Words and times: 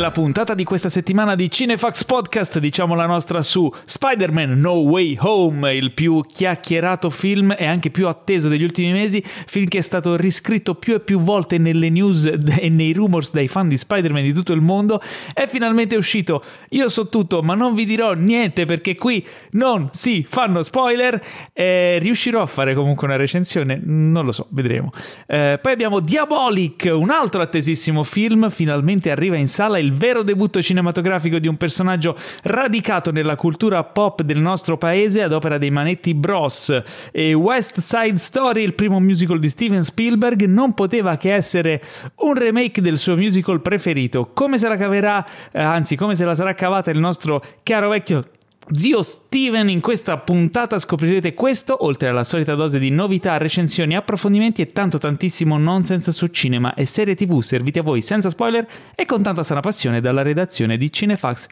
Nella 0.00 0.12
puntata 0.12 0.54
di 0.54 0.64
questa 0.64 0.88
settimana 0.88 1.34
di 1.34 1.50
Cinefax 1.50 2.04
Podcast 2.04 2.58
diciamo 2.58 2.94
la 2.94 3.04
nostra 3.04 3.42
su 3.42 3.70
Spider-Man 3.84 4.58
No 4.58 4.76
Way 4.76 5.18
Home, 5.20 5.74
il 5.74 5.92
più 5.92 6.22
chiacchierato 6.26 7.10
film 7.10 7.54
e 7.54 7.66
anche 7.66 7.90
più 7.90 8.08
atteso 8.08 8.48
degli 8.48 8.62
ultimi 8.62 8.92
mesi, 8.92 9.22
film 9.22 9.66
che 9.66 9.76
è 9.76 9.82
stato 9.82 10.16
riscritto 10.16 10.74
più 10.74 10.94
e 10.94 11.00
più 11.00 11.20
volte 11.20 11.58
nelle 11.58 11.90
news 11.90 12.24
e 12.24 12.70
nei 12.70 12.94
rumors 12.94 13.30
dai 13.32 13.46
fan 13.46 13.68
di 13.68 13.76
Spider-Man 13.76 14.22
di 14.22 14.32
tutto 14.32 14.54
il 14.54 14.62
mondo, 14.62 15.02
è 15.34 15.46
finalmente 15.46 15.96
uscito. 15.96 16.42
Io 16.70 16.88
so 16.88 17.10
tutto, 17.10 17.42
ma 17.42 17.54
non 17.54 17.74
vi 17.74 17.84
dirò 17.84 18.14
niente 18.14 18.64
perché 18.64 18.94
qui 18.94 19.22
non 19.50 19.90
si 19.92 20.24
fanno 20.26 20.62
spoiler. 20.62 21.22
Eh, 21.52 21.98
riuscirò 22.00 22.40
a 22.40 22.46
fare 22.46 22.72
comunque 22.72 23.06
una 23.06 23.16
recensione? 23.16 23.78
Non 23.84 24.24
lo 24.24 24.32
so, 24.32 24.46
vedremo. 24.48 24.92
Eh, 25.26 25.58
poi 25.60 25.72
abbiamo 25.72 26.00
Diabolic, 26.00 26.90
un 26.90 27.10
altro 27.10 27.42
attesissimo 27.42 28.02
film, 28.02 28.48
finalmente 28.48 29.10
arriva 29.10 29.36
in 29.36 29.46
sala 29.46 29.78
il 29.78 29.88
vero 29.90 30.22
debutto 30.22 30.62
cinematografico 30.62 31.38
di 31.38 31.48
un 31.48 31.56
personaggio 31.56 32.16
radicato 32.42 33.12
nella 33.12 33.36
cultura 33.36 33.82
pop 33.84 34.22
del 34.22 34.40
nostro 34.40 34.76
paese 34.76 35.22
ad 35.22 35.32
opera 35.32 35.58
dei 35.58 35.70
Manetti 35.70 36.14
Bros. 36.14 36.82
E 37.12 37.34
West 37.34 37.78
Side 37.78 38.18
Story, 38.18 38.62
il 38.62 38.74
primo 38.74 39.00
musical 39.00 39.38
di 39.38 39.48
Steven 39.48 39.82
Spielberg, 39.82 40.44
non 40.44 40.74
poteva 40.74 41.16
che 41.16 41.34
essere 41.34 41.82
un 42.16 42.34
remake 42.34 42.80
del 42.80 42.98
suo 42.98 43.16
musical 43.16 43.60
preferito. 43.62 44.30
Come 44.32 44.58
se 44.58 44.68
la 44.68 44.76
caverà, 44.76 45.24
eh, 45.52 45.60
anzi, 45.60 45.96
come 45.96 46.14
se 46.14 46.24
la 46.24 46.34
sarà 46.34 46.54
cavata 46.54 46.90
il 46.90 46.98
nostro 46.98 47.40
caro 47.62 47.88
vecchio 47.90 48.24
Zio 48.72 49.02
Steven, 49.02 49.68
in 49.68 49.80
questa 49.80 50.16
puntata 50.18 50.78
scoprirete 50.78 51.34
questo, 51.34 51.84
oltre 51.84 52.06
alla 52.08 52.22
solita 52.22 52.54
dose 52.54 52.78
di 52.78 52.90
novità, 52.90 53.36
recensioni, 53.36 53.96
approfondimenti 53.96 54.62
e 54.62 54.70
tanto 54.70 54.96
tantissimo 54.98 55.58
nonsense 55.58 56.12
su 56.12 56.28
cinema 56.28 56.74
e 56.74 56.84
serie 56.84 57.16
tv 57.16 57.40
serviti 57.40 57.80
a 57.80 57.82
voi 57.82 58.00
senza 58.00 58.28
spoiler 58.28 58.64
e 58.94 59.04
con 59.06 59.22
tanta 59.22 59.42
sana 59.42 59.58
passione 59.58 60.00
dalla 60.00 60.22
redazione 60.22 60.76
di 60.76 60.92
cinefax.it. 60.92 61.48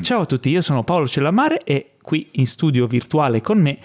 Ciao 0.00 0.20
a 0.20 0.26
tutti, 0.26 0.48
io 0.48 0.62
sono 0.62 0.82
Paolo 0.82 1.06
Cellamare 1.06 1.60
e 1.62 1.90
qui 2.00 2.28
in 2.32 2.46
studio 2.46 2.86
virtuale 2.86 3.42
con 3.42 3.60
me 3.60 3.78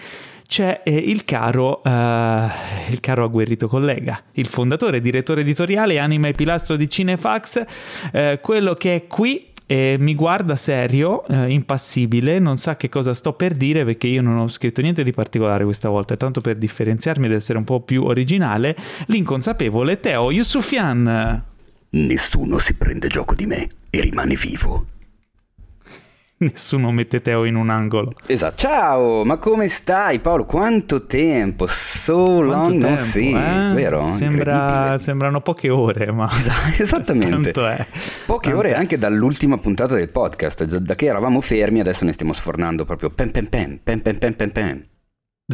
c'è 0.46 0.80
eh, 0.84 0.94
il, 0.94 1.24
caro, 1.24 1.82
eh, 1.82 2.46
il 2.90 3.00
caro 3.00 3.24
agguerrito 3.24 3.68
collega, 3.68 4.22
il 4.32 4.46
fondatore, 4.46 5.00
direttore 5.00 5.42
editoriale, 5.42 5.98
anima 5.98 6.28
e 6.28 6.32
pilastro 6.32 6.76
di 6.76 6.88
Cinefax, 6.88 7.64
eh, 8.12 8.38
quello 8.42 8.74
che 8.74 8.94
è 8.94 9.06
qui 9.06 9.51
e 9.66 9.96
mi 9.98 10.14
guarda 10.14 10.56
serio, 10.56 11.26
eh, 11.26 11.50
impassibile, 11.50 12.38
non 12.38 12.58
sa 12.58 12.76
che 12.76 12.88
cosa 12.88 13.14
sto 13.14 13.32
per 13.32 13.54
dire 13.54 13.84
perché 13.84 14.06
io 14.06 14.22
non 14.22 14.38
ho 14.38 14.48
scritto 14.48 14.80
niente 14.80 15.02
di 15.02 15.12
particolare 15.12 15.64
questa 15.64 15.88
volta, 15.88 16.16
tanto 16.16 16.40
per 16.40 16.56
differenziarmi 16.56 17.26
ed 17.26 17.32
essere 17.32 17.58
un 17.58 17.64
po' 17.64 17.80
più 17.80 18.04
originale, 18.04 18.76
l'inconsapevole 19.06 20.00
Teo 20.00 20.30
Yusufian. 20.30 21.44
Nessuno 21.90 22.58
si 22.58 22.74
prende 22.74 23.08
gioco 23.08 23.34
di 23.34 23.46
me 23.46 23.68
e 23.90 24.00
rimane 24.00 24.34
vivo. 24.34 24.86
Nessuno 26.52 26.90
mette 26.90 27.22
Teo 27.22 27.44
in 27.44 27.54
un 27.54 27.70
angolo. 27.70 28.12
Esatto. 28.26 28.56
Ciao, 28.56 29.24
ma 29.24 29.36
come 29.36 29.68
stai 29.68 30.18
Paolo? 30.18 30.44
Quanto 30.44 31.06
tempo? 31.06 31.66
So 31.68 32.40
long 32.40 32.74
no 32.78 32.96
sì, 32.96 33.32
eh? 33.32 33.72
vero? 33.74 34.06
Sembra, 34.06 34.98
sembrano 34.98 35.40
poche 35.40 35.70
ore, 35.70 36.10
ma... 36.10 36.28
Esatto, 36.42 36.82
esattamente. 36.82 37.52
Poche 37.52 37.86
Tanto 38.26 38.58
ore 38.58 38.70
è. 38.70 38.74
anche 38.74 38.98
dall'ultima 38.98 39.58
puntata 39.58 39.94
del 39.94 40.08
podcast. 40.08 40.64
Da 40.64 40.94
che 40.96 41.06
eravamo 41.06 41.40
fermi 41.40 41.78
adesso 41.80 42.04
ne 42.04 42.12
stiamo 42.12 42.32
sfornando 42.32 42.84
proprio 42.84 43.10
pen 43.10 43.30
pen 43.30 43.48
pen, 43.48 43.80
pen 43.82 44.02
pen 44.02 44.18
pen 44.18 44.34
pen 44.34 44.52
pen. 44.52 44.86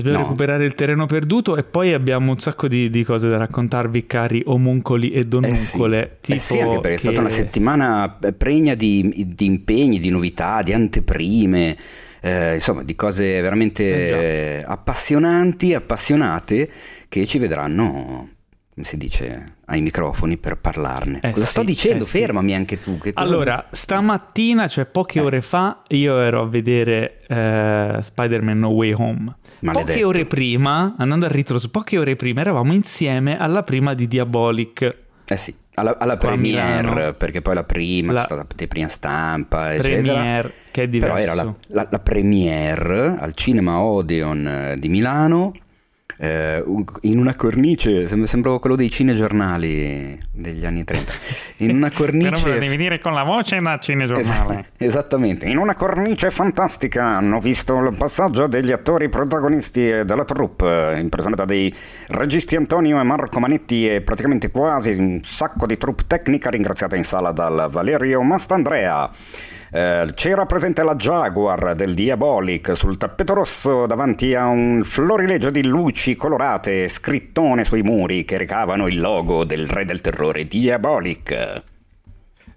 Dobbiamo 0.02 0.24
no. 0.24 0.30
recuperare 0.30 0.64
il 0.64 0.74
terreno 0.74 1.06
perduto 1.06 1.56
e 1.56 1.62
poi 1.64 1.92
abbiamo 1.92 2.32
un 2.32 2.38
sacco 2.38 2.68
di, 2.68 2.90
di 2.90 3.04
cose 3.04 3.28
da 3.28 3.36
raccontarvi, 3.36 4.06
cari 4.06 4.42
omuncoli 4.44 5.10
e 5.10 5.24
donuncole. 5.24 6.18
Eh 6.20 6.26
sì, 6.26 6.32
eh 6.32 6.38
sì 6.38 6.60
anche 6.60 6.80
perché 6.80 6.88
che... 6.88 6.94
è 6.94 6.98
stata 6.98 7.20
una 7.20 7.30
settimana 7.30 8.18
pregna 8.36 8.74
di, 8.74 9.32
di 9.34 9.44
impegni, 9.44 9.98
di 9.98 10.10
novità, 10.10 10.62
di 10.62 10.72
anteprime. 10.72 11.76
Eh, 12.20 12.54
insomma, 12.54 12.82
di 12.82 12.96
cose 12.96 13.40
veramente 13.40 14.58
eh 14.58 14.64
appassionanti, 14.66 15.72
appassionate 15.72 16.68
che 17.08 17.24
ci 17.26 17.38
vedranno, 17.38 18.28
come 18.74 18.86
si 18.86 18.96
dice, 18.96 19.54
ai 19.66 19.80
microfoni 19.80 20.36
per 20.36 20.58
parlarne. 20.58 21.20
Eh 21.22 21.30
cosa 21.30 21.44
sì, 21.44 21.50
sto 21.52 21.62
dicendo? 21.62 22.02
Eh 22.02 22.08
sì. 22.08 22.18
Fermami 22.18 22.56
anche 22.56 22.80
tu. 22.80 22.98
Allora, 23.14 23.68
stamattina, 23.70 24.66
cioè 24.66 24.86
poche 24.86 25.20
Eh. 25.20 25.22
ore 25.22 25.40
fa, 25.40 25.82
io 25.90 26.18
ero 26.18 26.42
a 26.42 26.48
vedere 26.48 27.20
eh, 27.28 27.98
Spider-Man 28.00 28.58
No 28.58 28.70
Way 28.70 28.92
Home. 28.94 29.36
Maledetto. 29.60 29.92
Poche 29.92 30.04
ore 30.04 30.24
prima, 30.26 30.94
andando 30.98 31.26
a 31.26 31.28
ritroso, 31.28 31.68
poche 31.70 31.98
ore 31.98 32.16
prima 32.16 32.40
eravamo 32.40 32.72
insieme 32.72 33.38
alla 33.38 33.62
prima 33.62 33.94
di 33.94 34.06
Diabolic. 34.06 34.96
Eh 35.30 35.36
sì, 35.36 35.54
alla, 35.74 35.96
alla 35.98 36.16
premiere, 36.16 37.12
perché 37.14 37.42
poi 37.42 37.54
la 37.54 37.64
prima, 37.64 38.12
La- 38.12 38.20
c'è 38.20 38.24
stata 38.26 38.46
la 38.56 38.66
prima 38.66 38.88
stampa, 38.88 39.74
eccetera. 39.74 40.00
Premiere, 40.02 40.52
che 40.70 40.82
è 40.84 40.88
diverso. 40.88 41.14
Però 41.14 41.24
era 41.24 41.34
la, 41.34 41.54
la- 41.68 41.88
la 41.90 41.98
premiere 41.98 43.16
al 43.18 43.34
Cinema 43.34 43.80
Odeon 43.80 44.46
eh, 44.46 44.76
di 44.78 44.88
Milano, 44.88 45.52
eh, 46.18 46.64
in 47.02 47.18
una 47.18 47.34
cornice, 47.34 48.06
sem- 48.08 48.24
sembravo 48.24 48.58
quello 48.58 48.76
dei 48.76 48.90
cinegiornali 48.90 50.18
degli 50.32 50.66
anni 50.66 50.84
30, 50.84 51.12
in 51.58 51.76
una 51.76 51.90
cornice... 51.94 52.76
dire 52.76 52.98
con 52.98 53.12
la 53.12 53.22
voce 53.22 53.60
da 53.60 53.78
Es- 53.80 54.64
esattamente, 54.76 55.46
in 55.46 55.58
una 55.58 55.74
cornice 55.74 56.30
fantastica 56.30 57.04
hanno 57.04 57.38
visto 57.38 57.78
il 57.78 57.96
passaggio 57.96 58.46
degli 58.46 58.72
attori 58.72 59.08
protagonisti 59.08 59.88
e 59.88 60.04
della 60.04 60.24
troupe, 60.24 60.96
impersonata 60.98 61.44
dai 61.44 61.72
registi 62.08 62.56
Antonio 62.56 62.98
e 63.00 63.02
Marco 63.04 63.38
Manetti 63.38 63.88
e 63.88 64.00
praticamente 64.00 64.50
quasi 64.50 64.90
un 64.90 65.20
sacco 65.22 65.66
di 65.66 65.78
troupe 65.78 66.04
tecnica 66.06 66.50
ringraziata 66.50 66.96
in 66.96 67.04
sala 67.04 67.30
dal 67.32 67.68
Valerio 67.70 68.22
Mastandrea. 68.22 69.10
Eh, 69.70 70.10
c'era 70.14 70.46
presente 70.46 70.82
la 70.82 70.94
Jaguar 70.94 71.74
del 71.74 71.92
Diabolic 71.94 72.74
sul 72.76 72.96
tappeto 72.96 73.34
rosso 73.34 73.86
davanti 73.86 74.34
a 74.34 74.46
un 74.46 74.82
florilegio 74.84 75.50
di 75.50 75.62
luci 75.64 76.16
colorate 76.16 76.88
scrittone 76.88 77.64
sui 77.64 77.82
muri 77.82 78.24
che 78.24 78.38
recavano 78.38 78.86
il 78.88 78.98
logo 79.00 79.44
del 79.44 79.68
re 79.68 79.84
del 79.84 80.00
terrore 80.00 80.46
Diabolic. 80.46 81.62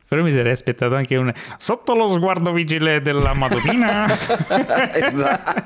Però 0.07 0.23
mi 0.23 0.31
sarei 0.33 0.51
aspettato 0.51 0.95
anche 0.95 1.15
un... 1.15 1.31
Sotto 1.57 1.93
lo 1.95 2.09
sguardo 2.09 2.51
vigile 2.51 3.01
della 3.01 3.33
Madonnina. 3.33 4.07
Esatto. 4.93 5.61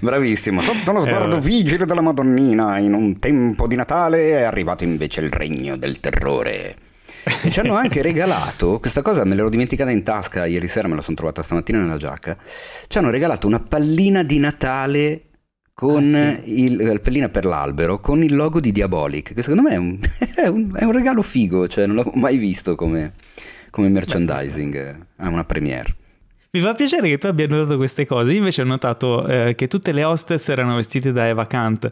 Bravissimo. 0.00 0.62
Sotto 0.62 0.92
lo 0.92 1.00
Eh, 1.04 1.08
sguardo 1.08 1.36
vabbè. 1.36 1.40
vigile 1.46 1.84
della 1.84 2.00
Madonnina, 2.00 2.78
in 2.78 2.94
un 2.94 3.18
tempo 3.18 3.66
di 3.66 3.76
Natale 3.76 4.30
è 4.30 4.42
arrivato 4.44 4.84
invece 4.84 5.20
il 5.20 5.30
regno 5.30 5.76
del 5.76 6.00
terrore. 6.00 6.76
E 7.44 7.50
ci 7.52 7.60
hanno 7.60 7.74
anche 7.74 8.02
regalato, 8.02 8.78
questa 8.78 9.00
cosa 9.02 9.24
me 9.24 9.34
l'ero 9.34 9.48
dimenticata 9.48 9.90
in 9.90 10.02
tasca 10.02 10.46
ieri 10.46 10.68
sera, 10.68 10.88
me 10.88 10.96
la 10.96 11.02
sono 11.02 11.16
trovata 11.16 11.42
stamattina 11.42 11.80
nella 11.80 11.96
giacca. 11.96 12.36
Ci 12.86 12.98
hanno 12.98 13.10
regalato 13.10 13.46
una 13.46 13.60
pallina 13.60 14.22
di 14.22 14.38
Natale 14.38 15.22
con 15.72 16.14
Ah, 16.14 16.38
il, 16.44 16.76
la 16.76 16.98
pallina 17.00 17.28
per 17.28 17.44
l'albero 17.44 17.98
con 17.98 18.22
il 18.22 18.34
logo 18.34 18.60
di 18.60 18.70
Diabolic, 18.72 19.32
che 19.34 19.42
secondo 19.42 19.62
me 19.62 19.70
è 19.72 19.76
un, 19.76 19.98
è 20.36 20.46
un- 20.46 20.72
è 20.76 20.84
un 20.84 20.92
regalo 20.92 21.22
figo, 21.22 21.66
cioè 21.66 21.86
non 21.86 21.96
l'avevo 21.96 22.16
mai 22.16 22.36
visto 22.36 22.74
come, 22.76 23.12
come 23.70 23.88
merchandising 23.88 25.06
a 25.16 25.28
una 25.28 25.44
premiere. 25.44 25.96
Mi 26.52 26.60
fa 26.60 26.72
piacere 26.72 27.08
che 27.08 27.18
tu 27.18 27.26
abbia 27.26 27.48
notato 27.48 27.76
queste 27.76 28.06
cose. 28.06 28.30
Io 28.30 28.38
invece 28.38 28.62
ho 28.62 28.64
notato 28.64 29.26
eh, 29.26 29.54
che 29.56 29.66
tutte 29.66 29.90
le 29.90 30.04
hostess 30.04 30.48
erano 30.50 30.76
vestite 30.76 31.10
da 31.10 31.26
Eva 31.26 31.46
Kant. 31.48 31.90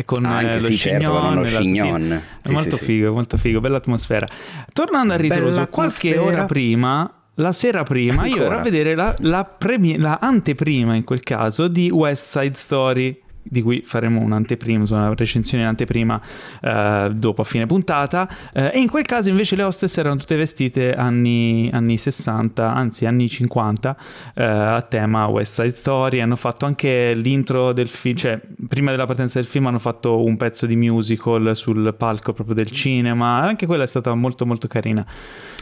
E 0.00 0.04
con 0.04 0.24
Ah, 0.24 0.36
anche 0.36 0.58
eh, 0.58 0.60
lo 0.60 0.66
sì, 0.68 0.78
certo, 0.78 1.10
tutina. 1.10 1.44
chignon. 1.48 2.22
È 2.40 2.46
Sì, 2.46 2.52
molto 2.52 2.76
sì, 2.76 2.76
sì. 2.76 2.84
figo, 2.84 3.12
molto 3.12 3.36
figo, 3.36 3.58
bella 3.58 3.78
atmosfera. 3.78 4.28
Tornando 4.72 5.12
a 5.12 5.16
ritroso, 5.16 5.66
qualche 5.68 6.16
ora 6.16 6.44
prima, 6.44 7.12
la 7.34 7.50
sera 7.50 7.82
prima, 7.82 8.24
io 8.26 8.34
ero 8.36 8.42
Ancora? 8.44 8.60
a 8.60 8.62
vedere 8.62 8.94
la, 8.94 9.12
la, 9.18 9.44
premi- 9.44 9.98
la 9.98 10.18
anteprima 10.20 10.94
in 10.94 11.02
quel 11.02 11.20
caso 11.24 11.66
di 11.66 11.90
West 11.90 12.38
Side 12.38 12.54
Story. 12.56 13.20
Di 13.42 13.62
cui 13.62 13.82
faremo 13.84 14.20
un'anteprima, 14.20 14.84
una 14.90 15.14
recensione 15.14 15.62
in 15.62 15.68
anteprima 15.68 16.20
eh, 16.60 17.10
dopo 17.14 17.42
a 17.42 17.44
fine 17.44 17.66
puntata. 17.66 18.28
Eh, 18.52 18.72
e 18.74 18.78
in 18.78 18.88
quel 18.88 19.04
caso 19.04 19.28
invece 19.28 19.56
le 19.56 19.62
hostess 19.62 19.96
erano 19.98 20.16
tutte 20.16 20.36
vestite 20.36 20.94
anni, 20.94 21.70
anni 21.72 21.96
60, 21.96 22.74
anzi 22.74 23.06
anni 23.06 23.28
50, 23.28 23.96
eh, 24.34 24.44
a 24.44 24.82
tema 24.82 25.26
West 25.26 25.60
Side 25.60 25.74
Story. 25.74 26.20
Hanno 26.20 26.36
fatto 26.36 26.66
anche 26.66 27.14
l'intro 27.14 27.72
del 27.72 27.88
film, 27.88 28.16
cioè 28.16 28.40
prima 28.68 28.90
della 28.90 29.06
partenza 29.06 29.38
del 29.38 29.48
film 29.48 29.66
hanno 29.66 29.78
fatto 29.78 30.22
un 30.22 30.36
pezzo 30.36 30.66
di 30.66 30.76
musical 30.76 31.56
sul 31.56 31.94
palco 31.96 32.32
proprio 32.32 32.54
del 32.54 32.70
cinema. 32.70 33.40
Anche 33.40 33.66
quella 33.66 33.84
è 33.84 33.86
stata 33.88 34.14
molto 34.14 34.46
molto 34.46 34.68
carina. 34.68 35.04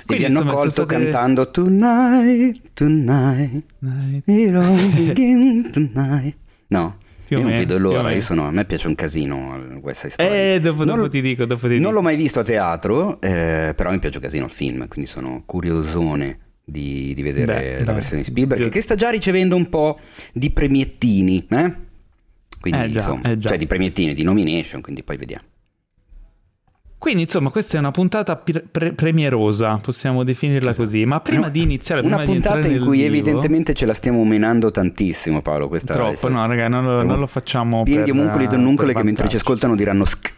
Quindi, 0.05 0.25
e 0.25 0.29
vi 0.29 0.37
hanno 0.37 0.50
colto 0.50 0.70
state... 0.70 0.94
cantando 0.94 1.50
Tonight, 1.50 2.61
tonight, 2.75 3.64
it 4.26 4.55
all 4.55 4.90
begins 4.94 5.72
tonight. 5.72 6.37
No. 6.69 6.96
Più 7.26 7.38
io 7.38 7.43
non 7.43 7.52
vedo 7.52 7.76
l'ora, 7.78 8.12
io 8.12 8.20
sono, 8.20 8.46
a 8.46 8.50
me 8.52 8.64
piace 8.64 8.87
un 8.87 8.94
casino 8.94 9.61
West 9.82 10.02
Side 10.02 10.12
Story. 10.12 10.28
Eh, 10.28 10.61
dopo, 10.62 10.84
dopo 10.84 10.96
non, 11.00 11.11
ti 11.11 11.20
dico, 11.20 11.44
dopo 11.44 11.62
ti 11.67 11.73
Non 11.75 11.78
dico. 11.78 11.90
l'ho 11.90 12.02
mai 12.02 12.14
visto 12.17 12.38
a 12.38 12.44
teatro, 12.44 13.20
eh, 13.20 13.73
però 13.76 13.90
mi 13.90 13.99
piace 13.99 14.19
un 14.19 14.23
casino 14.23 14.44
il 14.44 14.50
film, 14.52 14.87
quindi 14.87 15.11
sono 15.11 15.43
curiosone 15.44 16.38
di, 16.64 17.14
di 17.14 17.23
vedere 17.23 17.46
Beh, 17.46 17.78
la 17.78 17.84
dai. 17.84 17.94
versione 17.94 18.23
di 18.23 18.28
Spielberg, 18.28 18.62
sì. 18.62 18.69
che 18.70 18.81
sta 18.81 18.94
già 18.94 19.11
ricevendo 19.11 19.56
un 19.56 19.69
po' 19.69 19.99
di 20.32 20.50
premiettini, 20.50 21.44
eh? 21.50 21.75
Quindi, 22.61 22.84
eh 22.84 22.90
già, 22.93 23.00
insomma, 23.00 23.31
eh 23.32 23.40
cioè 23.40 23.58
di 23.58 23.67
premiettini, 23.67 24.14
di 24.14 24.22
nomination, 24.22 24.81
quindi 24.81 25.02
poi 25.02 25.17
vediamo. 25.17 25.44
Quindi 26.98 27.22
insomma 27.22 27.50
questa 27.50 27.76
è 27.76 27.78
una 27.78 27.90
puntata 27.90 28.37
pre- 28.37 28.93
premierosa, 28.93 29.78
possiamo 29.82 30.25
definirla 30.25 30.70
esatto. 30.70 30.84
così, 30.84 31.04
ma 31.04 31.20
prima 31.20 31.46
no, 31.46 31.52
di 31.52 31.62
iniziare... 31.62 32.00
Una 32.00 32.16
prima 32.16 32.32
puntata 32.32 32.66
in 32.66 32.82
cui 32.82 32.98
vivo, 32.98 33.08
evidentemente 33.08 33.75
ce 33.75 33.87
la 33.87 33.94
stiamo 33.94 34.25
menando 34.25 34.70
tantissimo 34.70 35.43
Paolo, 35.43 35.69
questa 35.69 35.93
Troppo, 35.93 36.28
no 36.28 36.44
raga, 36.46 36.69
non 36.69 36.84
lo, 36.84 37.02
non 37.02 37.19
lo 37.19 37.26
facciamo 37.26 37.82
Pieni 37.82 38.04
di 38.04 38.10
omuncoli 38.10 38.48
e 38.50 38.56
nuncole 38.56 38.94
che 38.94 39.02
mentre 39.02 39.28
ci 39.28 39.37
ascoltano 39.37 39.76
diranno 39.76 40.04
sk. 40.04 40.34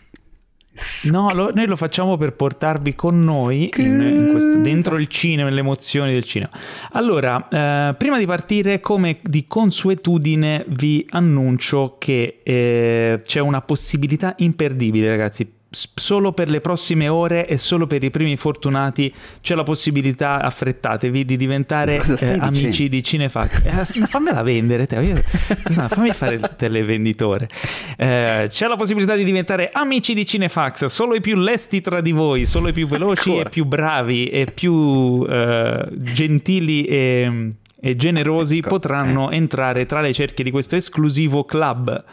No, 1.10 1.32
lo, 1.32 1.50
noi 1.52 1.66
lo 1.66 1.76
facciamo 1.76 2.16
per 2.16 2.34
portarvi 2.34 2.94
con 2.94 3.20
noi 3.20 3.70
in, 3.76 4.00
in 4.00 4.28
questo, 4.30 4.58
dentro 4.58 4.96
il 4.96 5.08
cinema, 5.08 5.48
le 5.50 5.60
emozioni 5.60 6.12
del 6.12 6.24
cinema. 6.24 6.50
Allora, 6.92 7.48
eh, 7.48 7.94
prima 7.94 8.16
di 8.18 8.26
partire, 8.26 8.78
come 8.78 9.18
di 9.22 9.46
consuetudine, 9.46 10.64
vi 10.68 11.04
annuncio 11.10 11.96
che 11.98 12.40
eh, 12.44 13.22
c'è 13.24 13.40
una 13.40 13.60
possibilità 13.60 14.34
imperdibile, 14.38 15.08
ragazzi 15.08 15.50
solo 15.70 16.32
per 16.32 16.48
le 16.48 16.60
prossime 16.60 17.08
ore 17.08 17.46
e 17.46 17.58
solo 17.58 17.86
per 17.86 18.02
i 18.02 18.10
primi 18.10 18.36
fortunati 18.36 19.12
c'è 19.40 19.54
la 19.54 19.64
possibilità, 19.64 20.40
affrettatevi, 20.40 21.24
di 21.24 21.36
diventare 21.36 22.02
eh, 22.20 22.36
amici 22.40 22.88
di 22.88 23.02
Cinefax. 23.02 23.64
Eh, 23.64 24.06
fammela 24.06 24.42
vendere, 24.42 24.86
te. 24.86 24.96
Io, 25.00 25.16
fammi 25.16 26.10
fare 26.12 26.36
il 26.36 26.54
televenditore. 26.56 27.48
Eh, 27.96 28.46
c'è 28.48 28.66
la 28.66 28.76
possibilità 28.76 29.14
di 29.14 29.24
diventare 29.24 29.70
amici 29.72 30.14
di 30.14 30.24
Cinefax, 30.24 30.86
solo 30.86 31.14
i 31.14 31.20
più 31.20 31.36
lesti 31.36 31.80
tra 31.82 32.00
di 32.00 32.12
voi, 32.12 32.46
solo 32.46 32.68
i 32.68 32.72
più 32.72 32.86
veloci 32.86 33.28
Ancora. 33.28 33.48
e 33.48 33.50
più 33.50 33.64
bravi 33.66 34.26
e 34.26 34.46
più 34.46 35.26
eh, 35.28 35.86
gentili 35.92 36.84
e, 36.84 37.50
e 37.78 37.96
generosi 37.96 38.58
ecco. 38.58 38.68
potranno 38.68 39.30
entrare 39.30 39.84
tra 39.84 40.00
le 40.00 40.14
cerchie 40.14 40.44
di 40.44 40.50
questo 40.50 40.76
esclusivo 40.76 41.44
club. 41.44 42.04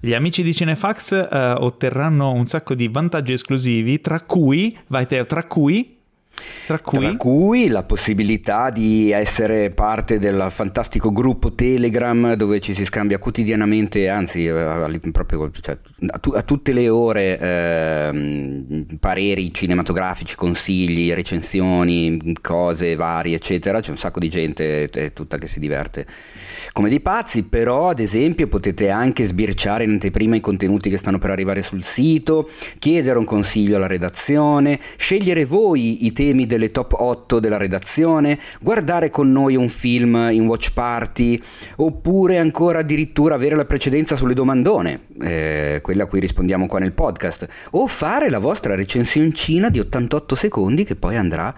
Gli 0.00 0.14
amici 0.14 0.42
di 0.42 0.54
Cinefax 0.54 1.12
eh, 1.12 1.54
otterranno 1.58 2.32
un 2.32 2.46
sacco 2.46 2.74
di 2.74 2.88
vantaggi 2.88 3.32
esclusivi, 3.32 4.00
tra 4.00 4.20
cui, 4.20 4.76
vai 4.88 5.06
te, 5.06 5.24
tra 5.26 5.44
cui 5.44 5.96
tra 6.66 6.78
cui? 6.80 6.98
Tra 6.98 7.16
cui? 7.16 7.68
la 7.68 7.82
possibilità 7.82 8.70
di 8.70 9.10
essere 9.10 9.70
parte 9.70 10.18
del 10.18 10.48
fantastico 10.50 11.10
gruppo 11.12 11.54
Telegram 11.54 12.34
dove 12.34 12.60
ci 12.60 12.74
si 12.74 12.84
scambia 12.84 13.18
quotidianamente, 13.18 14.08
anzi 14.08 14.46
eh, 14.46 15.00
proprio 15.12 15.50
cioè, 15.60 15.78
a, 16.08 16.18
tu, 16.18 16.30
a, 16.30 16.42
tutte 16.42 16.72
le 16.72 16.88
ore 16.88 17.38
eh, 17.38 18.86
pareri 18.98 19.52
cinematografici, 19.54 20.34
consigli, 20.34 21.12
recensioni, 21.12 22.34
cose 22.42 22.96
varie, 22.96 23.36
eccetera. 23.36 23.80
C'è 23.80 23.90
un 23.90 23.98
sacco 23.98 24.18
di 24.18 24.28
gente 24.28 25.12
tutta 25.14 25.38
che 25.38 25.46
si 25.46 25.60
diverte 25.60 26.06
come 26.76 26.90
dei 26.90 27.00
pazzi, 27.00 27.42
però 27.42 27.88
ad 27.88 28.00
esempio 28.00 28.48
potete 28.48 28.90
anche 28.90 29.24
sbirciare 29.24 29.84
in 29.84 29.92
anteprima 29.92 30.36
i 30.36 30.40
contenuti 30.40 30.90
che 30.90 30.98
stanno 30.98 31.16
per 31.16 31.30
arrivare 31.30 31.62
sul 31.62 31.82
sito, 31.82 32.50
chiedere 32.78 33.18
un 33.18 33.24
consiglio 33.24 33.76
alla 33.76 33.86
redazione, 33.86 34.78
scegliere 34.98 35.46
voi 35.46 36.04
i 36.04 36.12
temi 36.12 36.44
delle 36.44 36.70
top 36.72 36.92
8 36.92 37.40
della 37.40 37.56
redazione, 37.56 38.38
guardare 38.60 39.08
con 39.08 39.32
noi 39.32 39.56
un 39.56 39.70
film 39.70 40.28
in 40.30 40.46
watch 40.46 40.74
party, 40.74 41.40
oppure 41.76 42.36
ancora 42.36 42.80
addirittura 42.80 43.36
avere 43.36 43.56
la 43.56 43.64
precedenza 43.64 44.14
sulle 44.14 44.34
domandone, 44.34 45.06
eh, 45.22 45.78
quelle 45.82 46.02
a 46.02 46.06
cui 46.06 46.20
rispondiamo 46.20 46.66
qua 46.66 46.78
nel 46.78 46.92
podcast, 46.92 47.48
o 47.70 47.86
fare 47.86 48.28
la 48.28 48.38
vostra 48.38 48.74
recensioncina 48.74 49.70
di 49.70 49.78
88 49.78 50.34
secondi 50.34 50.84
che 50.84 50.94
poi 50.94 51.16
andrà 51.16 51.54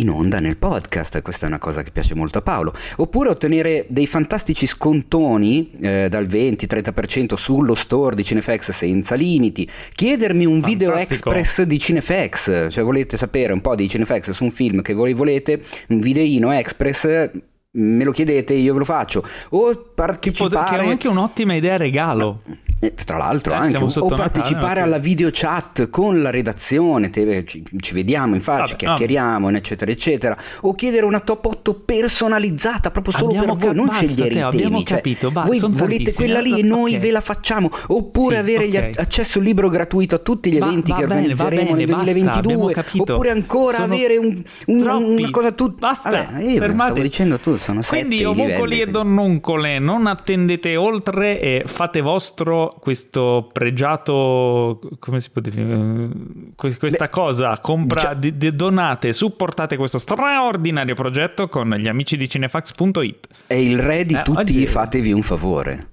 in 0.00 0.10
onda 0.10 0.40
nel 0.40 0.56
podcast, 0.56 1.20
questa 1.22 1.46
è 1.46 1.48
una 1.48 1.58
cosa 1.58 1.82
che 1.82 1.90
piace 1.90 2.14
molto 2.14 2.38
a 2.38 2.42
Paolo, 2.42 2.72
oppure 2.96 3.28
ottenere 3.28 3.86
dei 3.88 4.06
fantastici 4.06 4.66
scontoni 4.66 5.72
eh, 5.80 6.08
dal 6.08 6.26
20-30% 6.26 7.34
sullo 7.34 7.74
store 7.74 8.16
di 8.16 8.24
Cinefx 8.24 8.70
senza 8.72 9.14
limiti, 9.14 9.68
chiedermi 9.94 10.44
un 10.44 10.60
Fantastico. 10.60 10.78
video 10.78 10.94
express 10.94 11.62
di 11.62 11.78
Cinefx, 11.78 12.68
cioè 12.70 12.84
volete 12.84 13.16
sapere 13.16 13.52
un 13.52 13.60
po' 13.60 13.74
di 13.74 13.88
Cinefx 13.88 14.30
su 14.30 14.44
un 14.44 14.50
film 14.50 14.82
che 14.82 14.94
voi 14.94 15.12
volete, 15.12 15.62
un 15.88 16.00
videino 16.00 16.50
express 16.52 17.30
me 17.72 18.02
lo 18.02 18.10
chiedete 18.10 18.54
io 18.54 18.72
ve 18.72 18.80
lo 18.80 18.84
faccio. 18.84 19.24
O 19.50 19.90
partecipare 19.94 20.78
che 20.78 20.84
è 20.84 20.88
anche 20.88 21.08
un'ottima 21.08 21.54
idea 21.54 21.76
regalo. 21.76 22.42
Eh, 22.82 22.94
tra 22.94 23.18
l'altro 23.18 23.52
eh, 23.52 23.56
anche 23.58 23.98
o 23.98 24.08
partecipare 24.08 24.80
alla 24.80 24.96
video 24.96 25.28
chat 25.30 25.90
con 25.90 26.22
la 26.22 26.30
redazione 26.30 27.10
te, 27.10 27.44
ci, 27.44 27.62
ci, 27.78 27.92
vediamo 27.92 28.34
in 28.34 28.40
faccia 28.40 28.72
vabbè, 28.72 28.76
chiacchieriamo 28.76 29.46
vabbè. 29.46 29.58
eccetera 29.58 29.90
eccetera. 29.90 30.36
O 30.62 30.74
chiedere 30.74 31.04
una 31.04 31.20
top 31.20 31.44
8 31.44 31.74
personalizzata 31.84 32.90
proprio 32.90 33.12
solo 33.12 33.26
abbiamo 33.26 33.54
per 33.54 33.66
voi. 33.66 33.74
Non 33.76 33.86
basta, 33.86 34.04
scegliere 34.04 34.34
te, 34.50 34.56
i 34.56 34.62
temi 34.62 34.84
cioè, 34.84 34.96
capito, 34.96 35.30
va, 35.30 35.42
voi 35.42 35.60
volete 35.60 36.14
quella 36.14 36.40
lì 36.40 36.58
e 36.58 36.62
noi 36.62 36.92
okay. 36.92 37.02
ve 37.02 37.10
la 37.10 37.20
facciamo. 37.20 37.70
Oppure 37.88 38.36
sì, 38.36 38.40
avere 38.40 38.64
okay. 38.64 38.92
accesso 38.96 39.40
libero 39.40 39.68
gratuito 39.68 40.14
a 40.14 40.18
tutti 40.18 40.50
gli 40.50 40.58
va, 40.58 40.66
eventi 40.66 40.90
va 40.90 40.96
che 40.96 41.06
bene, 41.06 41.20
organizzeremo 41.20 41.70
bene, 41.74 41.84
nel 41.84 41.86
2022 41.86 42.72
basta, 42.72 42.92
oppure 42.96 43.30
ancora 43.30 43.76
Sono 43.76 43.92
avere 43.92 44.16
un, 44.16 44.42
un, 44.66 44.86
una 44.86 45.30
cosa 45.30 45.52
tutta 45.52 45.88
basta 45.88 46.10
vabbè, 46.10 46.42
io 46.42 46.58
fermate. 46.58 46.90
stavo 46.90 47.02
dicendo 47.02 47.38
tu 47.38 47.58
sono 47.60 47.82
quindi 47.86 48.24
omuncoli 48.24 48.80
e 48.80 48.86
donnuncole 48.86 49.78
non 49.78 50.06
attendete 50.06 50.76
oltre 50.76 51.40
e 51.40 51.62
fate 51.66 52.00
vostro 52.00 52.74
questo 52.80 53.50
pregiato, 53.52 54.80
come 54.98 55.20
si 55.20 55.30
può 55.30 55.40
definire, 55.40 56.08
questa 56.56 57.04
Beh, 57.04 57.10
cosa, 57.10 57.58
compra, 57.60 58.14
di, 58.14 58.36
di, 58.36 58.54
donate, 58.56 59.12
supportate 59.12 59.76
questo 59.76 59.98
straordinario 59.98 60.94
progetto 60.94 61.48
con 61.48 61.70
gli 61.74 61.86
amici 61.86 62.16
di 62.16 62.28
cinefax.it. 62.28 63.28
È 63.46 63.54
il 63.54 63.78
re 63.78 64.04
di 64.04 64.14
eh, 64.14 64.22
tutti, 64.22 64.38
oggi... 64.38 64.66
fatevi 64.66 65.12
un 65.12 65.22
favore. 65.22 65.88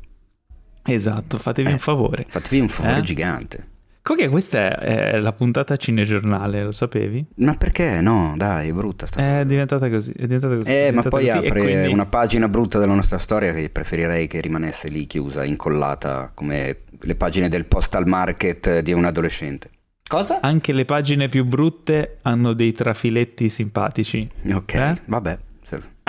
Esatto, 0.83 1.37
fatevi 1.37 1.69
eh, 1.69 1.73
un 1.73 1.79
favore. 1.79 2.25
Fatevi 2.29 2.59
un 2.61 2.69
favore 2.69 2.99
eh? 2.99 3.01
gigante. 3.01 3.67
Comunque 4.07 4.31
questa 4.31 4.79
è 4.79 5.19
la 5.19 5.33
puntata 5.33 5.75
cinegiornale, 5.75 6.63
lo 6.63 6.71
sapevi? 6.71 7.25
Ma 7.35 7.55
perché? 7.55 7.99
No, 7.99 8.35
dai, 8.37 8.69
è 8.69 8.71
brutta 8.71 9.05
sta 9.05 9.39
È 9.39 9.45
diventata 9.45 9.89
così, 9.89 10.11
è 10.11 10.21
diventata 10.21 10.55
così. 10.55 10.69
Eh, 10.69 10.73
diventata 10.73 11.09
ma 11.09 11.09
poi 11.09 11.25
così, 11.25 11.37
apre 11.45 11.59
quindi... 11.61 11.91
una 11.91 12.05
pagina 12.05 12.47
brutta 12.47 12.79
della 12.79 12.93
nostra 12.93 13.17
storia 13.17 13.51
che 13.51 13.69
preferirei 13.69 14.27
che 14.27 14.39
rimanesse 14.39 14.87
lì 14.87 15.05
chiusa, 15.07 15.43
incollata, 15.43 16.31
come 16.33 16.83
le 16.97 17.15
pagine 17.15 17.49
del 17.49 17.65
postal 17.65 18.07
market 18.07 18.79
di 18.79 18.93
un 18.93 19.03
adolescente. 19.03 19.71
Cosa? 20.07 20.39
Anche 20.39 20.71
le 20.71 20.85
pagine 20.85 21.27
più 21.27 21.43
brutte 21.43 22.19
hanno 22.21 22.53
dei 22.53 22.71
trafiletti 22.71 23.49
simpatici. 23.49 24.25
Ok, 24.53 24.73
eh? 24.73 25.01
vabbè. 25.03 25.37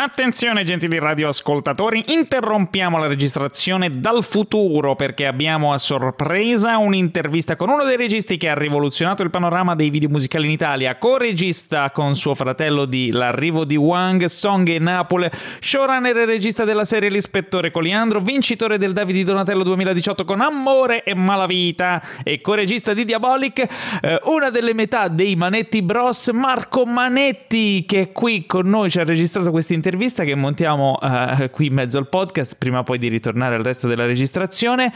Attenzione 0.01 0.63
gentili 0.63 1.01
radioascoltatori, 1.01 2.05
interrompiamo 2.13 2.99
la 2.99 3.09
registrazione 3.09 3.91
dal 3.91 4.23
futuro 4.23 4.95
perché 4.95 5.27
abbiamo 5.27 5.73
a 5.73 5.79
sorpresa 5.79 6.79
un'intervista 6.79 7.57
con 7.57 7.69
uno 7.69 7.83
dei 7.83 7.97
registi 7.97 8.37
che 8.37 8.49
ha 8.49 8.55
rivoluzionato 8.55 9.25
il 9.25 9.31
panorama 9.31 9.75
dei 9.75 9.91
video 9.91 10.09
musicali 10.09 10.47
in 10.47 10.53
Italia, 10.53 10.99
co-regista 10.99 11.91
con 11.91 12.15
suo 12.15 12.37
fratello 12.37 12.85
di 12.85 13.11
L'arrivo 13.11 13.65
di 13.65 13.75
Wang, 13.75 14.27
Song 14.27 14.69
e 14.69 14.79
Napoli, 14.79 15.29
showrunner 15.59 16.17
e 16.17 16.27
regista 16.27 16.63
della 16.63 16.85
serie 16.85 17.11
L'ispettore 17.11 17.73
Coliandro, 17.73 18.21
vincitore 18.21 18.79
del 18.79 18.93
Davide 18.93 19.25
Donatello 19.25 19.65
2018 19.65 20.25
con 20.25 20.41
Amore 20.41 21.03
e 21.03 21.17
Malavita 21.17 22.01
e 22.23 22.41
co-regista 22.41 22.95
di 22.95 23.05
Diabolic, 23.05 23.67
eh, 24.01 24.21
una 24.27 24.51
delle 24.51 24.75
metà 24.75 25.09
dei 25.09 25.35
Manetti 25.35 25.83
Bros, 25.83 26.29
Marco 26.29 26.87
Manetti 26.87 27.85
che 27.85 28.01
è 28.01 28.13
qui 28.13 28.47
con 28.47 28.69
noi, 28.69 28.91
ci 28.91 29.01
ha 29.01 29.05
registrato 29.05 29.51
questa 29.51 29.73
intervista 29.73 29.87
intervista 29.89 30.25
che 30.25 30.35
montiamo 30.35 30.99
uh, 31.01 31.51
qui 31.51 31.67
in 31.67 31.73
mezzo 31.73 31.97
al 31.97 32.11
podcast, 32.11 32.57
prima 32.59 32.83
poi 32.83 32.99
di 32.99 33.09
ritornare 33.09 33.55
al 33.55 33.63
resto 33.63 33.89
della 33.89 34.05
registrazione. 34.05 34.93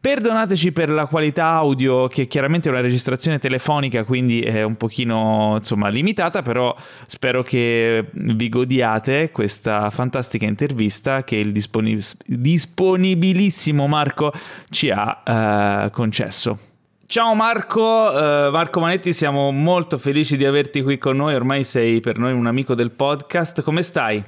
Perdonateci 0.00 0.70
per 0.70 0.88
la 0.88 1.06
qualità 1.06 1.46
audio, 1.46 2.06
che 2.06 2.28
chiaramente 2.28 2.68
è 2.68 2.72
una 2.72 2.80
registrazione 2.80 3.40
telefonica, 3.40 4.04
quindi 4.04 4.40
è 4.42 4.62
un 4.62 4.76
pochino 4.76 5.54
insomma 5.56 5.88
limitata, 5.88 6.42
però 6.42 6.74
spero 7.08 7.42
che 7.42 8.08
vi 8.12 8.48
godiate 8.48 9.32
questa 9.32 9.90
fantastica 9.90 10.46
intervista 10.46 11.24
che 11.24 11.36
il 11.36 11.50
disponib- 11.50 12.14
disponibilissimo 12.24 13.88
Marco 13.88 14.32
ci 14.70 14.90
ha 14.90 15.84
uh, 15.84 15.90
concesso. 15.90 16.65
Ciao 17.06 17.34
Marco, 17.34 17.82
uh, 17.82 18.50
Marco 18.50 18.80
Manetti, 18.80 19.12
siamo 19.12 19.52
molto 19.52 19.96
felici 19.96 20.36
di 20.36 20.44
averti 20.44 20.82
qui 20.82 20.98
con 20.98 21.16
noi, 21.16 21.36
ormai 21.36 21.62
sei 21.62 22.00
per 22.00 22.18
noi 22.18 22.32
un 22.32 22.48
amico 22.48 22.74
del 22.74 22.90
podcast, 22.90 23.62
come 23.62 23.84
stai? 23.84 24.20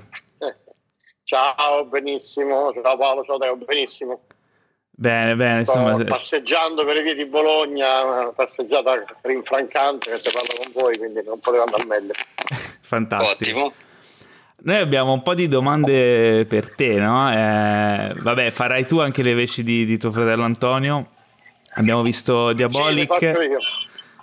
Ciao, 1.25 1.85
benissimo, 1.87 2.73
ciao 2.81 2.97
Paolo, 2.97 3.25
ciao 3.25 3.37
Teo, 3.37 3.57
benissimo. 3.57 4.21
Bene, 4.91 5.35
bene, 5.35 5.65
Sto 5.65 5.81
insomma... 5.81 6.05
passeggiando 6.05 6.85
per 6.85 6.95
le 6.95 7.03
vie 7.03 7.15
di 7.17 7.27
Bologna, 7.27 8.05
una 8.05 8.33
passeggiata 8.33 9.05
rinfrancante 9.23 10.11
mentre 10.11 10.31
parlo 10.31 10.55
con 10.63 10.73
voi, 10.81 10.97
quindi 10.97 11.21
non 11.25 11.41
poteva 11.41 11.65
andare 11.65 11.85
meglio. 11.85 12.13
Fantastico. 12.81 13.59
Ottimo. 13.59 13.73
Noi 14.61 14.77
abbiamo 14.77 15.13
un 15.13 15.23
po' 15.23 15.35
di 15.35 15.49
domande 15.49 16.47
per 16.47 16.75
te, 16.77 16.95
no? 16.95 17.29
Eh, 17.33 18.15
vabbè, 18.17 18.51
farai 18.51 18.87
tu 18.87 19.01
anche 19.01 19.25
le 19.25 19.35
veci 19.35 19.65
di, 19.65 19.85
di 19.85 19.99
tuo 19.99 20.13
fratello 20.13 20.45
Antonio. 20.45 21.17
Abbiamo 21.79 22.03
visto 22.03 22.53
Diabolic 22.53 23.19
Sì, 23.19 23.37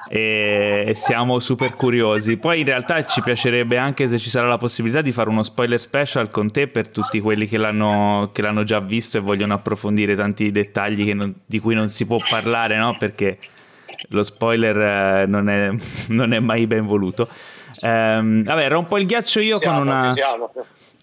e, 0.09 0.91
siamo 0.93 1.39
super 1.39 1.75
curiosi. 1.75 2.37
Poi 2.37 2.59
in 2.59 2.65
realtà 2.65 3.03
ci 3.05 3.21
piacerebbe 3.21 3.77
anche 3.77 4.07
se 4.07 4.17
ci 4.19 4.29
sarà 4.29 4.47
la 4.47 4.57
possibilità 4.57 5.01
di 5.01 5.11
fare 5.11 5.29
uno 5.29 5.41
spoiler 5.41 5.79
special 5.79 6.29
con 6.29 6.51
te 6.51 6.67
per 6.67 6.91
tutti 6.91 7.19
quelli 7.21 7.47
che 7.47 7.57
l'hanno, 7.57 8.29
che 8.33 8.41
l'hanno 8.41 8.63
già 8.63 8.79
visto 8.79 9.17
e 9.17 9.21
vogliono 9.21 9.53
approfondire 9.53 10.15
tanti 10.15 10.51
dettagli 10.51 11.13
non- 11.13 11.33
di 11.45 11.59
cui 11.59 11.73
non 11.73 11.87
si 11.89 12.05
può 12.05 12.17
parlare, 12.29 12.77
no? 12.77 12.97
Perché 12.99 13.39
lo 14.09 14.23
spoiler 14.23 14.77
eh, 15.21 15.25
non, 15.25 15.49
è, 15.49 15.71
non 16.09 16.33
è 16.33 16.39
mai 16.39 16.67
ben 16.67 16.85
voluto. 16.85 17.27
Ehm, 17.79 18.43
vabbè, 18.43 18.67
rompo 18.67 18.97
il 18.97 19.05
ghiaccio 19.05 19.39
io 19.39 19.59
Siamo, 19.59 19.79
con 19.79 19.87
una... 19.87 20.13
siamo. 20.13 20.51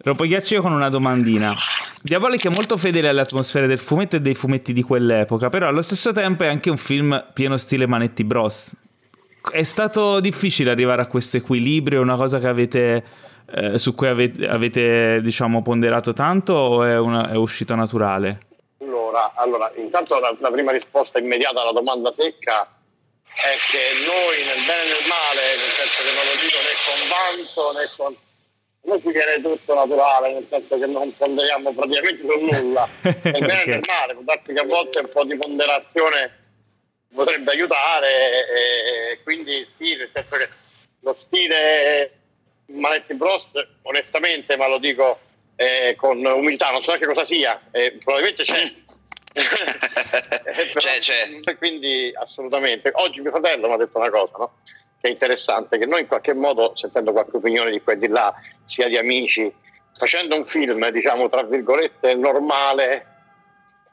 Rompo 0.04 0.24
il 0.24 0.30
ghiaccio 0.30 0.54
io 0.54 0.62
con 0.62 0.72
una 0.72 0.88
domandina. 0.88 1.54
Diabolic 2.02 2.46
è 2.46 2.48
molto 2.48 2.76
fedele 2.76 3.08
alle 3.08 3.20
atmosfere 3.20 3.68
del 3.68 3.78
fumetto 3.78 4.16
e 4.16 4.20
dei 4.20 4.34
fumetti 4.34 4.72
di 4.72 4.82
quell'epoca, 4.82 5.48
però 5.48 5.68
allo 5.68 5.82
stesso 5.82 6.10
tempo 6.10 6.42
è 6.42 6.48
anche 6.48 6.70
un 6.70 6.76
film 6.76 7.24
pieno 7.32 7.56
stile 7.56 7.86
Manetti 7.86 8.24
Bros. 8.24 8.74
È 9.52 9.62
stato 9.62 10.18
difficile 10.18 10.72
arrivare 10.72 11.02
a 11.02 11.06
questo 11.06 11.36
equilibrio, 11.36 12.00
è 12.00 12.02
una 12.02 12.16
cosa 12.16 12.40
che 12.40 12.48
avete, 12.48 13.04
eh, 13.54 13.78
su 13.78 13.94
cui 13.94 14.08
avete, 14.08 14.48
avete, 14.48 15.20
diciamo, 15.20 15.62
ponderato 15.62 16.12
tanto 16.12 16.52
o 16.52 16.84
è, 16.84 16.98
una- 16.98 17.30
è 17.30 17.36
uscito 17.36 17.76
naturale? 17.76 18.40
Allora, 18.80 19.32
allora, 19.36 19.70
intanto 19.76 20.18
la, 20.18 20.34
la 20.40 20.50
prima 20.50 20.72
risposta 20.72 21.20
immediata 21.20 21.60
alla 21.62 21.72
domanda 21.72 22.10
secca 22.10 22.66
è 23.22 23.54
che 23.70 23.82
noi 24.02 24.36
nel 24.50 24.66
bene 24.66 24.82
e 24.82 24.90
nel 24.90 25.06
male, 25.06 25.42
nel 25.62 25.72
senso 25.78 26.02
che 26.02 26.10
non 26.10 26.24
lo 26.26 26.34
dico 26.42 26.58
né 26.58 26.74
con 26.82 27.00
vanto 27.06 27.78
né 27.78 27.86
con... 27.96 28.30
Ci 28.84 29.10
viene 29.12 29.40
tutto 29.40 29.74
naturale, 29.74 30.32
nel 30.34 30.46
senso 30.48 30.78
che 30.78 30.86
non 30.86 31.14
ponderiamo 31.16 31.72
praticamente 31.72 32.22
su 32.22 32.44
nulla. 32.44 32.88
Nel 33.02 33.20
bene 33.22 33.60
Ok. 33.60 33.66
nel 33.66 33.84
male, 33.86 34.14
può 34.14 34.22
darsi 34.22 34.52
che 34.52 34.58
a 34.60 34.64
volte 34.64 34.98
un 34.98 35.08
po' 35.08 35.24
di 35.24 35.36
ponderazione 35.36 36.38
potrebbe 37.14 37.52
aiutare 37.52 38.08
e, 38.10 39.12
e 39.12 39.22
quindi 39.22 39.66
sì, 39.76 39.94
nel 39.96 40.10
senso 40.12 40.36
che 40.36 40.48
lo 41.00 41.16
stile 41.26 42.12
Manetti 42.66 43.14
Bros, 43.14 43.46
onestamente, 43.82 44.56
ma 44.56 44.66
lo 44.66 44.78
dico 44.78 45.18
eh, 45.56 45.94
con 45.96 46.24
umiltà, 46.24 46.70
non 46.70 46.82
so 46.82 46.90
neanche 46.90 47.06
cosa 47.06 47.24
sia, 47.24 47.60
eh, 47.70 47.98
probabilmente 48.02 48.42
c'è. 48.42 48.72
Eh, 50.44 50.66
C'è, 50.74 50.98
c'è. 50.98 51.56
Quindi 51.56 52.12
assolutamente. 52.14 52.90
Oggi 52.94 53.20
mio 53.20 53.30
fratello 53.30 53.66
mi 53.68 53.74
ha 53.74 53.76
detto 53.78 53.96
una 53.98 54.10
cosa, 54.10 54.32
no? 54.36 54.56
Che 55.02 55.08
è 55.08 55.10
interessante, 55.10 55.78
che 55.78 55.86
noi 55.86 56.02
in 56.02 56.06
qualche 56.06 56.32
modo, 56.32 56.76
sentendo 56.76 57.10
qualche 57.10 57.36
opinione 57.36 57.72
di 57.72 57.82
qua 57.82 57.94
e 57.94 57.98
di 57.98 58.06
là, 58.06 58.32
sia 58.64 58.86
di 58.86 58.96
amici, 58.96 59.52
facendo 59.98 60.36
un 60.36 60.46
film, 60.46 60.88
diciamo, 60.90 61.28
tra 61.28 61.42
virgolette, 61.42 62.14
normale, 62.14 63.06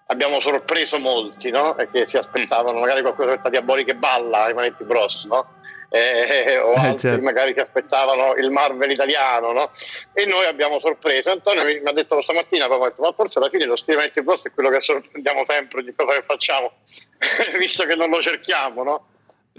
abbiamo 0.05 0.39
sorpreso 0.39 0.99
molti, 0.99 1.49
no? 1.49 1.75
E 1.79 1.89
che 1.89 2.05
si 2.05 2.17
aspettavano 2.17 2.77
magari 2.77 3.01
qualcosa 3.01 3.37
di 3.37 3.49
diabolica 3.49 3.91
e 3.91 3.95
balla 3.95 4.43
ai 4.43 4.53
Manetti 4.53 4.83
Bros, 4.83 5.25
no? 5.25 5.57
Eh, 5.91 6.59
o 6.59 6.73
Eh, 6.73 6.77
altri 6.77 7.09
certo. 7.09 7.23
magari 7.23 7.53
si 7.53 7.59
aspettavano 7.59 8.35
il 8.35 8.51
Marvel 8.51 8.91
italiano, 8.91 9.51
no? 9.51 9.71
E 10.13 10.27
noi 10.27 10.45
abbiamo 10.45 10.79
sorpreso. 10.79 11.31
Antonio 11.31 11.63
mi, 11.63 11.79
mi 11.79 11.87
ha 11.89 11.91
detto 11.91 12.21
stamattina, 12.21 12.65
ha 12.65 12.67
detto, 12.67 13.01
ma 13.01 13.11
forse 13.13 13.39
alla 13.39 13.49
fine 13.49 13.65
lo 13.65 13.75
stile 13.75 13.97
Manetti 13.97 14.21
Bros 14.21 14.43
è 14.43 14.51
quello 14.51 14.69
che 14.69 14.79
sorprendiamo 14.79 15.43
sempre 15.43 15.83
di 15.83 15.91
cosa 15.95 16.13
che 16.13 16.21
facciamo, 16.21 16.73
visto 17.57 17.83
che 17.85 17.95
non 17.95 18.11
lo 18.11 18.21
cerchiamo, 18.21 18.83
no? 18.83 19.05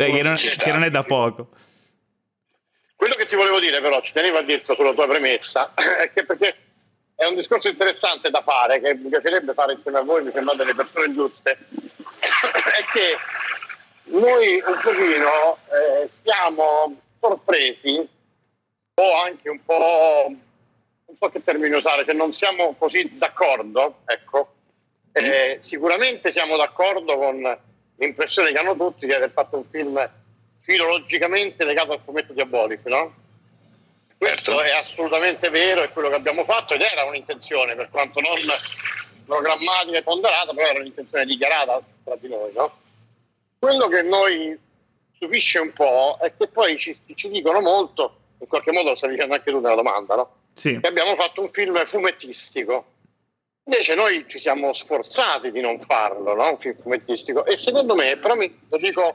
Che, 0.06 0.22
non, 0.22 0.36
che 0.36 0.72
non 0.72 0.84
è 0.84 0.90
da 0.90 1.02
poco. 1.02 1.48
Quello 2.96 3.14
che 3.14 3.26
ti 3.26 3.36
volevo 3.36 3.60
dire 3.60 3.80
però, 3.80 4.00
ci 4.02 4.12
tenevo 4.12 4.38
a 4.38 4.42
dirlo 4.42 4.74
sulla 4.74 4.92
tua 4.92 5.06
premessa, 5.06 5.72
è 5.74 6.10
che 6.12 6.24
perché 6.24 6.54
è 7.14 7.24
un 7.26 7.34
discorso 7.34 7.68
interessante 7.68 8.30
da 8.30 8.42
fare, 8.42 8.80
che 8.80 8.94
mi 8.94 9.08
piacerebbe 9.08 9.52
fare 9.52 9.74
insieme 9.74 9.98
a 9.98 10.02
voi, 10.02 10.22
mi 10.22 10.32
sembrate 10.32 10.64
le 10.64 10.74
persone 10.74 11.12
giuste, 11.12 11.50
è 11.70 12.84
che 12.92 13.16
noi 14.04 14.62
un 14.66 14.80
pochino 14.82 15.58
eh, 15.70 16.10
siamo 16.22 16.96
sorpresi 17.20 18.08
o 18.94 19.22
anche 19.22 19.48
un 19.48 19.64
po', 19.64 20.26
non 21.06 21.16
so 21.18 21.28
che 21.28 21.42
termine 21.42 21.76
usare, 21.76 22.04
se 22.04 22.12
non 22.12 22.32
siamo 22.32 22.74
così 22.78 23.16
d'accordo, 23.16 24.00
ecco, 24.04 24.54
eh, 25.12 25.58
sicuramente 25.60 26.32
siamo 26.32 26.56
d'accordo 26.56 27.16
con 27.16 27.58
l'impressione 28.00 28.50
che 28.50 28.58
hanno 28.58 28.74
tutti 28.76 29.06
di 29.06 29.12
aver 29.12 29.30
fatto 29.30 29.58
un 29.58 29.64
film 29.70 30.10
filologicamente 30.60 31.64
legato 31.64 31.92
al 31.92 32.00
fumetto 32.04 32.32
diabolico, 32.32 32.88
no? 32.88 33.14
Questo 34.16 34.52
Certo. 34.56 34.62
è 34.62 34.70
assolutamente 34.70 35.48
vero, 35.50 35.82
è 35.82 35.90
quello 35.90 36.08
che 36.08 36.16
abbiamo 36.16 36.44
fatto 36.44 36.74
ed 36.74 36.80
era 36.82 37.04
un'intenzione, 37.04 37.74
per 37.74 37.88
quanto 37.90 38.20
non 38.20 38.38
programmatica 39.24 39.98
e 39.98 40.02
ponderata, 40.02 40.52
però 40.52 40.68
era 40.68 40.80
un'intenzione 40.80 41.24
dichiarata 41.24 41.80
tra 42.04 42.16
di 42.16 42.28
noi, 42.28 42.52
no? 42.54 42.78
Quello 43.58 43.88
che 43.88 44.02
noi 44.02 44.58
stupisce 45.14 45.58
un 45.58 45.72
po' 45.72 46.18
è 46.20 46.32
che 46.36 46.48
poi 46.48 46.78
ci, 46.78 46.96
ci 47.14 47.28
dicono 47.28 47.60
molto, 47.60 48.16
in 48.38 48.46
qualche 48.46 48.72
modo 48.72 48.90
lo 48.90 48.94
stai 48.94 49.10
dicendo 49.10 49.34
anche 49.34 49.50
tu 49.50 49.60
nella 49.60 49.74
domanda, 49.74 50.16
no? 50.16 50.34
Sì. 50.54 50.78
che 50.80 50.86
abbiamo 50.86 51.14
fatto 51.16 51.42
un 51.42 51.50
film 51.52 51.82
fumettistico. 51.86 52.86
Invece 53.70 53.94
noi 53.94 54.24
ci 54.26 54.40
siamo 54.40 54.72
sforzati 54.72 55.52
di 55.52 55.60
non 55.60 55.78
farlo, 55.78 56.34
no? 56.34 56.50
un 56.50 56.58
film 56.58 56.74
fumettistico. 56.82 57.44
E 57.44 57.56
secondo 57.56 57.94
me, 57.94 58.16
però 58.16 58.34
mi, 58.34 58.52
lo 58.68 58.78
dico, 58.78 59.14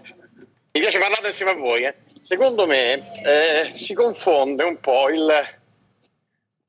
mi 0.72 0.80
piace 0.80 0.98
parlare 0.98 1.28
insieme 1.28 1.52
a 1.52 1.56
voi, 1.56 1.84
eh. 1.84 1.96
secondo 2.22 2.66
me 2.66 3.12
eh, 3.22 3.74
si 3.76 3.94
confonde 3.94 4.64
un 4.64 4.80
po' 4.80 5.10
il, 5.10 5.30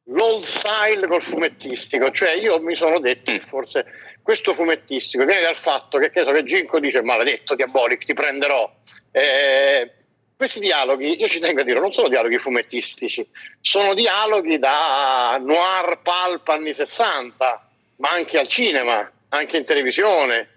l'old 0.03 0.45
style 0.47 1.07
col 1.07 1.23
fumettistico. 1.23 2.11
Cioè 2.11 2.33
io 2.33 2.59
mi 2.59 2.75
sono 2.75 2.99
detto 2.99 3.31
che 3.31 3.39
forse 3.39 3.87
questo 4.21 4.53
fumettistico 4.53 5.25
viene 5.25 5.43
dal 5.43 5.57
fatto 5.57 5.99
che, 5.99 6.11
che, 6.11 6.25
so, 6.25 6.33
che 6.33 6.43
Ginko 6.43 6.81
dice 6.81 7.03
maledetto 7.03 7.55
Diabolic, 7.55 8.05
ti 8.05 8.15
prenderò. 8.15 8.69
Eh, 9.13 9.93
questi 10.37 10.59
dialoghi, 10.59 11.21
io 11.21 11.29
ci 11.29 11.39
tengo 11.39 11.61
a 11.61 11.65
dire, 11.65 11.79
non 11.79 11.93
sono 11.93 12.09
dialoghi 12.09 12.39
fumettistici, 12.39 13.25
sono 13.61 13.95
dialoghi 13.95 14.59
da 14.59 15.39
noir 15.41 16.01
pulp 16.03 16.49
anni 16.49 16.75
60, 16.75 17.66
ma 17.97 18.11
anche 18.11 18.39
al 18.39 18.49
cinema, 18.49 19.11
anche 19.29 19.57
in 19.57 19.65
televisione. 19.65 20.51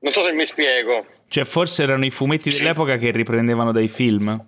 Non 0.00 0.12
so 0.12 0.24
se 0.24 0.32
mi 0.32 0.46
spiego. 0.46 1.06
Cioè, 1.28 1.44
forse 1.44 1.82
erano 1.82 2.04
i 2.04 2.10
fumetti 2.10 2.50
dell'epoca 2.50 2.96
che 2.96 3.10
riprendevano 3.10 3.72
dai 3.72 3.88
film. 3.88 4.42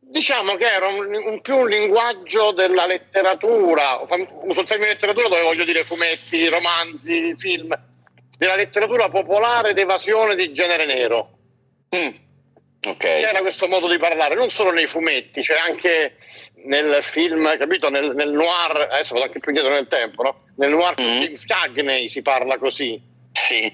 Diciamo 0.00 0.54
che 0.56 0.66
era 0.66 0.88
un, 0.88 1.14
un 1.14 1.40
più 1.40 1.56
un 1.56 1.68
linguaggio 1.68 2.52
della 2.52 2.86
letteratura, 2.86 4.00
uso 4.44 4.60
il 4.60 4.66
termine 4.66 4.92
letteratura 4.92 5.28
dove 5.28 5.42
voglio 5.42 5.64
dire 5.64 5.84
fumetti, 5.84 6.48
romanzi, 6.48 7.34
film, 7.36 7.78
della 8.38 8.56
letteratura 8.56 9.08
popolare 9.08 9.74
d'evasione 9.74 10.34
di 10.34 10.52
genere 10.52 10.86
nero. 10.86 11.38
Mm. 11.94 12.24
Ok. 12.84 12.98
C'era 12.98 13.40
questo 13.40 13.66
modo 13.66 13.88
di 13.88 13.98
parlare, 13.98 14.34
non 14.34 14.50
solo 14.50 14.70
nei 14.70 14.86
fumetti, 14.86 15.40
c'è 15.40 15.56
anche 15.58 16.16
nel 16.64 17.02
film, 17.02 17.56
capito, 17.58 17.90
nel, 17.90 18.14
nel 18.14 18.30
noir, 18.30 18.88
adesso 18.90 19.14
vado 19.14 19.26
anche 19.26 19.40
più 19.40 19.50
indietro 19.50 19.74
nel 19.74 19.88
tempo, 19.88 20.22
no? 20.22 20.44
Nel 20.56 20.70
noir 20.70 20.94
con 20.94 21.04
Mm. 21.04 21.20
James 21.20 21.44
Cagney 21.44 22.08
si 22.08 22.22
parla 22.22 22.58
così. 22.58 23.00
Sì. 23.32 23.72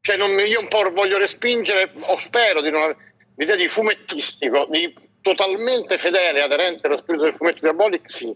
Cioè 0.00 0.16
non, 0.16 0.38
io 0.38 0.60
un 0.60 0.68
po' 0.68 0.90
voglio 0.90 1.18
respingere, 1.18 1.92
o 2.00 2.18
spero 2.18 2.60
di 2.62 2.70
non 2.70 2.82
avere 2.82 3.14
l'idea 3.36 3.56
di 3.56 3.68
fumettistico, 3.68 4.66
di 4.70 4.94
totalmente 5.20 5.98
fedele, 5.98 6.40
aderente 6.40 6.86
allo 6.86 6.98
spirito 6.98 7.24
del 7.24 7.34
fumetto 7.34 7.60
diabolic, 7.60 8.08
sì. 8.08 8.34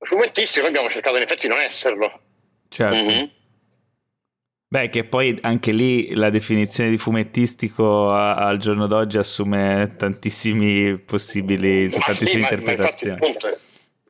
Fumettistico 0.00 0.60
noi 0.60 0.70
abbiamo 0.70 0.90
cercato 0.90 1.16
in 1.16 1.22
effetti 1.22 1.42
di 1.42 1.48
non 1.48 1.60
esserlo. 1.60 2.20
Certo. 2.68 2.94
Mhm. 2.96 3.30
Beh, 4.68 4.88
che 4.88 5.04
poi 5.04 5.38
anche 5.42 5.70
lì 5.70 6.12
la 6.14 6.28
definizione 6.28 6.90
di 6.90 6.98
fumettistico 6.98 8.08
a- 8.10 8.34
al 8.34 8.58
giorno 8.58 8.88
d'oggi 8.88 9.16
assume 9.16 9.94
tantissimi 9.96 10.98
possibili, 10.98 11.84
Ma 11.84 11.98
tantissime 12.04 12.28
sì, 12.28 12.36
ma- 12.38 12.42
ma 12.42 12.48
interpretazioni. 12.48 13.12
infatti 13.12 13.30
il, 13.30 13.32
punto 13.32 13.46
è, 13.46 13.58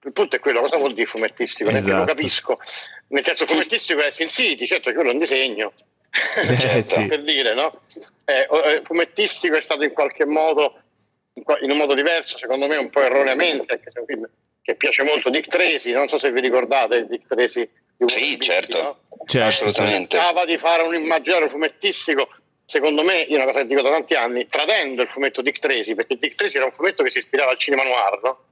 il 0.07 0.13
punto 0.13 0.37
è 0.37 0.39
quello, 0.39 0.61
cosa 0.61 0.77
vuol 0.79 0.95
dire 0.95 1.07
fumettistico? 1.07 1.69
Neanche 1.71 1.91
lo 1.91 1.97
Esatto. 1.97 2.15
capisco. 2.15 2.57
Nel 3.09 3.25
senso 3.25 3.47
fumettistico 3.47 4.01
è 4.01 4.11
Sin 4.11 4.29
City, 4.31 4.67
certo 4.67 4.93
quello 4.95 5.11
è 5.11 5.13
un 5.13 5.19
disegno, 5.19 5.73
Eh, 6.43 6.47
Certo, 6.57 6.83
sì. 7.01 7.07
per 7.07 7.23
dire, 7.23 7.53
no? 7.55 7.83
Eh, 8.25 8.49
eh, 8.51 8.81
fumettistico 8.83 9.57
è 9.57 9.61
stato 9.61 9.85
in 9.85 9.93
qualche 9.93 10.25
modo, 10.25 10.81
in 11.35 11.71
un 11.71 11.77
modo 11.77 11.95
diverso, 11.95 12.39
secondo 12.39 12.67
me 12.67 12.77
un 12.77 12.89
po' 12.89 13.03
erroneamente, 13.03 13.75
anche 13.75 13.91
se 13.91 13.99
è 13.99 14.01
un 14.01 14.07
film 14.07 14.29
che 14.63 14.75
piace 14.75 15.03
molto, 15.03 15.29
Dick 15.29 15.49
Tracy, 15.49 15.93
non 15.93 16.09
so 16.09 16.17
se 16.17 16.33
vi 16.33 16.41
ricordate 16.41 17.07
Dick 17.07 17.27
Tracy. 17.29 17.69
Sì, 18.07 18.39
certo. 18.41 18.83
no? 18.83 18.99
Certo, 19.27 19.47
Assolutamente. 19.47 20.17
Cercava 20.17 20.45
di 20.45 20.59
fare 20.59 20.83
un 20.83 20.95
immaginario 20.95 21.49
fumettistico, 21.49 22.29
secondo 22.65 23.03
me, 23.03 23.21
io 23.21 23.37
una 23.37 23.47
cosa 23.47 23.61
che 23.61 23.67
dico 23.67 23.83
da 23.83 23.91
tanti 23.91 24.15
anni, 24.15 24.47
tradendo 24.49 25.03
il 25.03 25.09
fumetto 25.09 25.41
Dick 25.43 25.59
Tracy, 25.59 25.95
perché 25.95 26.17
Dick 26.19 26.35
Tracy 26.35 26.57
era 26.57 26.67
un 26.67 26.73
fumetto 26.73 27.03
che 27.03 27.11
si 27.11 27.19
ispirava 27.19 27.51
al 27.51 27.59
cinema 27.59 27.83
noir, 27.83 28.21
no? 28.23 28.45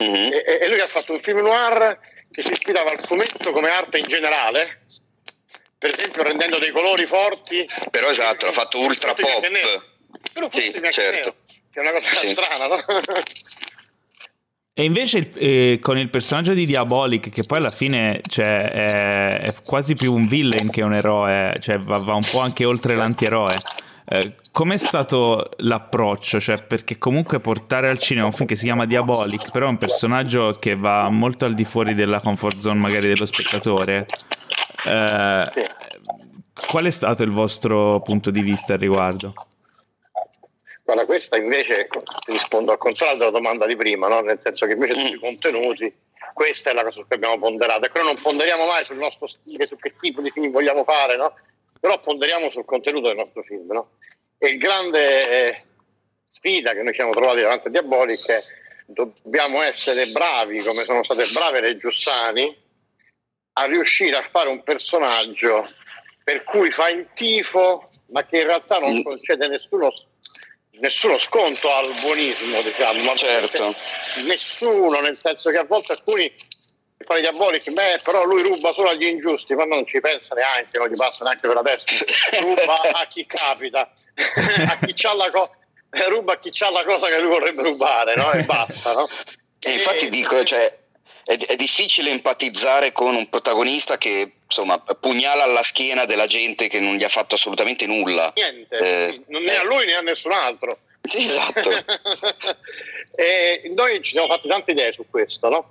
Mhm. 0.00 0.32
e, 0.32 0.58
e- 0.60 0.68
lui 0.68 0.78
ha 0.80 0.86
fatto 0.86 1.12
un 1.12 1.20
film 1.20 1.38
noir 1.40 1.98
che 2.30 2.42
si 2.44 2.52
ispirava 2.52 2.90
al 2.90 3.04
fumetto 3.04 3.50
come 3.52 3.68
arte 3.68 3.98
in 3.98 4.06
generale, 4.06 4.82
per 5.76 5.90
esempio 5.92 6.22
rendendo 6.22 6.58
dei 6.58 6.70
colori 6.70 7.06
forti. 7.06 7.66
Però 7.90 8.08
esatto, 8.08 8.46
l'ha 8.46 8.52
fatto 8.52 8.78
ultra 8.78 9.14
pop. 9.14 9.40
Però 10.32 10.48
Sì, 10.52 10.72
certo. 10.90 11.18
nero, 11.18 11.36
che 11.72 11.80
è 11.80 11.80
una 11.80 11.92
cosa 11.92 12.08
Sì. 12.20 12.30
strana, 12.30 12.66
no? 12.66 12.84
E 14.78 14.84
invece 14.84 15.32
eh, 15.34 15.80
con 15.82 15.98
il 15.98 16.08
personaggio 16.08 16.52
di 16.52 16.64
Diabolic, 16.64 17.30
che 17.30 17.42
poi 17.44 17.58
alla 17.58 17.68
fine 17.68 18.20
cioè, 18.28 18.62
è, 18.62 19.40
è 19.40 19.54
quasi 19.64 19.96
più 19.96 20.14
un 20.14 20.26
villain 20.26 20.70
che 20.70 20.82
un 20.82 20.94
eroe, 20.94 21.56
cioè 21.58 21.80
va, 21.80 21.98
va 21.98 22.14
un 22.14 22.24
po' 22.30 22.38
anche 22.38 22.64
oltre 22.64 22.94
l'antieroe. 22.94 23.58
Eh, 24.04 24.34
com'è 24.52 24.76
stato 24.76 25.50
l'approccio? 25.56 26.38
Cioè, 26.38 26.62
perché 26.62 26.96
comunque 26.96 27.40
portare 27.40 27.90
al 27.90 27.98
cinema 27.98 28.26
un 28.26 28.32
film 28.32 28.46
che 28.46 28.54
si 28.54 28.66
chiama 28.66 28.86
Diabolic, 28.86 29.50
però 29.50 29.66
è 29.66 29.70
un 29.70 29.78
personaggio 29.78 30.54
che 30.56 30.76
va 30.76 31.10
molto 31.10 31.44
al 31.44 31.54
di 31.54 31.64
fuori 31.64 31.92
della 31.92 32.20
comfort 32.20 32.58
zone 32.58 32.78
magari 32.78 33.08
dello 33.08 33.26
spettatore. 33.26 34.06
Eh. 34.86 35.52
Qual 36.70 36.84
è 36.84 36.90
stato 36.90 37.24
il 37.24 37.32
vostro 37.32 38.00
punto 38.02 38.30
di 38.30 38.42
vista 38.42 38.74
al 38.74 38.78
riguardo? 38.78 39.34
Guarda, 40.88 41.04
questa 41.04 41.36
invece 41.36 41.86
rispondo 42.28 42.72
al 42.72 42.78
contrario 42.78 43.18
della 43.18 43.28
domanda 43.30 43.66
di 43.66 43.76
prima, 43.76 44.08
no? 44.08 44.20
nel 44.22 44.40
senso 44.42 44.64
che 44.64 44.72
invece 44.72 44.98
Mm. 44.98 45.04
sui 45.04 45.18
contenuti, 45.18 45.94
questa 46.32 46.70
è 46.70 46.72
la 46.72 46.80
cosa 46.82 46.94
su 47.00 47.06
cui 47.06 47.16
abbiamo 47.16 47.38
ponderato. 47.38 47.84
E 47.84 47.90
noi 47.92 48.04
non 48.04 48.22
ponderiamo 48.22 48.64
mai 48.64 48.86
sul 48.86 48.96
nostro 48.96 49.26
stile, 49.26 49.66
su 49.66 49.76
che 49.76 49.92
tipo 50.00 50.22
di 50.22 50.30
film 50.30 50.50
vogliamo 50.50 50.84
fare, 50.84 51.16
no? 51.18 51.34
però 51.78 52.00
ponderiamo 52.00 52.48
sul 52.50 52.64
contenuto 52.64 53.08
del 53.08 53.18
nostro 53.18 53.42
film. 53.42 53.70
No? 53.70 53.90
E 54.38 54.48
il 54.48 54.56
grande 54.56 55.28
eh, 55.28 55.62
sfida 56.26 56.72
che 56.72 56.78
noi 56.80 56.92
ci 56.92 57.00
siamo 57.00 57.12
trovati 57.12 57.42
davanti 57.42 57.66
a 57.66 57.70
Diabolic 57.70 58.26
è 58.26 58.38
dobbiamo 58.86 59.60
essere 59.60 60.06
bravi, 60.06 60.60
come 60.62 60.80
sono 60.80 61.04
state 61.04 61.26
brave 61.34 61.60
le 61.60 61.76
Giussani, 61.76 62.56
a 63.58 63.64
riuscire 63.66 64.16
a 64.16 64.26
fare 64.30 64.48
un 64.48 64.62
personaggio 64.62 65.68
per 66.24 66.44
cui 66.44 66.70
fa 66.70 66.88
il 66.88 67.10
tifo, 67.14 67.82
ma 68.06 68.24
che 68.24 68.38
in 68.38 68.44
realtà 68.44 68.78
non 68.78 68.96
Mm. 68.96 69.02
concede 69.02 69.48
nessuno, 69.48 69.92
nessuno 70.80 71.18
sconto 71.18 71.72
al 71.72 71.92
buonismo, 72.00 72.60
diciamo. 72.62 73.02
Ma 73.02 73.14
Certo. 73.14 73.74
Nessuno, 74.24 75.00
nel 75.00 75.16
senso 75.16 75.50
che 75.50 75.58
a 75.58 75.64
volte 75.64 75.92
alcuni 75.92 76.32
fare 77.04 77.20
diabolici, 77.20 77.72
beh, 77.72 78.00
però 78.02 78.24
lui 78.24 78.42
ruba 78.42 78.72
solo 78.74 78.90
agli 78.90 79.04
ingiusti, 79.04 79.54
ma 79.54 79.64
non 79.64 79.86
ci 79.86 80.00
pensa 80.00 80.34
neanche, 80.34 80.78
non 80.78 80.88
gli 80.88 80.96
passa 80.96 81.24
neanche 81.24 81.46
per 81.46 81.56
la 81.56 81.62
testa. 81.62 81.92
Ruba 82.40 82.80
a 82.80 83.06
chi 83.06 83.24
capita, 83.26 83.90
a 84.66 84.78
chi 84.84 84.92
c'ha 84.94 85.14
la 85.14 85.30
cosa. 85.30 85.50
Ruba 86.08 86.34
a 86.34 86.38
chi 86.38 86.50
c'ha 86.52 86.70
la 86.70 86.84
cosa 86.84 87.06
che 87.06 87.18
lui 87.18 87.30
vorrebbe 87.30 87.62
rubare, 87.62 88.14
no? 88.14 88.30
E 88.32 88.42
basta, 88.42 88.92
no? 88.92 89.08
E 89.60 89.72
infatti 89.72 90.06
E- 90.06 90.10
dico, 90.10 90.42
cioè, 90.44 90.76
è, 91.28 91.36
è 91.36 91.56
difficile 91.56 92.08
empatizzare 92.10 92.90
con 92.92 93.14
un 93.14 93.28
protagonista 93.28 93.98
che 93.98 94.32
insomma 94.46 94.78
pugnala 94.78 95.42
alla 95.44 95.62
schiena 95.62 96.06
della 96.06 96.26
gente 96.26 96.68
che 96.68 96.80
non 96.80 96.94
gli 96.96 97.04
ha 97.04 97.08
fatto 97.10 97.34
assolutamente 97.34 97.86
nulla. 97.86 98.32
niente, 98.34 98.76
Eh, 98.78 99.20
non 99.26 99.42
né 99.42 99.52
eh. 99.52 99.56
a 99.56 99.64
lui 99.64 99.84
né 99.84 99.94
a 99.94 100.00
nessun 100.00 100.32
altro. 100.32 100.78
Sì, 101.02 101.24
esatto. 101.24 101.68
e 103.14 103.70
noi 103.74 104.02
ci 104.02 104.12
siamo 104.12 104.26
fatti 104.26 104.48
tante 104.48 104.70
idee 104.70 104.92
su 104.92 105.04
questo, 105.10 105.48
no? 105.50 105.70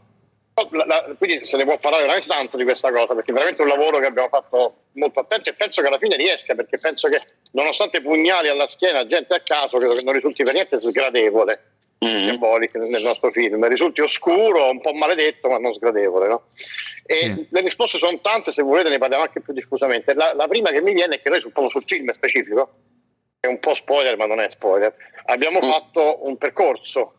La- 0.72 0.86
la- 0.86 1.16
quindi 1.18 1.46
se 1.46 1.58
ne 1.58 1.66
può 1.66 1.78
parlare 1.80 2.04
veramente 2.04 2.32
tanto 2.34 2.58
di 2.58 2.64
questa 2.64 2.92
cosa, 2.92 3.14
perché 3.16 3.32
è 3.32 3.34
veramente 3.34 3.62
un 3.64 3.68
lavoro 3.68 4.00
che 4.00 4.06
abbiamo 4.08 4.28
fatto 4.30 4.76
molto 4.94 5.20
attento 5.22 5.50
e 5.50 5.54
penso 5.54 5.82
che 5.82 5.88
alla 5.88 6.00
fine 6.00 6.16
riesca, 6.16 6.54
perché 6.56 6.78
penso 6.80 7.08
che 7.10 7.20
nonostante 7.54 8.02
pugnali 8.02 8.48
alla 8.48 8.68
schiena, 8.68 9.06
gente 9.08 9.34
a 9.36 9.40
caso, 9.42 9.78
credo 9.78 9.94
che 9.96 10.04
non 10.04 10.14
risulti 10.14 10.44
per 10.44 10.54
niente 10.54 10.80
sgradevole. 10.82 11.64
Mhm. 12.00 12.24
Diabolic 12.26 12.76
nel 12.76 13.02
nostro 13.02 13.32
film 13.32 13.68
risulti 13.68 14.02
oscuro, 14.02 14.70
un 14.70 14.80
po' 14.82 14.94
maledetto, 14.94 15.50
ma 15.50 15.58
non 15.58 15.74
sgradevole. 15.74 16.28
No? 16.28 16.44
E 17.06 17.16
Sì. 17.16 17.48
le 17.50 17.62
risposte 17.62 17.98
sono 17.98 18.20
tante, 18.22 18.52
se 18.52 18.62
volete 18.62 18.90
ne 18.90 18.98
parliamo 19.00 19.24
anche 19.24 19.42
più 19.42 19.54
diffusamente. 19.54 20.14
La, 20.14 20.34
la 20.34 20.48
prima 20.48 20.70
che 20.70 20.82
mi 20.82 20.94
viene 20.94 21.16
è 21.16 21.22
che 21.22 21.30
noi, 21.30 21.40
sul- 21.42 21.54
sul 21.70 21.84
film 21.86 22.14
specifico, 22.14 22.70
è 23.40 23.48
un 23.48 23.60
po' 23.60 23.74
spoiler, 23.74 24.16
ma 24.18 24.26
non 24.26 24.40
è 24.40 24.50
spoiler, 24.50 24.94
abbiamo 25.26 25.60
Mm. 25.64 25.70
fatto 25.70 26.26
un 26.28 26.38
percorso 26.38 27.14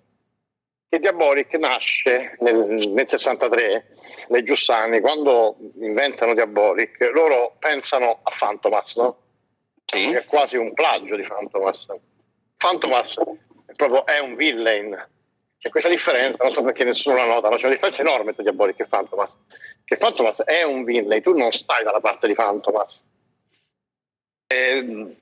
che 0.88 0.98
Diabolic 1.00 1.52
nasce 1.54 2.36
nel, 2.40 2.88
nel 2.90 3.08
63, 3.08 3.86
le 4.28 4.42
Giussani, 4.42 5.00
quando 5.00 5.56
inventano 5.80 6.34
Diabolic, 6.34 7.10
loro 7.12 7.56
pensano 7.58 8.20
a 8.22 8.30
Fantomas, 8.30 8.96
no? 8.96 9.16
Sì. 9.84 10.12
è 10.12 10.24
quasi 10.26 10.56
un 10.56 10.72
plagio 10.74 11.16
di 11.16 11.24
Fantomas. 11.24 11.86
Fantomas 12.58 13.18
proprio 13.74 14.06
è 14.06 14.18
un 14.18 14.36
villain. 14.36 15.08
C'è 15.58 15.70
questa 15.70 15.88
differenza, 15.88 16.44
non 16.44 16.52
so 16.52 16.62
perché 16.62 16.84
nessuno 16.84 17.16
la 17.16 17.24
nota, 17.24 17.48
ma 17.48 17.56
c'è 17.56 17.64
una 17.64 17.72
differenza 17.72 18.00
enorme 18.02 18.32
tra 18.32 18.42
Diabolic 18.42 18.78
e 18.80 18.86
Fantomas. 18.86 19.36
Che 19.84 19.96
Fantomas 19.96 20.42
è 20.44 20.62
un 20.62 20.84
villain, 20.84 21.20
tu 21.20 21.36
non 21.36 21.50
stai 21.50 21.82
dalla 21.82 22.00
parte 22.00 22.28
di 22.28 22.34
Fantomas. 22.34 23.04
E, 24.46 25.16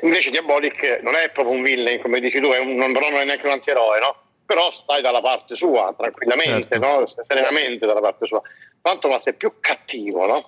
invece 0.00 0.30
Diabolic 0.30 1.00
non 1.02 1.14
è 1.14 1.30
proprio 1.30 1.56
un 1.56 1.62
villain, 1.62 2.00
come 2.00 2.20
dici 2.20 2.40
tu, 2.40 2.48
è 2.48 2.58
un, 2.58 2.74
non, 2.74 2.92
non 2.92 3.02
è 3.02 3.24
neanche 3.24 3.46
un 3.46 3.52
antieroe, 3.52 4.00
no? 4.00 4.16
Però 4.46 4.70
stai 4.70 5.02
dalla 5.02 5.20
parte 5.20 5.54
sua, 5.54 5.94
tranquillamente, 5.96 6.68
Certo. 6.70 6.86
no? 6.86 7.06
Serenamente 7.06 7.86
dalla 7.86 8.00
parte 8.00 8.26
sua. 8.26 8.40
Fantomas 8.80 9.24
è 9.26 9.34
più 9.34 9.54
cattivo, 9.60 10.26
no? 10.26 10.40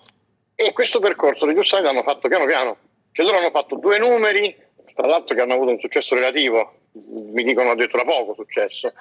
E 0.55 0.73
questo 0.73 0.99
percorso 0.99 1.47
di 1.47 1.55
Giussani 1.55 1.85
l'hanno 1.85 2.03
fatto 2.03 2.29
piano 2.29 2.47
piano. 2.47 2.77
Cioè 3.13 3.25
loro 3.25 3.39
hanno 3.39 3.51
fatto 3.51 3.77
due 3.77 3.99
numeri, 3.99 4.57
tra 4.95 5.07
l'altro 5.07 5.35
che 5.35 5.41
hanno 5.41 5.55
avuto 5.55 5.71
un 5.71 5.79
successo 5.79 6.15
relativo, 6.15 6.79
mi 6.95 7.43
dicono 7.43 7.71
addirittura 7.71 8.05
poco 8.05 8.35
successo, 8.35 8.93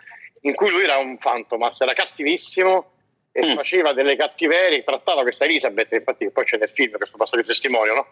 in 0.42 0.56
cui 0.56 0.70
lui 0.70 0.84
era 0.84 0.98
un 0.98 1.18
Fantomas, 1.18 1.80
era 1.82 1.94
cattivissimo 1.94 2.92
e 3.32 3.46
Mm. 3.46 3.56
faceva 3.56 3.94
delle 3.94 4.16
cattiverie, 4.16 4.84
trattava 4.84 5.22
questa 5.24 5.46
Elisabeth, 5.46 5.92
infatti 5.92 6.30
poi 6.30 6.46
c'è 6.46 6.58
nel 6.58 6.70
film 6.70 6.98
questo 6.98 7.18
passo 7.18 7.36
di 7.36 7.44
testimonial, 7.44 7.96
no? 7.96 8.08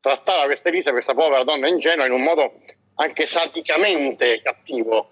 trattava 0.00 0.44
questa 0.44 0.68
Elisabeth, 0.68 1.04
questa 1.04 1.14
povera 1.14 1.44
donna 1.44 1.68
ingenua, 1.68 2.06
in 2.06 2.12
un 2.12 2.22
modo 2.22 2.60
anche 2.96 3.26
sadicamente 3.26 4.42
cattivo. 4.42 5.10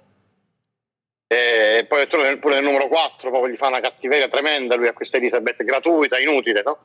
E 1.27 1.87
poi 1.89 2.07
pure 2.07 2.39
nel 2.55 2.63
numero 2.63 2.89
4 2.89 3.31
proprio 3.31 3.51
gli 3.51 3.57
fa 3.57 3.69
una 3.69 3.81
cattiveria 3.81 4.29
tremenda 4.29 4.75
lui 4.75 4.89
a 4.89 4.93
questa 4.93 5.17
Elisabeth, 5.17 5.65
gratuita, 5.65 6.19
inutile, 6.19 6.63
no? 6.63 6.79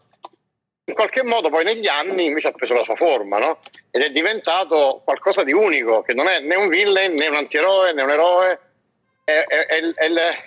In 0.90 0.94
qualche 0.94 1.22
modo 1.22 1.50
poi 1.50 1.66
negli 1.66 1.88
anni 1.88 2.26
invece 2.26 2.48
ha 2.48 2.52
preso 2.54 2.74
la 2.74 2.84
sua 2.84 2.96
forma, 2.96 3.40
no? 3.40 3.60
Ed 3.92 4.04
è 4.04 4.10
diventato 4.10 5.02
qualcosa 5.04 5.44
di 5.44 5.52
unico, 5.52 6.02
che 6.02 6.14
non 6.14 6.28
è 6.28 6.40
né 6.40 6.56
un 6.56 6.70
villain, 6.70 7.14
né 7.14 7.28
un 7.28 7.36
antieroe, 7.36 7.92
né 7.92 8.02
un 8.04 8.10
eroe, 8.10 8.60
è, 9.26 9.44
è- 9.46 9.66
è 9.66 9.76
il- 9.76 9.94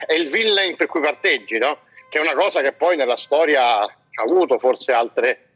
è 0.07 0.15
il, 0.15 0.31
villain 0.31 0.77
per 0.77 0.87
cui 0.87 1.03
parteggi, 1.03 1.59
no? 1.59 1.81
Che 2.09 2.17
è 2.19 2.23
una 2.23 2.33
cosa 2.33 2.63
che 2.63 2.73
poi 2.73 2.97
nella 2.97 3.17
storia 3.17 3.81
ha 3.83 3.93
avuto 4.27 4.59
forse 4.59 4.93
altre, 4.93 5.49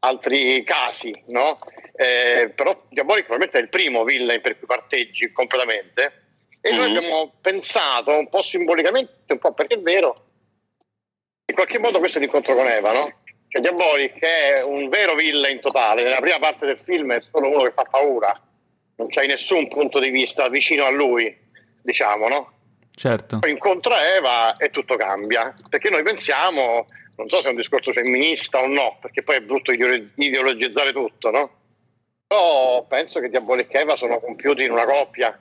altri 0.00 0.62
casi, 0.64 1.10
no? 1.28 1.56
Eh, 1.94 2.52
però 2.54 2.76
Diabolic 2.90 3.24
probabilmente 3.24 3.58
è 3.58 3.62
il 3.62 3.70
primo 3.70 4.04
villain 4.04 4.42
per 4.42 4.58
cui 4.58 4.66
parteggi 4.66 5.32
completamente. 5.32 6.24
E 6.60 6.72
noi 6.76 6.90
Mhm. 6.90 6.96
abbiamo 6.96 7.32
pensato 7.40 8.10
un 8.10 8.28
po' 8.28 8.42
simbolicamente, 8.42 9.32
un 9.32 9.38
po' 9.38 9.54
perché 9.54 9.76
è 9.76 9.80
vero, 9.80 10.24
in 11.46 11.54
qualche 11.54 11.78
modo 11.78 12.00
questo 12.00 12.18
è 12.18 12.20
l'incontro 12.20 12.54
con 12.54 12.68
Eva, 12.68 12.92
no? 12.92 13.20
Cioè 13.56 13.60
Diabolic 13.60 14.18
è 14.18 14.62
un 14.64 14.90
vero 14.90 15.14
villain 15.14 15.58
totale, 15.60 16.02
nella 16.02 16.20
prima 16.20 16.38
parte 16.38 16.66
del 16.66 16.78
film 16.84 17.14
è 17.14 17.20
solo 17.22 17.48
uno 17.48 17.62
che 17.62 17.72
fa 17.72 17.84
paura, 17.84 18.38
non 18.96 19.08
c'hai 19.08 19.26
nessun 19.26 19.66
punto 19.68 19.98
di 19.98 20.10
vista 20.10 20.48
vicino 20.50 20.84
a 20.84 20.90
lui, 20.90 21.34
diciamo, 21.80 22.28
no? 22.28 22.52
Certo. 22.94 23.38
Poi 23.38 23.50
incontra 23.50 24.14
Eva 24.14 24.56
e 24.56 24.68
tutto 24.68 24.96
cambia, 24.96 25.54
perché 25.70 25.88
noi 25.88 26.02
pensiamo, 26.02 26.84
non 27.16 27.28
so 27.30 27.40
se 27.40 27.46
è 27.46 27.48
un 27.48 27.56
discorso 27.56 27.92
femminista 27.92 28.60
o 28.60 28.66
no, 28.66 28.98
perché 29.00 29.22
poi 29.22 29.36
è 29.36 29.40
brutto 29.40 29.72
ideolo- 29.72 30.04
ideologizzare 30.16 30.92
tutto, 30.92 31.30
no? 31.30 31.50
Però 32.26 32.84
penso 32.86 33.20
che 33.20 33.30
Diabolic 33.30 33.72
e 33.74 33.78
Eva 33.78 33.96
sono 33.96 34.20
compiuti 34.20 34.64
in 34.64 34.72
una 34.72 34.84
coppia 34.84 35.38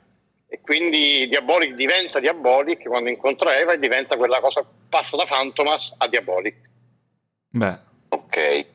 e 0.48 0.62
quindi 0.62 1.28
Diabolic 1.28 1.74
diventa 1.74 2.22
Diabolic 2.22 2.88
quando 2.88 3.10
incontra 3.10 3.58
Eva 3.58 3.74
e 3.74 3.80
diventa 3.80 4.16
quella 4.16 4.40
cosa, 4.40 4.66
passa 4.88 5.18
da 5.18 5.26
Fantomas 5.26 5.96
a 5.98 6.08
Diabolic. 6.08 6.56
Beh, 7.50 7.94
Ok. 8.26 8.66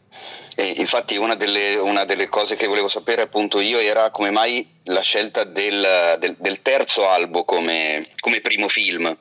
E 0.57 0.67
infatti 0.77 1.17
una 1.17 1.35
delle, 1.35 1.77
una 1.77 2.05
delle, 2.05 2.29
cose 2.29 2.57
che 2.57 2.67
volevo 2.67 2.89
sapere 2.89 3.23
appunto 3.23 3.61
io 3.61 3.79
era 3.79 4.11
come 4.11 4.31
mai 4.31 4.67
la 4.85 5.01
scelta 5.01 5.45
del, 5.45 6.17
del, 6.19 6.37
del 6.39 6.63
terzo 6.63 7.09
albo 7.09 7.45
come, 7.45 8.07
come, 8.19 8.41
primo 8.41 8.69
film, 8.69 9.17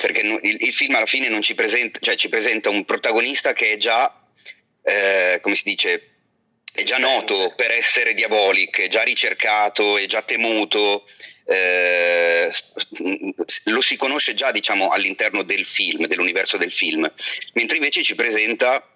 perché 0.00 0.20
il, 0.20 0.56
il, 0.60 0.74
film 0.74 0.94
alla 0.94 1.06
fine 1.06 1.28
non 1.28 1.42
ci 1.42 1.54
presenta, 1.54 1.98
cioè 2.00 2.16
ci 2.16 2.28
presenta 2.28 2.70
un 2.70 2.84
protagonista 2.84 3.52
che 3.52 3.72
è 3.72 3.76
già, 3.76 4.12
eh, 4.82 5.38
come 5.40 5.54
si 5.56 5.64
dice, 5.64 6.10
è 6.72 6.82
già 6.82 6.98
noto 6.98 7.52
per 7.54 7.70
essere 7.70 8.14
diabolic, 8.14 8.80
è 8.80 8.88
già 8.88 9.02
ricercato, 9.02 9.98
è 9.98 10.06
già 10.06 10.22
temuto, 10.22 11.06
eh, 11.44 12.50
lo 13.64 13.80
si 13.82 13.96
conosce 13.96 14.34
già 14.34 14.50
diciamo, 14.50 14.88
all'interno 14.88 15.42
del 15.42 15.64
film, 15.64 16.06
dell'universo 16.06 16.56
del 16.56 16.72
film, 16.72 17.10
mentre 17.52 17.76
invece 17.76 18.02
ci 18.02 18.14
presenta 18.14 18.86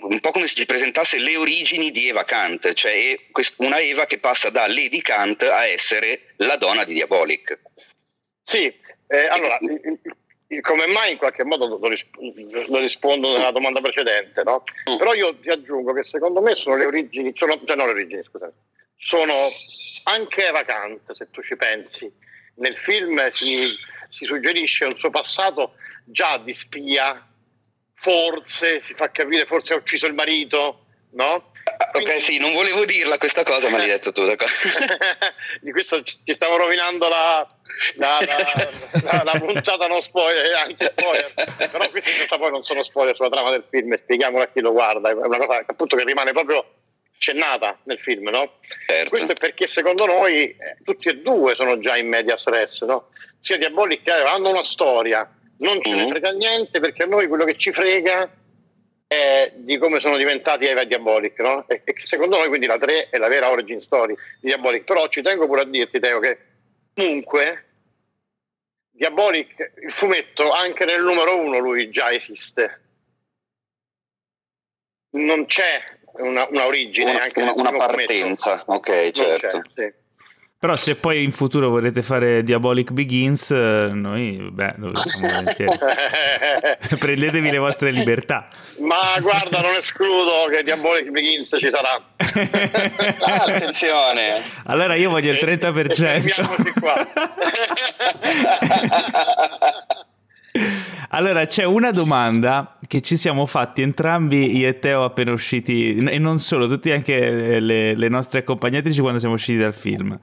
un, 0.00 0.20
po' 0.20 0.30
come 0.30 0.46
se 0.46 0.54
ci 0.54 0.66
presentasse 0.66 1.18
le 1.18 1.36
origini 1.36 1.90
di 1.90 2.08
Eva 2.08 2.24
Kant, 2.24 2.72
cioè 2.72 3.18
una 3.58 3.78
Eva 3.78 4.06
che 4.06 4.18
passa 4.18 4.50
da 4.50 4.66
Lady 4.66 5.00
Kant 5.00 5.42
a 5.42 5.66
essere 5.66 6.32
la 6.36 6.56
donna 6.56 6.84
di 6.84 6.94
Diabolic. 6.94 7.58
Sì, 8.42 8.72
eh, 9.08 9.26
allora, 9.26 9.58
come 10.62 10.86
mai 10.86 11.12
in 11.12 11.18
qualche 11.18 11.44
modo 11.44 11.78
lo, 11.78 11.88
risp- 11.88 12.16
lo 12.68 12.78
rispondo 12.78 13.32
nella 13.32 13.50
domanda 13.50 13.80
precedente, 13.80 14.42
no? 14.42 14.64
Mm. 14.90 14.96
Però 14.96 15.14
io 15.14 15.38
ti 15.38 15.50
aggiungo 15.50 15.92
che 15.92 16.04
secondo 16.04 16.40
me 16.40 16.54
sono 16.54 16.76
le 16.76 16.86
origini, 16.86 17.32
sono, 17.34 17.60
cioè 17.64 17.76
non 17.76 17.86
le 17.86 17.92
origini, 17.92 18.22
scusate, 18.22 18.52
sono 18.96 19.48
anche 20.04 20.46
Eva 20.46 20.64
Kant, 20.64 21.12
se 21.12 21.28
tu 21.30 21.42
ci 21.42 21.56
pensi. 21.56 22.10
Nel 22.54 22.76
film 22.76 23.28
si, 23.28 23.72
si 24.08 24.24
suggerisce 24.24 24.84
un 24.84 24.96
suo 24.96 25.10
passato 25.10 25.74
già 26.04 26.38
di 26.38 26.52
spia, 26.52 27.26
forse 28.02 28.80
si 28.80 28.94
fa 28.94 29.10
capire, 29.10 29.46
forse 29.46 29.72
ha 29.72 29.76
ucciso 29.76 30.06
il 30.06 30.14
marito, 30.14 30.86
no? 31.12 31.50
Quindi... 31.92 32.10
Ok, 32.10 32.20
sì, 32.20 32.38
non 32.38 32.52
volevo 32.52 32.84
dirla 32.84 33.16
questa 33.16 33.44
cosa, 33.44 33.68
ma 33.68 33.78
l'hai 33.78 33.86
detto 33.86 34.10
tu. 34.10 34.24
di 35.60 35.70
questo 35.70 36.02
ti 36.02 36.34
stavo 36.34 36.56
rovinando 36.56 37.08
la, 37.08 37.46
la, 37.96 38.18
la, 39.02 39.22
la 39.24 39.38
puntata 39.38 39.86
non 39.86 40.02
spoiler, 40.02 40.54
anti-spoiler. 40.54 41.32
Però 41.70 41.90
questi 41.90 42.10
in 42.10 42.16
realtà 42.16 42.38
poi 42.38 42.50
non 42.50 42.64
sono 42.64 42.82
spoiler 42.82 43.14
sulla 43.14 43.28
trama 43.28 43.50
del 43.50 43.64
film, 43.70 43.96
spieghiamola 43.96 44.44
a 44.44 44.48
chi 44.48 44.60
lo 44.60 44.72
guarda. 44.72 45.10
È 45.10 45.12
una 45.12 45.38
cosa 45.38 45.62
appunto 45.64 45.94
che 45.96 46.04
rimane 46.04 46.32
proprio 46.32 46.64
accennata 47.14 47.78
nel 47.84 48.00
film, 48.00 48.28
no? 48.30 48.58
Certo. 48.86 49.10
Questo 49.10 49.32
è 49.32 49.34
perché 49.34 49.68
secondo 49.68 50.06
noi 50.06 50.48
eh, 50.48 50.78
tutti 50.82 51.08
e 51.08 51.18
due 51.18 51.54
sono 51.54 51.78
già 51.78 51.96
in 51.96 52.08
media 52.08 52.36
stress, 52.36 52.84
no? 52.84 53.10
Sia 53.38 53.58
Diabolic 53.58 54.02
che 54.02 54.10
hanno 54.12 54.48
una 54.48 54.64
storia 54.64 55.28
non 55.62 55.82
ce 55.82 55.94
ne 55.94 56.04
mm. 56.04 56.08
frega 56.08 56.30
niente 56.32 56.80
perché 56.80 57.04
a 57.04 57.06
noi 57.06 57.26
quello 57.26 57.44
che 57.44 57.56
ci 57.56 57.72
frega 57.72 58.30
è 59.06 59.52
di 59.56 59.78
come 59.78 60.00
sono 60.00 60.16
diventati 60.16 60.64
Eva 60.66 60.80
e 60.80 60.86
Diabolic, 60.86 61.38
no? 61.40 61.66
E, 61.68 61.82
e 61.84 61.94
secondo 61.98 62.36
noi 62.36 62.48
quindi 62.48 62.66
la 62.66 62.78
3 62.78 63.10
è 63.10 63.18
la 63.18 63.28
vera 63.28 63.50
origin 63.50 63.80
story 63.80 64.14
di 64.40 64.48
Diabolic. 64.48 64.84
Però 64.84 65.06
ci 65.08 65.22
tengo 65.22 65.46
pure 65.46 65.62
a 65.62 65.64
dirti, 65.64 66.00
Teo, 66.00 66.18
che 66.18 66.38
comunque 66.94 67.66
Diabolic, 68.90 69.72
il 69.82 69.92
fumetto, 69.92 70.50
anche 70.50 70.84
nel 70.84 71.02
numero 71.02 71.36
1 71.36 71.58
lui 71.58 71.90
già 71.90 72.10
esiste. 72.10 72.80
Non 75.10 75.44
c'è 75.44 75.78
una, 76.20 76.46
una 76.48 76.66
origine, 76.66 77.10
una, 77.10 77.22
anche 77.22 77.42
una, 77.42 77.52
una 77.54 77.72
partenza, 77.72 78.58
fumetto. 78.58 78.90
ok, 78.90 79.10
certo. 79.10 79.62
Sì. 79.74 79.92
Però 80.62 80.76
se 80.76 80.94
poi 80.94 81.24
in 81.24 81.32
futuro 81.32 81.70
volete 81.70 82.02
fare 82.02 82.44
Diabolic 82.44 82.92
Begins, 82.92 83.50
eh, 83.50 83.90
noi, 83.92 84.48
beh, 84.48 84.74
lo 84.76 84.92
Prendetevi 87.00 87.50
le 87.50 87.58
vostre 87.58 87.90
libertà. 87.90 88.46
Ma 88.78 89.18
guarda, 89.20 89.60
non 89.60 89.74
escludo 89.74 90.46
che 90.52 90.62
Diabolic 90.62 91.10
Begins 91.10 91.56
ci 91.58 91.68
sarà. 91.68 92.00
ah, 93.18 93.42
attenzione. 93.42 94.40
Allora 94.66 94.94
io 94.94 95.10
voglio 95.10 95.32
il 95.32 95.40
30%. 95.42 96.78
qua. 96.78 97.08
Allora, 101.14 101.44
c'è 101.44 101.64
una 101.64 101.90
domanda 101.90 102.78
che 102.86 103.02
ci 103.02 103.18
siamo 103.18 103.44
fatti 103.44 103.82
entrambi, 103.82 104.56
io 104.56 104.66
e 104.66 104.78
Teo, 104.78 105.04
appena 105.04 105.30
usciti, 105.32 105.94
e 105.96 106.18
non 106.18 106.38
solo, 106.38 106.66
tutti 106.66 106.90
anche 106.90 107.60
le, 107.60 107.94
le 107.94 108.08
nostre 108.08 108.38
accompagnatrici 108.40 109.00
quando 109.00 109.18
siamo 109.18 109.34
usciti 109.34 109.58
dal 109.58 109.74
film. 109.74 110.18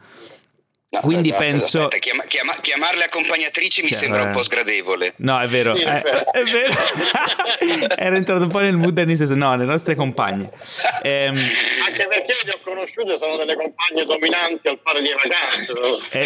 No, 0.91 1.01
Quindi 1.01 1.29
aspetta, 1.29 1.51
penso. 1.51 1.77
Aspetta, 1.81 1.99
chiama, 1.99 2.23
chiama, 2.23 2.55
chiamarle 2.59 3.03
accompagnatrici 3.03 3.83
mi 3.83 3.89
cioè, 3.89 3.97
sembra 3.97 4.23
un 4.23 4.31
po' 4.31 4.41
sgradevole. 4.41 5.13
No, 5.17 5.39
è 5.39 5.47
vero. 5.47 5.75
Sì, 5.75 5.83
è, 5.83 6.01
vero. 6.01 6.31
È, 6.31 6.41
vero. 6.41 6.73
Era 7.95 8.15
entrato 8.15 8.41
un 8.41 8.49
po' 8.49 8.57
nel 8.57 8.75
mood 8.75 8.97
anni 8.97 9.15
60. 9.15 9.45
No, 9.45 9.55
le 9.55 9.65
nostre 9.65 9.93
compagne. 9.93 10.49
Ehm... 11.03 11.35
Anche 11.85 12.07
perché 12.07 12.33
le 12.43 12.53
ho 12.55 12.59
conosciute, 12.63 13.19
sono 13.19 13.37
delle 13.37 13.55
compagne 13.55 14.03
dominanti 14.03 14.67
al 14.67 14.79
fare 14.83 15.03
di 15.03 15.13
vacanze. 15.13 15.73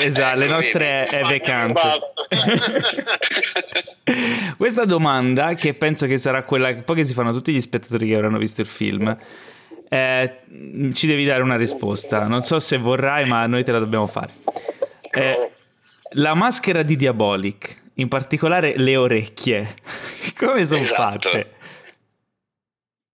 esatto, 0.06 0.40
le 0.40 0.48
nostre 0.48 1.08
è 1.08 1.22
vacante. 1.24 1.82
Questa 4.56 4.86
domanda, 4.86 5.56
che 5.56 5.74
penso 5.74 6.08
che 6.08 6.18
sarà 6.18 6.44
quella 6.44 6.74
che 6.74 6.84
poi 6.84 6.96
che 6.96 7.06
si 7.06 7.14
fanno 7.14 7.34
tutti 7.34 7.52
gli 7.52 7.60
spettatori 7.60 8.08
che 8.08 8.16
avranno 8.16 8.38
visto 8.38 8.62
il 8.62 8.68
film 8.68 9.18
eh, 9.94 10.40
ci 10.94 11.06
devi 11.06 11.24
dare 11.24 11.44
una 11.44 11.56
risposta. 11.56 12.26
Non 12.26 12.42
so 12.42 12.60
se 12.60 12.78
vorrai, 12.78 13.28
ma 13.28 13.46
noi 13.46 13.64
te 13.64 13.72
la 13.72 13.78
dobbiamo 13.78 14.08
fare. 14.08 14.34
Eh, 15.12 15.52
la 16.14 16.34
maschera 16.34 16.82
di 16.82 16.96
Diabolic, 16.96 17.84
in 17.96 18.08
particolare 18.08 18.76
le 18.76 18.96
orecchie, 18.96 19.76
come 20.36 20.66
sono 20.66 20.82
esatto. 20.82 21.30
fatte? 21.30 21.54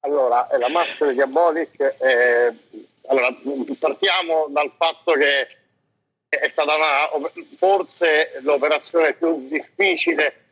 Allora, 0.02 0.48
la 0.58 0.70
maschera 0.70 1.10
di 1.10 1.18
Diabolic, 1.18 1.82
è... 1.82 2.54
allora, 3.08 3.36
partiamo 3.78 4.48
dal 4.50 4.72
fatto 4.78 5.12
che 5.14 5.48
è 6.30 6.48
stata 6.50 6.76
una, 6.76 7.30
forse 7.58 8.40
l'operazione 8.42 9.14
più 9.16 9.50
difficile 9.50 10.46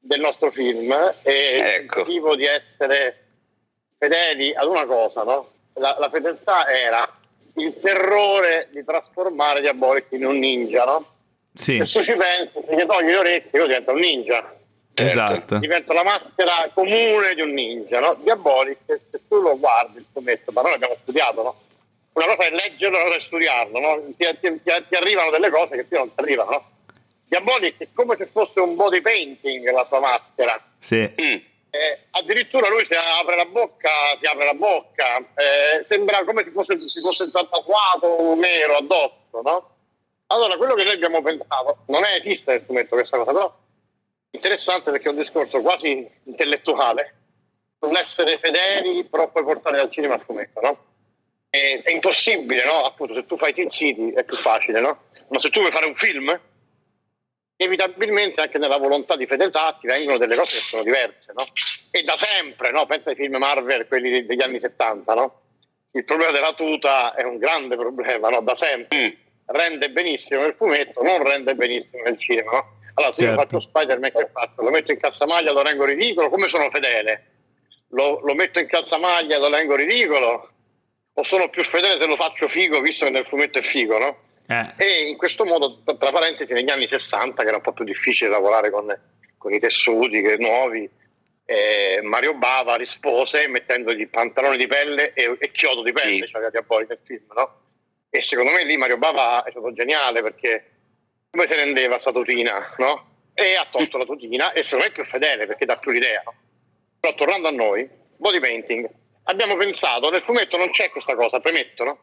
del 0.00 0.18
nostro 0.18 0.50
film 0.50 0.92
e 1.22 1.82
ecco. 1.82 2.00
il 2.00 2.04
motivo 2.06 2.34
di 2.34 2.46
essere 2.46 3.26
fedeli 3.96 4.52
ad 4.54 4.66
una 4.66 4.84
cosa, 4.84 5.22
no? 5.22 5.56
La, 5.78 5.96
la 5.98 6.08
fedeltà 6.10 6.68
era 6.68 7.08
il 7.54 7.78
terrore 7.80 8.68
di 8.70 8.84
trasformare 8.84 9.60
Diabolic 9.60 10.06
in 10.10 10.26
un 10.26 10.38
ninja, 10.38 10.84
no? 10.84 11.06
Sì. 11.54 11.78
E 11.78 11.86
se 11.86 12.02
ci 12.04 12.14
pensi, 12.14 12.64
se 12.66 12.74
gli 12.74 12.86
togli 12.86 13.06
le 13.06 13.16
orecchie, 13.16 13.58
io 13.58 13.66
divento 13.66 13.92
un 13.92 13.98
ninja. 13.98 14.56
Esatto. 14.94 15.58
Diventa 15.58 15.92
la 15.92 16.04
maschera 16.04 16.70
comune 16.74 17.34
di 17.34 17.40
un 17.40 17.52
ninja, 17.52 18.00
no? 18.00 18.16
Diabolic, 18.22 18.78
se 18.86 19.20
tu 19.28 19.40
lo 19.40 19.58
guardi 19.58 19.98
il 19.98 20.06
fumetto, 20.12 20.52
ma 20.52 20.62
noi 20.62 20.72
l'abbiamo 20.72 20.96
studiato, 21.00 21.42
no? 21.42 21.60
Una 22.12 22.34
cosa 22.34 22.48
è 22.48 22.50
leggerlo, 22.50 22.96
una 22.96 23.06
cosa 23.06 23.18
è 23.18 23.20
studiarlo, 23.20 23.78
no? 23.78 24.02
Ti, 24.16 24.26
ti, 24.40 24.62
ti, 24.62 24.84
ti 24.88 24.94
arrivano 24.94 25.30
delle 25.30 25.50
cose 25.50 25.76
che 25.76 25.84
più 25.84 25.98
non 25.98 26.14
ti 26.14 26.20
arrivano, 26.20 26.50
no? 26.50 26.70
Diabolic 27.26 27.74
è 27.78 27.88
come 27.94 28.16
se 28.16 28.26
fosse 28.26 28.60
un 28.60 28.74
body 28.74 29.00
painting 29.00 29.70
la 29.70 29.84
tua 29.84 30.00
maschera. 30.00 30.60
Sì. 30.78 31.12
Mm 31.20 31.56
eh, 31.70 32.06
addirittura 32.10 32.68
lui 32.68 32.84
si 32.86 32.94
apre 32.94 33.36
la 33.36 33.44
bocca, 33.44 33.90
si 34.16 34.26
apre 34.26 34.44
la 34.44 34.54
bocca, 34.54 35.18
eh, 35.18 35.84
sembra 35.84 36.24
come 36.24 36.44
se 36.44 36.50
fosse, 36.50 36.78
si 36.88 37.00
fosse 37.00 37.30
tatuato 37.30 38.34
nero 38.34 38.76
addosso, 38.76 39.42
no? 39.42 39.76
Allora, 40.28 40.56
quello 40.56 40.74
che 40.74 40.84
noi 40.84 40.94
abbiamo 40.94 41.22
pensato, 41.22 41.84
non 41.86 42.04
è, 42.04 42.16
esiste 42.18 42.52
nel 42.52 42.62
fumetto 42.62 42.96
questa 42.96 43.16
cosa, 43.16 43.32
però 43.32 43.56
interessante 44.30 44.90
perché 44.90 45.08
è 45.08 45.10
un 45.10 45.18
discorso 45.18 45.60
quasi 45.60 46.06
intellettuale 46.24 47.14
sull'essere 47.80 48.38
fedeli, 48.38 49.04
però 49.04 49.30
poi 49.30 49.44
portare 49.44 49.78
al 49.78 49.90
cinema 49.90 50.14
il 50.14 50.22
fumetto, 50.24 50.60
no? 50.60 50.84
È, 51.48 51.80
è 51.82 51.90
impossibile, 51.90 52.64
no? 52.64 52.84
Appunto, 52.84 53.14
se 53.14 53.24
tu 53.24 53.36
fai 53.36 53.52
Teen 53.52 53.70
City 53.70 54.12
è 54.12 54.24
più 54.24 54.36
facile, 54.36 54.80
no? 54.80 55.04
Ma 55.28 55.40
se 55.40 55.50
tu 55.50 55.60
vuoi 55.60 55.72
fare 55.72 55.86
un 55.86 55.94
film, 55.94 56.38
inevitabilmente 57.58 58.40
anche 58.40 58.58
nella 58.58 58.78
volontà 58.78 59.16
di 59.16 59.26
fedeltà 59.26 59.76
ti 59.80 59.86
vengono 59.88 60.16
delle 60.16 60.36
cose 60.36 60.58
che 60.58 60.62
sono 60.62 60.82
diverse, 60.84 61.32
no? 61.34 61.46
E 61.90 62.02
da 62.02 62.16
sempre, 62.16 62.70
no? 62.70 62.86
Pensa 62.86 63.10
ai 63.10 63.16
film 63.16 63.36
Marvel, 63.36 63.86
quelli 63.86 64.24
degli 64.24 64.42
anni 64.42 64.60
70, 64.60 65.14
no? 65.14 65.40
Il 65.92 66.04
problema 66.04 66.30
della 66.30 66.52
tuta 66.52 67.14
è 67.14 67.24
un 67.24 67.38
grande 67.38 67.76
problema, 67.76 68.28
no? 68.28 68.40
Da 68.42 68.54
sempre. 68.54 69.16
Rende 69.46 69.90
benissimo 69.90 70.42
nel 70.42 70.54
fumetto, 70.54 71.02
non 71.02 71.22
rende 71.22 71.54
benissimo 71.54 72.02
nel 72.04 72.18
cinema, 72.18 72.52
no? 72.52 72.76
Allora, 72.94 73.12
se 73.12 73.22
certo. 73.22 73.34
io 73.34 73.48
faccio 73.48 73.60
Spider-Man 73.60 74.12
che 74.12 74.28
faccio? 74.32 74.62
Lo 74.62 74.70
metto 74.70 74.92
in 74.92 74.98
calzamaglia, 74.98 75.52
lo 75.52 75.62
rengo 75.62 75.84
ridicolo, 75.84 76.28
come 76.28 76.48
sono 76.48 76.68
fedele? 76.70 77.24
Lo, 77.90 78.20
lo 78.22 78.34
metto 78.34 78.60
in 78.60 78.66
calzamaglia, 78.66 79.38
lo 79.38 79.48
rengo 79.48 79.74
ridicolo? 79.74 80.50
O 81.14 81.22
sono 81.24 81.48
più 81.48 81.64
fedele 81.64 81.98
se 81.98 82.06
lo 82.06 82.16
faccio 82.16 82.48
figo, 82.48 82.80
visto 82.80 83.04
che 83.04 83.10
nel 83.10 83.26
fumetto 83.26 83.58
è 83.58 83.62
figo, 83.62 83.98
no? 83.98 84.16
Eh. 84.50 84.72
E 84.78 85.08
in 85.08 85.18
questo 85.18 85.44
modo, 85.44 85.82
tra 85.84 86.10
parentesi, 86.10 86.54
negli 86.54 86.70
anni 86.70 86.88
60, 86.88 87.42
che 87.42 87.48
era 87.48 87.58
un 87.58 87.62
po' 87.62 87.74
più 87.74 87.84
difficile 87.84 88.30
lavorare 88.30 88.70
con, 88.70 88.98
con 89.36 89.52
i 89.52 89.58
tessuti 89.58 90.22
che, 90.22 90.38
nuovi, 90.38 90.88
eh, 91.44 92.00
Mario 92.02 92.34
Bava 92.34 92.76
rispose 92.76 93.46
mettendogli 93.48 94.08
pantaloni 94.08 94.56
di 94.56 94.66
pelle 94.66 95.12
e, 95.12 95.36
e 95.38 95.50
chiodo 95.50 95.82
di 95.82 95.92
pelle, 95.92 96.26
sì. 96.26 96.28
cioè 96.28 96.50
Diaboli 96.50 96.86
nel 96.88 96.98
film, 97.04 97.24
no? 97.34 97.60
E 98.08 98.22
secondo 98.22 98.52
me 98.52 98.64
lì 98.64 98.76
Mario 98.78 98.96
Bava 98.96 99.44
è 99.44 99.50
stato 99.50 99.72
geniale 99.72 100.22
perché 100.22 100.70
come 101.30 101.46
si 101.46 101.54
rendeva 101.54 101.92
questa 101.92 102.12
tutina, 102.12 102.74
no? 102.78 103.16
E 103.34 103.54
ha 103.54 103.66
tolto 103.70 103.98
la 103.98 104.04
tutina 104.04 104.52
e 104.52 104.62
secondo 104.62 104.86
me 104.86 104.90
è 104.90 104.94
più 104.94 105.04
fedele 105.04 105.46
perché 105.46 105.66
dà 105.66 105.76
più 105.76 105.90
l'idea. 105.90 106.22
No? 106.24 106.34
Però 107.00 107.14
tornando 107.14 107.48
a 107.48 107.52
noi, 107.52 107.88
body 108.16 108.40
painting, 108.40 108.88
abbiamo 109.24 109.56
pensato, 109.56 110.10
nel 110.10 110.22
fumetto 110.22 110.56
non 110.56 110.70
c'è 110.70 110.90
questa 110.90 111.14
cosa, 111.14 111.38
premetto, 111.38 111.84
no? 111.84 111.98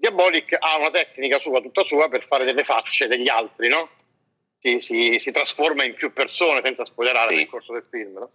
Diabolic 0.00 0.56
ha 0.56 0.78
una 0.78 0.92
tecnica 0.92 1.40
sua, 1.40 1.60
tutta 1.60 1.82
sua, 1.82 2.08
per 2.08 2.24
fare 2.24 2.44
delle 2.44 2.62
facce 2.62 3.08
degli 3.08 3.28
altri, 3.28 3.68
no? 3.68 3.90
Si, 4.60 4.80
si, 4.80 5.18
si 5.18 5.32
trasforma 5.32 5.82
in 5.82 5.94
più 5.94 6.12
persone 6.12 6.60
senza 6.62 6.84
spoilerare 6.84 7.34
nel 7.34 7.48
corso 7.48 7.72
del 7.72 7.84
film, 7.90 8.12
no? 8.12 8.30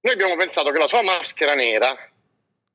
Noi 0.00 0.12
abbiamo 0.12 0.36
pensato 0.36 0.70
che 0.70 0.78
la 0.78 0.88
sua 0.88 1.02
maschera 1.02 1.54
nera 1.54 1.96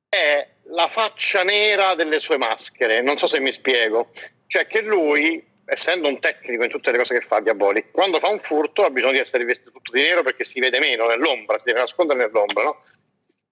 è 0.10 0.47
la 0.69 0.89
faccia 0.89 1.43
nera 1.43 1.93
delle 1.93 2.19
sue 2.19 2.38
maschere, 2.38 3.01
non 3.01 3.19
so 3.19 3.27
se 3.27 3.39
mi 3.39 3.51
spiego, 3.51 4.10
cioè 4.47 4.65
che 4.65 4.82
lui, 4.82 5.45
essendo 5.65 6.08
un 6.08 6.19
tecnico 6.19 6.63
in 6.63 6.71
tutte 6.71 6.91
le 6.91 6.97
cose 6.97 7.19
che 7.19 7.25
fa 7.25 7.39
Diabolic, 7.39 7.91
quando 7.91 8.17
fa 8.17 8.30
un 8.30 8.39
furto 8.39 8.84
ha 8.84 8.89
bisogno 8.89 9.12
di 9.12 9.19
essere 9.19 9.43
vestito 9.43 9.71
tutto 9.71 9.91
di 9.91 10.01
nero 10.01 10.23
perché 10.23 10.43
si 10.43 10.60
vede 10.60 10.80
meno 10.80 11.06
nell'ombra, 11.06 11.58
si 11.60 11.65
deve 11.65 11.82
nascondere 11.82 12.19
nell'ombra, 12.19 12.63
no? 12.63 12.84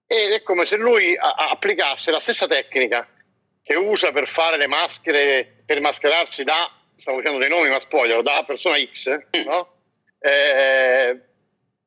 Ed 0.08 0.32
è 0.32 0.42
come 0.42 0.66
se 0.66 0.76
lui 0.76 1.16
a- 1.16 1.50
applicasse 1.50 2.10
la 2.10 2.20
stessa 2.20 2.48
tecnica 2.48 3.08
che 3.66 3.74
usa 3.74 4.12
per 4.12 4.28
fare 4.28 4.56
le 4.56 4.68
maschere, 4.68 5.62
per 5.66 5.80
mascherarsi 5.80 6.44
da, 6.44 6.70
stavo 6.96 7.18
dicendo 7.18 7.40
dei 7.40 7.48
nomi 7.48 7.68
ma 7.68 7.80
spoiler, 7.80 8.22
da 8.22 8.44
persona 8.46 8.76
X, 8.78 9.08
no? 9.44 9.72
Eh, 10.20 11.20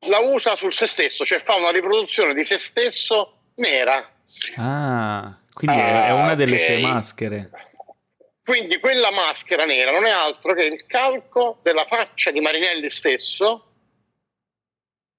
la 0.00 0.18
usa 0.18 0.56
sul 0.56 0.74
se 0.74 0.86
stesso, 0.86 1.24
cioè 1.24 1.42
fa 1.42 1.54
una 1.54 1.70
riproduzione 1.70 2.34
di 2.34 2.44
se 2.44 2.58
stesso 2.58 3.44
nera. 3.54 4.12
Ah, 4.56 5.38
quindi 5.54 5.78
è- 5.78 5.82
Ah, 5.82 6.06
è 6.08 6.12
una 6.12 6.34
delle 6.34 6.56
ok. 6.56 6.60
sue 6.60 6.80
maschere. 6.80 7.50
Quindi 8.44 8.78
quella 8.78 9.10
maschera 9.10 9.64
nera 9.64 9.90
non 9.90 10.04
è 10.04 10.10
altro 10.10 10.52
che 10.52 10.64
il 10.64 10.84
calco 10.86 11.60
della 11.62 11.86
faccia 11.86 12.30
di 12.30 12.40
Marinelli 12.40 12.90
stesso, 12.90 13.69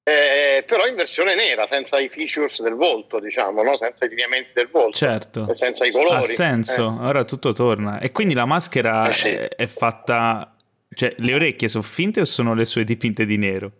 eh, 0.03 0.63
però 0.65 0.87
in 0.87 0.95
versione 0.95 1.35
nera, 1.35 1.67
senza 1.69 1.99
i 1.99 2.09
features 2.09 2.61
del 2.61 2.73
volto, 2.73 3.19
diciamo, 3.19 3.61
no? 3.63 3.77
senza 3.77 4.05
i 4.05 4.09
lineamenti 4.09 4.51
del 4.53 4.67
volto, 4.69 4.97
Certo. 4.97 5.47
e 5.47 5.55
senza 5.55 5.85
i 5.85 5.91
colori. 5.91 6.15
Ha 6.15 6.21
senso, 6.21 6.97
Eh. 7.01 7.05
ora 7.05 7.23
tutto 7.23 7.53
torna. 7.53 7.99
E 7.99 8.11
quindi 8.11 8.33
la 8.33 8.45
maschera 8.45 9.07
Eh 9.07 9.13
sì. 9.13 9.29
è, 9.29 9.47
è 9.49 9.67
fatta... 9.67 10.55
Cioè, 10.93 11.15
le 11.19 11.33
orecchie 11.33 11.67
sono 11.69 11.83
finte 11.83 12.19
o 12.21 12.25
sono 12.25 12.53
le 12.53 12.65
sue 12.65 12.83
dipinte 12.83 13.25
di 13.25 13.37
nero? 13.37 13.71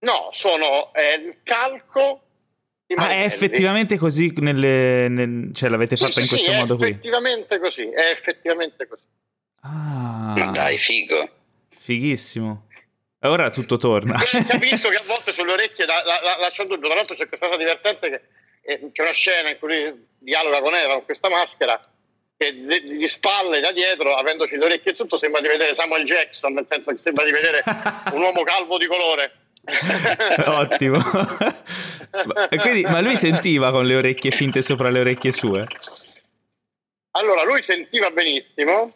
No, 0.00 0.30
sono 0.32 0.92
eh, 0.94 1.14
il 1.14 1.38
calco 1.42 2.22
Ah, 2.96 3.10
è 3.10 3.22
effettivamente 3.22 3.96
così 3.96 4.32
nelle... 4.38 5.06
nel- 5.08 5.50
Cioè, 5.54 5.68
l'avete 5.70 5.94
Sì, 5.96 6.02
fatta 6.02 6.14
sì, 6.14 6.20
in 6.22 6.26
sì, 6.26 6.34
questo 6.34 6.50
è 6.50 6.56
modo 6.56 6.76
qui? 6.76 6.88
effettivamente 6.88 7.58
così, 7.60 7.82
è 7.88 8.10
effettivamente 8.10 8.88
così. 8.88 9.02
Ah, 9.60 10.34
Ma 10.36 10.46
dai, 10.46 10.76
figo. 10.76 11.28
fighissimo. 11.78 12.66
Ora 13.22 13.50
tutto 13.50 13.76
torna. 13.76 14.14
Capisco 14.14 14.88
che 14.88 14.96
a 14.96 15.04
volte 15.06 15.32
sulle 15.32 15.52
orecchie 15.52 15.84
la, 15.84 16.02
la, 16.04 16.20
la, 16.22 16.36
lascio 16.38 16.64
dubbio. 16.64 16.88
Tra 16.88 16.96
l'altro 16.96 17.16
c'è 17.16 17.28
questa 17.28 17.46
cosa 17.46 17.58
divertente 17.58 18.08
che 18.08 18.22
eh, 18.62 18.90
c'è 18.92 19.02
una 19.02 19.12
scena 19.12 19.50
in 19.50 19.58
cui 19.58 19.68
lui 19.68 20.06
dialoga 20.18 20.60
con 20.60 20.74
Eva 20.74 20.94
con 20.94 21.04
questa 21.04 21.28
maschera 21.28 21.80
che 22.40 22.54
di 22.54 22.96
di 22.96 23.06
spalle 23.06 23.60
da 23.60 23.70
dietro, 23.70 24.14
avendoci 24.14 24.56
le 24.56 24.64
orecchie 24.64 24.92
e 24.92 24.94
tutto, 24.94 25.18
sembra 25.18 25.42
di 25.42 25.48
vedere 25.48 25.74
Samuel 25.74 26.06
Jackson, 26.06 26.54
nel 26.54 26.66
senso 26.66 26.90
che 26.90 26.96
sembra 26.96 27.24
di 27.24 27.32
vedere 27.32 27.62
un 28.14 28.22
uomo 28.22 28.42
calvo 28.42 28.78
di 28.78 28.86
colore. 28.86 29.32
Ottimo. 30.46 30.96
ma, 30.96 32.48
quindi- 32.48 32.82
ma 32.84 33.00
lui 33.00 33.18
sentiva 33.18 33.70
con 33.70 33.84
le 33.84 33.96
orecchie 33.96 34.30
finte 34.30 34.62
sopra 34.62 34.88
le 34.88 35.00
orecchie 35.00 35.32
sue? 35.32 35.66
Allora, 37.10 37.42
lui 37.42 37.60
sentiva 37.60 38.10
benissimo, 38.10 38.90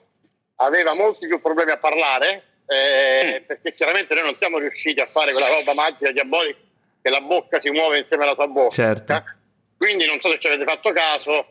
aveva 0.57 0.95
molti 0.95 1.27
più 1.27 1.39
problemi 1.43 1.73
a 1.73 1.77
parlare, 1.77 2.54
eh, 2.67 3.43
perché 3.47 3.75
chiaramente 3.75 4.15
noi 4.15 4.25
non 4.25 4.37
siamo 4.37 4.59
riusciti 4.59 5.01
a 5.01 5.07
fare 5.07 5.33
quella 5.33 5.49
roba 5.49 5.75
magica 5.75 6.11
diabolica 6.11 6.59
che 7.03 7.11
la 7.11 7.21
bocca 7.21 7.61
si 7.61 7.71
muove 7.71 7.99
insieme 7.99 8.23
alla 8.23 8.35
sua 8.35 8.47
bocca. 8.47 8.71
Certo. 8.75 9.25
Quindi 9.77 10.07
non 10.07 10.19
so 10.21 10.31
se 10.31 10.39
ci 10.39 10.47
avete 10.47 10.65
fatto 10.65 10.91
caso, 10.93 11.47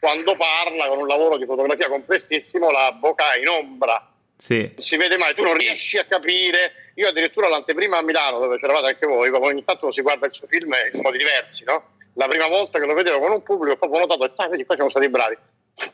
quando 0.00 0.36
parla 0.36 0.86
con 0.88 0.98
un 0.98 1.06
lavoro 1.06 1.36
di 1.36 1.44
fotografia 1.44 1.88
complessissimo, 1.88 2.70
la 2.70 2.92
bocca 2.92 3.32
è 3.32 3.40
in 3.40 3.48
ombra, 3.48 4.10
Sì. 4.38 4.60
non 4.74 4.84
si 4.84 4.96
vede 4.96 5.18
mai, 5.18 5.34
tu 5.34 5.42
non 5.42 5.56
riesci 5.56 5.98
a 5.98 6.04
capire. 6.04 6.92
Io 6.94 7.08
addirittura 7.08 7.48
l'anteprima 7.48 7.98
a 7.98 8.02
Milano, 8.02 8.38
dove 8.38 8.58
c'eravate 8.58 8.86
anche 8.86 9.06
voi, 9.06 9.28
ogni 9.28 9.64
tanto 9.64 9.92
si 9.92 10.00
guarda 10.00 10.26
il 10.26 10.32
suo 10.32 10.46
film 10.46 10.72
in 10.92 11.00
modi 11.02 11.18
diversi, 11.18 11.64
no? 11.64 11.90
La 12.14 12.26
prima 12.28 12.46
volta 12.46 12.78
che 12.78 12.86
lo 12.86 12.94
vedevo 12.94 13.18
con 13.18 13.32
un 13.32 13.42
pubblico 13.42 13.72
ho 13.74 13.76
proprio 13.76 14.00
notato, 14.06 14.32
ah, 14.36 14.48
vedi, 14.48 14.64
qua 14.64 14.74
siamo 14.76 14.88
stati 14.88 15.08
bravi. 15.10 15.36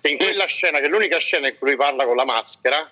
Che 0.01 0.09
in 0.09 0.19
quella 0.19 0.47
scena, 0.47 0.79
che 0.79 0.85
è 0.85 0.89
l'unica 0.89 1.19
scena 1.19 1.49
in 1.49 1.59
cui 1.59 1.71
lui 1.71 1.77
parla 1.77 2.05
con 2.05 2.15
la 2.15 2.25
maschera, 2.25 2.89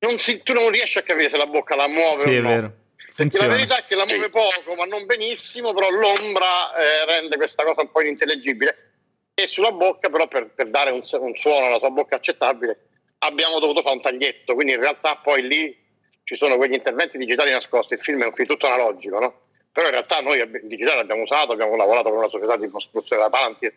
non 0.00 0.18
si- 0.18 0.42
tu 0.42 0.52
non 0.52 0.70
riesci 0.70 0.98
a 0.98 1.02
capire 1.02 1.30
se 1.30 1.36
la 1.36 1.46
bocca 1.46 1.74
la 1.76 1.88
muove 1.88 2.16
Sì, 2.18 2.28
o 2.28 2.32
è 2.32 2.40
no. 2.40 2.48
vero. 2.48 2.72
Perché 2.96 3.12
Funziona. 3.36 3.46
la 3.48 3.54
verità 3.54 3.76
è 3.78 3.84
che 3.86 3.94
la 3.96 4.06
muove 4.06 4.30
poco, 4.30 4.74
ma 4.74 4.84
non 4.84 5.04
benissimo, 5.04 5.72
però 5.74 5.90
l'ombra 5.90 6.74
eh, 6.76 7.04
rende 7.04 7.36
questa 7.36 7.64
cosa 7.64 7.82
un 7.82 7.90
po' 7.90 8.00
inintellegibile. 8.00 8.92
E 9.34 9.46
sulla 9.46 9.72
bocca, 9.72 10.08
però, 10.08 10.26
per, 10.28 10.50
per 10.54 10.68
dare 10.68 10.90
un, 10.90 11.02
un 11.10 11.34
suono 11.36 11.66
alla 11.66 11.78
sua 11.78 11.90
bocca 11.90 12.16
accettabile, 12.16 12.86
abbiamo 13.18 13.58
dovuto 13.58 13.82
fare 13.82 13.96
un 13.96 14.00
taglietto. 14.02 14.54
Quindi 14.54 14.72
in 14.74 14.80
realtà 14.80 15.16
poi 15.16 15.46
lì 15.46 15.76
ci 16.24 16.36
sono 16.36 16.56
quegli 16.56 16.74
interventi 16.74 17.18
digitali 17.18 17.50
nascosti. 17.50 17.94
Il 17.94 18.00
film 18.00 18.22
è 18.22 18.26
un 18.26 18.34
film 18.34 18.46
tutto 18.48 18.66
analogico, 18.66 19.18
no? 19.18 19.40
Però 19.72 19.86
in 19.86 19.92
realtà 19.92 20.20
noi 20.20 20.38
il 20.38 20.60
digitale 20.64 20.96
l'abbiamo 20.98 21.22
usato, 21.22 21.52
abbiamo 21.52 21.76
lavorato 21.76 22.08
con 22.08 22.18
una 22.18 22.28
società 22.28 22.56
di 22.56 22.68
costruzione 22.70 23.22
da 23.22 23.30
Palantir 23.30 23.72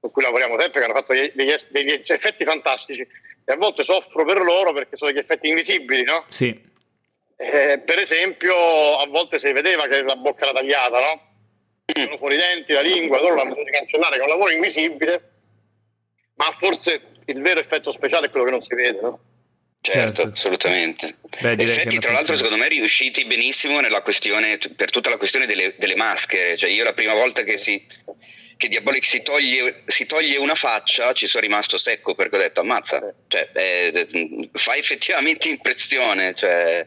con 0.00 0.10
cui 0.12 0.22
lavoriamo 0.22 0.58
sempre, 0.60 0.78
che 0.80 0.84
hanno 0.86 0.94
fatto 0.94 1.12
degli, 1.12 1.32
degli- 1.34 1.54
degli 1.70 2.02
effetti 2.06 2.44
fantastici. 2.44 3.06
E 3.48 3.52
a 3.54 3.56
volte 3.56 3.82
soffro 3.82 4.26
per 4.26 4.42
loro 4.42 4.74
perché 4.74 4.98
sono 4.98 5.10
degli 5.10 5.20
effetti 5.20 5.48
invisibili, 5.48 6.02
no? 6.04 6.26
Sì. 6.28 6.48
Eh, 7.34 7.78
per 7.78 7.98
esempio, 7.98 8.98
a 8.98 9.06
volte 9.06 9.38
si 9.38 9.50
vedeva 9.52 9.86
che 9.86 10.02
la 10.02 10.16
bocca 10.16 10.42
era 10.44 10.52
tagliata, 10.52 11.00
no? 11.00 11.22
Sono 11.86 12.18
fuori 12.18 12.34
i 12.34 12.38
denti, 12.38 12.74
la 12.74 12.82
lingua, 12.82 13.18
loro 13.18 13.36
l'hanno 13.36 13.54
dovuto 13.54 13.70
cancellare, 13.70 14.16
che 14.16 14.20
è 14.20 14.24
un 14.24 14.28
lavoro 14.28 14.50
invisibile, 14.50 15.30
ma 16.34 16.54
forse 16.60 17.00
il 17.24 17.40
vero 17.40 17.60
effetto 17.60 17.90
speciale 17.90 18.26
è 18.26 18.28
quello 18.28 18.44
che 18.44 18.50
non 18.50 18.60
si 18.60 18.74
vede, 18.74 19.00
no? 19.00 19.20
Certo, 19.80 20.14
Certo. 20.14 20.32
assolutamente. 20.34 21.16
Beh, 21.40 21.52
Effetti, 21.52 21.98
tra 22.00 22.12
l'altro, 22.12 22.36
secondo 22.36 22.58
me 22.58 22.68
riusciti 22.68 23.24
benissimo 23.24 23.80
nella 23.80 24.02
questione, 24.02 24.58
per 24.76 24.90
tutta 24.90 25.08
la 25.08 25.16
questione 25.16 25.46
delle, 25.46 25.74
delle 25.78 25.96
maschere. 25.96 26.58
Cioè, 26.58 26.68
io 26.68 26.84
la 26.84 26.92
prima 26.92 27.14
volta 27.14 27.44
che, 27.44 27.56
si, 27.56 27.82
che 28.58 28.68
Diabolic 28.68 29.04
si 29.04 29.22
toglie, 29.22 29.82
si 29.86 30.04
toglie 30.04 30.36
una 30.36 30.56
faccia 30.56 31.12
ci 31.12 31.28
sono 31.28 31.44
rimasto 31.44 31.78
secco 31.78 32.14
perché 32.16 32.36
ho 32.36 32.40
detto 32.40 32.60
ammazza, 32.60 33.14
cioè, 33.28 33.48
eh, 33.54 34.48
fa 34.52 34.74
effettivamente 34.74 35.48
impressione. 35.48 36.34
Cioè, 36.34 36.86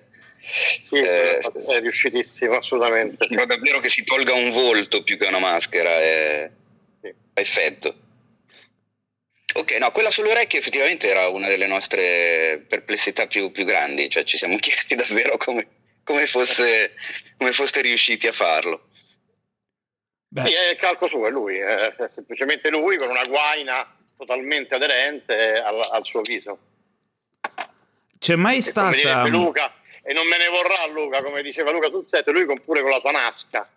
Sì, 0.84 0.96
Eh, 0.96 1.38
è 1.38 1.80
riuscitissimo, 1.80 2.58
assolutamente. 2.58 3.26
sembra 3.26 3.46
davvero 3.46 3.80
che 3.80 3.90
si 3.90 4.04
tolga 4.04 4.34
un 4.34 4.50
volto 4.50 5.02
più 5.04 5.18
che 5.18 5.28
una 5.28 5.40
maschera. 5.40 5.90
È, 5.92 6.50
Sì. 7.02 7.14
fa 7.34 7.42
effetto. 7.42 7.96
Ok, 9.54 9.72
no, 9.74 9.92
quella 9.92 10.12
sulle 10.12 10.32
orecchie 10.32 10.60
effettivamente 10.60 11.08
era 11.10 11.28
una 11.30 11.48
delle 11.48 11.68
nostre 11.68 12.64
perplessità 12.68 13.28
più, 13.28 13.52
più 13.52 13.64
grandi, 13.66 14.10
cioè 14.10 14.24
ci 14.24 14.38
siamo 14.38 14.58
chiesti 14.60 14.96
davvero 14.96 15.38
come, 15.38 15.68
come, 16.04 16.26
fosse, 16.28 16.94
come 17.38 17.52
foste 17.54 17.82
riusciti 17.82 18.28
a 18.28 18.32
farlo. 18.34 18.90
Beh, 20.34 20.44
Sì, 20.44 20.54
è 20.54 20.70
il 20.72 20.78
calco 20.78 21.08
suo, 21.08 21.28
è 21.28 21.30
lui, 21.30 21.58
è 21.58 21.94
semplicemente 22.08 22.70
lui 22.70 22.96
con 22.98 23.10
una 23.10 23.24
guaina 23.24 23.86
totalmente 24.17 24.76
aderente 24.76 25.56
al, 25.62 25.78
al 25.91 26.06
suo 26.06 26.22
viso. 26.22 26.58
c'è 28.17 28.36
mai 28.36 28.58
E 28.58 28.62
stata... 28.62 29.28
Luca, 29.28 29.74
e 30.02 30.13
non 30.13 30.26
me 30.28 30.38
ne 30.38 30.48
vorrà 30.48 30.88
Luca, 30.89 31.22
come 31.22 31.41
diceva 31.41 31.72
Luca 31.72 31.89
sul 31.89 32.08
set, 32.08 32.30
lui 32.30 32.46
con 32.46 32.63
pure 32.63 32.82
con 32.82 32.91
la 32.91 33.00
sua 33.02 33.12
nasca. 33.12 33.67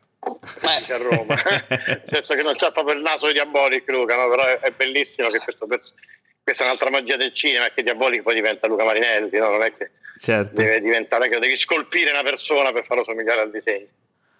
Dice 0.79 0.93
a 0.93 0.97
Roma, 0.99 1.35
nel 1.69 2.03
senso 2.07 2.35
che 2.35 2.43
non 2.43 2.55
c'ha 2.57 2.71
proprio 2.71 2.95
il 2.95 3.03
naso 3.03 3.27
di 3.27 3.33
Diabolic 3.33 3.89
Luca, 3.91 4.15
no? 4.17 4.29
però 4.29 4.45
è, 4.45 4.59
è 4.61 4.71
bellissimo 4.71 5.29
che 5.29 5.39
questo 5.41 5.67
pers- 5.67 5.93
questa 6.43 6.63
è 6.63 6.67
un'altra 6.67 6.89
magia 6.91 7.17
del 7.17 7.35
cinema, 7.35 7.67
è 7.67 7.73
che 7.75 7.83
Diabolic 7.83 8.23
poi 8.23 8.35
diventa 8.35 8.69
Luca 8.69 8.85
Marinelli, 8.85 9.37
no? 9.39 9.49
non 9.51 9.63
è 9.63 9.75
che 9.77 9.91
Certo. 10.21 10.55
deve 10.55 10.81
diventare 10.81 11.27
che 11.29 11.39
devi 11.41 11.57
scolpire 11.57 12.11
una 12.11 12.23
persona 12.23 12.71
per 12.73 12.85
farlo 12.87 13.03
somigliare 13.03 13.41
al 13.41 13.51
disegno. 13.51 13.89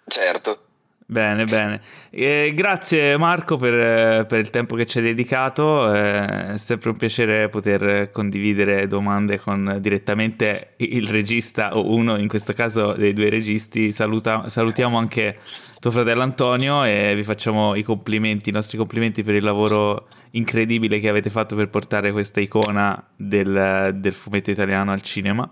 Certo. 0.07 0.65
Bene, 1.07 1.43
bene. 1.45 1.81
Eh, 2.09 2.51
grazie 2.55 3.15
Marco 3.15 3.57
per, 3.57 3.73
eh, 3.75 4.25
per 4.25 4.39
il 4.39 4.49
tempo 4.49 4.75
che 4.75 4.87
ci 4.87 4.97
hai 4.97 5.03
dedicato. 5.03 5.93
eh, 5.93 6.53
è 6.53 6.57
sempre 6.57 6.89
un 6.89 6.95
piacere 6.97 7.47
poter 7.49 8.09
condividere 8.09 8.87
domande 8.87 9.37
con 9.39 9.77
direttamente 9.79 10.73
il 10.77 11.07
regista 11.07 11.77
o 11.77 11.93
uno, 11.93 12.17
in 12.17 12.27
questo 12.27 12.53
caso, 12.53 12.93
dei 12.93 13.13
due 13.13 13.29
registi. 13.29 13.91
Saluta- 13.91 14.49
salutiamo 14.49 14.97
anche 14.97 15.37
tuo 15.79 15.91
fratello 15.91 16.23
Antonio 16.23 16.83
e 16.83 17.13
vi 17.15 17.23
facciamo 17.23 17.75
i 17.75 17.83
complimenti, 17.83 18.49
i 18.49 18.53
nostri 18.53 18.75
complimenti 18.79 19.21
per 19.23 19.35
il 19.35 19.43
lavoro 19.43 20.07
incredibile 20.31 20.99
che 20.99 21.07
avete 21.07 21.29
fatto 21.29 21.55
per 21.55 21.69
portare 21.69 22.11
questa 22.11 22.39
icona 22.39 23.11
del, 23.15 23.91
del 23.93 24.13
fumetto 24.13 24.49
italiano 24.49 24.91
al 24.91 25.01
cinema. 25.01 25.47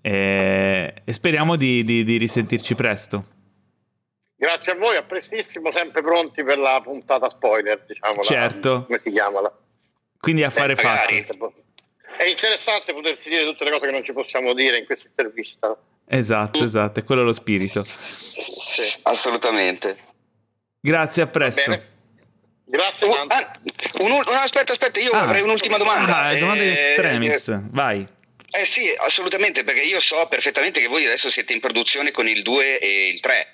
E, 0.00 0.94
e 1.04 1.12
speriamo 1.12 1.56
di- 1.56 1.84
di- 1.84 2.02
di 2.02 2.16
risentirci 2.16 2.74
presto. 2.74 3.24
Grazie 4.40 4.72
a 4.72 4.74
voi, 4.76 4.96
a 4.96 5.02
prestissimo, 5.02 5.70
sempre 5.70 6.00
pronti 6.00 6.42
per 6.42 6.56
la 6.56 6.80
puntata 6.82 7.28
spoiler, 7.28 7.84
diciamo. 7.86 8.22
Certo. 8.22 8.84
come 8.86 8.98
si 9.04 9.10
chiama? 9.10 9.42
La... 9.42 9.52
Quindi 10.18 10.44
a 10.44 10.48
fare 10.50 10.72
Eh, 10.72 10.82
magari. 10.82 11.22
fatti. 11.22 11.52
È 12.16 12.24
interessante 12.24 12.94
potersi 12.94 13.28
dire 13.28 13.44
tutte 13.44 13.64
le 13.64 13.70
cose 13.70 13.84
che 13.84 13.92
non 13.92 14.02
ci 14.02 14.14
possiamo 14.14 14.54
dire 14.54 14.78
in 14.78 14.86
questa 14.86 15.06
intervista. 15.08 15.76
Esatto, 16.08 16.64
esatto, 16.64 17.00
è 17.00 17.04
quello 17.04 17.22
lo 17.22 17.34
spirito. 17.34 17.84
Sì. 17.84 18.98
Assolutamente. 19.02 19.96
Grazie, 20.80 21.22
a 21.22 21.26
presto. 21.26 21.82
Grazie 22.64 23.06
Uh, 23.06 23.12
tanto. 23.12 23.34
ah, 23.34 23.52
un, 24.00 24.08
no, 24.08 24.18
aspetta, 24.20 24.72
aspetta, 24.72 25.00
io 25.00 25.10
Ah. 25.12 25.20
avrei 25.22 25.42
un'ultima 25.42 25.76
domanda. 25.76 26.16
Ah, 26.20 26.34
domanda 26.38 26.62
in 26.62 26.70
Eh, 26.70 26.72
extremis, 26.88 27.58
vai. 27.72 28.06
Eh 28.52 28.64
sì, 28.64 28.90
assolutamente, 28.98 29.64
perché 29.64 29.82
io 29.82 30.00
so 30.00 30.26
perfettamente 30.28 30.80
che 30.80 30.88
voi 30.88 31.04
adesso 31.04 31.30
siete 31.30 31.52
in 31.52 31.60
produzione 31.60 32.10
con 32.10 32.26
il 32.26 32.40
2 32.42 32.78
e 32.78 33.08
il 33.08 33.20
3, 33.20 33.46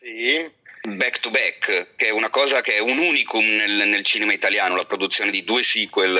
Sì. 0.00 0.50
back 0.88 1.18
to 1.20 1.28
back, 1.30 1.94
che 1.94 2.06
è 2.06 2.10
una 2.10 2.30
cosa 2.30 2.62
che 2.62 2.76
è 2.76 2.78
un 2.78 2.96
unicum 2.96 3.44
nel, 3.44 3.86
nel 3.86 4.02
cinema 4.02 4.32
italiano, 4.32 4.76
la 4.76 4.86
produzione 4.86 5.30
di 5.30 5.44
due 5.44 5.62
sequel 5.62 6.16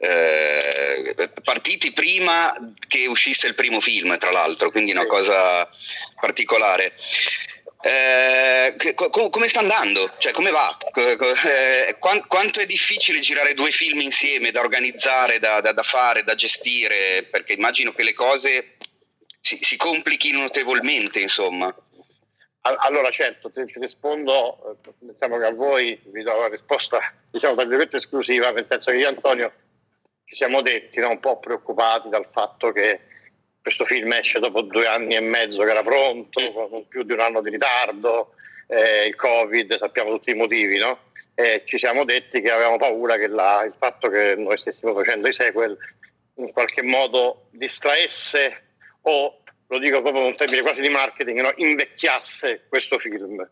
eh, 0.00 1.30
partiti 1.44 1.92
prima 1.92 2.52
che 2.88 3.06
uscisse 3.06 3.46
il 3.46 3.54
primo 3.54 3.78
film, 3.78 4.18
tra 4.18 4.32
l'altro, 4.32 4.72
quindi 4.72 4.90
una 4.90 5.06
cosa 5.06 5.70
particolare. 6.20 6.94
Eh, 7.84 8.74
co- 8.94 9.10
co- 9.10 9.28
come 9.28 9.46
sta 9.46 9.60
andando? 9.60 10.12
Cioè, 10.18 10.32
come 10.32 10.50
va? 10.50 10.76
Eh, 10.94 11.96
quan- 12.00 12.26
quanto 12.26 12.58
è 12.58 12.66
difficile 12.66 13.20
girare 13.20 13.54
due 13.54 13.70
film 13.70 14.00
insieme, 14.00 14.50
da 14.50 14.60
organizzare, 14.60 15.38
da, 15.38 15.60
da- 15.60 15.72
da 15.72 15.82
fare, 15.84 16.24
da 16.24 16.34
gestire? 16.34 17.22
Perché 17.30 17.52
immagino 17.52 17.92
che 17.92 18.02
le 18.02 18.12
cose 18.12 18.76
si, 19.40 19.58
si 19.62 19.76
complichino 19.76 20.40
notevolmente, 20.40 21.20
insomma. 21.20 21.72
Al- 22.64 22.76
Allora, 22.80 23.10
certo, 23.10 23.50
ti 23.50 23.64
ti 23.66 23.78
rispondo, 23.80 24.78
eh, 24.84 24.92
pensiamo 25.06 25.38
che 25.38 25.44
a 25.46 25.52
voi 25.52 26.00
vi 26.06 26.22
do 26.22 26.38
la 26.38 26.48
risposta, 26.48 26.98
diciamo, 27.30 27.54
tra 27.54 27.64
virgolette 27.64 27.96
esclusiva, 27.96 28.50
nel 28.50 28.66
senso 28.68 28.90
che 28.90 28.98
io 28.98 29.04
e 29.06 29.08
Antonio 29.08 29.52
ci 30.24 30.36
siamo 30.36 30.62
detti 30.62 31.00
no, 31.00 31.10
un 31.10 31.20
po' 31.20 31.38
preoccupati 31.40 32.08
dal 32.08 32.26
fatto 32.30 32.70
che 32.72 33.00
questo 33.60 33.84
film 33.84 34.12
esce 34.12 34.38
dopo 34.38 34.62
due 34.62 34.86
anni 34.86 35.14
e 35.14 35.20
mezzo 35.20 35.62
che 35.62 35.70
era 35.70 35.82
pronto, 35.82 36.52
con 36.52 36.86
più 36.88 37.02
di 37.02 37.12
un 37.12 37.20
anno 37.20 37.40
di 37.42 37.50
ritardo, 37.50 38.34
eh, 38.68 39.06
il 39.06 39.14
Covid, 39.16 39.76
sappiamo 39.76 40.10
tutti 40.10 40.30
i 40.30 40.34
motivi, 40.34 40.78
no? 40.78 41.10
E 41.34 41.62
ci 41.66 41.78
siamo 41.78 42.04
detti 42.04 42.40
che 42.40 42.50
avevamo 42.50 42.76
paura 42.78 43.16
che 43.16 43.26
la- 43.28 43.62
il 43.64 43.74
fatto 43.78 44.08
che 44.08 44.34
noi 44.36 44.56
stessimo 44.58 44.94
facendo 44.94 45.28
i 45.28 45.32
sequel 45.32 45.76
in 46.36 46.50
qualche 46.52 46.82
modo 46.82 47.46
distraesse 47.50 48.62
o, 49.02 49.41
lo 49.68 49.78
dico 49.78 50.00
proprio 50.02 50.22
con 50.22 50.30
un 50.32 50.36
termine 50.36 50.62
quasi 50.62 50.80
di 50.80 50.88
marketing, 50.88 51.40
no? 51.40 51.52
invecchiasse 51.56 52.64
questo 52.68 52.98
film. 52.98 53.46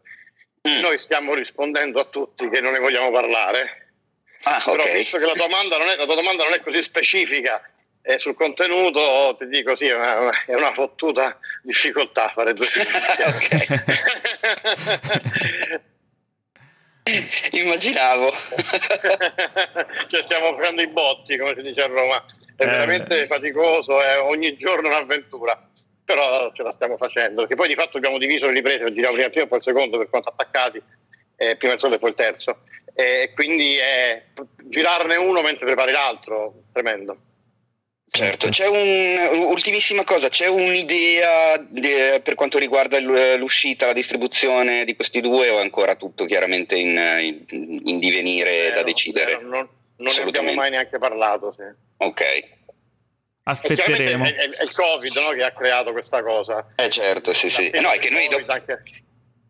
Mm. 0.68 0.80
Noi 0.80 0.98
stiamo 0.98 1.34
rispondendo 1.34 2.00
a 2.00 2.04
tutti 2.04 2.48
che 2.50 2.60
non 2.60 2.72
ne 2.72 2.78
vogliamo 2.80 3.10
parlare, 3.10 3.86
Ah, 4.42 4.60
però 4.64 4.82
ok. 4.82 4.92
visto 4.94 5.18
che 5.18 5.26
la 5.26 5.32
tua 5.34 5.46
domanda 5.46 5.76
non 5.78 5.88
è, 5.88 5.96
la 5.96 6.04
tua 6.06 6.14
domanda 6.14 6.44
non 6.44 6.54
è 6.54 6.60
così 6.60 6.82
specifica 6.82 7.62
eh, 8.02 8.18
sul 8.18 8.34
contenuto, 8.34 9.36
ti 9.38 9.46
dico 9.48 9.76
sì, 9.76 9.84
è 9.86 9.94
una, 9.94 10.44
è 10.46 10.54
una 10.54 10.72
fottuta 10.72 11.38
difficoltà 11.62 12.30
fare 12.30 12.54
due 12.54 12.64
film. 12.66 12.88
Immaginavo. 17.52 18.30
cioè 20.08 20.22
stiamo 20.22 20.54
facendo 20.56 20.82
i 20.82 20.88
botti, 20.88 21.36
come 21.38 21.54
si 21.54 21.62
dice 21.62 21.82
a 21.82 21.86
Roma. 21.86 22.22
È 22.56 22.62
Eh. 22.62 22.66
veramente 22.66 23.26
faticoso, 23.26 24.00
è 24.02 24.20
ogni 24.20 24.56
giorno 24.56 24.88
un'avventura. 24.88 25.68
Però 26.10 26.50
ce 26.52 26.62
la 26.64 26.72
stiamo 26.72 26.96
facendo, 26.96 27.42
perché 27.42 27.54
poi 27.54 27.68
di 27.68 27.74
fatto 27.74 27.96
abbiamo 27.98 28.18
diviso 28.18 28.46
le 28.46 28.52
riprese, 28.54 28.92
giriamo 28.92 29.12
prima 29.12 29.26
il 29.26 29.30
primo 29.30 29.44
e 29.44 29.48
poi 29.48 29.58
il 29.58 29.64
secondo 29.64 29.96
per 29.98 30.08
quanto 30.08 30.28
attaccati, 30.30 30.82
eh, 31.36 31.54
prima 31.56 31.74
il 31.74 31.78
secondo 31.78 31.96
e 31.96 31.98
poi 32.00 32.10
il 32.10 32.16
terzo. 32.16 32.58
E 32.94 33.30
quindi 33.34 33.76
è 33.76 34.22
girarne 34.64 35.14
uno 35.16 35.40
mentre 35.40 35.66
prepari 35.66 35.92
l'altro, 35.92 36.62
tremendo. 36.72 37.16
Certo, 38.10 38.48
c'è 38.48 38.66
un, 38.66 39.44
ultimissima 39.46 40.02
cosa, 40.02 40.28
c'è 40.28 40.48
un'idea 40.48 41.56
de- 41.58 42.20
per 42.24 42.34
quanto 42.34 42.58
riguarda 42.58 42.98
l'uscita, 43.36 43.86
la 43.86 43.92
distribuzione 43.92 44.84
di 44.84 44.96
questi 44.96 45.20
due 45.20 45.48
o 45.50 45.58
è 45.58 45.62
ancora 45.62 45.94
tutto 45.94 46.24
chiaramente 46.26 46.76
in, 46.76 46.88
in- 47.20 47.80
in 47.84 47.98
divenire 48.00 48.62
da 48.70 48.70
Vero, 48.70 48.82
decidere? 48.82 49.36
vero, 49.36 49.48
non, 49.48 49.68
non 49.98 50.12
ne 50.16 50.22
abbiamo 50.22 50.52
mai 50.54 50.70
neanche 50.70 50.98
parlato. 50.98 51.54
Sì. 51.56 51.62
Ok, 51.98 52.22
Aspetteremo. 53.50 53.96
chiaramente 54.24 54.42
È, 54.42 54.48
è- 54.48 54.56
è 54.56 54.62
il 54.62 54.72
Covid 54.72 55.16
no, 55.16 55.28
che 55.30 55.42
ha 55.44 55.52
creato 55.52 55.92
questa 55.92 56.22
cosa. 56.22 56.66
eh 56.76 56.88
certo, 56.88 57.32
sì 57.32 57.50
sì. 57.50 57.70
No, 57.80 57.90
è 57.90 57.98
che 57.98 58.10
noi 58.10 58.26
Covid 58.28 58.46
do- 58.46 58.52
anche- 58.52 58.82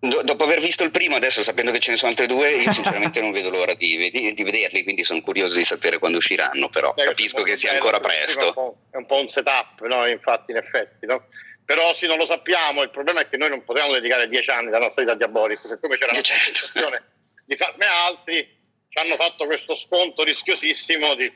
do- 0.00 0.22
dopo 0.22 0.44
aver 0.44 0.60
visto 0.60 0.82
il 0.84 0.90
primo, 0.90 1.16
adesso 1.16 1.42
sapendo 1.42 1.70
che 1.72 1.78
ce 1.78 1.90
ne 1.92 1.96
sono 1.96 2.10
altre 2.10 2.26
due, 2.26 2.50
io 2.52 2.72
sinceramente 2.72 3.20
non 3.20 3.32
vedo 3.32 3.50
l'ora 3.50 3.74
di, 3.74 3.96
vedi- 3.96 4.32
di 4.32 4.42
vederli, 4.42 4.82
quindi 4.82 5.04
sono 5.04 5.20
curioso 5.20 5.56
di 5.56 5.64
sapere 5.64 5.98
quando 5.98 6.18
usciranno, 6.18 6.68
però 6.68 6.94
Eh, 6.96 7.04
capisco 7.04 7.42
che 7.42 7.56
sia 7.56 7.72
ancora 7.72 8.00
presto. 8.00 8.76
È 8.90 8.96
un, 8.96 9.06
po', 9.06 9.16
un 9.16 9.28
setup, 9.28 9.80
no? 9.86 10.06
infatti, 10.06 10.50
in 10.52 10.56
effetti. 10.58 11.06
No? 11.06 11.26
Però 11.64 11.94
sì, 11.94 12.06
non 12.06 12.16
lo 12.18 12.26
sappiamo. 12.26 12.82
Il 12.82 12.90
problema 12.90 13.20
è 13.20 13.28
che 13.28 13.36
noi 13.36 13.48
non 13.50 13.62
potevamo 13.62 13.92
dedicare 13.92 14.28
dieci 14.28 14.50
anni 14.50 14.66
della 14.66 14.78
nostra 14.80 15.02
vita 15.02 15.14
a 15.14 15.16
Diabolic, 15.16 15.60
siccome 15.68 15.96
c'era 15.98 16.10
Eh, 16.12 16.16
la 16.16 16.20
certo. 16.22 16.44
sensazione 16.54 17.02
di 17.44 17.56
farne 17.56 17.86
altri, 17.86 18.58
ci 18.88 18.98
hanno 18.98 19.14
fatto 19.16 19.44
questo 19.46 19.76
sconto 19.76 20.24
rischiosissimo 20.24 21.14
di 21.14 21.30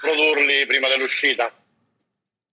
produrli 0.00 0.64
prima 0.66 0.86
dell'uscita. 0.88 1.52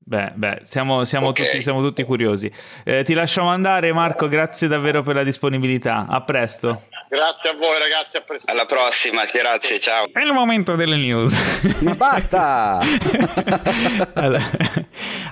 Beh, 0.09 0.31
beh, 0.35 0.59
siamo, 0.63 1.03
siamo 1.03 1.27
Ok. 1.27 1.43
tutti, 1.43 1.61
siamo 1.61 1.81
tutti 1.81 2.01
curiosi. 2.03 2.49
Eh, 2.85 3.03
ti 3.03 3.13
lasciamo 3.13 3.49
andare, 3.49 3.91
Marco. 3.91 4.29
Grazie 4.29 4.69
davvero 4.69 5.01
per 5.01 5.15
la 5.15 5.23
disponibilità. 5.23 6.05
A 6.07 6.21
presto. 6.21 6.83
Grazie 7.09 7.49
a 7.49 7.53
voi 7.55 7.77
ragazzi, 7.77 8.15
a 8.15 8.21
presto. 8.21 8.49
Alla 8.49 8.65
prossima, 8.65 9.23
grazie, 9.29 9.79
ciao. 9.79 10.05
È 10.09 10.21
il 10.21 10.31
momento 10.31 10.75
delle 10.75 10.95
news. 10.95 11.35
Ma 11.81 11.93
basta! 11.95 12.79
Allora, 14.15 14.41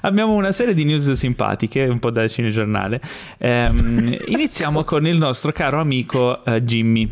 abbiamo 0.02 0.34
una 0.34 0.52
serie 0.52 0.74
di 0.74 0.84
news 0.84 1.10
simpatiche, 1.14 1.86
un 1.86 2.00
po' 2.00 2.12
da 2.12 2.28
cinegiornale. 2.28 3.00
Ehm, 3.38 4.16
iniziamo 4.28 4.84
con 4.84 5.08
il 5.08 5.18
nostro 5.18 5.52
caro 5.54 5.80
amico 5.80 6.44
eh, 6.44 6.62
Jimmy. 6.64 7.10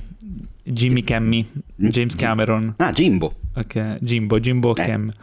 Jimmy 0.66 1.04
Cammy, 1.04 1.46
James 1.76 2.16
Cameron. 2.16 2.74
Ah, 2.78 2.92
Jimbo. 2.92 3.36
Ok, 3.56 3.98
Jimbo, 4.00 4.40
Jimbo 4.40 4.76
Eh. 4.76 4.86
Cam. 4.86 5.14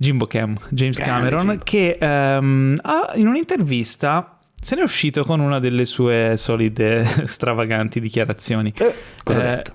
Jimbo 0.00 0.26
Cam, 0.26 0.56
James 0.70 0.96
Grande 0.96 1.28
Cameron, 1.28 1.46
Jimbo. 1.48 1.64
che 1.64 1.98
ehm, 2.00 2.78
ha- 2.82 3.12
in 3.16 3.26
un'intervista 3.26 4.38
se 4.60 4.74
ne 4.76 4.80
è 4.80 4.84
uscito 4.84 5.24
con 5.24 5.40
una 5.40 5.58
delle 5.58 5.84
sue 5.84 6.34
solide 6.36 7.04
stravaganti 7.26 8.00
dichiarazioni. 8.00 8.72
Eh, 8.76 8.94
cosa 9.24 9.40
ha 9.42 9.44
Eh, 9.52 9.54
detto? 9.56 9.72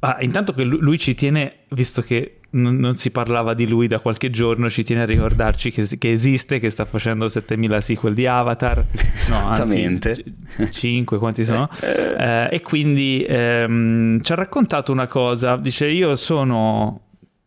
ah, 0.00 0.16
intanto 0.20 0.52
che 0.52 0.64
lui, 0.64 0.98
ci 0.98 1.14
tiene, 1.14 1.58
visto 1.70 2.02
che 2.02 2.38
non, 2.50 2.76
non 2.76 2.96
si 2.96 3.10
parlava 3.10 3.54
di 3.54 3.66
lui 3.68 3.86
da 3.86 3.98
qualche 4.00 4.30
giorno, 4.30 4.68
ci 4.68 4.82
tiene 4.82 5.02
a 5.02 5.06
ricordarci 5.06 5.70
che, 5.70 5.86
che 5.96 6.10
esiste, 6.12 6.58
che 6.58 6.68
sta 6.70 6.84
facendo 6.84 7.28
7000 7.28 7.80
sequel 7.80 8.14
di 8.14 8.26
Avatar. 8.26 8.84
No, 9.30 9.52
Esattamente. 9.52 10.24
5, 10.70 11.18
quanti 11.18 11.44
sono? 11.44 11.68
Eh, 11.80 12.48
e 12.50 12.60
quindi 12.60 13.24
ehm, 13.26 14.20
ci 14.20 14.32
ha 14.32 14.34
raccontato 14.34 14.90
una 14.90 15.06
cosa. 15.06 15.56
Dice: 15.56 15.86
Io 15.88 16.16
sono. 16.16 17.00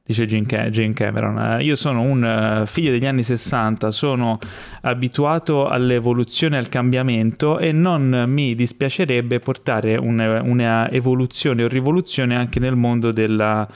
Dice 0.08 0.28
Jane 0.28 0.46
Ca- 0.46 0.70
Jane 0.70 0.94
Cameron, 0.94 1.40
eh, 1.40 1.64
io 1.64 1.76
sono 1.76 2.02
un 2.02 2.24
eh, 2.24 2.68
figlio 2.68 2.92
degli 2.92 3.08
anni 3.08 3.24
60, 3.24 3.90
sono 3.90 4.38
abituato 4.82 5.68
all'evoluzione 5.68 6.58
e 6.58 6.60
al 6.60 6.70
cambiamento 6.70 7.58
e 7.58 7.72
non 7.72 8.26
mi 8.28 8.54
dispiacerebbe 8.54 9.40
portare 9.40 9.96
un- 9.96 10.42
una 10.44 10.92
evoluzione 10.92 11.64
o 11.64 11.68
rivoluzione 11.68 12.36
anche 12.36 12.60
nel 12.60 12.76
mondo 12.76 13.12
della 13.12 13.68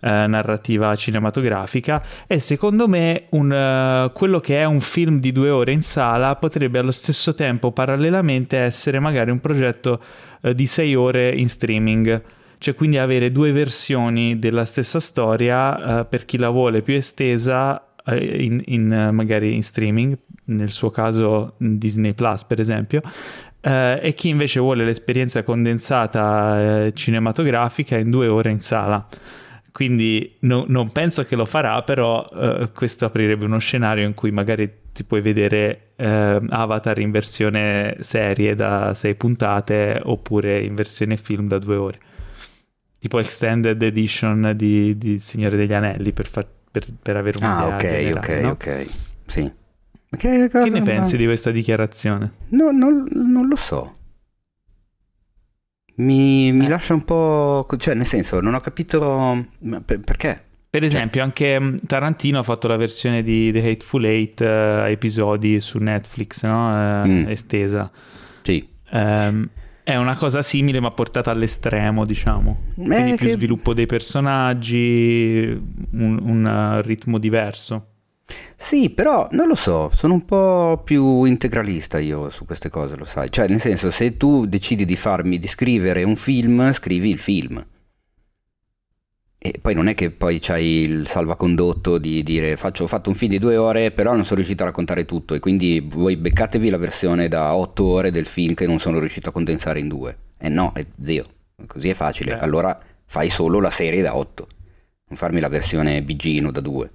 eh, 0.00 0.26
narrativa 0.26 0.96
cinematografica 0.96 2.02
e 2.26 2.38
secondo 2.38 2.88
me 2.88 3.24
un, 3.30 3.52
eh, 3.52 4.10
quello 4.14 4.40
che 4.40 4.60
è 4.60 4.64
un 4.64 4.80
film 4.80 5.20
di 5.20 5.32
due 5.32 5.50
ore 5.50 5.72
in 5.72 5.82
sala 5.82 6.34
potrebbe 6.36 6.78
allo 6.78 6.92
stesso 6.92 7.34
tempo 7.34 7.72
parallelamente 7.72 8.56
essere 8.56 9.00
magari 9.00 9.30
un 9.30 9.40
progetto 9.40 10.00
eh, 10.40 10.54
di 10.54 10.64
sei 10.64 10.94
ore 10.94 11.30
in 11.30 11.50
streaming 11.50 12.22
cioè 12.64 12.74
quindi 12.74 12.96
avere 12.96 13.30
due 13.30 13.52
versioni 13.52 14.38
della 14.38 14.64
stessa 14.64 14.98
storia 14.98 16.00
eh, 16.00 16.04
per 16.06 16.24
chi 16.24 16.38
la 16.38 16.48
vuole 16.48 16.80
più 16.80 16.94
estesa 16.94 17.92
eh, 18.06 18.42
in, 18.42 18.62
in, 18.64 18.90
eh, 18.90 19.10
magari 19.10 19.54
in 19.54 19.62
streaming, 19.62 20.16
nel 20.44 20.70
suo 20.70 20.88
caso 20.88 21.56
Disney 21.58 22.14
Plus 22.14 22.44
per 22.44 22.60
esempio, 22.60 23.02
eh, 23.60 24.00
e 24.02 24.14
chi 24.14 24.30
invece 24.30 24.60
vuole 24.60 24.82
l'esperienza 24.82 25.42
condensata 25.42 26.86
eh, 26.86 26.92
cinematografica 26.94 27.98
in 27.98 28.08
due 28.08 28.28
ore 28.28 28.50
in 28.50 28.60
sala. 28.60 29.06
Quindi 29.70 30.36
no- 30.40 30.64
non 30.66 30.90
penso 30.90 31.26
che 31.26 31.36
lo 31.36 31.44
farà, 31.44 31.82
però 31.82 32.26
eh, 32.32 32.70
questo 32.72 33.04
aprirebbe 33.04 33.44
uno 33.44 33.58
scenario 33.58 34.06
in 34.06 34.14
cui 34.14 34.30
magari 34.30 34.72
ti 34.90 35.04
puoi 35.04 35.20
vedere 35.20 35.88
eh, 35.96 36.40
Avatar 36.48 36.98
in 36.98 37.10
versione 37.10 37.98
serie 38.00 38.54
da 38.54 38.94
sei 38.94 39.16
puntate 39.16 40.00
oppure 40.02 40.60
in 40.62 40.74
versione 40.74 41.18
film 41.18 41.46
da 41.46 41.58
due 41.58 41.76
ore 41.76 41.98
tipo 43.04 43.18
extended 43.18 43.82
edition 43.82 44.54
di, 44.56 44.96
di 44.96 45.18
Signore 45.18 45.58
degli 45.58 45.74
Anelli 45.74 46.12
per, 46.14 46.26
far- 46.26 46.48
per, 46.70 46.86
per 47.02 47.16
avere 47.16 47.36
un'idea 47.38 47.58
Ah, 47.58 47.74
ok, 47.74 47.86
generale, 47.86 48.36
ok, 48.36 48.42
no? 48.42 48.48
ok. 48.52 48.86
Sì. 49.26 49.42
Ma 49.42 50.16
Che, 50.16 50.48
cosa- 50.50 50.64
Che 50.64 50.70
ne 50.70 50.80
pensi 50.82 51.18
di 51.18 51.24
questa 51.26 51.50
dichiarazione? 51.50 52.32
No, 52.48 52.70
non, 52.70 53.06
non 53.12 53.46
lo 53.46 53.56
so. 53.56 53.94
Mi, 55.96 56.50
mi 56.52 56.64
Eh. 56.64 56.68
lascia 56.68 56.94
un 56.94 57.04
po'... 57.04 57.66
Cioè, 57.76 57.92
nel 57.94 58.06
senso, 58.06 58.40
non 58.40 58.54
ho 58.54 58.60
capito... 58.60 59.46
ma 59.58 59.80
per- 59.82 60.00
perché? 60.00 60.42
Per 60.70 60.82
esempio, 60.82 61.22
anche 61.22 61.60
mh, 61.60 61.80
Tarantino 61.86 62.38
ha 62.38 62.42
fatto 62.42 62.68
la 62.68 62.76
versione 62.76 63.22
di 63.22 63.52
The 63.52 63.58
Hateful 63.70 64.04
Eight 64.06 64.40
a 64.40 64.88
episodi 64.88 65.60
su 65.60 65.76
Netflix, 65.78 66.42
no? 66.44 67.02
Eh, 67.04 67.08
Mm. 67.08 67.28
estesa. 67.28 67.90
Sì. 68.42 68.66
Ehm, 68.90 69.48
È 69.84 69.94
una 69.96 70.16
cosa 70.16 70.40
simile 70.40 70.80
ma 70.80 70.88
portata 70.88 71.30
all'estremo, 71.30 72.06
diciamo. 72.06 72.58
Quindi 72.74 72.94
Eh, 73.12 73.14
più 73.16 73.26
che- 73.26 73.32
sviluppo 73.34 73.74
dei 73.74 73.84
personaggi, 73.84 75.44
un, 75.92 76.18
un, 76.22 76.80
ritmo 76.82 77.18
diverso. 77.18 77.88
Sì, 78.56 78.88
però 78.88 79.28
non 79.32 79.46
lo 79.46 79.54
so, 79.54 79.90
sono 79.94 80.14
un 80.14 80.24
po' 80.24 80.80
più 80.82 81.24
integralista 81.24 81.98
io 81.98 82.30
su 82.30 82.46
queste 82.46 82.70
cose, 82.70 82.96
lo 82.96 83.04
sai. 83.04 83.30
Cioè, 83.30 83.46
nel 83.46 83.60
senso, 83.60 83.90
se 83.90 84.16
tu 84.16 84.46
decidi 84.46 84.86
di 84.86 84.96
farmi, 84.96 85.38
di 85.38 85.46
scrivere 85.46 86.02
un 86.02 86.16
film, 86.16 86.72
scrivi 86.72 87.10
il 87.10 87.18
film. 87.18 87.62
E 89.46 89.58
poi 89.60 89.74
non 89.74 89.88
è 89.88 89.94
che 89.94 90.10
poi 90.10 90.38
c'hai 90.40 90.64
il 90.64 91.06
salvacondotto 91.06 91.98
di 91.98 92.22
dire 92.22 92.56
faccio, 92.56 92.84
ho 92.84 92.86
fatto 92.86 93.10
un 93.10 93.14
film 93.14 93.30
di 93.32 93.38
due 93.38 93.58
ore, 93.58 93.90
però 93.90 94.14
non 94.14 94.24
sono 94.24 94.36
riuscito 94.36 94.62
a 94.62 94.66
raccontare 94.66 95.04
tutto 95.04 95.34
e 95.34 95.38
quindi 95.38 95.86
voi 95.86 96.16
beccatevi 96.16 96.70
la 96.70 96.78
versione 96.78 97.28
da 97.28 97.54
otto 97.54 97.84
ore 97.84 98.10
del 98.10 98.24
film 98.24 98.54
che 98.54 98.66
non 98.66 98.78
sono 98.78 98.98
riuscito 98.98 99.28
a 99.28 99.32
condensare 99.32 99.80
in 99.80 99.88
due. 99.88 100.16
Eh 100.38 100.48
no, 100.48 100.72
è 100.72 100.86
zio, 100.98 101.26
così 101.66 101.90
è 101.90 101.94
facile. 101.94 102.36
Beh. 102.36 102.40
Allora 102.40 102.80
fai 103.04 103.28
solo 103.28 103.60
la 103.60 103.68
serie 103.68 104.00
da 104.00 104.16
otto, 104.16 104.46
non 105.08 105.18
farmi 105.18 105.40
la 105.40 105.48
versione 105.48 106.02
bigino 106.02 106.50
da 106.50 106.60
due. 106.60 106.90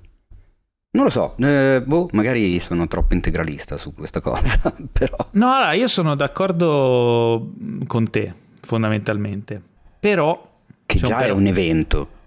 Non 0.93 1.03
lo 1.03 1.11
so, 1.11 1.35
eh, 1.37 1.83
boh, 1.85 2.09
magari 2.13 2.57
sono 2.57 2.87
troppo 2.87 3.13
integralista 3.13 3.77
su 3.77 3.93
questa 3.93 4.21
cosa, 4.21 4.73
però... 4.91 5.17
No, 5.33 5.53
allora, 5.53 5.73
io 5.73 5.87
sono 5.87 6.15
d'accordo 6.15 7.51
con 7.85 8.09
te, 8.09 8.33
fondamentalmente. 8.61 9.61
Però... 9.99 10.47
Che 10.83 10.97
c'è 10.97 11.05
un 11.05 11.11
già 11.11 11.25
è 11.25 11.29
un 11.29 11.45
evento. 11.45 12.17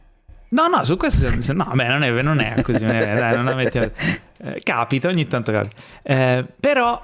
No, 0.53 0.67
no, 0.69 0.85
su 0.85 0.97
questo... 0.97 1.29
se- 1.41 1.53
No, 1.53 1.71
beh, 1.75 1.87
non 1.87 2.03
è, 2.03 2.11
non 2.23 2.41
è 2.41 2.61
così. 2.63 2.85
non 2.85 2.95
è- 2.95 3.15
dai, 3.19 3.35
non 3.37 3.45
la 3.47 3.55
mettiamo- 3.55 3.91
eh, 4.39 4.61
capita, 4.63 5.09
ogni 5.09 5.27
tanto 5.27 5.51
capita. 5.53 5.77
Eh, 6.03 6.45
però 6.61 7.01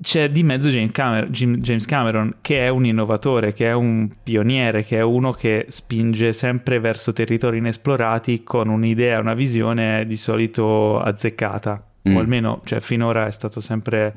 c'è 0.00 0.30
di 0.30 0.42
mezzo 0.42 0.68
James 0.68 0.90
Cameron, 0.92 1.30
James 1.30 1.86
Cameron, 1.86 2.36
che 2.40 2.60
è 2.66 2.68
un 2.68 2.84
innovatore, 2.86 3.52
che 3.52 3.66
è 3.66 3.72
un 3.72 4.08
pioniere, 4.22 4.84
che 4.84 4.98
è 4.98 5.02
uno 5.02 5.32
che 5.32 5.66
spinge 5.68 6.32
sempre 6.32 6.78
verso 6.80 7.12
territori 7.12 7.58
inesplorati 7.58 8.42
con 8.42 8.68
un'idea, 8.68 9.18
una 9.20 9.34
visione 9.34 10.04
di 10.06 10.16
solito 10.16 11.00
azzeccata. 11.00 11.82
Mm. 12.08 12.16
O 12.16 12.18
almeno, 12.20 12.60
cioè, 12.64 12.80
finora 12.80 13.26
è 13.26 13.30
stato 13.30 13.60
sempre... 13.60 14.14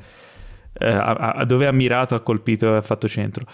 eh, 0.72 0.88
a, 0.88 1.34
a- 1.36 1.44
dove 1.44 1.66
ha 1.66 1.72
mirato, 1.72 2.14
ha 2.16 2.20
colpito 2.20 2.72
e 2.74 2.76
ha 2.78 2.82
fatto 2.82 3.06
centro. 3.06 3.44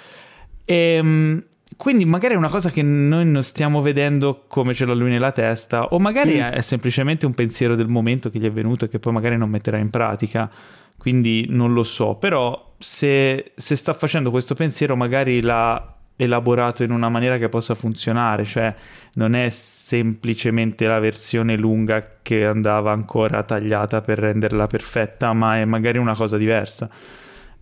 E, 0.65 1.43
quindi 1.77 2.05
magari 2.05 2.35
è 2.35 2.37
una 2.37 2.49
cosa 2.49 2.71
che 2.71 2.83
noi 2.83 3.25
non 3.27 3.43
stiamo 3.43 3.81
vedendo 3.83 4.45
come 4.49 4.75
ce 4.75 4.85
l'ha 4.85 4.95
lui 4.95 5.11
nella 5.11 5.33
testa, 5.33 5.85
o 5.87 5.99
magari 5.99 6.37
Mm. 6.41 6.43
è 6.53 6.61
semplicemente 6.61 7.27
un 7.27 7.35
pensiero 7.35 7.77
del 7.77 7.89
momento 7.89 8.31
che 8.31 8.39
gli 8.39 8.47
è 8.47 8.51
venuto 8.51 8.87
e 8.87 8.89
che 8.89 8.99
poi 8.99 9.13
magari 9.13 9.37
non 9.37 9.51
metterà 9.51 9.79
in 9.79 9.91
pratica. 9.91 10.51
Quindi 10.97 11.47
non 11.51 11.73
lo 11.75 11.85
so, 11.85 12.17
però 12.17 12.75
se, 12.79 13.53
se 13.55 13.77
sta 13.77 13.93
facendo 13.95 14.31
questo 14.31 14.55
pensiero 14.57 14.97
magari 14.97 15.41
l'ha 15.41 15.95
elaborato 16.17 16.83
in 16.83 16.91
una 16.91 17.09
maniera 17.09 17.39
che 17.39 17.49
possa 17.49 17.77
funzionare, 17.77 18.45
cioè 18.45 18.75
non 19.15 19.37
è 19.37 19.49
semplicemente 19.49 20.87
la 20.89 20.99
versione 20.99 21.57
lunga 21.57 22.17
che 22.21 22.45
andava 22.45 22.91
ancora 22.91 23.45
tagliata 23.45 24.01
per 24.01 24.19
renderla 24.19 24.67
perfetta, 24.67 25.33
ma 25.33 25.59
è 25.59 25.65
magari 25.65 25.99
una 25.99 26.17
cosa 26.17 26.37
diversa. 26.37 26.89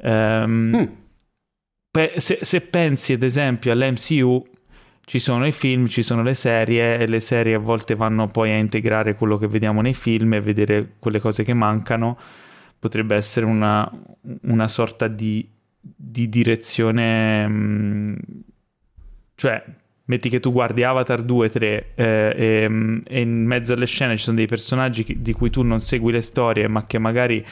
Ehm, 0.01 0.71
Mm. 0.75 0.85
Se, 2.17 2.39
se 2.43 2.61
pensi 2.61 3.15
ad 3.15 3.23
esempio 3.23 3.73
all'MCU, 3.73 4.45
ci 5.07 5.19
sono 5.19 5.47
i 5.47 5.53
film, 5.53 5.87
ci 5.87 6.03
sono 6.03 6.23
le 6.23 6.35
serie 6.35 6.99
e 6.99 7.07
le 7.07 7.21
serie 7.21 7.55
a 7.55 7.59
volte 7.59 7.95
vanno 7.95 8.27
poi 8.27 8.51
a 8.51 8.57
integrare 8.57 9.15
quello 9.15 9.39
che 9.39 9.47
vediamo 9.47 9.81
nei 9.81 9.95
film 9.95 10.35
e 10.35 10.41
vedere 10.41 10.95
quelle 10.99 11.21
cose 11.21 11.45
che 11.45 11.55
mancano. 11.55 12.19
Potrebbe 12.79 13.15
essere 13.17 13.47
una, 13.47 13.91
una 14.43 14.69
sorta 14.69 15.09
di, 15.09 15.49
di 15.81 16.29
direzione, 16.29 17.49
mm, 17.49 18.15
cioè 19.37 19.65
metti 20.07 20.29
che 20.29 20.41
tu 20.41 20.53
guardi 20.53 20.83
Avatar 20.83 21.23
2, 21.23 21.49
3 21.49 21.93
eh, 21.95 22.33
e, 22.37 23.03
e 23.07 23.21
in 23.21 23.45
mezzo 23.45 23.73
alle 23.73 23.87
scene 23.87 24.17
ci 24.17 24.25
sono 24.25 24.37
dei 24.37 24.47
personaggi 24.47 25.17
di 25.21 25.33
cui 25.33 25.51
tu 25.51 25.63
non 25.63 25.81
segui 25.81 26.13
le 26.13 26.21
storie 26.21 26.69
ma 26.69 26.85
che 26.87 26.99
magari 26.99 27.45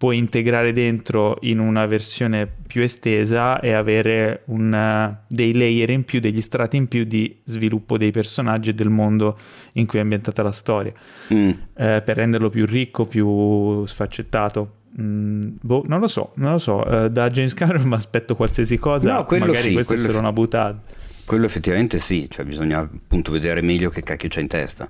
puoi 0.00 0.16
integrare 0.16 0.72
dentro 0.72 1.36
in 1.42 1.58
una 1.58 1.84
versione 1.84 2.50
più 2.66 2.80
estesa 2.80 3.60
e 3.60 3.72
avere 3.74 4.44
un, 4.46 4.72
eh, 4.72 5.24
dei 5.28 5.52
layer 5.52 5.90
in 5.90 6.04
più, 6.04 6.20
degli 6.20 6.40
strati 6.40 6.78
in 6.78 6.88
più 6.88 7.04
di 7.04 7.36
sviluppo 7.44 7.98
dei 7.98 8.10
personaggi 8.10 8.70
e 8.70 8.72
del 8.72 8.88
mondo 8.88 9.38
in 9.72 9.84
cui 9.84 9.98
è 9.98 10.00
ambientata 10.00 10.42
la 10.42 10.52
storia, 10.52 10.94
Mm. 11.34 11.50
eh, 11.74 12.00
per 12.02 12.16
renderlo 12.16 12.48
più 12.48 12.64
ricco, 12.64 13.04
più 13.04 13.84
sfaccettato. 13.84 14.76
Mm, 14.98 15.56
boh, 15.60 15.84
non 15.86 16.00
lo 16.00 16.08
so, 16.08 16.32
non 16.36 16.52
lo 16.52 16.58
so. 16.58 16.82
Eh, 17.04 17.10
da 17.10 17.28
James 17.28 17.52
Cameron 17.52 17.82
mi 17.86 17.92
aspetto 17.92 18.34
qualsiasi 18.34 18.78
cosa, 18.78 19.12
No, 19.16 19.24
quello 19.26 19.44
magari 19.44 19.68
sì, 19.68 19.72
questa 19.74 19.92
è 19.92 19.96
quello 19.96 20.12
solo 20.12 20.14
sì. 20.14 20.24
una 20.24 20.32
buttata. 20.32 20.80
Quello 21.26 21.44
effettivamente 21.44 21.98
sì, 21.98 22.26
cioè 22.30 22.46
bisogna 22.46 22.78
appunto 22.78 23.32
vedere 23.32 23.60
meglio 23.60 23.90
che 23.90 24.02
cacchio 24.02 24.30
c'è 24.30 24.40
in 24.40 24.48
testa. 24.48 24.88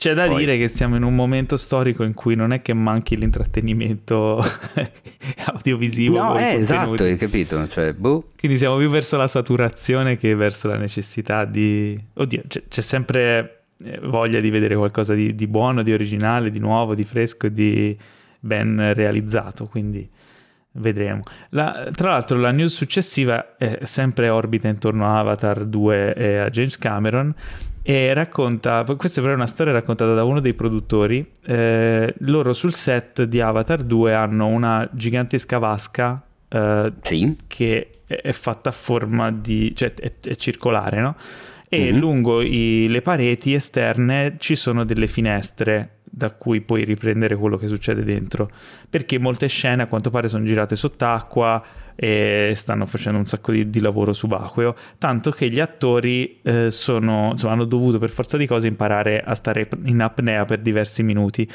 C'è 0.00 0.14
da 0.14 0.26
Poi- 0.28 0.38
dire 0.38 0.56
che 0.56 0.68
siamo 0.68 0.96
in 0.96 1.02
un 1.02 1.14
momento 1.14 1.58
storico 1.58 2.04
in 2.04 2.14
cui 2.14 2.34
non 2.34 2.54
è 2.54 2.62
che 2.62 2.72
manchi 2.72 3.18
l'intrattenimento 3.18 4.42
audiovisivo. 5.52 6.16
No, 6.16 6.38
eh, 6.38 6.54
esatto, 6.54 7.02
hai 7.04 7.16
capito? 7.16 7.68
Cioè, 7.68 7.92
boh, 7.92 8.30
Quindi 8.38 8.56
siamo 8.56 8.78
più 8.78 8.88
verso 8.88 9.18
la 9.18 9.28
saturazione 9.28 10.16
che 10.16 10.34
verso 10.34 10.68
la 10.68 10.78
necessità 10.78 11.44
di... 11.44 12.02
Oddio, 12.14 12.44
c'è, 12.48 12.62
c'è 12.66 12.80
sempre 12.80 13.64
eh, 13.84 14.00
voglia 14.04 14.40
di 14.40 14.48
vedere 14.48 14.74
qualcosa 14.74 15.12
di, 15.12 15.34
di 15.34 15.46
buono, 15.46 15.82
di 15.82 15.92
originale, 15.92 16.50
di 16.50 16.60
nuovo, 16.60 16.94
di 16.94 17.04
fresco 17.04 17.44
e 17.48 17.52
di 17.52 17.94
ben 18.40 18.92
realizzato, 18.94 19.66
quindi 19.66 20.08
vedremo. 20.72 21.20
La- 21.50 21.90
tra 21.92 22.12
l'altro 22.12 22.38
la 22.38 22.52
news 22.52 22.74
successiva 22.74 23.58
è 23.58 23.80
sempre 23.82 24.30
orbita 24.30 24.66
intorno 24.66 25.06
a 25.06 25.18
Avatar 25.18 25.66
2 25.66 26.14
e 26.14 26.36
a 26.38 26.48
James 26.48 26.78
Cameron 26.78 27.34
e 27.82 28.12
racconta, 28.14 28.84
questa 28.96 29.20
però 29.20 29.32
è 29.32 29.36
una 29.36 29.46
storia 29.46 29.72
raccontata 29.72 30.14
da 30.14 30.24
uno 30.24 30.40
dei 30.40 30.54
produttori, 30.54 31.26
eh, 31.46 32.14
loro 32.18 32.52
sul 32.52 32.74
set 32.74 33.22
di 33.24 33.40
Avatar 33.40 33.82
2 33.82 34.14
hanno 34.14 34.46
una 34.46 34.88
gigantesca 34.92 35.58
vasca 35.58 36.22
eh, 36.48 36.92
sì. 37.02 37.36
che 37.46 37.88
è 38.06 38.32
fatta 38.32 38.70
a 38.70 38.72
forma 38.72 39.30
di... 39.30 39.74
cioè 39.74 39.94
è, 39.94 40.12
è 40.22 40.34
circolare, 40.36 41.00
no? 41.00 41.14
E 41.68 41.92
Mhm. 41.92 41.98
lungo 41.98 42.40
i- 42.42 42.86
le 42.88 43.00
pareti 43.02 43.54
esterne 43.54 44.34
ci 44.38 44.56
sono 44.56 44.84
delle 44.84 45.06
finestre 45.06 45.98
da 46.02 46.32
cui 46.32 46.60
puoi 46.60 46.82
riprendere 46.84 47.36
quello 47.36 47.56
che 47.56 47.68
succede 47.68 48.02
dentro. 48.02 48.50
Perché 48.90 49.18
molte 49.20 49.46
scene 49.46 49.84
a 49.84 49.86
quanto 49.86 50.10
pare 50.10 50.26
sono 50.26 50.44
girate 50.44 50.74
sott'acqua 50.74 51.62
e 52.02 52.54
stanno 52.56 52.86
facendo 52.86 53.18
un 53.18 53.26
sacco 53.26 53.52
di, 53.52 53.68
di 53.68 53.78
lavoro 53.78 54.14
subacqueo, 54.14 54.74
tanto 54.96 55.30
che 55.30 55.50
gli 55.50 55.60
attori 55.60 56.40
eh, 56.40 56.70
sono, 56.70 57.32
insomma, 57.32 57.52
hanno 57.52 57.66
dovuto 57.66 57.98
per 57.98 58.08
forza 58.08 58.38
di 58.38 58.46
cose 58.46 58.68
imparare 58.68 59.20
a 59.20 59.34
stare 59.34 59.68
in 59.84 60.00
apnea 60.00 60.46
per 60.46 60.60
diversi 60.60 61.02
minuti. 61.02 61.46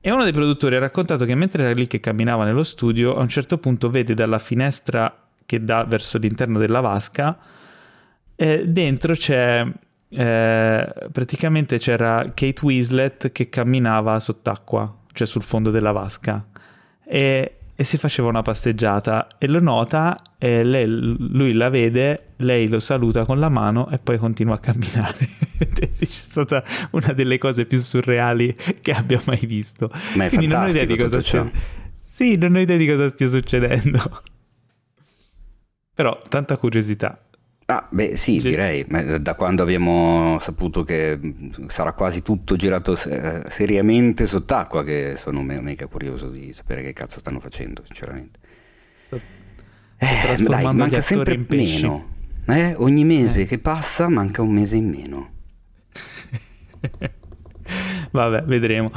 E 0.00 0.10
uno 0.12 0.22
dei 0.22 0.30
produttori 0.30 0.76
ha 0.76 0.78
raccontato 0.78 1.24
che 1.24 1.34
mentre 1.34 1.64
era 1.64 1.72
lì 1.72 1.88
che 1.88 1.98
camminava 1.98 2.44
nello 2.44 2.62
studio, 2.62 3.16
a 3.16 3.22
un 3.22 3.28
certo 3.28 3.58
punto 3.58 3.90
vede 3.90 4.14
dalla 4.14 4.38
finestra 4.38 5.12
che 5.44 5.64
dà 5.64 5.82
verso 5.82 6.18
l'interno 6.18 6.60
della 6.60 6.78
vasca, 6.78 7.36
eh, 8.36 8.68
dentro 8.68 9.14
c'è 9.14 9.66
eh, 10.10 10.92
praticamente 11.10 11.78
c'era 11.78 12.22
Kate 12.34 12.60
Winslet 12.62 13.32
che 13.32 13.48
camminava 13.48 14.20
sott'acqua, 14.20 14.96
cioè 15.12 15.26
sul 15.26 15.42
fondo 15.42 15.72
della 15.72 15.90
vasca. 15.90 16.46
E, 17.04 17.57
e 17.80 17.84
si 17.84 17.96
faceva 17.96 18.26
una 18.26 18.42
passeggiata 18.42 19.28
e 19.38 19.46
lo 19.46 19.60
nota 19.60 20.16
e 20.36 20.64
lei- 20.64 20.88
lui 20.88 21.52
la 21.52 21.68
vede, 21.68 22.32
lei 22.38 22.66
lo 22.66 22.80
saluta 22.80 23.24
con 23.24 23.38
la 23.38 23.48
mano 23.48 23.88
e 23.90 23.98
poi 23.98 24.18
continua 24.18 24.56
a 24.56 24.58
camminare. 24.58 25.28
C'è 25.78 26.04
stata 26.04 26.64
una 26.90 27.12
delle 27.12 27.38
cose 27.38 27.66
più 27.66 27.78
surreali 27.78 28.52
che 28.80 28.90
abbia 28.90 29.22
mai 29.26 29.46
visto. 29.46 29.92
Ma 30.16 30.24
è 30.24 30.28
Quindi 30.28 30.48
non 30.48 30.64
ho 30.64 30.66
idea 30.66 30.84
di 30.84 30.96
cosa 30.96 31.22
stia... 31.22 31.48
Sì, 32.02 32.34
non 32.34 32.56
ho 32.56 32.58
idea 32.58 32.76
di 32.76 32.86
cosa 32.88 33.08
stia 33.10 33.28
succedendo. 33.28 34.22
Però 35.94 36.20
tanta 36.28 36.56
curiosità. 36.56 37.27
Ah, 37.70 37.86
beh, 37.90 38.16
sì, 38.16 38.40
Sì. 38.40 38.48
direi, 38.48 38.86
da- 39.20 39.34
quando 39.34 39.62
abbiamo 39.62 40.38
saputo 40.40 40.84
che 40.84 41.20
sarà 41.66 41.92
quasi 41.92 42.22
tutto 42.22 42.56
girato 42.56 42.96
se- 42.96 43.42
seriamente 43.50 44.26
sott'acqua 44.26 44.82
che 44.82 45.16
sono 45.18 45.42
me- 45.42 45.60
mega 45.60 45.86
curioso 45.86 46.30
di 46.30 46.54
sapere 46.54 46.80
che 46.80 46.94
cazzo 46.94 47.18
stanno 47.18 47.40
facendo, 47.40 47.82
sinceramente. 47.84 48.38
Eh, 49.10 49.20
dai, 49.98 50.20
trasformando 50.22 50.72
gli 50.72 50.76
manca 50.76 51.00
sempre 51.02 51.44
meno. 51.46 52.08
Eh, 52.46 52.72
ogni 52.78 53.04
mese 53.04 53.44
che 53.44 53.58
passa 53.58 54.08
manca 54.08 54.40
un 54.40 54.54
mese 54.54 54.76
in 54.76 54.88
meno. 54.88 55.30
Vabbè, 58.12 58.44
vedremo. 58.44 58.90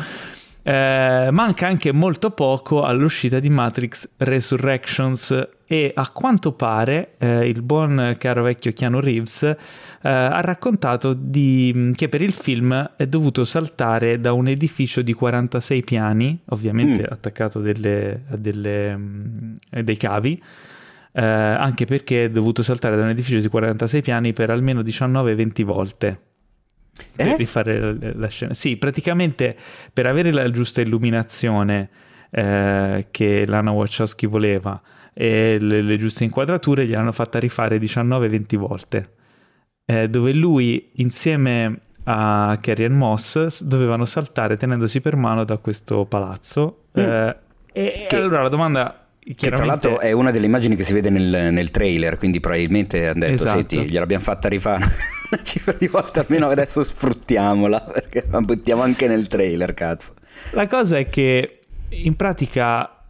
Eh, 0.63 1.29
manca 1.31 1.65
anche 1.67 1.91
molto 1.91 2.29
poco 2.31 2.83
all'uscita 2.83 3.39
di 3.39 3.49
Matrix 3.49 4.07
Resurrections 4.17 5.49
e 5.65 5.91
a 5.95 6.09
quanto 6.09 6.51
pare 6.51 7.13
eh, 7.17 7.47
il 7.47 7.63
buon 7.63 8.15
caro 8.19 8.43
vecchio 8.43 8.71
Keanu 8.71 8.99
Reeves 8.99 9.41
eh, 9.43 9.57
ha 10.01 10.39
raccontato 10.41 11.13
di- 11.13 11.91
che 11.95 12.09
per 12.09 12.21
il 12.21 12.33
film 12.33 12.91
è 12.95 13.07
dovuto 13.07 13.43
saltare 13.43 14.19
da 14.19 14.33
un 14.33 14.47
edificio 14.49 15.01
di 15.01 15.13
46 15.13 15.83
piani, 15.83 16.39
ovviamente 16.49 17.03
Mm. 17.03 17.05
attaccato 17.09 17.59
delle- 17.59 18.21
a 18.29 18.35
delle, 18.35 18.95
mm, 18.95 19.55
dei 19.81 19.97
cavi, 19.97 20.39
eh, 21.13 21.21
anche 21.25 21.85
perché 21.85 22.25
è 22.25 22.29
dovuto 22.29 22.61
saltare 22.61 22.95
da 22.97 23.01
un 23.01 23.09
edificio 23.09 23.39
di 23.39 23.47
46 23.47 24.01
piani 24.03 24.33
per 24.33 24.51
almeno 24.51 24.81
19-20 24.83 25.63
volte. 25.63 26.19
Per 27.15 27.27
Eh? 27.27 27.35
rifare 27.37 27.79
la, 27.79 28.11
la 28.15 28.27
scena. 28.27 28.53
Sì, 28.53 28.77
praticamente 28.77 29.55
per 29.93 30.05
avere 30.05 30.31
la 30.31 30.49
giusta 30.49 30.81
illuminazione 30.81 31.89
eh, 32.31 33.07
che 33.11 33.45
Lana 33.47 33.71
Wachowski 33.71 34.25
voleva 34.25 34.81
e 35.13 35.57
le, 35.59 35.81
le 35.81 35.97
giuste 35.97 36.23
inquadrature 36.23 36.85
gliel'hanno 36.85 37.11
fatta 37.11 37.39
rifare 37.39 37.77
19-20 37.77 38.55
volte. 38.57 39.09
Eh, 39.85 40.07
dove 40.09 40.31
lui 40.33 40.91
insieme 40.95 41.79
a 42.05 42.57
Carrie 42.61 42.89
Moss 42.89 43.61
dovevano 43.63 44.05
saltare 44.05 44.55
tenendosi 44.57 45.01
per 45.01 45.15
mano 45.15 45.43
da 45.43 45.57
questo 45.57 46.05
palazzo. 46.05 46.85
eh, 46.93 47.35
e 47.73 48.05
Che- 48.09 48.15
allora 48.15 48.41
la 48.41 48.49
domanda 48.49 49.00
Che 49.23 49.51
tra 49.51 49.65
l'altro 49.65 49.99
è 49.99 50.11
una 50.11 50.31
delle 50.31 50.47
immagini 50.47 50.75
che 50.75 50.83
si 50.83 50.93
vede 50.93 51.11
nel, 51.11 51.53
nel 51.53 51.69
trailer, 51.69 52.17
quindi 52.17 52.39
probabilmente 52.39 53.05
hanno 53.07 53.19
detto, 53.19 53.33
Esatto. 53.33 53.57
senti, 53.69 53.91
gliel'abbiamo 53.91 54.23
fatta 54.23 54.47
rifare 54.49 54.83
una 55.31 55.43
cifra 55.43 55.73
di 55.73 55.87
volte, 55.87 56.19
almeno 56.21 56.47
adesso 56.49 56.83
sfruttiamola, 56.83 57.81
perché 57.93 58.25
la 58.29 58.41
buttiamo 58.41 58.81
anche 58.81 59.07
nel 59.07 59.27
trailer, 59.27 59.73
cazzo. 59.75 60.15
La 60.53 60.67
cosa 60.67 60.97
è 60.97 61.07
che 61.07 61.59
in 61.89 62.15
pratica 62.15 63.03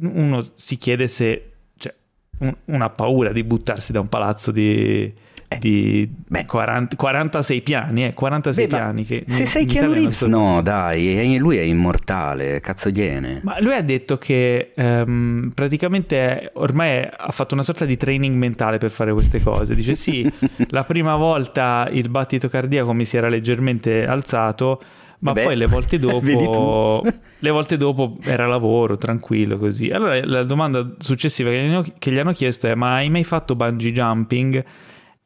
uno 0.00 0.44
si 0.56 0.76
chiede 0.76 1.08
se 1.08 1.52
cioè, 1.78 1.94
un- 2.40 2.56
uno 2.66 2.84
ha 2.84 2.90
paura 2.90 3.32
di 3.32 3.42
buttarsi 3.42 3.92
da 3.92 4.00
un 4.00 4.08
palazzo 4.10 4.50
di, 4.50 5.10
di 5.58 6.08
beh. 6.26 6.44
40 6.46 6.96
46 6.96 7.60
piani, 7.62 8.04
eh, 8.06 8.14
46 8.14 8.66
Beh, 8.66 8.76
piani. 8.76 9.04
Che 9.04 9.24
se 9.26 9.40
in- 9.42 9.46
sei 9.46 9.62
in 9.62 9.68
Keanu 9.68 9.92
Reeves, 9.92 10.16
so- 10.16 10.26
no, 10.26 10.60
dai, 10.62 11.36
lui 11.38 11.56
è 11.56 11.62
immortale, 11.62 12.60
cazzo 12.60 12.90
gliene. 12.90 13.40
Ma 13.44 13.60
lui 13.60 13.74
ha 13.74 13.82
detto 13.82 14.18
che 14.18 14.72
ehm, 14.74 15.52
praticamente 15.54 16.50
ormai 16.54 17.02
ha 17.16 17.30
fatto 17.30 17.54
una 17.54 17.62
sorta 17.62 17.84
di 17.84 17.96
training 17.96 18.34
mentale 18.36 18.78
per 18.78 18.90
fare 18.90 19.12
queste 19.12 19.40
cose. 19.40 19.74
Dice 19.74 19.94
sì, 19.94 20.30
la 20.70 20.84
prima 20.84 21.16
volta 21.16 21.88
il 21.90 22.10
battito 22.10 22.48
cardiaco 22.48 22.92
mi 22.92 23.04
si 23.04 23.16
era 23.16 23.28
leggermente 23.28 24.06
alzato, 24.06 24.80
ma 25.20 25.32
Vabbè, 25.32 25.44
poi 25.44 25.56
le 25.56 25.66
volte 25.66 25.98
dopo, 26.00 27.02
le 27.38 27.50
volte 27.50 27.76
dopo 27.76 28.16
era 28.22 28.46
lavoro, 28.46 28.98
tranquillo 28.98 29.58
così. 29.58 29.90
Allora 29.90 30.18
la 30.24 30.42
domanda 30.42 30.86
successiva 30.98 31.50
che 31.98 32.10
gli 32.10 32.18
hanno 32.18 32.32
chiesto 32.32 32.66
è 32.66 32.74
ma 32.74 32.94
hai 32.96 33.08
mai 33.10 33.24
fatto 33.24 33.54
bungee 33.54 33.92
jumping? 33.92 34.64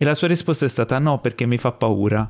E 0.02 0.06
la 0.06 0.14
sua 0.14 0.28
risposta 0.28 0.64
è 0.64 0.68
stata 0.70 0.98
no 0.98 1.18
perché 1.18 1.44
mi 1.44 1.58
fa 1.58 1.72
paura. 1.72 2.26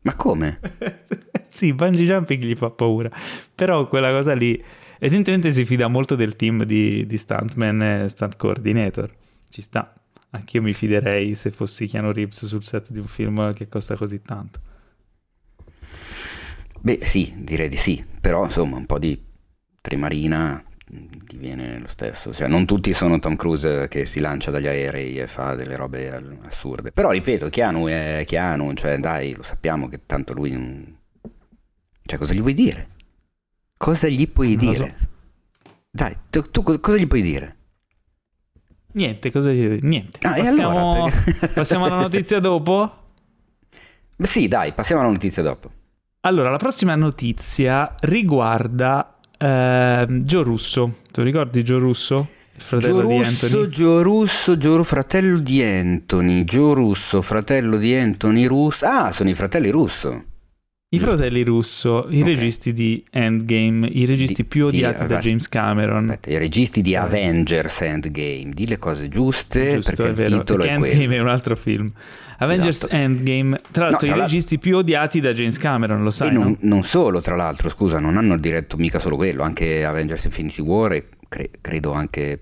Ma 0.00 0.14
come? 0.16 0.58
sì, 1.48 1.72
bungee 1.72 2.04
jumping 2.04 2.42
gli 2.42 2.56
fa 2.56 2.70
paura, 2.70 3.08
però 3.54 3.86
quella 3.86 4.10
cosa 4.10 4.32
lì 4.32 4.60
evidentemente 4.98 5.52
si 5.52 5.64
fida 5.64 5.86
molto 5.86 6.16
del 6.16 6.34
team 6.34 6.64
di, 6.64 7.06
di 7.06 7.16
stuntman 7.16 7.80
e 7.80 8.08
stunt 8.08 8.34
coordinator. 8.36 9.08
Ci 9.48 9.62
sta. 9.62 9.94
Anch'io 10.30 10.62
mi 10.62 10.72
fiderei 10.72 11.36
se 11.36 11.52
fossi 11.52 11.86
Keanu 11.86 12.10
Reeves 12.10 12.44
sul 12.46 12.64
set 12.64 12.90
di 12.90 12.98
un 12.98 13.06
film 13.06 13.52
che 13.52 13.68
costa 13.68 13.94
così 13.94 14.20
tanto. 14.20 14.58
Beh, 16.80 17.04
sì, 17.04 17.32
direi 17.36 17.68
di 17.68 17.76
sì, 17.76 18.04
però 18.20 18.42
insomma 18.46 18.76
un 18.76 18.86
po' 18.86 18.98
di 18.98 19.16
tremarina 19.80 20.60
ti 21.26 21.36
viene 21.36 21.78
lo 21.78 21.86
stesso. 21.88 22.32
Cioè, 22.32 22.48
non 22.48 22.66
tutti 22.66 22.92
sono 22.92 23.18
Tom 23.18 23.36
Cruise 23.36 23.86
che 23.88 24.06
si 24.06 24.20
lancia 24.20 24.50
dagli 24.50 24.66
aerei 24.66 25.18
e 25.18 25.26
fa 25.26 25.54
delle 25.54 25.76
robe 25.76 26.38
assurde. 26.46 26.92
Però 26.92 27.10
ripeto, 27.10 27.48
Keanu 27.48 27.86
è 27.86 28.24
Keanu, 28.26 28.74
cioè 28.74 28.98
dai, 28.98 29.34
lo 29.34 29.42
sappiamo 29.42 29.88
che 29.88 30.00
tanto 30.06 30.32
lui 30.32 30.50
non... 30.50 30.98
Cioè, 32.02 32.18
cosa 32.18 32.32
gli 32.34 32.40
vuoi 32.40 32.54
dire? 32.54 32.88
Cosa 33.76 34.08
gli 34.08 34.28
puoi 34.28 34.56
Non 34.56 34.72
dire? 34.72 34.96
Dai, 35.90 36.14
tu, 36.30 36.42
tu 36.50 36.62
co- 36.62 36.80
cosa 36.80 36.96
gli 36.96 37.06
puoi 37.06 37.22
dire? 37.22 37.56
Niente, 38.92 39.30
cosa 39.30 39.50
niente. 39.50 40.18
Ah, 40.22 40.36
e 40.36 40.42
passiamo, 40.42 40.70
allora, 40.70 41.10
perché- 41.10 41.46
passiamo 41.54 41.84
alla 41.84 42.00
notizia 42.00 42.40
dopo. 42.40 42.96
Beh, 44.16 44.26
Sì, 44.26 44.48
dai, 44.48 44.72
passiamo 44.72 45.00
alla 45.02 45.10
notizia 45.10 45.42
dopo. 45.42 45.70
Allora, 46.22 46.50
la 46.50 46.56
prossima 46.58 46.96
notizia 46.96 47.94
riguarda 48.00 49.16
ehm, 49.44 50.22
Joe 50.24 50.42
Russo. 50.44 50.96
Tu 51.10 51.22
ricordi 51.22 51.62
Joe 51.62 51.78
Russo? 51.78 52.28
Il 52.54 52.60
fratello 52.62 53.00
Gio 53.00 53.06
di 53.06 53.16
Russo, 53.16 53.46
Anthony? 53.46 53.68
Gio 53.68 54.02
Russo, 54.02 54.56
Gio 54.58 54.84
fratello 54.84 55.38
di 55.38 55.62
Anthony, 55.62 56.44
Gio 56.44 56.72
Russo, 56.74 57.22
fratello 57.22 57.76
di 57.78 57.94
Anthony 57.94 58.44
Russo. 58.44 58.84
Ah, 58.84 59.12
sono 59.12 59.30
i 59.30 59.34
fratelli 59.34 59.70
Russo. 59.70 60.24
I 60.92 60.98
fratelli 60.98 61.44
Russo, 61.44 62.06
i 62.10 62.20
Ok. 62.20 62.26
registi 62.26 62.72
di 62.72 63.02
Endgame, 63.12 63.86
i 63.86 64.04
registi 64.06 64.42
Di- 64.42 64.44
più 64.44 64.68
di- 64.70 64.78
odiati 64.78 64.96
da 64.98 65.02
aspetta. 65.04 65.20
James 65.20 65.48
Cameron. 65.48 66.08
Aspetta, 66.10 66.30
i 66.30 66.38
registi 66.38 66.82
di 66.82 66.96
Avengers 66.96 67.80
Endgame, 67.82 68.50
di 68.52 68.66
le 68.66 68.76
cose 68.76 69.08
giuste 69.08 69.74
Giusto, 69.74 69.90
perché 69.94 70.02
è 70.02 70.08
il 70.08 70.14
vero, 70.16 70.38
titolo 70.38 70.58
perché 70.58 70.72
è 70.72 70.74
Endgame 70.76 70.96
quello. 71.06 71.14
è 71.14 71.20
un 71.20 71.28
altro 71.28 71.54
film. 71.56 71.92
Avengers 72.42 72.78
Esatto. 72.78 72.94
Endgame, 72.94 73.60
tra 73.70 73.84
l'altro 73.88 74.06
No, 74.06 74.12
i 74.12 74.16
tra 74.16 74.24
registi 74.24 74.58
più 74.58 74.78
odiati 74.78 75.20
da 75.20 75.32
James 75.32 75.58
Cameron, 75.58 76.02
lo 76.02 76.10
sai, 76.10 76.32
non, 76.32 76.50
no? 76.50 76.56
non 76.60 76.82
solo, 76.82 77.20
tra 77.20 77.36
l'altro, 77.36 77.68
scusa, 77.68 77.98
non 77.98 78.16
hanno 78.16 78.38
diretto 78.38 78.76
mica 78.78 78.98
solo 78.98 79.16
quello, 79.16 79.42
anche 79.42 79.84
Avengers 79.84 80.24
Infinity 80.24 80.62
War 80.62 80.92
e 80.92 81.06
cre- 81.28 81.50
credo 81.60 81.92
anche 81.92 82.40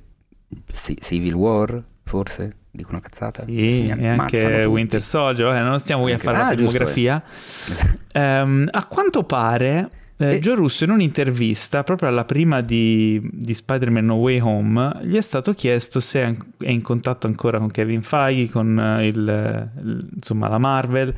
Ci- 0.73 0.99
Civil 1.01 1.35
War, 1.35 1.83
forse? 2.05 2.55
Dico 2.71 2.91
una 2.91 3.01
cazzata? 3.01 3.45
Sì, 3.45 3.89
e 3.89 4.07
anche. 4.07 4.65
Winter 4.67 5.03
Soldier, 5.03 5.49
eh, 5.55 5.61
non 5.61 5.81
stiamo 5.81 6.03
qui 6.03 6.13
a 6.13 6.19
fare 6.19 6.37
la 6.37 6.47
ah, 6.47 6.55
giusto, 6.55 6.87
filmografia. 6.87 7.23
Ehm, 8.13 8.69
a 8.71 8.85
quanto 8.87 9.23
pare, 9.25 9.91
eh, 10.19 10.35
E- 10.35 10.39
Joe 10.41 10.55
Russo 10.57 10.85
in 10.85 10.91
un'intervista, 10.91 11.83
proprio 11.85 12.09
alla 12.09 12.25
prima 12.25 12.61
di, 12.61 13.21
di 13.33 13.55
Spider-Man 13.55 14.05
No 14.05 14.14
Way 14.16 14.41
Home, 14.41 15.01
gli 15.05 15.16
è 15.16 15.21
stato 15.21 15.55
chiesto 15.55 16.01
se 16.01 16.37
è 16.59 16.71
in 16.71 16.83
contatto 16.83 17.27
ancora 17.27 17.59
con 17.59 17.71
Kevin 17.71 18.03
Feige, 18.03 18.51
con 18.53 18.79
eh, 18.79 19.07
il, 19.07 19.71
il- 19.85 20.09
insomma, 20.14 20.49
la 20.49 20.59
Marvel, 20.59 21.14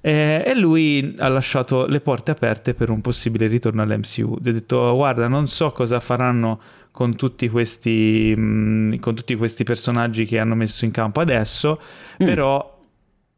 eh, 0.00 0.42
e 0.46 0.54
lui 0.58 1.14
ha 1.18 1.28
lasciato 1.28 1.86
le 1.86 2.00
porte 2.00 2.30
aperte 2.30 2.74
per 2.74 2.90
un 2.90 3.00
possibile 3.00 3.46
ritorno 3.46 3.82
all'MCU. 3.82 4.38
Gli 4.40 4.48
ha 4.48 4.52
detto, 4.52 4.94
guarda, 4.94 5.28
non 5.28 5.46
so 5.46 5.70
cosa 5.72 5.98
faranno 6.00 6.60
con 6.90 7.16
tutti 7.16 7.48
questi, 7.48 8.32
mh, 8.36 9.00
con 9.00 9.16
tutti 9.16 9.34
questi 9.34 9.64
personaggi 9.64 10.26
che 10.26 10.38
hanno 10.38 10.54
messo 10.54 10.84
in 10.84 10.92
campo 10.92 11.20
adesso, 11.20 11.80
Mm. 12.22 12.26
però 12.26 12.73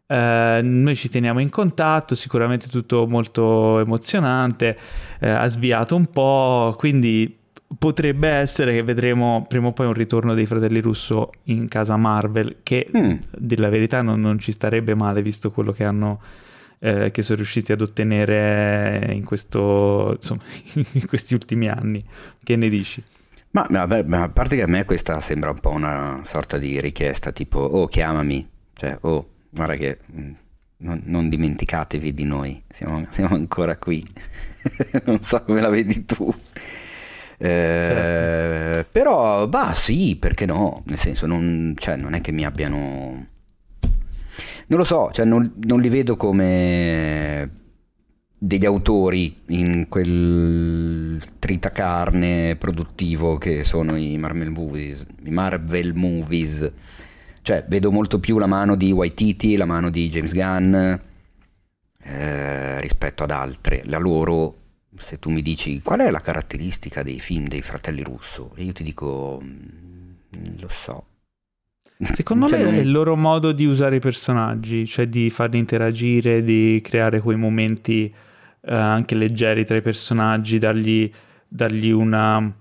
eh, 0.07 0.61
noi 0.63 0.95
ci 0.95 1.09
teniamo 1.09 1.41
in 1.41 1.49
contatto, 1.51 2.15
sicuramente 2.15 2.69
tutto 2.69 3.07
molto 3.07 3.81
emozionante, 3.81 4.79
eh, 5.21 5.29
ha 5.29 5.47
sviato 5.49 5.97
un 5.97 6.07
po', 6.07 6.75
quindi 6.79 7.37
potrebbe 7.79 8.29
essere 8.29 8.73
che 8.73 8.83
vedremo 8.83 9.45
prima 9.49 9.69
o 9.69 9.73
poi 9.73 9.87
un 9.87 9.93
ritorno 9.93 10.35
dei 10.35 10.47
fratelli 10.47 10.81
Russo 10.81 11.33
in 11.45 11.67
casa 11.69 11.97
Marvel, 11.97 12.59
che 12.63 12.89
Mm. 12.97 13.17
la 13.57 13.69
verità 13.69 14.03
non, 14.03 14.21
non 14.21 14.39
ci 14.39 14.53
starebbe 14.53 14.95
male 14.95 15.23
visto 15.23 15.51
quello 15.51 15.73
che 15.73 15.85
hanno 15.85 16.21
eh, 16.79 17.11
che 17.11 17.23
sono 17.23 17.39
riusciti 17.39 17.73
ad 17.73 17.81
ottenere 17.81 19.09
in, 19.13 19.25
questo, 19.25 20.13
insomma, 20.15 20.43
in 20.93 21.07
questi 21.07 21.35
ultimi 21.35 21.69
anni. 21.69 22.05
Che 22.43 22.57
ne 22.57 22.69
dici? 22.69 23.03
Ma, 23.51 23.67
ma 23.71 23.87
vabbè, 23.87 24.03
ma 24.05 24.23
a 24.25 24.29
parte 24.29 24.57
che 24.57 24.63
a 24.63 24.67
me 24.67 24.85
questa 24.85 25.19
sembra 25.21 25.51
un 25.51 25.59
po' 25.59 25.71
una 25.71 26.21
sorta 26.25 26.59
di 26.59 26.79
richiesta 26.81 27.33
tipo, 27.33 27.59
oh 27.59 27.87
chiamami, 27.87 28.47
cioè, 28.75 28.99
oh, 29.01 29.29
guarda 29.51 29.75
che 29.75 29.99
mm, 30.13 30.33
non, 30.79 31.03
non 31.05 31.29
dimenticatevi 31.29 32.13
di 32.15 32.25
noi, 32.25 32.63
siamo, 32.69 33.03
siamo 33.11 33.35
ancora 33.35 33.77
qui, 33.77 34.07
non 35.05 35.21
so 35.23 35.43
come 35.43 35.61
la 35.61 35.69
vedi 35.69 36.05
tu. 36.05 36.33
Eh, 37.39 37.45
Certo. 38.77 38.89
Però, 38.93 39.47
bah 39.49 39.75
sì, 39.75 40.17
perché 40.17 40.47
no? 40.47 40.83
Nel 40.87 40.99
senso, 40.99 41.27
non, 41.27 41.75
cioè, 41.77 41.97
non 41.97 42.15
è 42.15 42.21
che 42.21 42.33
mi 42.33 42.45
abbiano... 42.45 43.27
Non 44.69 44.79
lo 44.79 44.85
so, 44.85 45.11
cioè, 45.13 45.25
non, 45.25 45.53
non 45.65 45.81
li 45.81 45.89
vedo 45.89 46.17
come 46.17 47.65
degli 48.39 48.67
autori 48.67 49.43
in 49.49 49.87
quel 49.89 51.23
tritacarne 51.39 52.57
produttivo 52.57 53.39
che 53.39 53.65
sono 53.65 53.97
i 53.97 54.19
Marvel 54.19 54.51
Movies, 54.51 55.07
i 55.25 55.31
Marvel 55.31 55.95
Movies. 55.95 56.71
Cioè, 57.47 57.65
vedo 57.69 57.93
molto 57.93 58.19
più 58.19 58.39
la 58.39 58.49
mano 58.49 58.75
di 58.75 58.91
Waititi, 58.91 59.57
la 59.57 59.67
mano 59.67 59.89
di 59.89 60.09
James 60.09 60.35
Gunn 60.35 60.75
eh, 62.03 62.81
rispetto 62.81 63.23
ad 63.23 63.31
altre. 63.31 63.83
La 63.85 63.99
loro, 63.99 64.57
se 64.97 65.21
tu 65.21 65.31
mi 65.31 65.43
dici 65.43 65.81
qual 65.81 66.01
è 66.01 66.11
la 66.11 66.19
caratteristica 66.19 67.05
dei 67.05 67.21
film 67.21 67.47
dei 67.47 67.63
fratelli 67.63 68.03
Russo, 68.03 68.51
io 68.57 68.73
ti 68.73 68.83
dico, 68.83 69.41
mm, 69.41 70.59
lo 70.59 70.69
so. 70.69 71.07
Secondo 71.97 72.49
Cioè, 72.51 72.65
me 72.65 72.79
è 72.79 72.81
il 72.81 72.91
loro 72.91 73.15
modo 73.15 73.53
di 73.53 73.65
usare 73.65 73.95
i 73.95 74.01
personaggi, 74.01 74.85
cioè 74.85 75.07
di 75.07 75.31
farli 75.31 75.59
interagire, 75.59 76.43
di 76.43 76.81
creare 76.83 77.21
quei 77.21 77.37
momenti 77.37 78.13
eh, 78.61 78.75
anche 78.75 79.15
leggeri 79.15 79.65
tra 79.65 79.77
i 79.77 79.83
personaggi, 79.83 80.59
dargli, 80.59 81.09
dargli 81.47 81.91
una, 81.91 82.53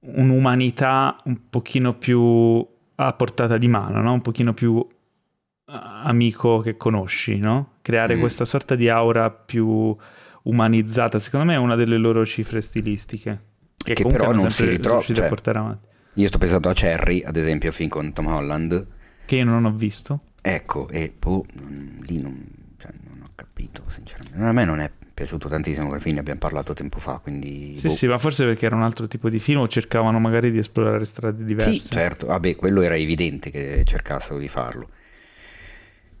un'umanità 0.00 1.16
un 1.24 1.48
pochino 1.48 1.94
più 1.94 2.71
a 2.96 3.12
portata 3.14 3.58
di 3.58 3.68
mano, 3.68 4.00
no? 4.00 4.12
un 4.12 4.20
pochino 4.20 4.52
più 4.54 4.78
eh, 4.78 5.72
amico 6.04 6.60
che 6.60 6.76
conosci, 6.76 7.38
no? 7.38 7.74
creare 7.82 8.16
Mm. 8.16 8.20
questa 8.20 8.44
sorta 8.44 8.74
di 8.74 8.88
aura 8.88 9.30
più 9.30 9.96
umanizzata, 10.44 11.18
secondo 11.18 11.46
me 11.46 11.54
è 11.54 11.58
una 11.58 11.76
delle 11.76 11.96
loro 11.96 12.24
cifre 12.26 12.60
stilistiche, 12.60 13.44
che, 13.76 13.94
Che 13.94 14.04
però 14.04 14.32
non 14.32 14.50
si 14.50 14.64
ritrova- 14.66 15.00
cioè- 15.02 15.24
a 15.24 15.28
portare 15.28 15.58
avanti. 15.58 15.86
Io 16.16 16.26
sto 16.26 16.38
pensando 16.38 16.68
a 16.68 16.72
Cherry, 16.74 17.22
ad 17.24 17.36
esempio, 17.36 17.72
film 17.72 17.88
con 17.88 18.12
Tom 18.12 18.26
Holland. 18.26 18.86
Che 19.24 19.36
io 19.36 19.44
non 19.44 19.64
ho 19.64 19.72
visto. 19.72 20.20
Ecco, 20.42 20.88
e 20.88 21.14
boh, 21.18 21.46
non- 21.54 21.98
lì 22.06 22.20
non, 22.20 22.44
cioè, 22.76 22.90
non 23.08 23.22
ho 23.22 23.30
capito, 23.34 23.82
sinceramente. 23.88 24.36
A 24.44 24.52
me 24.52 24.64
non 24.64 24.80
è 24.80 24.90
piaciuto 25.12 25.48
tantissimo 25.48 25.88
quel 25.88 26.00
film, 26.00 26.14
ne 26.14 26.20
abbiamo 26.20 26.38
parlato 26.38 26.74
tempo 26.74 26.98
fa, 26.98 27.20
quindi... 27.22 27.76
Sì, 27.78 27.88
boh. 27.88 27.94
sì, 27.94 28.06
ma 28.06 28.18
forse 28.18 28.44
perché 28.44 28.66
era 28.66 28.76
un 28.76 28.82
altro 28.82 29.06
tipo 29.06 29.28
di 29.28 29.38
film 29.38 29.60
o 29.60 29.68
cercavano 29.68 30.18
magari 30.18 30.50
di 30.50 30.58
esplorare 30.58 31.04
strade 31.04 31.44
diverse. 31.44 31.78
Sì, 31.78 31.88
certo, 31.88 32.26
vabbè, 32.26 32.56
quello 32.56 32.82
era 32.82 32.96
evidente 32.96 33.50
che 33.50 33.82
cercassero 33.84 34.38
di 34.38 34.48
farlo. 34.48 34.88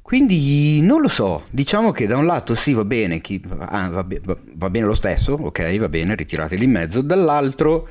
Quindi 0.02 0.80
non 0.82 1.00
lo 1.00 1.08
so, 1.08 1.44
diciamo 1.50 1.92
che 1.92 2.06
da 2.06 2.16
un 2.16 2.26
lato 2.26 2.54
sì 2.54 2.72
va 2.72 2.84
bene, 2.84 3.20
chi- 3.20 3.40
ah, 3.58 3.88
va, 3.88 4.04
be- 4.04 4.20
va- 4.22 4.36
va 4.54 4.68
bene 4.68 4.84
lo 4.84 4.94
stesso, 4.94 5.34
ok, 5.34 5.78
va 5.78 5.88
bene, 5.88 6.16
ritirateli 6.16 6.64
in 6.64 6.70
mezzo, 6.70 7.00
dall'altro 7.02 7.88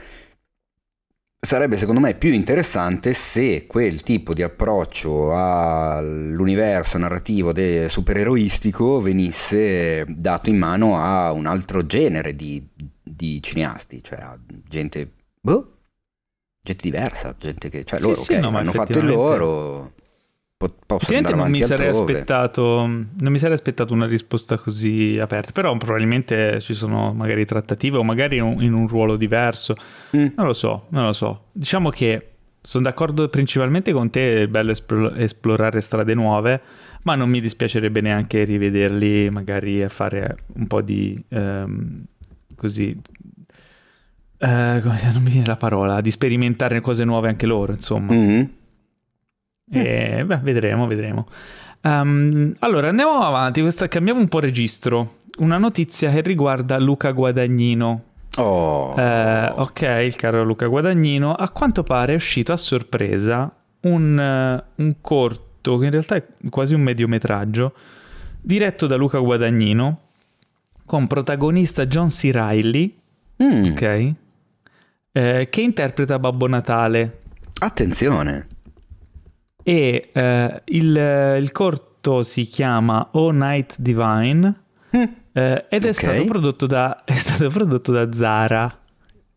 sarebbe 1.43 1.75
secondo 1.75 1.99
me 1.99 2.13
più 2.13 2.31
interessante 2.31 3.15
se 3.15 3.65
quel 3.65 4.03
tipo 4.03 4.35
di 4.35 4.43
approccio 4.43 5.35
all'universo 5.35 6.99
narrativo 6.99 7.51
supereroistico 7.89 9.01
venisse 9.01 10.05
dato 10.07 10.51
in 10.51 10.57
mano 10.57 10.97
a 10.97 11.31
un 11.31 11.47
altro 11.47 11.87
genere 11.87 12.35
di, 12.35 12.63
di 13.01 13.41
cineasti, 13.41 14.03
cioè 14.03 14.19
a 14.19 14.39
gente, 14.67 15.13
boh, 15.41 15.77
gente 16.61 16.83
diversa, 16.83 17.35
gente 17.35 17.69
che, 17.69 17.85
cioè 17.85 17.99
loro 17.99 18.21
sì, 18.21 18.33
ok, 18.33 18.39
no, 18.39 18.55
hanno 18.55 18.71
fatto 18.71 18.99
il 18.99 19.07
loro, 19.07 19.93
po- 20.67 20.75
possono 20.85 21.17
Effettivamente 21.17 21.31
andare 21.31 21.49
non 21.49 21.51
mi 21.51 21.63
sarei 21.65 21.87
altrove. 21.87 22.11
aspettato 22.13 22.85
non 22.85 23.31
mi 23.31 23.37
sarei 23.39 23.55
aspettato 23.55 23.93
una 23.93 24.05
risposta 24.05 24.57
così 24.57 25.17
aperta, 25.19 25.51
però 25.51 25.75
probabilmente 25.75 26.59
ci 26.61 26.73
sono 26.75 27.13
magari 27.13 27.45
trattative 27.45 27.97
o 27.97 28.03
magari 28.03 28.35
in 28.37 28.43
un, 28.43 28.61
in 28.63 28.73
un 28.73 28.87
ruolo 28.87 29.15
diverso. 29.15 29.75
Mm. 30.15 30.27
Non 30.35 30.45
lo 30.45 30.53
so, 30.53 30.85
non 30.89 31.05
lo 31.05 31.13
so. 31.13 31.45
Diciamo 31.51 31.89
che 31.89 32.27
sono 32.61 32.83
d'accordo 32.83 33.27
principalmente 33.29 33.91
con 33.91 34.09
te, 34.11 34.43
è 34.43 34.47
bello 34.47 34.71
esplo- 34.71 35.13
esplorare 35.15 35.81
strade 35.81 36.13
nuove, 36.13 36.61
ma 37.03 37.15
non 37.15 37.27
mi 37.29 37.41
dispiacerebbe 37.41 38.01
neanche 38.01 38.43
rivederli, 38.43 39.29
magari 39.31 39.81
a 39.81 39.89
fare 39.89 40.35
un 40.53 40.67
po' 40.67 40.81
di 40.81 41.19
ehm, 41.29 42.03
così 42.55 42.95
come- 44.37 45.11
non 45.13 45.21
mi 45.23 45.29
viene 45.31 45.45
la 45.45 45.55
parola, 45.57 46.01
di 46.01 46.11
sperimentare 46.11 46.81
cose 46.81 47.03
nuove 47.03 47.27
anche 47.29 47.45
loro, 47.45 47.71
insomma. 47.73 48.13
Mhm. 48.13 48.49
E, 49.71 50.23
beh, 50.25 50.37
vedremo, 50.37 50.87
vedremo. 50.87 51.27
Ehm, 51.81 52.53
allora, 52.59 52.89
andiamo 52.89 53.21
avanti. 53.21 53.61
Questa, 53.61 53.87
cambiamo 53.87 54.19
un 54.19 54.27
po' 54.27 54.39
registro. 54.39 55.19
Una 55.37 55.57
notizia 55.57 56.11
che 56.11 56.21
riguarda 56.21 56.77
Luca 56.77 57.11
Guadagnino. 57.11 58.03
Oh. 58.37 58.95
Eh, 58.99 59.53
ok, 59.55 59.81
il 60.05 60.15
caro 60.15 60.43
Luca 60.43 60.67
Guadagnino. 60.67 61.33
A 61.33 61.49
quanto 61.49 61.83
pare 61.83 62.13
è 62.13 62.15
uscito 62.15 62.53
a 62.53 62.57
sorpresa 62.57 63.51
un, 63.81 64.19
eh, 64.19 64.63
un 64.75 64.95
corto, 65.01 65.77
che 65.77 65.85
in 65.85 65.91
realtà 65.91 66.15
è 66.15 66.23
quasi 66.49 66.73
un 66.73 66.81
mediometraggio, 66.81 67.73
diretto 68.41 68.87
da 68.87 68.95
Luca 68.95 69.19
Guadagnino, 69.19 69.99
con 70.85 71.07
protagonista 71.07 71.85
John 71.87 72.09
C. 72.09 72.29
Reilly, 72.31 72.95
Mm. 73.41 73.71
ok? 73.71 74.13
Eh, 75.13 75.47
che 75.49 75.61
interpreta 75.61 76.19
Babbo 76.19 76.47
Natale. 76.47 77.19
Attenzione. 77.59 78.47
E 79.63 80.09
eh, 80.13 80.61
il, 80.65 81.37
il 81.39 81.51
corto 81.51 82.23
si 82.23 82.45
chiama 82.45 83.09
All 83.13 83.35
Night 83.35 83.75
Divine 83.79 84.55
Mm. 84.95 85.03
eh, 85.31 85.65
ed 85.69 85.85
è, 85.85 85.93
stato 85.93 86.25
prodotto 86.25 86.65
da, 86.65 87.03
è 87.05 87.15
stato 87.15 87.49
prodotto 87.49 87.93
da 87.93 88.11
Zara. 88.11 88.77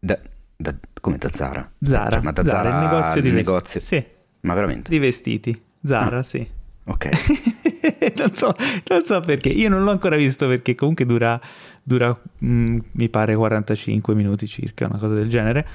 Da, 0.01 0.19
da- 0.57 0.75
come 1.01 1.17
da 1.17 1.29
Zara? 1.29 1.71
Zara, 1.79 2.11
Cioè, 2.11 2.21
ma 2.23 2.33
da 2.33 2.45
Zara, 2.45 2.71
Zara, 2.71 2.77
il 2.83 2.89
negozio 2.91 3.21
di 3.21 3.29
il 3.29 3.35
vestiti. 3.35 3.51
negozio. 3.53 3.81
Sì, 3.81 4.05
Ma 4.41 4.55
veramente? 4.55 4.91
di 4.91 4.99
vestiti. 4.99 5.63
Zara, 5.85 6.19
Ah. 6.19 6.23
sì. 6.23 6.45
Ok. 6.87 7.09
non, 8.17 8.35
so, 8.35 8.55
non 8.89 9.05
so 9.05 9.21
perché, 9.21 9.49
io 9.49 9.69
non 9.69 9.85
l'ho 9.85 9.91
ancora 9.91 10.17
visto 10.17 10.47
perché 10.47 10.75
comunque 10.75 11.07
dura, 11.07 11.41
dura 11.83 12.17
mm, 12.45 12.79
mi 12.93 13.09
pare 13.09 13.35
45 13.35 14.15
minuti 14.15 14.47
circa, 14.47 14.87
una 14.87 14.99
cosa 14.99 15.15
del 15.15 15.29
genere. 15.29 15.67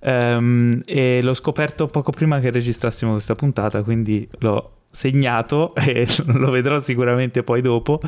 Ehm, 0.00 0.80
e 0.84 1.20
l'ho 1.22 1.34
scoperto 1.34 1.86
poco 1.86 2.12
prima 2.12 2.38
che 2.40 2.50
registrassimo 2.50 3.12
questa 3.12 3.34
puntata, 3.34 3.82
quindi 3.82 4.28
l'ho 4.40 4.72
segnato 4.90 5.74
e 5.76 6.06
lo 6.26 6.50
vedrò 6.50 6.78
sicuramente 6.80 7.42
poi 7.42 7.62
dopo, 7.62 8.00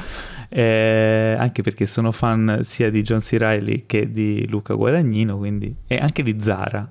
eh, 0.48 1.36
anche 1.38 1.62
perché 1.62 1.86
sono 1.86 2.12
fan 2.12 2.60
sia 2.62 2.90
di 2.90 3.02
John 3.02 3.20
C. 3.20 3.36
Reilly 3.38 3.84
che 3.86 4.12
di 4.12 4.46
Luca 4.48 4.74
Guadagnino, 4.74 5.38
quindi, 5.38 5.74
e 5.86 5.96
anche 5.96 6.22
di 6.22 6.36
Zara. 6.38 6.88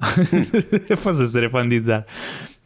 Posso 1.02 1.24
essere 1.24 1.50
fan 1.50 1.68
di 1.68 1.84
Zara. 1.84 2.06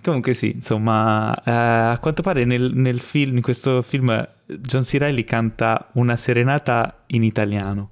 Comunque 0.04 0.34
sì, 0.34 0.52
insomma, 0.52 1.34
eh, 1.46 1.52
a 1.52 1.98
quanto 2.00 2.22
pare 2.22 2.44
nel, 2.44 2.72
nel 2.74 3.00
film, 3.00 3.38
in 3.38 3.42
questo 3.42 3.82
film 3.82 4.28
John 4.46 4.84
C. 4.84 4.96
Reilly 4.98 5.24
canta 5.24 5.92
una 5.94 6.18
serenata 6.18 7.04
in 7.08 7.24
italiano. 7.24 7.90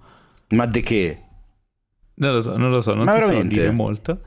Ma 0.49 0.66
di 0.66 0.82
che? 0.82 1.22
Non 2.16 2.34
lo 2.34 2.41
so, 2.41 2.57
non 2.57 2.70
lo 2.70 2.82
so, 2.82 2.93
non 2.93 3.05
Ma 3.05 3.18
so 3.22 3.41
dire 3.43 3.72
molto. 3.72 4.20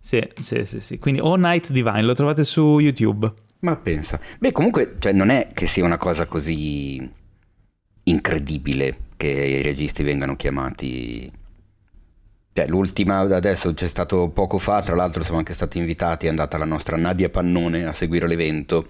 Sì, 0.00 0.20
sì, 0.40 0.64
sì, 0.64 0.80
sì. 0.80 0.98
Quindi 0.98 1.20
All 1.20 1.38
Night 1.38 1.70
Divine, 1.70 2.02
lo 2.02 2.14
trovate 2.14 2.42
su 2.42 2.80
YouTube. 2.80 3.32
Ma 3.60 3.76
pensa. 3.76 4.20
Beh, 4.38 4.50
comunque, 4.50 4.96
cioè, 4.98 5.12
non 5.12 5.28
è 5.28 5.50
che 5.52 5.66
sia 5.68 5.84
una 5.84 5.96
cosa 5.96 6.26
così 6.26 7.08
incredibile 8.04 8.98
che 9.16 9.28
i 9.28 9.62
registi 9.62 10.02
vengano 10.02 10.34
chiamati. 10.34 11.30
Cioè, 12.58 12.66
l'ultima 12.66 13.20
adesso 13.20 13.72
c'è 13.72 13.86
stato 13.86 14.30
poco 14.30 14.58
fa, 14.58 14.82
tra 14.82 14.96
l'altro 14.96 15.22
siamo 15.22 15.38
anche 15.38 15.54
stati 15.54 15.78
invitati, 15.78 16.26
è 16.26 16.28
andata 16.28 16.58
la 16.58 16.64
nostra 16.64 16.96
Nadia 16.96 17.28
Pannone 17.28 17.86
a 17.86 17.92
seguire 17.92 18.26
l'evento. 18.26 18.88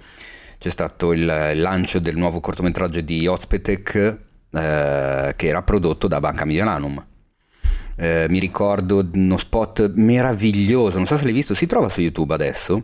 C'è 0.57 0.71
stato 0.71 1.13
il, 1.13 1.21
il 1.53 1.61
lancio 1.61 1.99
del 1.99 2.17
nuovo 2.17 2.41
cortometraggio 2.41 3.03
di 3.03 3.27
Ozpetek 3.27 3.95
eh, 3.95 5.35
che 5.37 5.47
era 5.47 5.63
prodotto 5.63 6.09
da 6.09 6.19
Banca 6.19 6.47
Mediolanum. 6.47 7.05
Eh, 7.97 8.25
mi 8.31 8.39
ricordo 8.39 9.07
uno 9.13 9.37
spot 9.37 9.93
meraviglioso, 9.97 10.97
non 10.97 11.05
so 11.05 11.19
se 11.19 11.25
l'hai 11.25 11.35
visto, 11.35 11.55
si 11.55 11.67
trova 11.67 11.91
su 11.91 12.01
YouTube 12.01 12.33
adesso, 12.33 12.83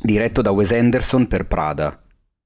diretto 0.00 0.40
da 0.40 0.50
Wes 0.50 0.72
Anderson 0.72 1.26
per 1.26 1.46
Prada. 1.46 2.02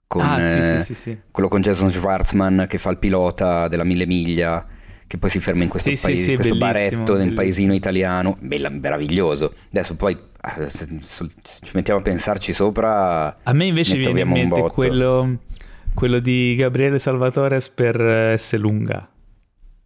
Con, 0.08 0.22
ah, 0.22 0.40
sì, 0.40 0.58
eh, 0.58 0.82
sì, 0.82 0.94
sì. 0.94 1.18
quello 1.30 1.48
con 1.48 1.60
Jason 1.60 1.88
Schwartzman 1.88 2.66
che 2.68 2.78
fa 2.78 2.90
il 2.90 2.98
pilota 2.98 3.68
della 3.68 3.84
mille 3.84 4.06
miglia, 4.06 4.66
che 5.10 5.18
poi 5.18 5.28
si 5.28 5.40
ferma 5.40 5.64
in 5.64 5.68
questo, 5.68 5.90
Sì, 5.90 6.00
paese- 6.00 6.22
sì, 6.22 6.34
questo 6.36 6.54
baretto 6.54 7.16
nel 7.16 7.32
paesino 7.32 7.74
italiano, 7.74 8.36
Bella- 8.38 8.68
meraviglioso. 8.68 9.52
Adesso 9.72 9.96
poi 9.96 10.16
ah, 10.42 10.68
se, 10.68 10.86
ci 11.02 11.72
mettiamo 11.72 11.98
a 11.98 12.02
pensarci 12.04 12.52
sopra, 12.52 13.38
A 13.42 13.52
me 13.52 13.64
invece 13.64 13.96
ne 13.96 14.02
viene 14.02 14.20
in 14.20 14.28
mente 14.28 14.60
quello, 14.68 15.38
quello 15.94 16.20
di 16.20 16.54
Gabriele 16.56 17.00
Salvatores 17.00 17.68
per 17.70 18.00
eh, 18.00 18.36
S. 18.38 18.56
Lunga. 18.56 19.09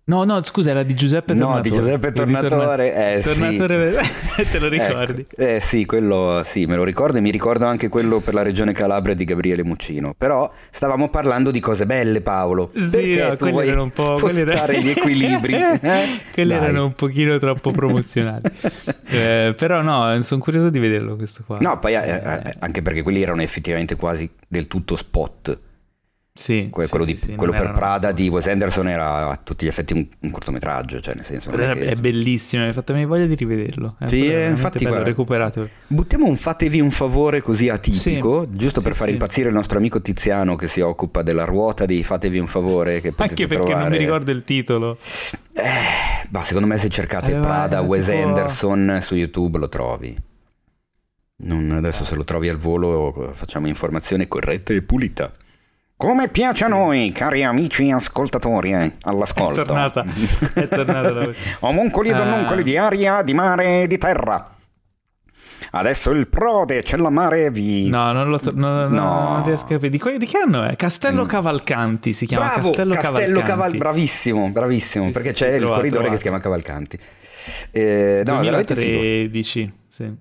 No, 0.07 0.25
no, 0.25 0.43
scusa, 0.43 0.69
era 0.71 0.83
di 0.83 0.93
Giuseppe 0.95 1.33
No, 1.33 1.47
Tornatore. 1.47 1.71
di 1.71 1.77
Giuseppe 1.77 2.09
di 2.09 2.15
Tornatore, 2.15 3.15
eh, 3.17 3.23
sì. 3.23 3.29
Tornatore, 3.39 4.01
te 4.53 4.59
lo 4.59 4.69
ricordi? 4.69 5.21
Ecco, 5.23 5.37
eh 5.37 5.61
sì, 5.61 5.87
quello 5.87 6.43
sì, 6.45 6.67
me 6.67 6.77
lo 6.77 6.85
ricordo 6.85 7.17
e 7.17 7.21
mi 7.23 7.31
ricordo 7.31 7.65
anche 7.65 7.89
quello 7.89 8.21
per 8.21 8.35
la 8.35 8.43
regione 8.43 8.75
Calabria 8.75 9.15
di 9.15 9.25
Gabriele 9.25 9.65
Muccino. 9.65 10.15
Però 10.17 10.53
stavamo 10.71 11.09
parlando 11.09 11.51
di 11.51 11.59
cose 11.59 11.87
belle, 11.87 12.21
Paolo. 12.21 12.71
Sì, 12.75 12.89
Perché 12.89 13.29
no, 13.29 13.37
tu 13.37 13.49
vuoi 13.49 13.67
erano 13.67 13.85
un 13.85 13.93
po' 13.93 14.19
spostare 14.19 14.75
erano- 14.75 14.79
gli 14.79 14.91
equilibri? 14.91 15.55
eh? 15.81 16.21
quelli 16.35 16.51
Dai. 16.51 16.59
erano 16.59 16.85
un 16.85 16.95
pochino 16.95 17.39
troppo 17.39 17.71
promozionali. 17.71 18.43
Eh, 19.15 19.55
però 19.57 19.81
no, 19.81 20.21
sono 20.23 20.41
curioso 20.41 20.71
di 20.71 20.79
vederlo 20.81 21.15
questo 21.15 21.45
qua. 21.47 21.59
No, 21.61 21.79
poi 21.79 21.95
eh, 21.95 21.99
eh, 21.99 22.55
anche 22.59 22.83
perché 22.83 23.03
quelli 23.03 23.23
erano 23.23 23.43
effettivamente 23.43 23.95
quasi 23.95 24.29
del 24.49 24.67
tutto 24.67 24.97
spot. 24.97 25.57
Sì, 26.37 26.67
Que- 26.69 26.87
sì, 26.87 26.91
quello 26.91 27.05
sì, 27.05 27.13
di- 27.13 27.19
sì, 27.21 27.35
quello 27.37 27.53
per 27.53 27.71
Prada 27.71 28.11
di 28.11 28.27
Wes 28.29 28.49
Anderson 28.49 28.89
era 28.89 29.29
a 29.29 29.37
tutti 29.37 29.65
gli 29.65 29.69
effetti 29.69 29.93
un, 29.93 30.05
un 30.19 30.31
cortometraggio, 30.33 31.01
cioè 31.01 31.15
nel 31.15 31.25
senso... 31.25 31.53
era- 31.53 31.75
che- 31.75 31.85
è 31.87 31.95
bellissimo, 31.95 32.63
mi 32.63 32.69
hai 32.69 32.75
fatto 32.75 32.93
venire 32.93 33.09
voglia 33.09 33.27
di 33.27 33.37
rivederlo. 33.37 33.95
Eh, 34.01 34.09
Sì, 34.09 34.19
è 34.19 34.25
eh, 34.25 34.27
veramente 34.31 34.51
infatti, 34.61 34.85
bello, 34.85 35.03
recuperato. 35.05 35.69
Buttiamo 35.87 36.27
un 36.27 36.35
fatevi 36.37 36.81
un 36.81 36.91
favore 36.91 37.41
così 37.41 37.69
atipico, 37.69 38.47
Sì. 38.51 38.57
giusto 38.57 38.81
Sì, 38.81 38.87
per 38.87 38.97
far 38.97 39.07
sì. 39.07 39.13
impazzire 39.13 39.49
il 39.51 39.55
nostro 39.55 39.79
amico 39.79 40.03
Tiziano 40.03 40.57
che 40.57 40.67
si 40.67 40.81
occupa 40.81 41.23
della 41.23 41.45
ruota 41.45 41.87
dei 41.87 42.03
fatevi 42.03 42.41
un 42.41 42.49
favore 42.49 42.95
che 43.01 43.13
potete 43.13 43.23
Anche 43.31 43.47
perché 43.47 43.65
trovare. 43.67 43.83
non 43.89 43.93
mi 43.93 43.99
ricordo 43.99 44.31
il 44.33 44.43
titolo. 44.43 44.99
Eh, 45.53 46.27
bah, 46.31 46.43
secondo 46.43 46.67
me 46.67 46.79
se 46.79 46.89
cercate 46.89 47.27
Aveva- 47.31 47.43
Prada, 47.43 47.77
era 47.77 47.87
Wes 47.87 48.07
tipo- 48.07 48.19
Anderson 48.27 48.99
su 49.03 49.15
YouTube 49.15 49.59
lo 49.59 49.69
trovi. 49.69 50.17
Non- 51.37 51.71
adesso 51.71 52.05
se 52.05 52.17
lo 52.17 52.25
trovi 52.25 52.49
al 52.49 52.57
volo 52.57 53.31
facciamo 53.35 53.69
informazione 53.69 54.27
corretta 54.27 54.73
e 54.73 54.83
pulita. 54.83 55.33
Come 56.05 56.29
piace 56.29 56.65
a 56.65 56.69
noi, 56.69 57.13
cari 57.13 57.43
amici 57.45 57.91
ascoltatori, 57.91 58.73
eh, 58.73 58.93
all'ascolto. 59.05 59.63
È 59.63 59.65
tornata, 59.65 60.05
è 60.53 60.69
tornata 60.69 61.11
la... 61.13 61.29
Omuncoli 61.61 62.11
ed 62.11 62.17
Ah. 62.17 62.21
omuncoli 62.23 62.63
di 62.63 62.77
aria, 62.77 63.23
di 63.23 63.33
mare 63.33 63.83
e 63.83 63.87
di 63.87 63.97
terra. 63.97 64.51
Adesso 65.71 66.11
il 66.11 66.29
prode, 66.29 66.83
c'è 66.83 66.99
la 66.99 67.09
mare 67.09 67.51
vi... 67.51 67.89
No, 67.89 68.13
non, 68.13 68.29
lo, 68.29 68.39
no, 68.53 68.87
no, 68.87 68.89
No. 68.89 69.29
non 69.37 69.45
riesco 69.47 69.65
a 69.65 69.69
capire. 69.69 69.89
Di, 69.89 69.99
que- 69.99 70.19
di 70.19 70.27
che 70.27 70.37
anno 70.39 70.63
è? 70.65 70.77
Castello 70.77 71.25
Mm. 71.25 71.29
Cavalcanti 71.29 72.13
si 72.13 72.27
chiama. 72.27 72.45
Bravo, 72.49 72.61
Castello, 72.69 72.95
Castello 72.95 73.17
Cavalcanti. 73.17 73.51
Caval... 73.51 73.77
bravissimo, 73.79 74.51
bravissimo, 74.51 75.07
Sì, 75.07 75.11
perché 75.13 75.29
sì, 75.29 75.35
c'è 75.37 75.49
il 75.53 75.59
trovato, 75.61 75.77
corridore 75.81 76.09
che 76.11 76.17
trovato. 76.17 76.17
si 76.17 76.23
chiama 76.23 76.39
Cavalcanti. 76.41 76.99
Eh, 77.71 78.23
no, 78.27 78.41
è 78.41 78.43
veramente 78.45 78.75
figo. 78.77 78.99
2013, 79.01 79.73
sì. 79.89 80.13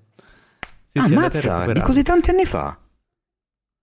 Sì, 0.96 1.02
sì, 1.06 1.12
Ammazza, 1.12 1.66
di 1.72 1.80
così 1.82 2.02
tanti 2.02 2.30
anni 2.30 2.46
fa. 2.46 2.78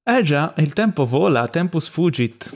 Eh 0.04 0.24
già, 0.24 0.54
il 0.58 0.74
tempo 0.74 1.06
vola, 1.06 1.47
tempus 1.47 1.88
fugit. 1.88 2.52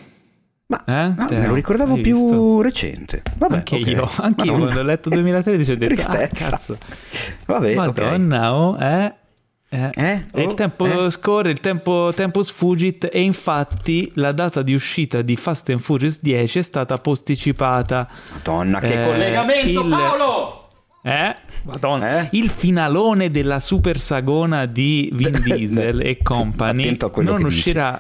Ma 0.68 0.84
Eh, 0.84 1.14
ah, 1.16 1.26
Teo? 1.28 1.40
me 1.40 1.48
lo 1.48 1.54
ricordavo 1.54 1.94
Hai 1.94 2.02
più 2.02 2.16
visto? 2.24 2.62
recente. 2.62 3.22
Vabbè, 3.38 3.56
anche 3.58 3.76
ok. 3.76 3.86
io, 3.88 4.10
anche 4.18 4.46
io 4.46 4.56
quando 4.56 4.80
ho 4.80 4.84
letto 4.84 5.10
2013 5.12 5.72
ho 5.72 5.78
detto, 5.78 5.94
ah, 5.94 5.96
Tristezza. 5.96 6.50
cazzo, 6.50 6.78
Vabbè, 7.46 7.76
madonna, 7.76 8.56
oh, 8.56 8.78
eh, 8.80 9.14
eh. 9.70 9.90
Eh? 9.94 10.26
E 10.34 10.42
il 10.42 10.48
Oh, 10.50 10.54
tempo 10.56 11.06
eh? 11.06 11.10
scorre, 11.12 11.52
il 11.52 11.60
tempo 11.60 12.10
tempus 12.16 12.50
fugit 12.50 13.08
e 13.12 13.22
infatti 13.22 14.12
la 14.16 14.32
data 14.32 14.64
di 14.64 14.74
uscita 14.74 15.22
di 15.22 15.36
Fast 15.36 15.70
and 15.70 15.80
Furious 15.80 16.20
10 16.22 16.58
è 16.60 16.62
stata 16.64 16.98
posticipata. 16.98 18.10
Madonna, 18.34 18.80
che 18.80 19.02
Eh, 19.02 19.06
collegamento, 19.06 19.82
il- 19.84 19.90
Paolo! 19.90 20.65
Eh? 21.08 21.36
Madonna. 21.66 22.22
Eh? 22.24 22.30
Il 22.32 22.50
finalone 22.50 23.30
della 23.30 23.60
super 23.60 24.00
sagona 24.00 24.66
di 24.66 25.12
Vin 25.14 25.40
Diesel 25.46 26.02
e 26.02 26.18
company 26.24 26.98
non 27.18 27.44
uscirà. 27.44 28.00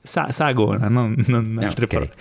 Sa- 0.00 0.28
sagona, 0.30 0.88
non, 0.88 1.16
non 1.26 1.58
Eh, 1.60 1.64
altre 1.64 1.84
ok. 1.86 1.90
parole. 1.92 2.12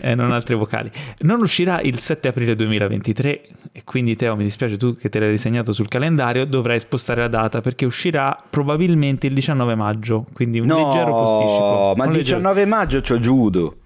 Eh, 0.00 0.14
non 0.14 0.32
altre 0.32 0.54
vocali. 0.54 0.90
Non 1.18 1.42
uscirà 1.42 1.78
il 1.82 1.98
7 1.98 2.28
aprile 2.28 2.56
2023 2.56 3.48
e 3.70 3.84
quindi 3.84 4.16
Teo 4.16 4.34
mi 4.34 4.44
dispiace 4.44 4.78
tu 4.78 4.96
che 4.96 5.10
te 5.10 5.18
l'hai 5.20 5.30
disegnato 5.30 5.72
sul 5.74 5.88
calendario, 5.88 6.46
dovrai 6.46 6.80
spostare 6.80 7.20
la 7.20 7.28
data 7.28 7.60
perché 7.60 7.84
uscirà 7.84 8.34
probabilmente 8.48 9.26
il 9.26 9.34
19 9.34 9.74
maggio, 9.74 10.24
quindi 10.32 10.58
un 10.58 10.68
leggero 10.68 11.10
posticipo. 11.12 11.64
No, 11.64 11.92
ma 11.96 12.04
il 12.06 12.10
leggero- 12.12 12.38
19 12.38 12.64
maggio 12.64 13.00
c'ho 13.02 13.18
judo. 13.18 13.76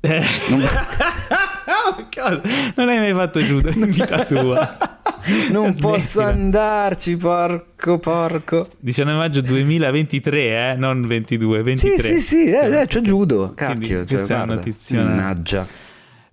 Eh. 0.00 0.20
Non- 0.48 0.60
Cosa? 2.14 2.40
Non 2.76 2.88
hai 2.88 2.98
mai 2.98 3.12
fatto 3.12 3.40
giudo 3.40 3.70
in 3.70 3.90
vita 3.90 4.24
tua. 4.24 4.78
Non 5.50 5.72
Smettila. 5.72 5.88
posso 5.92 6.20
andarci, 6.22 7.16
porco, 7.16 7.98
porco. 7.98 8.68
19 8.78 9.18
maggio 9.18 9.40
2023, 9.40 10.70
eh? 10.70 10.76
non 10.76 11.04
22, 11.04 11.58
Sì, 11.58 11.62
23. 11.64 12.08
sì, 12.12 12.20
sì, 12.20 12.44
eh, 12.52 12.80
eh, 12.82 12.86
c'ho 12.86 13.00
judo. 13.00 13.52
Quindi 13.56 13.88
Cacchio, 13.88 13.96
cioè, 14.04 14.06
questa 14.06 14.34
è 14.34 14.36
una 14.36 14.44
guarda. 14.44 14.54
notizia- 14.54 15.02
Mannaggia. 15.02 15.66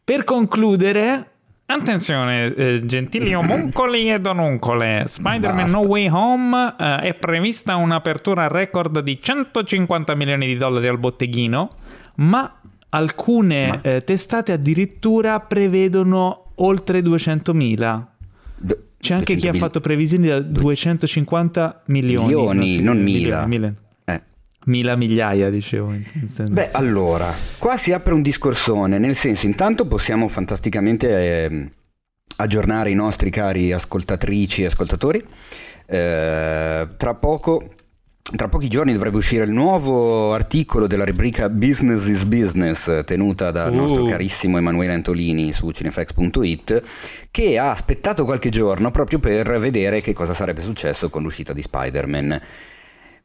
Per 0.03 0.23
concludere, 0.23 1.27
attenzione, 1.65 2.53
eh, 2.53 2.81
gentili 2.85 3.33
omuncoli 3.33 4.11
e 4.13 4.19
donuncole, 4.19 5.05
Spider-Man 5.07 5.55
Basta. 5.63 5.77
No 5.79 5.87
Way 5.87 6.09
Home 6.09 6.75
eh, 6.79 6.95
è 6.97 7.13
prevista 7.15 7.75
un'apertura 7.77 8.47
record 8.47 8.99
di 8.99 9.19
150 9.19 10.13
milioni 10.13 10.45
di 10.45 10.55
dollari 10.55 10.87
al 10.87 10.99
botteghino, 10.99 11.69
ma 12.17 12.59
alcune 12.95 13.67
Ma- 13.67 13.81
eh, 13.81 14.03
testate 14.03 14.51
addirittura 14.51 15.39
prevedono 15.39 16.51
oltre 16.55 17.01
200.000. 17.01 18.05
D- 18.57 18.77
C'è 18.99 19.13
anche 19.15 19.35
chi 19.35 19.47
ha 19.47 19.51
200.000. 19.51 19.57
fatto 19.57 19.79
previsioni 19.81 20.27
da 20.27 20.39
250 20.39 21.81
milioni. 21.87 22.25
Milioni, 22.27 22.81
non 22.81 23.01
milioni, 23.01 23.03
mila. 23.03 23.45
mille- 23.47 23.73
Eh. 24.05 24.21
Mila 24.65 24.95
migliaia, 24.95 25.49
dicevo. 25.49 25.93
Beh, 26.51 26.69
allora, 26.71 27.33
qua 27.57 27.75
si 27.77 27.91
apre 27.91 28.13
un 28.13 28.21
discorsone, 28.21 28.97
nel 28.99 29.15
senso, 29.15 29.45
intanto 29.47 29.87
possiamo 29.87 30.27
fantasticamente 30.27 31.43
ehm, 31.45 31.69
aggiornare 32.37 32.89
i 32.91 32.95
nostri 32.95 33.29
cari 33.29 33.71
ascoltatrici 33.73 34.63
e 34.63 34.65
ascoltatori. 34.67 35.21
Eh, 35.85 36.87
tra 36.97 37.13
poco, 37.15 37.73
tra 38.35 38.49
pochi 38.49 38.67
giorni 38.67 38.93
dovrebbe 38.93 39.17
uscire 39.17 39.43
il 39.43 39.51
nuovo 39.51 40.33
articolo 40.33 40.87
della 40.87 41.05
rubrica 41.05 41.49
Business 41.49 42.07
is 42.07 42.23
Business, 42.23 43.03
tenuta 43.03 43.51
dal 43.51 43.71
Uh. 43.71 43.75
nostro 43.75 44.03
carissimo 44.05 44.57
Emanuele 44.57 44.93
Antolini 44.93 45.53
su 45.53 45.69
cinefx.it, 45.69 46.83
che 47.29 47.57
ha 47.57 47.71
aspettato 47.71 48.25
qualche 48.25 48.49
giorno 48.49 48.89
proprio 48.91 49.19
per 49.19 49.59
vedere 49.59 50.01
che 50.01 50.13
cosa 50.13 50.33
sarebbe 50.33 50.61
successo 50.61 51.09
con 51.09 51.21
l'uscita 51.21 51.53
di 51.53 51.61
Spider-Man. 51.61 52.41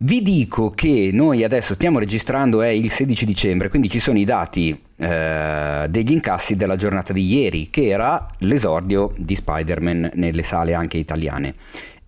Vi 0.01 0.23
dico 0.23 0.71
che 0.71 1.11
noi 1.13 1.43
adesso 1.43 1.75
stiamo 1.75 1.99
registrando 1.99 2.63
è 2.63 2.69
il 2.69 2.91
16 2.91 3.25
dicembre, 3.25 3.69
quindi 3.69 3.89
ci 3.89 3.99
sono 3.99 4.19
i 4.19 4.25
dati 4.25 4.79
eh, 4.97 5.87
degli 5.89 6.13
incassi 6.13 6.55
della 6.55 6.77
giornata 6.77 7.13
di 7.13 7.27
ieri, 7.35 7.69
che 7.71 7.89
era 7.89 8.29
l'esordio 8.39 9.13
di 9.17 9.35
Spider-Man 9.35 10.11
nelle 10.15 10.43
sale 10.45 10.75
anche 10.75 10.99
italiane. 10.99 11.55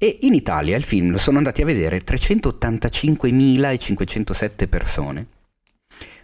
E 0.03 0.17
in 0.23 0.33
Italia 0.33 0.79
il 0.79 0.83
film 0.83 1.11
lo 1.11 1.19
sono 1.19 1.37
andati 1.37 1.61
a 1.61 1.67
vedere 1.67 2.03
385.507 2.03 4.67
persone, 4.69 5.27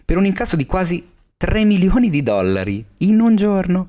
per 0.03 0.17
un 0.17 0.25
incasso 0.25 0.55
di 0.55 0.65
quasi 0.65 1.07
3 1.37 1.63
milioni 1.63 2.09
di 2.09 2.23
dollari 2.23 2.83
in 2.99 3.19
un 3.19 3.35
giorno. 3.35 3.87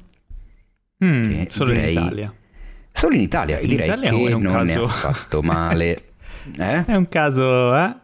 Mm, 1.02 1.44
solo 1.48 1.70
direi- 1.70 1.94
in 1.94 2.00
Italia. 2.02 2.34
Solo 2.92 3.14
in 3.14 3.22
Italia, 3.22 3.58
In 3.60 3.68
direi 3.68 3.86
Italia 3.86 4.10
che 4.10 4.28
non 4.36 4.52
caso- 4.52 4.82
è 4.82 4.84
affatto 4.84 5.40
male. 5.42 6.02
Eh? 6.58 6.84
È 6.86 6.94
un 6.94 7.08
caso, 7.08 7.76
eh? 7.76 7.94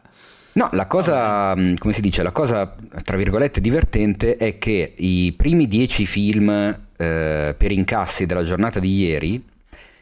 No, 0.53 0.69
la 0.73 0.85
cosa, 0.87 1.55
mh, 1.57 1.77
come 1.79 1.93
si 1.95 2.01
dice, 2.03 2.23
la 2.23 2.31
cosa 2.31 2.77
tra 3.03 3.17
virgolette 3.17 3.59
divertente 3.61 4.37
è 4.37 4.59
che 4.59 4.93
i 4.99 5.33
primi 5.33 5.67
dieci 5.67 6.05
film 6.07 6.51
eh, 6.51 7.55
per 7.57 7.73
incassi 7.73 8.27
della 8.27 8.45
giornata 8.45 8.79
di 8.81 8.95
ieri, 8.99 9.43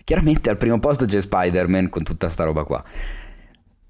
chiaramente 0.05 0.51
al 0.51 0.57
primo 0.57 0.79
posto 0.79 1.05
c'è 1.07 1.21
Spider-Man 1.21 1.89
con 1.89 2.03
tutta 2.03 2.29
sta 2.29 2.45
roba 2.45 2.65
qua. 2.65 2.83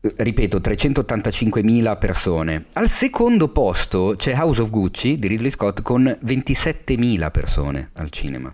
Ripeto, 0.01 0.59
385.000 0.59 1.97
persone. 1.97 2.65
Al 2.73 2.89
secondo 2.89 3.49
posto 3.51 4.15
c'è 4.17 4.35
House 4.35 4.61
of 4.63 4.71
Gucci 4.71 5.17
di 5.19 5.29
Ridley 5.29 5.51
Scott 5.51 5.83
con 5.83 6.05
27.000 6.25 7.31
persone 7.31 7.91
al 7.95 8.11
cinema. 8.11 8.53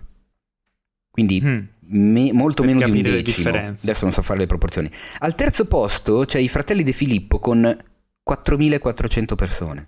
Quindi 1.09 1.41
Mm. 1.43 1.59
me- 1.87 2.31
molto 2.33 2.61
Per 2.63 2.71
meno 2.73 2.85
di 2.87 2.97
un 2.97 3.01
decimo. 3.03 3.49
Adesso 3.49 4.03
non 4.05 4.13
so 4.13 4.21
fare 4.21 4.39
le 4.39 4.45
proporzioni. 4.45 4.91
Al 5.19 5.33
terzo 5.33 5.65
posto 5.65 6.23
c'è 6.25 6.37
i 6.37 6.47
fratelli 6.47 6.83
De 6.83 6.91
Filippo 6.91 7.39
con 7.39 7.75
4.400 8.23 9.35
persone. 9.35 9.87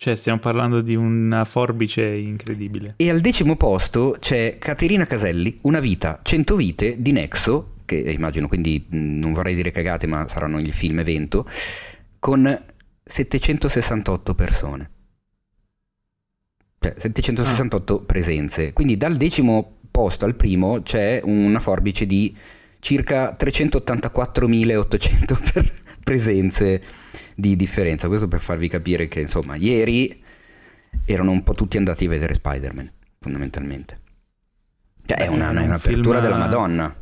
Cioè, 0.00 0.14
stiamo 0.14 0.38
parlando 0.38 0.80
di 0.80 0.94
una 0.94 1.44
forbice 1.44 2.02
incredibile. 2.02 2.94
E 2.96 3.10
al 3.10 3.20
decimo 3.20 3.56
posto 3.56 4.16
c'è 4.18 4.56
Caterina 4.56 5.04
Caselli, 5.04 5.58
Una 5.64 5.78
vita, 5.78 6.20
100 6.22 6.56
vite 6.56 7.02
di 7.02 7.12
Nexo, 7.12 7.74
che 7.84 7.96
immagino 7.96 8.48
quindi 8.48 8.86
non 8.88 9.34
vorrei 9.34 9.54
dire 9.54 9.70
cagate, 9.70 10.06
ma 10.06 10.26
saranno 10.26 10.58
il 10.58 10.72
film 10.72 11.00
evento, 11.00 11.46
con 12.18 12.64
768 13.04 14.34
persone. 14.34 14.90
Cioè, 16.78 16.94
768 16.96 18.00
presenze. 18.00 18.72
Quindi 18.72 18.96
dal 18.96 19.16
decimo 19.16 19.80
posto 19.90 20.24
al 20.24 20.34
primo 20.34 20.80
c'è 20.80 21.20
una 21.22 21.60
forbice 21.60 22.06
di 22.06 22.34
circa 22.78 23.36
384.800 23.38 25.52
per 25.52 25.70
presenze 26.02 26.82
di 27.40 27.56
differenza. 27.56 28.06
Questo 28.08 28.28
per 28.28 28.40
farvi 28.40 28.68
capire 28.68 29.06
che, 29.06 29.20
insomma, 29.20 29.56
ieri 29.56 30.22
erano 31.06 31.30
un 31.30 31.42
po' 31.42 31.54
tutti 31.54 31.76
andati 31.76 32.04
a 32.04 32.08
vedere 32.08 32.34
Spider-Man, 32.34 32.90
fondamentalmente. 33.18 33.98
Cioè, 35.06 35.18
è 35.18 35.26
Beh, 35.28 35.34
una, 35.34 35.46
è 35.48 35.50
un 35.50 35.56
è 35.56 35.64
un'apertura 35.64 36.18
film- 36.18 36.22
della 36.22 36.36
Madonna. 36.36 36.96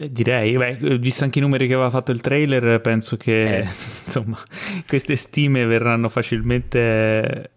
Eh, 0.00 0.12
direi, 0.12 0.56
beh, 0.56 0.98
visto 0.98 1.24
anche 1.24 1.40
i 1.40 1.42
numeri 1.42 1.66
che 1.66 1.74
aveva 1.74 1.90
fatto 1.90 2.12
il 2.12 2.20
trailer, 2.20 2.80
penso 2.80 3.16
che 3.16 3.58
Eh. 3.58 3.62
insomma 4.06 4.38
queste 4.86 5.16
stime 5.16 5.64
verranno 5.66 6.08
facilmente 6.08 7.50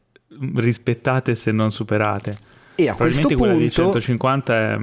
rispettate 0.56 1.36
se 1.36 1.52
non 1.52 1.70
superate. 1.72 2.50
E 2.76 2.90
a 2.90 2.96
questo 2.96 3.28
Probabilmente 3.28 3.36
quella 3.36 3.54
di 3.54 3.60
punto... 3.66 4.00
150 4.00 4.54
è, 4.56 4.78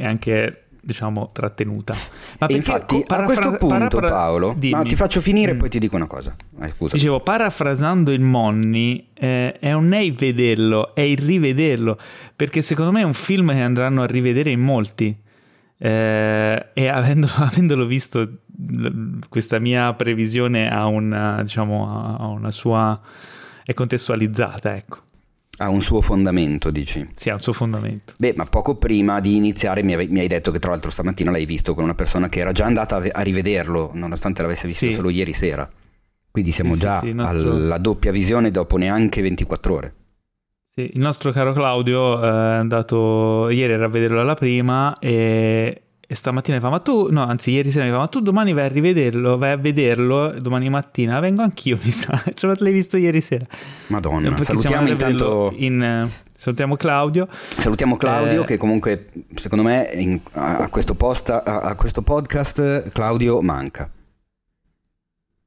è 0.00 0.04
anche, 0.06 0.61
diciamo, 0.84 1.30
trattenuta. 1.32 1.94
Ma 1.94 2.46
perché- 2.46 2.54
infatti, 2.56 2.94
co- 2.96 3.00
a 3.00 3.04
parafra- 3.04 3.26
questo 3.26 3.50
punto, 3.58 3.74
parafra- 3.98 4.08
Paolo, 4.10 4.54
Dimmi. 4.58 4.82
ti 4.88 4.96
faccio 4.96 5.20
finire 5.20 5.52
e 5.52 5.54
Mm. 5.54 5.58
poi 5.58 5.68
ti 5.70 5.78
dico 5.78 5.96
una 5.96 6.06
cosa. 6.06 6.34
Eh, 6.60 6.72
scusa. 6.76 6.94
Dicevo, 6.96 7.20
parafrasando 7.20 8.10
il 8.12 8.20
Monni, 8.20 9.10
eh, 9.14 9.58
è 9.58 9.72
un 9.72 9.94
il 9.94 10.14
vederlo, 10.14 10.94
è 10.94 11.00
il 11.02 11.18
rivederlo, 11.18 11.96
perché 12.34 12.60
secondo 12.62 12.90
me 12.92 13.00
è 13.00 13.04
un 13.04 13.14
film 13.14 13.52
che 13.52 13.60
andranno 13.60 14.02
a 14.02 14.06
rivedere 14.06 14.50
in 14.50 14.60
molti. 14.60 15.16
Eh, 15.78 16.66
e 16.74 16.88
avendo- 16.88 17.28
avendolo 17.38 17.86
visto, 17.86 18.28
questa 19.28 19.58
mia 19.58 19.92
previsione 19.94 20.70
ha 20.70 20.86
una, 20.86 21.42
diciamo, 21.42 22.16
ha 22.18 22.26
una 22.26 22.50
sua... 22.50 23.00
è 23.64 23.74
contestualizzata, 23.74 24.74
ecco. 24.76 24.98
Ha 25.58 25.68
un 25.68 25.82
suo 25.82 26.00
fondamento, 26.00 26.70
dici. 26.70 27.06
Sì, 27.14 27.28
ha 27.30 27.34
un 27.34 27.40
suo 27.40 27.52
fondamento. 27.52 28.14
Beh, 28.18 28.34
ma 28.36 28.44
poco 28.46 28.76
prima 28.76 29.20
di 29.20 29.36
iniziare 29.36 29.82
mi, 29.82 29.92
hai 29.94 30.26
detto 30.26 30.50
che 30.50 30.58
tra 30.58 30.70
l'altro 30.70 30.90
stamattina 30.90 31.30
l'hai 31.30 31.44
visto 31.44 31.74
con 31.74 31.84
una 31.84 31.94
persona 31.94 32.28
che 32.28 32.40
era 32.40 32.52
già 32.52 32.64
andata 32.64 32.96
a, 32.96 33.00
ve- 33.00 33.10
a 33.10 33.20
rivederlo, 33.20 33.90
nonostante 33.92 34.42
l'avesse 34.42 34.66
visto 34.66 34.86
Sì. 34.86 34.92
solo 34.94 35.10
ieri 35.10 35.34
sera. 35.34 35.68
Quindi 36.30 36.52
siamo 36.52 36.72
Sì, 36.74 36.80
già 36.80 37.00
sì, 37.00 37.14
alla 37.16 37.76
doppia 37.78 38.10
visione 38.10 38.50
dopo 38.50 38.78
neanche 38.78 39.20
24 39.20 39.74
ore. 39.74 39.94
Sì, 40.74 40.90
il 40.94 41.00
nostro 41.00 41.30
caro 41.32 41.52
Claudio 41.52 42.22
eh, 42.22 42.26
è 42.26 42.54
andato 42.54 43.50
ieri 43.50 43.74
era 43.74 43.84
a 43.84 43.88
vederlo 43.88 44.20
alla 44.22 44.34
prima 44.34 44.98
e, 44.98 45.82
E 46.12 46.14
stamattina 46.14 46.58
mi 46.58 46.62
fa, 46.62 46.68
ma 46.68 46.78
tu, 46.78 47.08
no, 47.10 47.24
anzi 47.24 47.52
ieri 47.52 47.70
sera 47.70 47.86
mi 47.86 47.90
fa, 47.90 47.96
ma 47.96 48.06
tu 48.06 48.20
domani 48.20 48.52
vai 48.52 48.66
a 48.66 48.68
rivederlo, 48.68 49.38
vai 49.38 49.52
a 49.52 49.56
vederlo, 49.56 50.34
domani 50.38 50.68
mattina, 50.68 51.18
vengo 51.20 51.40
anch'io, 51.40 51.78
mi 51.82 51.90
sa, 51.90 52.22
ce 52.34 52.46
l'hai 52.54 52.72
visto 52.74 52.98
ieri 52.98 53.22
sera. 53.22 53.46
Madonna, 53.86 54.28
Perché 54.28 54.44
salutiamo 54.44 54.88
intanto... 54.88 55.54
In, 55.56 55.82
eh, 55.82 56.10
salutiamo 56.36 56.76
Claudio. 56.76 57.26
Salutiamo 57.56 57.96
Claudio 57.96 58.42
Eh, 58.42 58.44
che 58.44 58.58
comunque 58.58 59.06
secondo 59.36 59.64
me 59.64 59.88
in- 59.94 60.20
a, 60.32 60.58
a 60.58 60.68
questo 60.68 60.94
post, 60.94 61.30
a, 61.30 61.42
a 61.42 61.74
questo 61.76 62.02
podcast 62.02 62.90
Claudio 62.90 63.40
manca. 63.40 63.90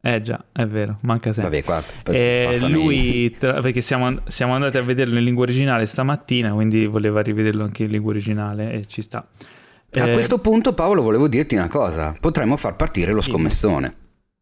Eh 0.01 0.22
già, 0.24 0.43
è 0.51 0.66
vero, 0.66 0.97
manca 1.01 1.32
sempre. 1.32 1.61
Vabbè, 1.61 1.63
qua 1.63 1.84
per- 2.01 2.16
E 2.16 2.43
passami- 2.53 2.74
lui, 2.74 3.36
tra- 3.38 3.59
perché 3.59 3.82
siamo, 3.82 4.20
siamo 4.26 4.55
andati 4.55 4.78
a 4.78 4.82
vederlo 4.82 5.20
in 5.20 5.26
lingua 5.26 5.43
originale 5.43 5.86
stamattina, 5.86 6.53
quindi 6.53 6.88
voleva 6.88 7.22
rivederlo 7.22 7.63
anche 7.63 7.84
in 7.84 7.91
lingua 7.91 8.09
originale 8.13 8.72
e 8.72 8.86
ci 8.88 9.03
sta. 9.03 9.28
A 9.97 10.07
Eh, 10.09 10.13
questo 10.13 10.39
punto 10.39 10.73
Paolo 10.73 11.01
volevo 11.01 11.27
dirti 11.27 11.55
una 11.55 11.67
cosa, 11.67 12.15
potremmo 12.19 12.57
far 12.57 12.75
partire 12.75 13.11
lo 13.11 13.21
scommessone. 13.21 13.95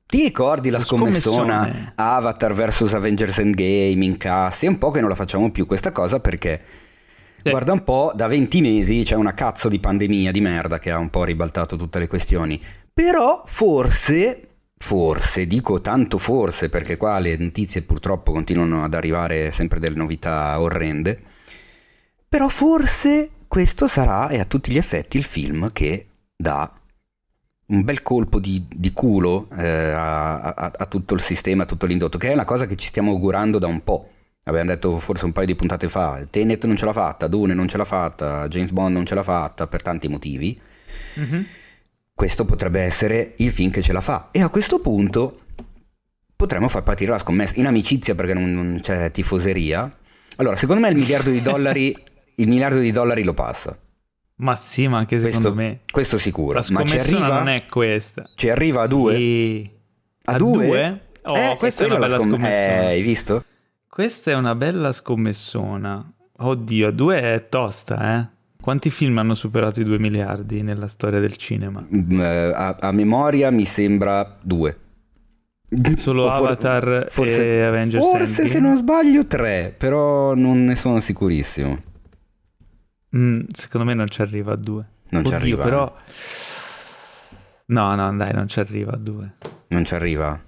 Ti 0.05 0.21
ricordi 0.23 0.69
la 0.69 0.79
scommessona 0.79 1.63
scommessone. 1.63 1.93
Avatar 1.95 2.53
vs 2.53 2.93
Avengers 2.93 3.37
Endgame, 3.39 4.05
incassi? 4.05 4.65
È 4.65 4.69
un 4.69 4.77
po' 4.77 4.91
che 4.91 4.99
non 4.99 5.09
la 5.09 5.15
facciamo 5.15 5.49
più 5.51 5.65
questa 5.65 5.91
cosa 5.91 6.19
perché 6.19 6.61
Sì. 7.43 7.49
guarda 7.49 7.71
un 7.73 7.83
po', 7.83 8.11
da 8.15 8.27
20 8.27 8.61
mesi 8.61 9.03
c'è 9.03 9.15
una 9.15 9.33
cazzo 9.33 9.69
di 9.69 9.79
pandemia 9.79 10.31
di 10.31 10.39
merda 10.41 10.79
che 10.79 10.91
ha 10.91 10.97
un 10.97 11.09
po' 11.09 11.23
ribaltato 11.23 11.75
tutte 11.75 11.99
le 11.99 12.07
questioni. 12.07 12.61
Però 12.93 13.41
forse, 13.47 14.47
forse, 14.77 15.47
dico 15.47 15.81
tanto 15.81 16.17
forse 16.19 16.69
perché 16.69 16.95
qua 16.95 17.17
le 17.19 17.35
notizie 17.37 17.81
purtroppo 17.81 18.31
continuano 18.31 18.83
ad 18.83 18.93
arrivare 18.93 19.51
sempre 19.51 19.79
delle 19.79 19.95
novità 19.97 20.59
orrende. 20.59 21.21
Però 22.29 22.47
forse 22.49 23.29
questo 23.53 23.87
sarà, 23.87 24.29
e 24.29 24.39
a 24.39 24.45
tutti 24.45 24.71
gli 24.71 24.77
effetti, 24.77 25.15
il 25.17 25.23
film 25.23 25.71
che 25.71 26.07
dà 26.35 26.67
un 27.67 27.83
bel 27.83 28.01
colpo 28.01 28.39
di, 28.39 28.65
di 28.67 28.91
culo 28.93 29.47
eh, 29.55 29.91
a, 29.91 30.39
a- 30.39 30.71
a 30.75 30.85
tutto 30.87 31.13
il 31.13 31.21
sistema, 31.21 31.61
a 31.61 31.65
tutto 31.67 31.85
l'indotto, 31.85 32.17
che 32.17 32.31
è 32.31 32.33
una 32.33 32.45
cosa 32.45 32.65
che 32.65 32.75
ci 32.75 32.87
stiamo 32.87 33.11
augurando 33.11 33.59
da 33.59 33.67
un 33.67 33.83
po'. 33.83 34.09
Abbiamo 34.45 34.71
detto 34.71 34.97
forse 34.97 35.25
un 35.25 35.33
paio 35.33 35.45
di 35.45 35.53
puntate 35.53 35.87
fa, 35.87 36.25
Tenet 36.27 36.65
non 36.65 36.75
ce 36.75 36.85
l'ha 36.85 36.93
fatta, 36.93 37.27
Dune 37.27 37.53
non 37.53 37.67
ce 37.67 37.77
l'ha 37.77 37.85
fatta, 37.85 38.47
James 38.47 38.71
Bond 38.71 38.95
non 38.95 39.05
ce 39.05 39.13
l'ha 39.13 39.21
fatta 39.21 39.67
per 39.67 39.83
tanti 39.83 40.07
motivi. 40.07 40.59
mhm. 41.13 41.45
Questo 42.11 42.45
potrebbe 42.45 42.81
essere 42.81 43.35
il 43.37 43.51
film 43.51 43.69
che 43.69 43.83
ce 43.83 43.93
la 43.93 44.01
fa. 44.01 44.29
E 44.31 44.41
a 44.41 44.49
questo 44.49 44.79
punto 44.79 45.41
potremmo 46.35 46.69
far 46.69 46.81
partire 46.81 47.11
la 47.11 47.19
scommessa 47.19 47.59
in 47.59 47.67
amicizia 47.67 48.15
perché 48.15 48.33
non, 48.33 48.51
non 48.51 48.79
c'è 48.81 49.11
tifoseria. 49.11 49.95
Allora, 50.37 50.55
secondo 50.55 50.81
me 50.81 50.89
il 50.89 50.97
miliardo 50.97 51.29
di 51.29 51.43
dollari, 51.43 51.95
il 52.35 52.47
miliardo 52.47 52.79
di 52.79 52.91
dollari 52.91 53.23
lo 53.23 53.33
passa. 53.33 53.77
Ma 54.35 54.55
sì, 54.55 54.87
ma 54.87 54.97
anche 54.97 55.17
secondo 55.19 55.53
Questo, 55.53 55.55
me. 55.55 55.79
questo 55.91 56.17
sicuro. 56.17 56.53
La 56.59 56.65
Ma 56.71 56.83
ci 56.83 56.97
arriva, 56.97 57.27
non 57.37 57.47
è 57.49 57.65
questa. 57.65 58.29
ci 58.35 58.49
arriva 58.49 58.81
a 58.83 58.87
due? 58.87 59.15
Sì. 59.15 59.69
A 60.25 60.33
A 60.33 60.37
due? 60.37 60.65
due? 60.65 61.01
Oh, 61.25 61.37
Eh, 61.37 61.55
questa 61.57 61.83
è 61.83 61.87
quella 61.87 62.05
una 62.05 62.07
la 62.07 62.17
bella 62.17 62.17
scomm- 62.19 62.41
scommessona. 62.41 62.81
Eh, 62.81 62.85
hai 62.85 63.01
visto? 63.01 63.43
Questa 63.87 64.31
è 64.31 64.35
una 64.35 64.55
bella 64.55 64.91
scommessona. 64.91 66.11
Oddio, 66.37 66.87
a 66.87 66.91
due 66.91 67.21
è 67.21 67.47
tosta, 67.47 68.19
eh? 68.19 68.27
Quanti 68.59 68.89
film 68.89 69.17
hanno 69.19 69.33
superato 69.33 69.81
i 69.81 69.83
2 69.83 69.99
miliardi 69.99 70.61
nella 70.63 70.87
storia 70.87 71.19
del 71.19 71.35
cinema? 71.37 71.85
Mm, 71.93 72.19
eh, 72.19 72.51
A, 72.55 72.75
a 72.79 72.91
memoria 72.91 73.51
mi 73.51 73.65
sembra 73.65 74.37
due. 74.41 74.77
Solo 75.95 76.29
Avatar 76.29 77.07
forse, 77.09 77.45
e 77.45 77.61
Avengers 77.63 78.03
Forse 78.03 78.27
se 78.27 78.41
Endgame? 78.57 78.67
non 78.67 78.77
sbaglio 78.77 79.25
tre, 79.25 79.73
però 79.77 80.33
non 80.35 80.63
ne 80.65 80.75
sono 80.75 80.99
sicurissimo. 80.99 81.77
Mm, 83.15 83.41
secondo 83.53 83.85
me 83.85 83.93
non 83.93 84.07
ci 84.07 84.21
arriva 84.21 84.53
a 84.53 84.55
due. 84.55 84.85
Non 85.09 85.23
ci 85.23 85.33
Oddio, 85.33 85.37
arriva, 85.37 85.63
però... 85.63 85.95
No, 87.65 87.95
no, 87.95 88.15
dai, 88.15 88.33
non 88.33 88.47
ci 88.47 88.59
arriva 88.59 88.93
a 88.93 88.97
due. 88.97 89.33
Non 89.67 89.85
ci 89.85 89.93
arriva. 89.93 90.39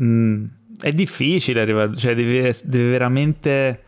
Mm, 0.00 0.44
è 0.80 0.92
difficile 0.92 1.60
arrivare, 1.60 1.96
cioè 1.96 2.14
deve, 2.14 2.54
deve 2.64 2.90
veramente... 2.90 3.82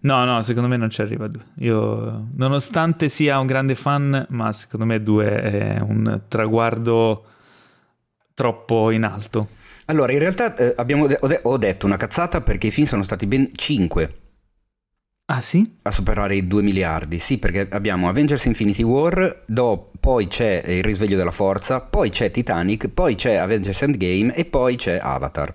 No, 0.00 0.24
no, 0.24 0.42
secondo 0.42 0.68
me 0.68 0.76
non 0.76 0.90
ci 0.90 1.00
arriva 1.00 1.24
a 1.24 1.28
due. 1.28 1.42
Io, 1.58 2.28
nonostante 2.34 3.08
sia 3.08 3.38
un 3.40 3.46
grande 3.46 3.74
fan, 3.74 4.26
ma 4.30 4.52
secondo 4.52 4.86
me 4.86 5.02
due 5.02 5.40
è 5.40 5.80
un 5.80 6.22
traguardo 6.28 7.24
troppo 8.34 8.90
in 8.92 9.04
alto. 9.04 9.48
Allora, 9.86 10.12
in 10.12 10.18
realtà 10.20 10.54
eh, 10.54 10.74
abbiamo 10.76 11.06
de- 11.08 11.18
ho, 11.20 11.26
de- 11.26 11.40
ho 11.42 11.56
detto 11.56 11.86
una 11.86 11.96
cazzata 11.96 12.42
perché 12.42 12.68
i 12.68 12.70
film 12.70 12.86
sono 12.86 13.02
stati 13.02 13.26
ben 13.26 13.48
5 13.52 14.14
Ah 15.30 15.42
sì? 15.42 15.74
a 15.82 15.90
superare 15.90 16.36
i 16.36 16.46
2 16.46 16.62
miliardi. 16.62 17.18
Sì, 17.18 17.36
perché 17.38 17.68
abbiamo 17.70 18.08
Avengers 18.08 18.46
Infinity 18.46 18.82
War, 18.82 19.42
do- 19.46 19.90
poi 20.00 20.26
c'è 20.26 20.62
Il 20.66 20.82
risveglio 20.82 21.18
della 21.18 21.30
forza, 21.32 21.80
poi 21.80 22.08
c'è 22.08 22.30
Titanic, 22.30 22.88
poi 22.88 23.14
c'è 23.14 23.34
Avengers 23.34 23.82
Endgame 23.82 24.34
e 24.34 24.46
poi 24.46 24.76
c'è 24.76 24.98
Avatar. 25.00 25.54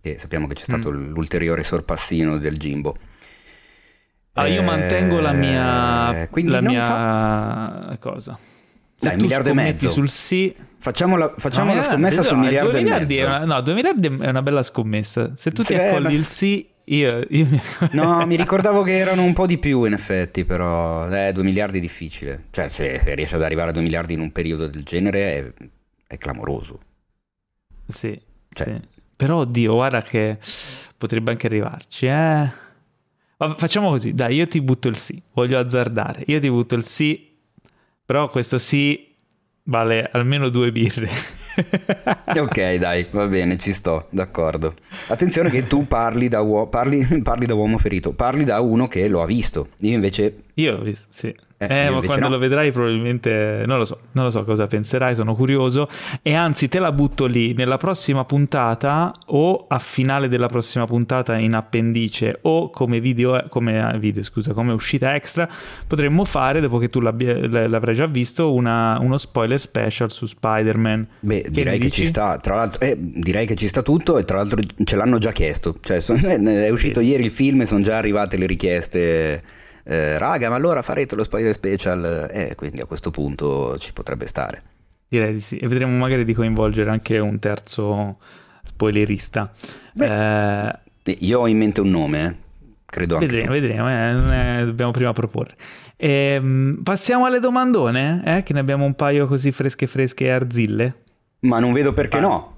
E 0.00 0.18
sappiamo 0.20 0.46
che 0.46 0.54
c'è 0.54 0.62
stato 0.62 0.92
Mm. 0.92 1.12
l'ulteriore 1.12 1.64
sorpassino 1.64 2.38
del 2.38 2.56
Jimbo. 2.58 2.96
Ah, 4.34 4.46
io 4.46 4.60
Eh, 4.60 4.64
mantengo 4.64 5.18
la 5.18 5.32
mia, 5.32 6.28
quindi 6.30 6.52
la 6.52 6.60
mia 6.60 7.88
so. 7.90 7.98
cosa. 7.98 8.38
Dai, 9.00 9.16
tu 9.16 9.22
miliardo 9.22 9.50
e 9.50 9.52
mezzo. 9.54 9.88
sul 9.88 10.08
sì. 10.08 10.54
Facciamo 10.78 11.16
la, 11.16 11.34
facciamo 11.36 11.72
No, 11.72 11.74
la 11.74 11.80
miliardi, 11.80 11.90
scommessa 12.02 12.22
sul 12.22 12.36
no, 12.36 12.44
miliardo 12.44 12.70
due 12.70 12.78
e 12.78 12.82
miliardi 12.84 13.14
mezzo. 13.16 13.26
una, 13.26 13.44
no, 13.44 13.60
2 13.62 13.74
miliardi 13.74 14.06
è 14.06 14.28
una 14.28 14.42
bella 14.42 14.62
scommessa. 14.62 15.32
Se 15.34 15.50
tu 15.50 15.62
Sì, 15.62 15.72
ti 15.72 15.74
beh, 15.74 15.88
accogli 15.88 16.02
ma- 16.04 16.10
il 16.12 16.26
sì, 16.26 16.68
io, 16.94 17.24
io 17.30 17.46
No, 17.92 18.24
mi 18.26 18.36
ricordavo 18.36 18.82
che 18.82 18.96
erano 18.98 19.22
un 19.22 19.32
po' 19.32 19.46
di 19.46 19.58
più 19.58 19.84
in 19.84 19.92
effetti, 19.94 20.44
però 20.44 21.08
eh, 21.10 21.32
2 21.32 21.42
miliardi 21.42 21.78
è 21.78 21.80
difficile. 21.80 22.44
Cioè, 22.50 22.68
se, 22.68 22.98
se 23.00 23.14
riesci 23.14 23.34
ad 23.34 23.42
arrivare 23.42 23.70
a 23.70 23.72
2 23.72 23.82
miliardi 23.82 24.12
in 24.14 24.20
un 24.20 24.32
periodo 24.32 24.66
del 24.66 24.82
genere 24.84 25.54
è, 25.56 25.64
è 26.06 26.18
clamoroso. 26.18 26.80
Sì, 27.86 28.18
Cioè. 28.50 28.64
sì. 28.64 28.80
Però, 29.16 29.38
oddio, 29.38 29.74
guarda 29.74 30.02
che 30.02 30.38
potrebbe 30.96 31.30
anche 31.30 31.46
arrivarci, 31.46 32.06
eh. 32.06 32.50
Ma 33.40 33.54
facciamo 33.56 33.90
così, 33.90 34.14
dai, 34.14 34.34
io 34.36 34.46
ti 34.48 34.60
butto 34.60 34.88
il 34.88 34.96
sì, 34.96 35.20
voglio 35.32 35.58
azzardare. 35.58 36.24
Io 36.26 36.40
ti 36.40 36.50
butto 36.50 36.74
il 36.74 36.84
sì, 36.84 37.36
però 38.04 38.28
questo 38.30 38.58
sì 38.58 39.14
vale 39.64 40.08
almeno 40.12 40.48
due 40.48 40.72
birre. 40.72 41.08
Ok, 42.38 42.74
dai, 42.76 43.06
va 43.10 43.26
bene, 43.26 43.56
ci 43.56 43.72
sto, 43.72 44.06
d'accordo. 44.10 44.74
Attenzione 45.08 45.50
che 45.50 45.64
tu 45.66 45.86
parli 45.86 46.28
da, 46.28 46.40
uo- 46.40 46.66
parli, 46.68 47.04
parli 47.22 47.46
da 47.46 47.54
uomo 47.54 47.78
ferito, 47.78 48.12
parli 48.12 48.44
da 48.44 48.60
uno 48.60 48.86
che 48.88 49.08
lo 49.08 49.22
ha 49.22 49.26
visto. 49.26 49.68
Io 49.80 49.94
invece 49.94 50.42
Io 50.54 50.76
ho 50.76 50.82
visto, 50.82 51.06
sì. 51.10 51.34
Eh, 51.60 51.86
Eh, 51.86 51.90
ma 51.90 52.00
quando 52.02 52.26
no. 52.26 52.34
lo 52.34 52.38
vedrai 52.38 52.70
probabilmente 52.70 53.64
non 53.66 53.78
lo 53.78 53.84
so, 53.84 53.98
non 54.12 54.24
lo 54.26 54.30
so 54.30 54.44
cosa 54.44 54.68
penserai, 54.68 55.16
sono 55.16 55.34
curioso 55.34 55.88
e 56.22 56.32
anzi 56.34 56.68
te 56.68 56.78
la 56.78 56.92
butto 56.92 57.26
lì 57.26 57.52
nella 57.52 57.78
prossima 57.78 58.24
puntata 58.24 59.12
o 59.26 59.64
a 59.68 59.78
finale 59.80 60.28
della 60.28 60.46
prossima 60.46 60.84
puntata 60.84 61.36
in 61.36 61.54
appendice 61.54 62.38
o 62.42 62.70
come 62.70 63.00
video, 63.00 63.44
come 63.48 63.92
eh, 63.92 63.98
video 63.98 64.22
scusa, 64.22 64.52
come 64.52 64.72
uscita 64.72 65.16
extra 65.16 65.48
potremmo 65.86 66.24
fare 66.24 66.60
dopo 66.60 66.78
che 66.78 66.88
tu 66.88 67.00
l'avrai 67.00 67.94
già 67.94 68.06
visto 68.06 68.52
una- 68.54 68.96
uno 69.00 69.18
spoiler 69.18 69.58
special 69.58 70.12
su 70.12 70.26
Spider-Man. 70.26 71.06
Beh, 71.20 71.42
Che 71.42 71.50
direi 71.50 71.78
che 71.80 71.90
ci 71.90 72.06
sta, 72.06 72.36
tra 72.36 72.54
l'altro, 72.54 72.80
eh, 72.80 72.96
direi 72.96 73.46
che 73.46 73.56
ci 73.56 73.66
sta 73.66 73.82
tutto 73.82 74.16
e 74.18 74.24
tra 74.24 74.36
l'altro 74.36 74.60
ce 74.84 74.94
l'hanno 74.94 75.18
già 75.18 75.32
chiesto, 75.32 75.74
cioè 75.82 75.98
son- 75.98 76.18
è 76.46 76.68
uscito 76.70 77.00
ieri 77.00 77.24
il 77.24 77.30
film 77.32 77.62
e 77.62 77.66
sono 77.66 77.82
già 77.82 77.96
arrivate 77.96 78.36
le 78.36 78.46
richieste, 78.46 79.42
eh, 79.88 80.18
raga 80.18 80.48
ma 80.50 80.56
allora 80.56 80.82
farete 80.82 81.14
lo 81.16 81.24
spoiler 81.24 81.52
special, 81.54 82.28
eh, 82.30 82.54
quindi 82.54 82.80
a 82.82 82.84
questo 82.86 83.10
punto 83.10 83.78
ci 83.78 83.92
potrebbe 83.92 84.26
stare. 84.26 84.62
Direi 85.08 85.32
di 85.32 85.40
sì 85.40 85.56
e 85.56 85.66
vedremo 85.66 85.96
magari 85.96 86.24
di 86.24 86.34
coinvolgere 86.34 86.90
anche 86.90 87.18
un 87.18 87.38
terzo 87.38 88.18
spoilerista. 88.64 89.50
Eh, 89.98 90.86
Eh, 91.08 91.16
Io 91.20 91.40
ho 91.40 91.46
in 91.48 91.56
mente 91.56 91.80
un 91.80 91.88
nome, 91.88 92.24
eh, 92.26 92.34
credo 92.84 93.14
anche 93.14 93.26
Vedremo, 93.26 93.54
tu. 93.54 93.60
vedremo, 93.60 93.88
eh, 94.60 94.64
dobbiamo 94.66 94.90
prima 94.90 95.12
proporre. 95.14 95.56
Ehm, 95.96 96.80
passiamo 96.82 97.24
alle 97.24 97.40
domandone, 97.40 98.22
eh, 98.26 98.42
che 98.42 98.52
ne 98.52 98.60
abbiamo 98.60 98.84
un 98.84 98.94
paio 98.94 99.26
così 99.26 99.50
fresche 99.50 99.86
fresche 99.86 100.26
e 100.26 100.30
arzille. 100.30 100.94
Ma 101.40 101.58
non 101.60 101.72
vedo 101.72 101.94
perché 101.94 102.18
Ah. 102.18 102.20
no. 102.20 102.56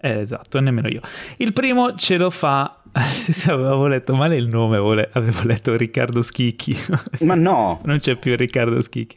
Eh, 0.00 0.20
esatto, 0.20 0.60
nemmeno 0.60 0.86
io. 0.88 1.00
Il 1.38 1.52
primo 1.54 1.94
ce 1.96 2.18
lo 2.18 2.28
fa, 2.30 2.82
avevo 3.48 3.86
letto 3.86 4.14
male 4.14 4.36
il 4.36 4.48
nome, 4.48 4.76
avevo 4.76 4.94
le- 4.94 5.08
avevo 5.12 5.40
letto 5.44 5.76
Riccardo 5.76 6.22
Schicchi. 6.22 6.76
Ma 7.20 7.34
no, 7.34 7.80
Non 7.84 7.98
c'è 7.98 8.16
più 8.16 8.34
Riccardo 8.36 8.80
Schicchi. 8.82 9.16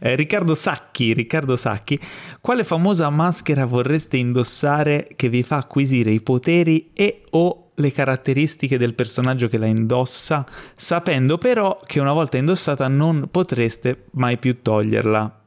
Eh, 0.00 0.14
Riccardo 0.14 0.54
Sacchi, 0.54 1.12
Riccardo 1.12 1.56
Sacchi, 1.56 1.98
quale 2.40 2.64
famosa 2.64 3.08
maschera 3.10 3.64
vorreste 3.64 4.16
indossare 4.16 5.08
che 5.16 5.28
vi 5.28 5.42
fa 5.42 5.56
acquisire 5.56 6.10
i 6.10 6.20
poteri 6.20 6.90
e 6.94 7.22
o 7.30 7.70
le 7.74 7.90
caratteristiche 7.92 8.76
del 8.78 8.94
personaggio 8.94 9.48
che 9.48 9.58
la 9.58 9.66
indossa, 9.66 10.44
sapendo 10.74 11.38
però 11.38 11.80
che 11.84 12.00
una 12.00 12.12
volta 12.12 12.36
indossata 12.36 12.86
non 12.88 13.28
potreste 13.30 14.04
mai 14.12 14.36
più 14.38 14.60
toglierla? 14.62 15.40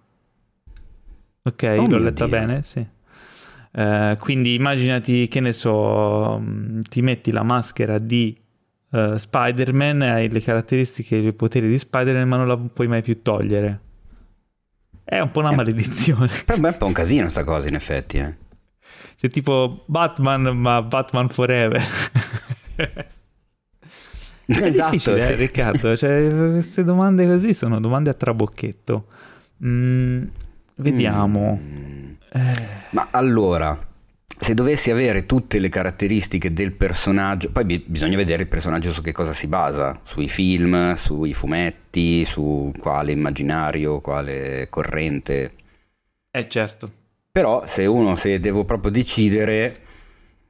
Ok, 1.43 1.75
Oh 1.77 1.87
l'ho 1.87 1.97
letta 1.99 2.25
Dio. 2.25 2.27
bene, 2.27 2.63
sì. 2.63 2.85
Eh, 3.77 4.15
quindi 4.19 4.53
immaginati 4.55 5.27
che 5.27 5.39
ne 5.41 5.51
so, 5.53 6.39
mh, 6.39 6.81
ti 6.89 7.01
metti 7.01 7.31
la 7.31 7.43
maschera 7.43 7.97
di 7.99 8.35
eh, 8.91 9.17
Spider-Man, 9.17 10.01
hai 10.01 10.29
le 10.29 10.41
caratteristiche 10.41 11.17
e 11.17 11.27
i 11.27 11.33
poteri 11.33 11.67
di 11.67 11.77
Spider-Man, 11.77 12.27
ma 12.27 12.37
non 12.37 12.47
la 12.47 12.57
puoi 12.57 12.87
mai 12.87 13.01
più 13.01 13.21
togliere. 13.21 13.79
È 15.03 15.19
un 15.19 15.31
po' 15.31 15.39
una 15.39 15.51
maledizione. 15.51 16.29
Beh, 16.45 16.53
è 16.55 16.57
un 16.57 16.75
po' 16.77 16.85
un 16.85 16.93
casino 16.93 17.29
sta 17.29 17.43
cosa, 17.43 17.67
in 17.67 17.75
effetti. 17.75 18.17
Eh. 18.17 18.35
C'è 19.17 19.27
tipo 19.29 19.83
Batman, 19.87 20.41
ma 20.57 20.81
Batman 20.81 21.29
Forever. 21.29 21.81
È 24.47 24.61
Esatto, 24.61 24.89
difficile, 24.91 25.19
sì. 25.19 25.31
eh, 25.31 25.35
Riccardo. 25.35 25.97
Cioè, 25.97 26.27
queste 26.51 26.83
domande 26.83 27.25
così 27.27 27.53
sono 27.53 27.79
domande 27.79 28.09
a 28.11 28.13
trabocchetto. 28.13 29.07
Mm, 29.63 30.23
vediamo. 30.77 31.59
Mm. 31.61 32.04
Ma 32.91 33.09
allora, 33.11 33.77
se 34.39 34.53
dovessi 34.53 34.91
avere 34.91 35.25
tutte 35.25 35.59
le 35.59 35.69
caratteristiche 35.69 36.51
del 36.53 36.73
personaggio, 36.73 37.51
poi 37.51 37.65
bi- 37.65 37.83
bisogna 37.85 38.17
vedere 38.17 38.43
il 38.43 38.47
personaggio 38.47 38.91
su 38.91 39.01
che 39.01 39.11
cosa 39.11 39.33
si 39.33 39.47
basa, 39.47 39.99
sui 40.03 40.27
film, 40.27 40.95
sui 40.95 41.33
fumetti, 41.33 42.25
su 42.25 42.71
quale 42.77 43.11
immaginario, 43.11 44.01
quale 44.01 44.67
corrente. 44.69 45.53
eh, 46.31 46.47
certo. 46.49 46.91
Però 47.31 47.65
se 47.67 47.85
uno, 47.85 48.15
se 48.15 48.39
devo 48.39 48.63
proprio 48.63 48.91
decidere, 48.91 49.81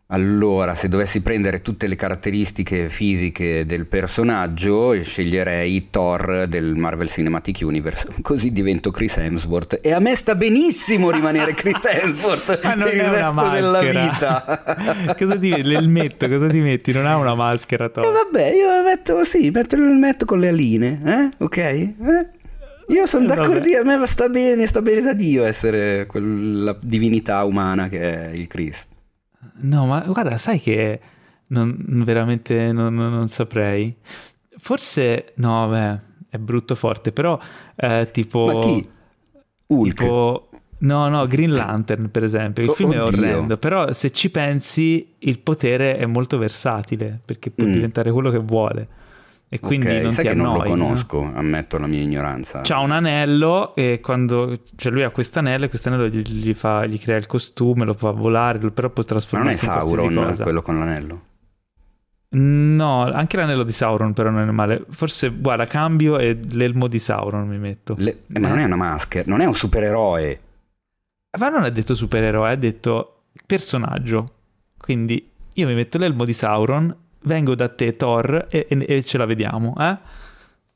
allora 0.07 0.75
se 0.75 0.87
dovessi 0.87 1.21
prendere 1.21 1.61
tutte 1.61 1.87
le 1.87 1.95
caratteristiche 1.95 2.89
fisiche 2.89 3.65
del 3.65 3.87
personaggio, 3.87 4.93
sceglierei 5.01 5.87
Thor 5.89 6.45
del 6.47 6.75
Marvel 6.75 7.09
Cinematic 7.09 7.59
Universe, 7.63 8.07
così 8.21 8.51
divento 8.51 8.91
Chris 8.91 9.17
Hemsworth. 9.17 9.79
E 9.81 9.91
a 9.93 9.99
me 9.99 10.15
sta 10.15 10.35
benissimo 10.35 11.09
rimanere 11.09 11.53
Chris 11.53 11.83
Hemsworth 11.83 12.59
Ma 12.63 12.75
non 12.75 12.83
per 12.85 12.95
il 12.95 13.03
resto 13.03 13.49
della 13.49 13.79
vita. 13.81 15.15
cosa 15.17 15.37
ti 15.37 15.63
l'elmetto, 15.63 16.29
cosa 16.29 16.47
ti 16.47 16.59
metti? 16.59 16.91
Non 16.91 17.07
ha 17.07 17.17
una 17.17 17.33
maschera, 17.33 17.85
E 17.85 17.89
Thor. 17.91 18.11
vabbè, 18.11 18.51
io 18.53 18.83
metto 18.83 19.23
sì, 19.23 19.49
metto 19.49 19.75
il 19.75 19.81
metto 19.81 20.25
con 20.25 20.39
le 20.39 20.49
aline, 20.49 21.01
eh? 21.03 21.43
Ok? 21.43 21.57
Eh? 21.57 21.93
Io 22.89 23.07
sono 23.07 23.23
Eh, 23.23 23.27
d'accordo, 23.27 23.67
a 23.79 23.83
me 23.83 24.05
sta 24.05 24.29
bene, 24.29 24.67
sta 24.67 24.83
bene 24.83 25.01
da 25.01 25.13
Dio 25.13 25.43
essere 25.43 26.05
quella 26.05 26.77
divinità 26.79 27.43
umana 27.43 27.87
che 27.87 27.99
è 27.99 28.31
il 28.35 28.45
Cristo. 28.45 28.93
No, 29.55 29.85
ma 29.85 30.01
guarda, 30.01 30.37
sai 30.37 30.59
che 30.59 30.99
non, 31.47 31.75
veramente 32.05 32.71
non, 32.71 32.93
non- 32.95 33.27
saprei. 33.27 33.95
Forse, 34.57 35.33
no, 35.37 35.67
beh, 35.67 35.99
è 36.29 36.37
brutto 36.37 36.75
forte, 36.75 37.11
però 37.11 37.39
eh, 37.75 38.09
tipo... 38.11 38.45
Ma 38.45 38.59
chi? 38.59 38.89
Hulk. 39.67 39.93
Tipo, 39.99 40.49
no, 40.79 41.07
no, 41.09 41.27
Green 41.27 41.51
Lantern 41.55 42.09
per 42.11 42.23
esempio. 42.23 42.63
Il 42.63 42.69
Oh, 42.69 42.73
film 42.73 42.93
è 42.93 43.01
oddio. 43.01 43.03
orrendo, 43.03 43.57
però 43.57 43.91
se 43.93 44.11
ci 44.11 44.29
pensi 44.31 45.15
il 45.19 45.39
potere 45.39 45.97
è 45.97 46.05
molto 46.05 46.37
versatile 46.37 47.19
perché 47.23 47.51
può 47.51 47.65
Mm. 47.65 47.71
diventare 47.71 48.11
quello 48.11 48.29
che 48.31 48.37
vuole 48.39 48.87
e 49.47 49.59
quindi 49.59 49.97
Ok, 49.97 50.01
non 50.01 50.11
sai 50.11 50.25
ti 50.25 50.29
che 50.31 50.35
non 50.35 50.47
lo 50.47 50.61
annoi, 50.61 50.69
no? 50.75 50.83
conosco, 50.85 51.31
ammetto 51.33 51.77
la 51.77 51.87
mia 51.87 52.01
ignoranza. 52.01 52.61
C'ha 52.61 52.79
un 52.79 52.91
anello 52.91 53.75
e 53.75 53.99
quando 54.01 54.57
cioè 54.75 54.91
lui 54.91 55.03
ha 55.03 55.09
questo 55.11 55.39
anello 55.39 55.65
e 55.65 55.69
questo 55.69 55.89
anello 55.89 56.07
gli, 56.07 56.21
gli 56.21 56.53
fa, 56.53 56.85
gli 56.85 56.99
crea 56.99 57.17
il 57.17 57.27
costume, 57.27 57.85
lo 57.85 57.93
fa 57.93 58.11
volare, 58.11 58.59
però 58.71 58.89
può 58.89 59.03
Ma 59.31 59.39
non 59.39 59.47
è 59.49 59.55
trasformarsi 59.55 59.65
Sauron 59.65 60.35
quello 60.41 60.61
con 60.61 60.79
l'anello? 60.79 61.21
No, 62.37 63.03
anche 63.03 63.37
l'anello 63.37 63.63
di 63.63 63.71
Sauron 63.71 64.13
però 64.13 64.29
non 64.29 64.47
è 64.47 64.51
male. 64.51 64.83
Forse, 64.89 65.29
guarda, 65.29 65.65
cambio 65.67 66.17
e 66.17 66.37
l'elmo 66.51 66.87
di 66.87 66.99
Sauron 66.99 67.47
mi 67.47 67.57
metto. 67.57 67.95
Le- 67.97 68.23
eh, 68.33 68.39
ma 68.39 68.49
non 68.49 68.57
è 68.57 68.65
una 68.65 68.75
maschera, 68.75 69.23
non 69.27 69.39
è 69.39 69.45
un 69.45 69.55
supereroe. 69.55 70.39
Ma 71.39 71.49
non 71.49 71.63
ha 71.63 71.69
detto 71.69 71.95
supereroe, 71.95 72.51
ha 72.51 72.55
detto 72.55 73.23
personaggio. 73.45 74.33
Quindi 74.77 75.29
io 75.53 75.67
mi 75.67 75.75
metto 75.75 75.97
l'elmo 75.97 76.25
di 76.25 76.33
Sauron, 76.33 76.93
vengo 77.25 77.55
da 77.55 77.67
te 77.69 77.91
Thor 77.91 78.47
e, 78.49 78.65
e- 78.69 78.85
e 78.87 79.03
ce 79.03 79.17
la 79.17 79.25
vediamo, 79.25 79.75
eh? 79.79 79.97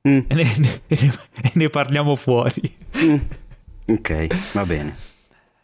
Mm, 0.09 0.19
E 0.27 0.35
ne, 0.35 0.53
ne- 0.57 0.81
e 0.87 1.51
ne 1.53 1.69
parliamo 1.69 2.15
fuori. 2.15 2.75
mm. 3.03 3.15
Ok, 3.87 4.27
va 4.53 4.65
bene. 4.65 4.95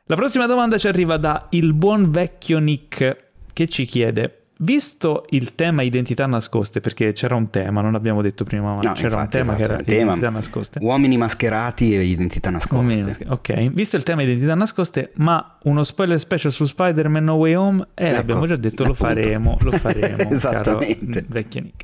La 0.05 0.15
prossima 0.15 0.45
domanda 0.45 0.77
ci 0.77 0.87
arriva 0.87 1.17
da 1.17 1.47
il 1.51 1.73
buon 1.73 2.11
vecchio 2.11 2.59
Nick 2.59 3.23
che 3.53 3.67
ci 3.67 3.85
chiede 3.85 4.44
Visto 4.59 5.25
il 5.31 5.53
tema 5.53 5.81
identità 5.81 6.25
nascoste, 6.27 6.79
perché 6.79 7.11
c'era 7.11 7.35
un 7.35 7.49
tema, 7.49 7.81
non 7.81 7.91
l'abbiamo 7.91 8.21
detto 8.21 8.45
prima, 8.45 8.73
ma 8.75 8.79
No, 8.81 8.93
c'era 8.93 9.07
infatti, 9.07 9.11
un 9.37 9.43
tema 9.43 9.53
esatto, 9.55 9.57
che 9.57 9.63
era 9.73 9.83
tema- 9.83 10.01
identità 10.13 10.29
nascoste. 10.29 10.79
Uomini 10.81 11.17
mascherati 11.17 11.93
e 11.93 12.03
identità 12.05 12.49
nascoste. 12.51 13.17
Ok, 13.27 13.53
visto 13.71 13.97
il 13.97 14.03
tema 14.03 14.21
identità 14.23 14.55
nascoste, 14.55 15.11
ma 15.15 15.57
uno 15.63 15.83
spoiler 15.83 16.17
special 16.17 16.53
su 16.53 16.65
Spider-Man 16.65 17.23
No 17.25 17.33
Way 17.33 17.53
Home, 17.55 17.87
eh, 17.95 18.05
Ecco, 18.05 18.15
l'abbiamo 18.15 18.45
già 18.45 18.55
detto, 18.55 18.83
lo 18.85 18.91
appunto. 18.93 19.13
faremo, 19.13 19.57
lo 19.59 19.71
faremo, 19.71 20.29
Esattamente. 20.31 21.19
caro 21.21 21.25
vecchio 21.27 21.61
Nick. 21.61 21.83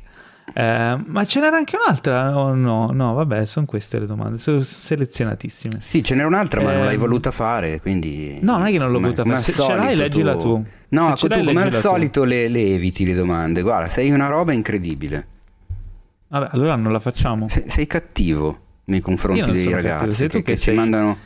Eh, 0.54 0.98
ma 1.06 1.24
ce 1.24 1.40
n'era 1.40 1.56
anche 1.56 1.76
un'altra? 1.76 2.36
o 2.36 2.54
no, 2.54 2.90
no, 2.92 3.14
vabbè, 3.14 3.46
sono 3.46 3.64
queste 3.64 3.98
le 4.00 4.06
domande, 4.06 4.36
sono 4.38 4.60
selezionatissime. 4.62 5.76
Sì, 5.80 6.02
ce 6.04 6.14
n'era 6.14 6.26
un'altra, 6.26 6.62
ma 6.62 6.72
non 6.74 6.84
l'hai 6.84 6.94
Ehm, 6.94 7.00
voluta 7.00 7.30
fare, 7.30 7.80
quindi... 7.80 8.38
No, 8.42 8.58
non 8.58 8.66
è 8.66 8.70
che 8.70 8.78
non 8.78 8.90
l'ho 8.92 9.00
voluta 9.00 9.24
fare. 9.24 9.40
Se 9.40 9.52
ce 9.52 9.74
l'hai, 9.74 9.96
leggila 9.96 10.36
tu. 10.36 10.62
No, 10.88 11.14
tu 11.14 11.28
come 11.28 11.62
al 11.62 11.72
solito 11.72 12.24
le, 12.24 12.48
le 12.48 12.74
eviti 12.74 13.06
le 13.06 13.14
domande. 13.14 13.62
Guarda, 13.62 13.88
sei 13.88 14.10
una 14.10 14.26
roba 14.26 14.52
incredibile. 14.52 15.26
Vabbè, 16.28 16.50
allora 16.52 16.76
non 16.76 16.92
la 16.92 17.00
facciamo. 17.00 17.48
Sei, 17.48 17.64
sei 17.68 17.86
cattivo 17.86 18.58
nei 18.84 19.00
confronti 19.00 19.50
dei 19.50 19.70
ragazzi 19.70 19.96
cattivo, 19.98 20.12
sei 20.14 20.28
tu 20.28 20.36
che, 20.38 20.42
che 20.42 20.52
che 20.52 20.58
ci 20.58 20.64
sei- 20.64 20.74
mandano... 20.76 21.16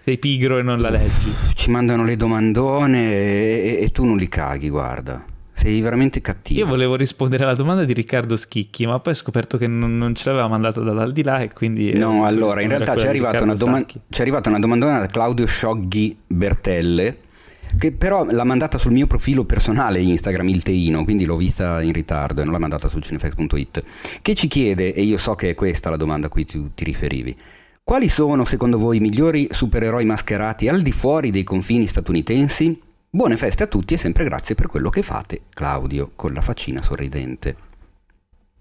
Sei 0.00 0.18
pigro 0.18 0.58
e 0.58 0.62
non 0.62 0.78
la 0.80 0.90
leggi. 0.90 1.32
Ci 1.54 1.70
mandano 1.70 2.04
le 2.04 2.16
domandone 2.16 3.10
e, 3.10 3.78
e 3.80 3.88
tu 3.90 4.04
non 4.04 4.16
li 4.18 4.28
caghi, 4.28 4.68
guarda. 4.68 5.24
Sei 5.54 5.80
veramente 5.80 6.20
cattivo. 6.20 6.60
Io 6.60 6.66
volevo 6.66 6.96
rispondere 6.96 7.44
alla 7.44 7.54
domanda 7.54 7.84
di 7.84 7.92
Riccardo 7.92 8.36
Schicchi, 8.36 8.86
ma 8.86 8.98
poi 8.98 9.12
ho 9.12 9.16
scoperto 9.16 9.56
che 9.56 9.66
non, 9.66 9.96
non 9.96 10.14
ce 10.14 10.28
l'aveva 10.28 10.48
mandata 10.48 10.80
dall'aldilà 10.80 11.38
e 11.40 11.52
quindi... 11.52 11.92
No, 11.94 12.24
allora, 12.26 12.60
in 12.60 12.68
realtà 12.68 12.94
ci 12.96 13.06
è, 13.06 13.10
quella 13.10 13.30
di 13.30 13.36
arrivata 13.36 13.54
doma- 13.54 13.78
Sacchi. 13.78 14.00
ci 14.10 14.18
è 14.18 14.22
arrivata 14.22 14.48
una 14.48 14.58
domandona 14.58 14.98
da 14.98 15.06
Claudio 15.06 15.46
Scioghi 15.46 16.16
Bertelle, 16.26 17.18
che 17.78 17.92
però 17.92 18.24
l'ha 18.28 18.44
mandata 18.44 18.78
sul 18.78 18.92
mio 18.92 19.06
profilo 19.06 19.44
personale 19.44 20.00
Instagram, 20.00 20.48
il 20.48 20.62
Teino, 20.62 21.04
quindi 21.04 21.24
l'ho 21.24 21.36
vista 21.36 21.82
in 21.82 21.92
ritardo 21.92 22.40
e 22.40 22.44
non 22.44 22.52
l'ha 22.52 22.58
mandata 22.58 22.88
su 22.88 23.00
cinefax.it, 23.00 23.82
che 24.22 24.34
ci 24.34 24.48
chiede, 24.48 24.92
e 24.92 25.02
io 25.02 25.18
so 25.18 25.34
che 25.34 25.50
è 25.50 25.54
questa 25.54 25.90
la 25.90 25.96
domanda 25.96 26.26
a 26.26 26.30
cui 26.30 26.44
tu 26.44 26.72
ti 26.74 26.84
riferivi, 26.84 27.36
quali 27.82 28.08
sono 28.08 28.44
secondo 28.44 28.78
voi 28.78 28.96
i 28.96 29.00
migliori 29.00 29.48
supereroi 29.50 30.04
mascherati 30.04 30.68
al 30.68 30.82
di 30.82 30.92
fuori 30.92 31.30
dei 31.30 31.44
confini 31.44 31.86
statunitensi? 31.86 32.80
Buone 33.14 33.36
feste 33.36 33.62
a 33.62 33.66
tutti 33.68 33.94
e 33.94 33.96
sempre 33.96 34.24
grazie 34.24 34.56
per 34.56 34.66
quello 34.66 34.90
che 34.90 35.02
fate, 35.02 35.42
Claudio, 35.50 36.10
con 36.16 36.32
la 36.32 36.40
faccina 36.40 36.82
sorridente. 36.82 37.56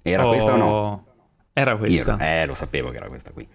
Era 0.03 0.27
Oh, 0.27 0.29
questa 0.29 0.53
o 0.53 0.57
no? 0.57 1.05
Era 1.53 1.75
questa. 1.75 2.11
Io- 2.11 2.19
eh, 2.19 2.45
lo 2.45 2.53
sapevo 2.53 2.91
che 2.91 2.97
era 2.97 3.07
questa 3.07 3.31
qui. 3.31 3.47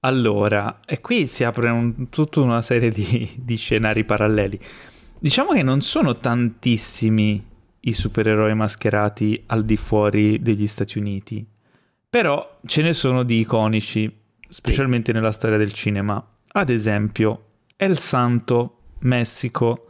Allora, 0.00 0.80
e 0.84 1.00
qui 1.00 1.28
si 1.28 1.44
apre 1.44 1.70
un- 1.70 2.08
tutta 2.08 2.40
una 2.40 2.62
serie 2.62 2.90
di, 2.90 3.32
di 3.38 3.56
scenari 3.56 4.02
paralleli. 4.04 4.58
Diciamo 5.20 5.52
che 5.52 5.62
non 5.62 5.82
sono 5.82 6.16
tantissimi 6.16 7.44
i 7.84 7.92
supereroi 7.92 8.54
mascherati 8.56 9.40
al 9.46 9.64
di 9.64 9.76
fuori 9.76 10.42
degli 10.42 10.66
Stati 10.66 10.98
Uniti, 10.98 11.46
però 12.10 12.56
ce 12.66 12.82
ne 12.82 12.92
sono 12.92 13.22
di 13.22 13.38
iconici, 13.38 14.12
specialmente 14.48 15.12
nella 15.12 15.30
storia 15.30 15.58
del 15.58 15.72
cinema. 15.72 16.24
Ad 16.54 16.70
esempio, 16.70 17.44
El 17.76 17.96
Santo, 17.98 18.78
Messico, 19.00 19.86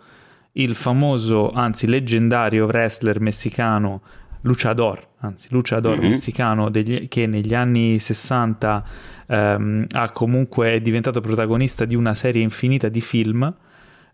il 0.52 0.74
famoso, 0.74 1.50
anzi 1.50 1.86
leggendario 1.86 2.66
wrestler 2.66 3.20
messicano 3.20 4.02
Luchador, 4.42 5.00
anzi 5.20 5.48
Luchador 5.50 5.98
Mhm. 6.00 6.08
messicano 6.08 6.68
degli- 6.68 7.08
che 7.08 7.26
negli 7.26 7.54
anni 7.54 7.98
60 7.98 8.82
ehm, 9.28 9.86
ha 9.92 10.10
comunque 10.10 10.72
è 10.72 10.80
diventato 10.80 11.20
protagonista 11.20 11.84
di 11.86 11.94
una 11.94 12.12
serie 12.12 12.42
infinita 12.42 12.88
di 12.90 13.00
film, 13.00 13.50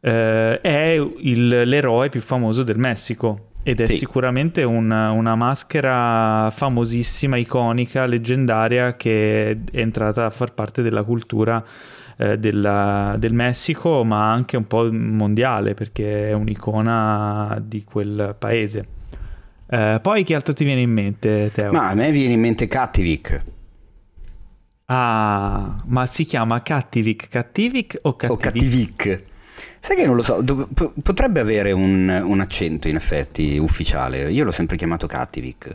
eh, 0.00 0.60
è 0.60 1.04
il- 1.18 1.62
l'eroe 1.64 2.08
più 2.08 2.20
famoso 2.20 2.62
del 2.62 2.78
Messico 2.78 3.46
ed 3.64 3.80
è 3.80 3.86
Sì. 3.86 3.96
sicuramente 3.96 4.62
una, 4.62 5.10
una 5.10 5.34
maschera 5.34 6.50
famosissima, 6.50 7.36
iconica, 7.36 8.06
leggendaria 8.06 8.94
che 8.96 9.50
è 9.50 9.56
entrata 9.72 10.26
a 10.26 10.30
far 10.30 10.54
parte 10.54 10.82
della 10.82 11.02
cultura 11.02 11.64
eh, 12.18 12.36
della- 12.38 13.14
del 13.18 13.32
Messico, 13.32 14.04
ma 14.04 14.30
anche 14.32 14.56
un 14.56 14.66
po' 14.66 14.90
mondiale 14.92 15.74
perché 15.74 16.28
è 16.28 16.32
un'icona 16.32 17.58
di 17.64 17.84
quel 17.84 18.34
paese. 18.38 18.86
Eh, 19.70 19.98
poi 20.02 20.24
che 20.24 20.34
altro 20.34 20.52
ti 20.52 20.64
viene 20.64 20.80
in 20.80 20.90
mente, 20.90 21.50
Teo? 21.54 21.72
Ma 21.72 21.88
a 21.90 21.94
me 21.94 22.10
viene 22.10 22.32
in 22.34 22.40
mente 22.40 22.66
Cattivic. 22.66 23.42
Ah, 24.86 25.76
ma 25.86 26.06
si 26.06 26.24
chiama 26.24 26.62
Cattivic, 26.62 27.28
Cattivic 27.28 27.98
o 28.02 28.16
Cattivic? 28.16 28.30
o 28.30 28.36
Cattivic. 28.36 29.22
Sai 29.80 29.96
che 29.96 30.06
non 30.06 30.16
lo 30.16 30.22
so, 30.22 30.42
po- 30.72 30.92
potrebbe 31.02 31.40
avere 31.40 31.72
un, 31.72 32.08
un 32.24 32.40
accento 32.40 32.88
in 32.88 32.96
effetti 32.96 33.58
ufficiale. 33.58 34.30
Io 34.30 34.44
l'ho 34.44 34.50
sempre 34.50 34.76
chiamato 34.76 35.06
Cattivic. 35.06 35.74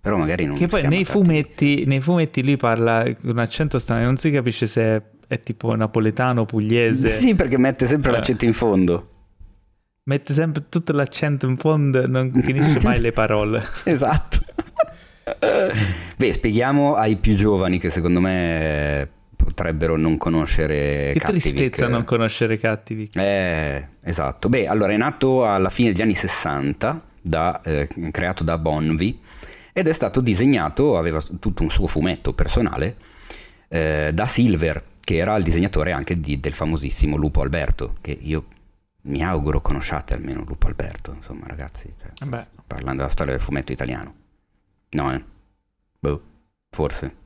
Però 0.00 0.16
magari 0.16 0.44
non 0.46 0.54
Che 0.56 0.64
si 0.64 0.68
poi 0.68 0.86
nei 0.86 1.04
fumetti, 1.04 1.84
nei 1.86 2.00
fumetti 2.00 2.42
lui 2.44 2.56
parla 2.56 3.04
con 3.20 3.30
un 3.30 3.38
accento 3.38 3.78
strano, 3.78 4.04
non 4.04 4.16
si 4.16 4.30
capisce 4.30 4.66
se 4.66 4.82
è, 4.82 5.02
è 5.32 5.40
tipo 5.40 5.74
napoletano, 5.74 6.44
pugliese. 6.44 7.08
Sì, 7.08 7.34
perché 7.34 7.56
mette 7.56 7.86
sempre 7.86 8.10
Eh. 8.10 8.14
l'accento 8.14 8.44
in 8.44 8.52
fondo. 8.52 9.08
Mette 10.04 10.34
sempre 10.34 10.68
tutto 10.68 10.92
l'accento 10.92 11.46
in 11.46 11.56
fondo, 11.56 12.06
non 12.06 12.30
finisce 12.42 12.80
mai 12.82 13.00
le 13.00 13.12
parole. 13.12 13.62
Esatto. 13.84 14.40
Beh, 16.16 16.32
spieghiamo 16.32 16.94
ai 16.94 17.16
più 17.16 17.34
giovani 17.34 17.78
che 17.78 17.88
secondo 17.90 18.20
me 18.20 19.08
potrebbero 19.36 19.96
non 19.96 20.16
conoscere 20.18 21.10
Che 21.14 21.18
Cattivic. 21.20 21.42
tristezza 21.42 21.88
non 21.88 22.04
conoscere 22.04 22.58
Cattivic. 22.58 23.16
Eh, 23.16 23.86
esatto. 24.02 24.48
Beh, 24.48 24.66
allora 24.66 24.92
è 24.92 24.96
nato 24.96 25.46
alla 25.46 25.70
fine 25.70 25.92
degli 25.92 26.02
anni 26.02 26.14
60, 26.14 27.02
da, 27.20 27.60
eh, 27.62 27.88
creato 28.10 28.44
da 28.44 28.58
Bonvi, 28.58 29.18
ed 29.72 29.88
è 29.88 29.92
stato 29.92 30.20
disegnato, 30.20 30.98
aveva 30.98 31.20
tutto 31.40 31.62
un 31.62 31.70
suo 31.70 31.86
fumetto 31.86 32.32
personale, 32.34 32.96
eh, 33.68 34.10
da 34.12 34.26
Silver, 34.26 34.82
che 35.04 35.16
era 35.16 35.34
il 35.36 35.44
disegnatore 35.44 35.92
anche 35.92 36.18
di- 36.20 36.40
del 36.40 36.52
famosissimo 36.52 37.16
Lupo 37.16 37.42
Alberto, 37.42 37.96
che 38.00 38.16
io 38.20 38.44
mi 39.02 39.22
auguro 39.22 39.60
conosciate 39.60 40.14
almeno 40.14 40.44
Lupo 40.46 40.68
Alberto, 40.68 41.12
insomma 41.14 41.46
ragazzi, 41.46 41.92
cioè, 42.00 42.10
Vabbè, 42.20 42.46
parlando 42.66 43.02
della 43.02 43.12
storia 43.12 43.32
del 43.32 43.42
fumetto 43.42 43.72
italiano. 43.72 44.14
No, 44.90 45.12
eh? 45.12 45.24
Boh, 45.98 46.22
forse. 46.70 47.16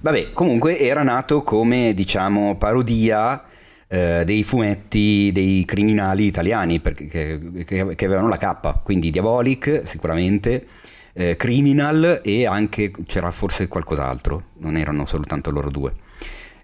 Vabbè, 0.00 0.30
comunque 0.32 0.78
era 0.78 1.02
nato 1.02 1.42
come, 1.42 1.92
diciamo, 1.94 2.56
parodia 2.56 3.42
eh, 3.90 4.22
dei 4.26 4.42
fumetti 4.44 5.30
dei 5.32 5.64
criminali 5.64 6.26
italiani 6.26 6.78
perché, 6.78 7.06
che- 7.06 7.94
che 7.94 8.04
avevano 8.04 8.28
la 8.28 8.36
K, 8.36 8.82
quindi 8.82 9.10
Diabolic 9.10 9.82
sicuramente, 9.86 10.66
eh, 11.18 11.36
Criminal 11.36 12.20
e 12.22 12.46
anche 12.46 12.92
c'era 13.04 13.32
forse 13.32 13.66
qualcos'altro, 13.66 14.44
non 14.58 14.76
erano 14.76 15.04
soltanto 15.04 15.50
loro 15.50 15.68
due. 15.68 15.92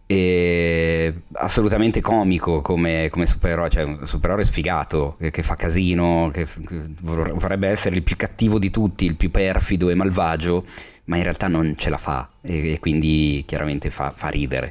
E 0.06 1.12
assolutamente 1.32 2.00
comico 2.00 2.60
come, 2.60 3.08
come 3.10 3.26
supereroe, 3.26 3.68
cioè 3.68 3.82
un 3.82 4.06
supereroe 4.06 4.44
sfigato 4.44 5.16
che, 5.18 5.32
che 5.32 5.42
fa 5.42 5.56
casino, 5.56 6.30
che, 6.32 6.46
vorrebbe 7.00 7.68
essere 7.68 7.96
il 7.96 8.04
più 8.04 8.14
cattivo 8.14 8.60
di 8.60 8.70
tutti, 8.70 9.04
il 9.04 9.16
più 9.16 9.32
perfido 9.32 9.90
e 9.90 9.94
malvagio, 9.94 10.64
ma 11.06 11.16
in 11.16 11.24
realtà 11.24 11.48
non 11.48 11.74
ce 11.76 11.90
la 11.90 11.98
fa 11.98 12.30
e, 12.40 12.74
e 12.74 12.78
quindi 12.78 13.42
chiaramente 13.46 13.90
fa, 13.90 14.12
fa 14.14 14.28
ridere. 14.28 14.70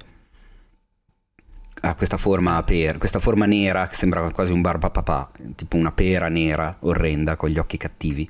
Ha 1.81 1.95
questa 1.95 2.15
forma, 2.15 2.55
a 2.55 2.63
pera, 2.63 2.97
questa 2.97 3.19
forma 3.19 3.45
nera 3.45 3.87
che 3.87 3.95
sembra 3.95 4.31
quasi 4.31 4.53
un 4.53 4.61
barbapapà, 4.61 5.31
tipo 5.55 5.75
una 5.75 5.91
pera 5.91 6.29
nera 6.29 6.77
orrenda 6.81 7.35
con 7.35 7.49
gli 7.49 7.57
occhi 7.57 7.75
cattivi. 7.75 8.29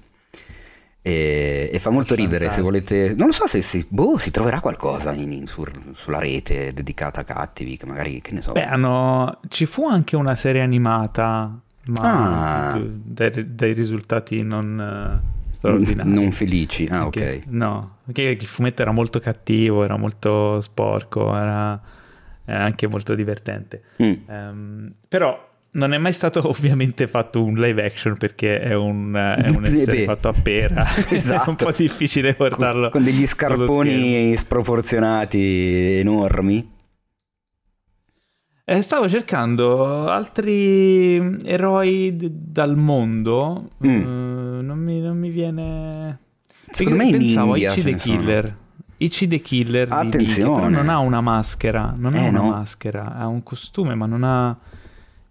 E, 1.05 1.69
e 1.73 1.79
fa 1.79 1.89
molto 1.89 2.15
ridere 2.15 2.49
se 2.49 2.61
volete. 2.61 3.13
Non 3.17 3.27
lo 3.27 3.33
so 3.33 3.45
se 3.45 3.61
si, 3.61 3.85
boh, 3.89 4.17
si 4.17 4.31
troverà 4.31 4.61
qualcosa 4.61 5.11
in- 5.11 5.33
in- 5.33 5.47
sur- 5.47 5.91
sulla 5.95 6.19
rete 6.19 6.71
dedicata 6.73 7.19
a 7.19 7.23
cattivi, 7.25 7.75
che 7.75 7.85
magari 7.85 8.21
che 8.21 8.31
ne 8.33 8.41
so. 8.41 8.53
Beh, 8.53 8.63
hanno... 8.65 9.39
ci 9.49 9.65
fu 9.65 9.85
anche 9.85 10.15
una 10.15 10.33
serie 10.35 10.61
animata, 10.61 11.59
ma 11.87 12.71
Ah. 12.71 12.79
dai, 12.81 13.53
dai 13.53 13.73
risultati 13.73 14.41
non 14.43 14.79
eh, 15.51 15.53
straordinari. 15.53 16.09
non 16.09 16.31
felici. 16.31 16.87
Ah, 16.89 17.05
ok. 17.05 17.11
Perché- 17.19 17.43
No, 17.47 17.97
perché 18.05 18.21
il 18.21 18.45
fumetto 18.45 18.81
era 18.81 18.91
molto 18.91 19.19
cattivo, 19.19 19.83
era 19.83 19.97
molto 19.97 20.61
sporco, 20.61 21.35
era, 21.35 21.81
era 22.45 22.63
anche 22.63 22.87
molto 22.87 23.13
divertente. 23.13 23.81
Mm. 24.01 24.13
Ehm, 24.27 24.93
però 25.09 25.51
non 25.73 25.93
è 25.93 25.97
mai 25.97 26.13
stato 26.13 26.47
ovviamente 26.49 27.07
fatto 27.07 27.43
un 27.43 27.55
live 27.55 27.85
action 27.85 28.15
perché 28.17 28.59
è 28.59 28.73
un, 28.73 29.13
è 29.15 29.49
un 29.49 29.61
Beh, 29.63 29.69
essere 29.71 30.03
fatto 30.05 30.29
a 30.29 30.33
pera. 30.33 30.83
è 30.95 31.05
un 31.09 31.15
Esatto. 31.17 31.65
po' 31.65 31.71
difficile 31.71 32.33
portarlo. 32.35 32.89
Con, 32.89 32.91
con 32.91 33.03
degli 33.03 33.25
scarponi 33.25 34.35
sproporzionati 34.35 35.97
enormi. 35.99 36.71
Eh, 38.65 38.81
stavo 38.81 39.09
cercando 39.09 40.07
altri 40.07 41.17
eroi 41.43 42.15
d- 42.15 42.29
dal 42.31 42.77
mondo. 42.77 43.71
Mm. 43.85 43.89
eh, 43.89 44.61
non, 44.61 44.77
mi, 44.79 45.01
non 45.01 45.17
mi 45.17 45.29
viene. 45.29 46.19
Secondo 46.69 46.99
Perché 46.99 47.11
me 47.11 47.17
in 47.17 47.23
pensavo 47.25 47.47
India 47.55 47.69
a 47.69 47.73
Ichi 47.73 47.81
the 47.83 47.91
ne 47.91 47.97
sono. 47.99 48.17
Killer. 48.17 48.57
Ichi 48.97 49.27
the 49.27 49.39
Killer 49.41 49.87
di 49.87 49.93
Attenzione. 49.93 50.49
Vicky, 50.49 50.55
però 50.55 50.69
non 50.69 50.89
ha 50.89 50.97
una 50.99 51.19
maschera. 51.19 51.93
Non 51.97 52.13
ha 52.13 52.19
Eh, 52.25 52.29
una 52.29 52.39
no. 52.39 52.49
maschera. 52.51 53.13
Ha 53.15 53.27
un 53.27 53.43
costume, 53.43 53.95
ma 53.95 54.05
non 54.05 54.23
ha, 54.23 54.57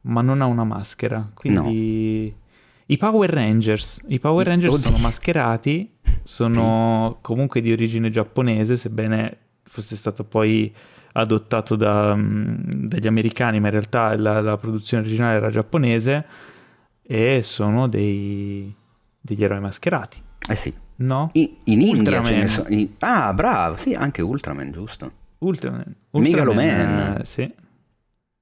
ma 0.02 0.20
non 0.22 0.40
ha 0.40 0.46
una 0.46 0.64
maschera. 0.64 1.30
Quindi. 1.34 2.34
I 2.86 2.96
Power 2.98 3.30
Rangers, 3.30 4.00
i 4.08 4.18
Power 4.18 4.46
Rangers 4.46 4.74
oddio. 4.74 4.86
sono 4.86 4.98
mascherati, 4.98 5.90
sono 6.22 7.18
comunque 7.22 7.60
di 7.62 7.72
origine 7.72 8.10
giapponese, 8.10 8.76
sebbene 8.76 9.36
fosse 9.62 9.96
stato 9.96 10.24
poi 10.24 10.70
adottato 11.12 11.74
da, 11.76 12.14
mm, 12.14 12.54
dagli 12.86 13.06
americani, 13.06 13.60
ma 13.60 13.66
in 13.66 13.72
realtà 13.72 14.14
la, 14.18 14.40
la 14.42 14.56
produzione 14.58 15.04
originale 15.04 15.36
era 15.36 15.50
giapponese 15.50 16.26
e 17.02 17.40
sono 17.42 17.88
dei, 17.88 18.74
degli 19.20 19.42
eroi 19.42 19.60
mascherati, 19.60 20.18
Eh 20.48 20.54
sì. 20.56 20.74
no? 20.96 21.30
I- 21.32 21.58
in 21.64 21.80
India 21.80 22.18
Ultraman. 22.20 22.38
ne 22.40 22.48
sono. 22.48 22.68
in- 22.68 22.88
Ah, 22.98 23.32
bravo, 23.32 23.76
sì, 23.76 23.94
anche 23.94 24.20
Ultraman, 24.20 24.70
giusto. 24.70 25.10
Ultraman, 25.38 25.94
Megaloman. 26.10 27.16
eh, 27.20 27.24
sì. 27.24 27.50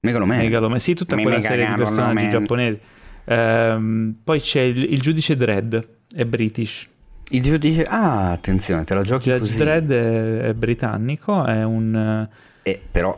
Megaloman. 0.02 0.38
Megaloman, 0.38 0.78
sì, 0.78 0.94
tutta 0.94 1.16
quella 1.16 1.40
serie 1.40 1.66
di 1.68 1.74
personaggi 1.74 2.30
giapponesi. 2.30 2.80
Ehm, 3.24 4.16
poi 4.24 4.40
c'è 4.40 4.62
il, 4.62 4.92
il 4.92 5.00
giudice 5.00 5.36
Dredd, 5.36 5.76
è 6.14 6.24
British. 6.24 6.88
Il 7.30 7.42
giudice. 7.42 7.84
Ah, 7.84 8.30
attenzione, 8.30 8.84
te 8.84 8.94
la 8.94 9.02
giochi 9.02 9.28
Judge 9.28 9.40
così. 9.40 9.58
Dredd 9.58 9.92
è, 9.92 10.38
è 10.40 10.54
britannico, 10.54 11.44
è 11.44 11.62
un... 11.64 12.26
Eh, 12.62 12.80
però. 12.90 13.14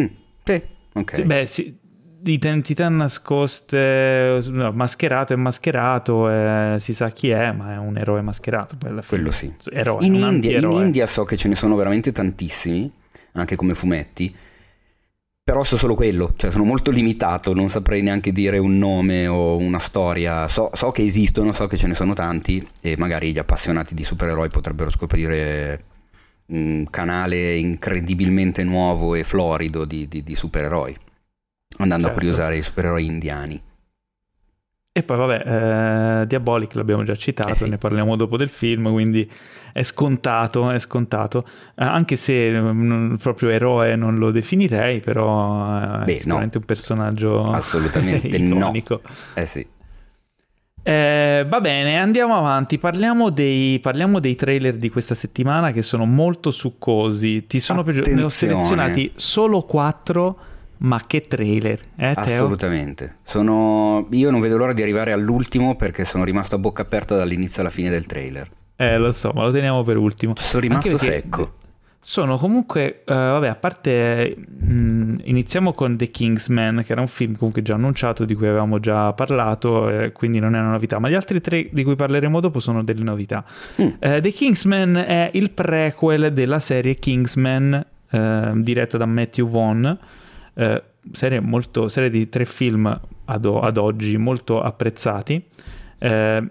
Mm, 0.00 0.06
sì, 0.44 0.62
ok. 0.92 1.14
sì, 1.14 1.22
beh, 1.24 1.46
sì, 1.46 1.78
identità 2.24 2.88
nascoste, 2.90 4.38
no, 4.48 4.72
mascherato 4.72 5.32
è 5.32 5.36
mascherato, 5.36 6.30
eh, 6.30 6.76
si 6.78 6.92
sa 6.92 7.08
chi 7.10 7.30
è, 7.30 7.52
ma 7.52 7.72
è 7.72 7.78
un 7.78 7.96
eroe 7.96 8.20
mascherato. 8.20 8.76
Quello 9.06 9.32
sì. 9.32 9.52
Eroe, 9.72 10.04
In 10.04 10.14
India, 10.14 10.58
in. 10.58 10.70
India 10.70 11.06
so 11.06 11.24
che 11.24 11.36
ce 11.38 11.48
ne 11.48 11.54
sono 11.54 11.74
veramente 11.74 12.12
tantissimi, 12.12 12.92
anche 13.32 13.56
come 13.56 13.74
fumetti. 13.74 14.36
Però 15.50 15.64
so 15.64 15.76
solo 15.76 15.96
quello, 15.96 16.32
cioè 16.36 16.52
sono 16.52 16.62
molto 16.62 16.92
limitato, 16.92 17.52
non 17.54 17.68
saprei 17.68 18.02
neanche 18.02 18.30
dire 18.30 18.58
un 18.58 18.78
nome 18.78 19.26
o 19.26 19.56
una 19.56 19.80
storia. 19.80 20.46
So, 20.46 20.70
so 20.74 20.92
che 20.92 21.02
esistono, 21.02 21.50
so 21.50 21.66
che 21.66 21.76
ce 21.76 21.88
ne 21.88 21.94
sono 21.94 22.14
tanti 22.14 22.64
e 22.80 22.96
magari 22.96 23.32
gli 23.32 23.38
appassionati 23.38 23.92
di 23.92 24.04
supereroi 24.04 24.48
potrebbero 24.48 24.90
scoprire 24.90 25.84
un 26.52 26.86
canale 26.88 27.56
incredibilmente 27.56 28.62
nuovo 28.62 29.16
e 29.16 29.24
florido 29.24 29.84
di, 29.84 30.06
di- 30.06 30.22
di 30.22 30.34
supereroi, 30.36 30.96
andando 31.78 32.06
a 32.06 32.10
Certo. 32.10 32.24
curiosare 32.24 32.56
i 32.56 32.62
supereroi 32.62 33.04
indiani. 33.04 33.60
E 34.92 35.04
poi 35.04 35.16
vabbè, 35.16 36.22
eh, 36.22 36.26
Diabolic 36.26 36.74
l'abbiamo 36.74 37.04
già 37.04 37.14
citato, 37.14 37.50
Eh 37.50 37.54
sì. 37.54 37.68
ne 37.68 37.78
parliamo 37.78 38.16
dopo 38.16 38.36
del 38.36 38.48
film, 38.48 38.90
quindi 38.90 39.30
è 39.72 39.84
scontato, 39.84 40.68
è 40.70 40.80
scontato. 40.80 41.44
Eh, 41.76 41.84
anche 41.84 42.16
se 42.16 42.50
mm, 42.60 43.14
proprio 43.14 43.50
eroe 43.50 43.94
non 43.94 44.18
lo 44.18 44.32
definirei, 44.32 44.98
però 44.98 46.00
eh, 46.00 46.04
Beh, 46.04 46.12
è 46.12 46.16
sicuramente 46.16 46.58
un 46.58 46.64
personaggio 46.64 47.44
Assolutamente 47.44 48.36
no. 48.38 48.56
iconico. 48.56 49.00
Eh 49.34 49.46
sì. 49.46 49.64
Eh, 50.82 51.44
va 51.46 51.60
bene, 51.60 51.96
andiamo 51.98 52.36
avanti. 52.36 52.78
Parliamo 52.78 53.30
dei, 53.30 53.78
parliamo 53.78 54.18
dei 54.18 54.34
trailer 54.34 54.76
di 54.76 54.88
questa 54.88 55.14
settimana 55.14 55.70
che 55.70 55.82
sono 55.82 56.04
molto 56.04 56.50
succosi. 56.50 57.46
Ti 57.46 57.60
sono 57.60 57.84
piaciuti? 57.84 58.12
Ne 58.14 58.22
ho 58.24 58.28
selezionati 58.28 59.12
solo 59.14 59.60
quattro, 59.62 60.36
ma 60.82 61.00
che 61.06 61.22
trailer, 61.22 61.80
eh? 61.96 62.12
Assolutamente. 62.14 63.16
Sono... 63.22 64.06
Io 64.10 64.30
non 64.30 64.40
vedo 64.40 64.56
l'ora 64.56 64.72
di 64.72 64.82
arrivare 64.82 65.12
all'ultimo 65.12 65.76
perché 65.76 66.04
sono 66.04 66.24
rimasto 66.24 66.54
a 66.54 66.58
bocca 66.58 66.82
aperta 66.82 67.16
dall'inizio 67.16 67.62
alla 67.62 67.70
fine 67.70 67.90
del 67.90 68.06
trailer. 68.06 68.50
Eh, 68.76 68.98
lo 68.98 69.12
so, 69.12 69.32
ma 69.34 69.42
lo 69.42 69.50
teniamo 69.50 69.82
per 69.82 69.96
ultimo. 69.98 70.34
Sono 70.36 70.62
rimasto 70.62 70.96
secco. 70.96 71.54
Sono 72.02 72.38
comunque, 72.38 73.02
eh, 73.04 73.14
vabbè, 73.14 73.48
a 73.48 73.54
parte, 73.56 74.34
mh, 74.34 75.16
iniziamo 75.24 75.70
con 75.72 75.98
The 75.98 76.10
Kingsman, 76.10 76.82
che 76.82 76.92
era 76.92 77.02
un 77.02 77.08
film 77.08 77.36
comunque 77.36 77.60
già 77.60 77.74
annunciato, 77.74 78.24
di 78.24 78.34
cui 78.34 78.46
avevamo 78.46 78.80
già 78.80 79.12
parlato, 79.12 79.90
eh, 79.90 80.12
quindi 80.12 80.38
non 80.38 80.54
è 80.54 80.60
una 80.60 80.70
novità, 80.70 80.98
ma 80.98 81.10
gli 81.10 81.14
altri 81.14 81.42
tre 81.42 81.68
di 81.70 81.84
cui 81.84 81.96
parleremo 81.96 82.40
dopo 82.40 82.58
sono 82.58 82.82
delle 82.82 83.02
novità. 83.02 83.44
Mm. 83.82 83.88
Eh, 83.98 84.20
The 84.22 84.30
Kingsman 84.30 84.96
è 84.96 85.30
il 85.34 85.50
prequel 85.50 86.32
della 86.32 86.58
serie 86.58 86.94
Kingsman, 86.94 87.84
eh, 88.08 88.52
diretta 88.54 88.96
da 88.96 89.04
Matthew 89.04 89.50
Vaughn, 89.50 89.98
eh, 90.60 90.82
serie, 91.12 91.40
molto, 91.40 91.88
serie 91.88 92.10
di 92.10 92.28
tre 92.28 92.44
film 92.44 92.86
ad, 93.24 93.44
ad 93.46 93.76
oggi 93.78 94.18
molto 94.18 94.60
apprezzati, 94.60 95.42
eh, 95.98 96.50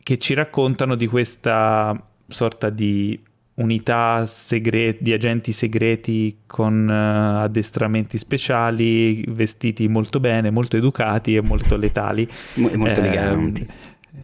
che 0.00 0.18
ci 0.18 0.34
raccontano 0.34 0.94
di 0.94 1.08
questa 1.08 2.00
sorta 2.28 2.70
di 2.70 3.20
unità 3.54 4.24
segre- 4.26 4.96
di 5.00 5.12
agenti 5.12 5.50
segreti 5.50 6.42
con 6.46 6.88
eh, 6.88 7.42
addestramenti 7.42 8.16
speciali, 8.16 9.24
vestiti 9.26 9.88
molto 9.88 10.20
bene, 10.20 10.50
molto 10.50 10.76
educati 10.76 11.34
e 11.34 11.42
molto 11.42 11.76
letali. 11.76 12.28
Mo- 12.54 12.70
molto 12.76 13.00
eleganti. 13.00 13.66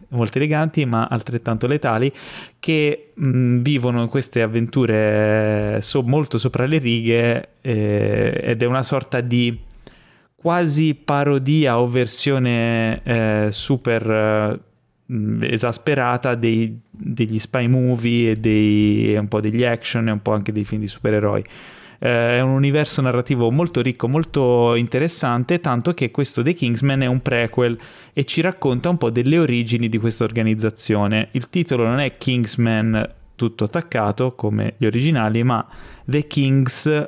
Molto 0.09 0.37
eleganti 0.37 0.85
ma 0.85 1.07
altrettanto 1.07 1.67
letali 1.67 2.11
che 2.59 3.11
mh, 3.13 3.57
vivono 3.59 4.01
in 4.01 4.07
queste 4.07 4.41
avventure 4.41 5.79
so- 5.81 6.03
molto 6.03 6.37
sopra 6.37 6.65
le 6.65 6.77
righe 6.77 7.49
eh, 7.61 8.39
ed 8.43 8.61
è 8.61 8.65
una 8.65 8.83
sorta 8.83 9.21
di 9.21 9.57
quasi 10.35 10.93
parodia 10.93 11.79
o 11.79 11.87
versione 11.87 13.01
eh, 13.03 13.47
super 13.51 14.09
eh, 14.09 14.59
esasperata 15.41 16.35
dei- 16.35 16.79
degli 16.89 17.39
spy 17.39 17.67
movie 17.67 18.31
e, 18.31 18.35
dei, 18.37 19.15
un 19.15 19.27
po' 19.27 19.41
degli 19.41 19.63
action 19.63 20.07
e 20.07 20.11
un 20.11 20.21
po' 20.21 20.33
anche 20.33 20.51
dei 20.51 20.63
film 20.63 20.81
di 20.81 20.87
supereroi. 20.87 21.43
Eh, 22.05 22.37
è 22.37 22.39
un 22.39 22.51
universo 22.51 23.01
narrativo 23.01 23.49
molto 23.49 23.81
ricco, 23.81 24.07
molto 24.07 24.75
interessante, 24.75 25.59
tanto 25.59 25.95
che 25.95 26.11
questo 26.11 26.43
The 26.43 26.53
Kingsman 26.53 27.01
è 27.01 27.07
un 27.07 27.19
prequel 27.19 27.75
e 28.13 28.25
ci 28.25 28.41
racconta 28.41 28.89
un 28.89 28.97
po' 28.99 29.09
delle 29.09 29.39
origini 29.39 29.89
di 29.89 29.97
questa 29.97 30.23
organizzazione. 30.23 31.29
Il 31.31 31.49
titolo 31.49 31.87
non 31.87 31.99
è 31.99 32.15
Kingsman 32.15 33.11
tutto 33.33 33.63
attaccato 33.63 34.35
come 34.35 34.75
gli 34.77 34.85
originali, 34.85 35.41
ma 35.41 35.67
The 36.05 36.27
Kings 36.27 37.05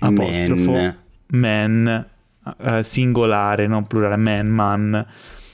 apostrofo 0.00 0.70
Man. 0.70 0.96
man, 1.28 2.06
eh, 2.58 2.82
singolare, 2.82 3.66
non 3.66 3.86
plurale, 3.86 4.16
man, 4.16 4.46
man. 4.48 5.06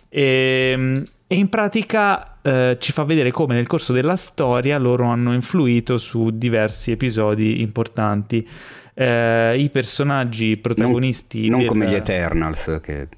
E, 0.09 1.03
e 1.27 1.35
in 1.37 1.49
pratica 1.49 2.39
eh, 2.43 2.77
ci 2.79 2.93
fa 2.93 3.03
vedere 3.05 3.33
come 3.33 3.55
nel 3.55 3.67
corso 3.67 3.93
della 3.93 4.17
storia 4.17 4.79
loro 4.79 5.07
hanno 5.07 5.33
influito 5.35 5.99
su 5.99 6.31
diversi 6.31 6.93
episodi 6.93 7.61
importanti. 7.61 8.49
Eh, 8.95 9.59
I 9.59 9.69
personaggi 9.71 10.57
protagonisti 10.57 11.49
Non 11.49 11.59
del- 11.61 11.69
come 11.69 11.89
gli 11.89 11.95
Eternals, 11.95 12.79
che... 12.81 13.09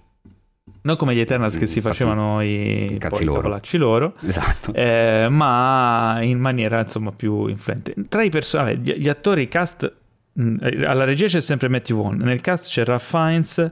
non 0.83 0.97
come 0.97 1.15
gli 1.15 1.21
Eternals 1.21 1.57
che 1.59 1.67
si 1.67 1.77
Infatti, 1.79 1.97
facevano 1.97 2.41
i, 2.43 2.97
cazzi 2.99 3.25
loro. 3.25 3.61
loro. 3.75 4.15
Esatto. 4.23 4.73
Eh, 4.73 5.29
ma 5.31 6.19
in 6.23 6.39
maniera 6.39 6.81
insomma 6.81 7.13
più 7.13 7.47
influente. 7.47 7.95
Tra 8.09 8.23
i 8.23 8.31
personaggi, 8.31 8.93
gli, 8.93 8.95
gli 8.97 9.09
attori, 9.09 9.43
i 9.43 9.49
cast, 9.49 9.93
mh, 10.33 10.57
eh, 10.63 10.85
alla 10.87 11.05
regia 11.05 11.27
c'è 11.27 11.41
sempre 11.41 11.69
Matthew 11.69 12.01
Vaughn, 12.01 12.17
nel 12.23 12.41
cast 12.41 12.69
c'è 12.71 12.85
Ralph 12.85 13.03
Fiennes, 13.05 13.71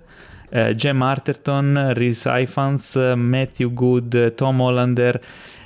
eh, 0.57 0.75
Jem 0.75 1.03
Arterton, 1.03 1.93
Rhys 1.95 2.25
Ifans, 2.27 2.95
Matthew 3.17 3.73
Good, 3.73 4.35
Tom 4.35 4.61
Hollander, 4.61 5.21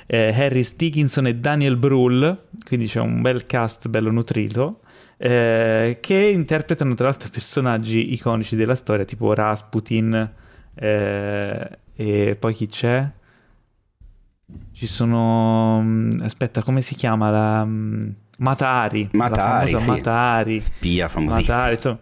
eh, 0.07 0.33
Harris 0.35 0.75
Dickinson 0.75 1.27
e 1.27 1.35
Daniel 1.35 1.77
Brühl, 1.77 2.37
quindi 2.65 2.87
c'è 2.87 2.99
un 2.99 3.21
bel 3.21 3.45
cast 3.45 3.87
bello 3.87 4.11
nutrito. 4.11 4.79
eh, 5.17 5.97
che 6.01 6.15
interpretano 6.15 6.93
tra 6.95 7.05
l'altro 7.07 7.29
personaggi 7.31 8.11
iconici 8.13 8.55
della 8.55 8.75
storia 8.75 9.05
tipo 9.05 9.33
Rasputin 9.33 10.29
eh, 10.73 11.79
e 11.95 12.35
poi 12.39 12.53
chi 12.53 12.67
c'è? 12.67 13.07
Ci 14.73 14.87
sono. 14.87 15.81
mm, 15.81 16.21
Aspetta, 16.23 16.61
come 16.63 16.81
si 16.81 16.95
chiama? 16.95 17.29
La. 17.29 17.63
mm, 17.65 18.09
Matari. 18.39 19.09
Matari, 19.13 19.71
la 19.71 19.77
famosa 19.77 19.79
sì. 19.79 19.89
Matari. 19.89 20.59
Spia 20.59 21.07
famosissima. 21.07 21.55
Matari, 21.57 21.73
insomma. 21.75 21.99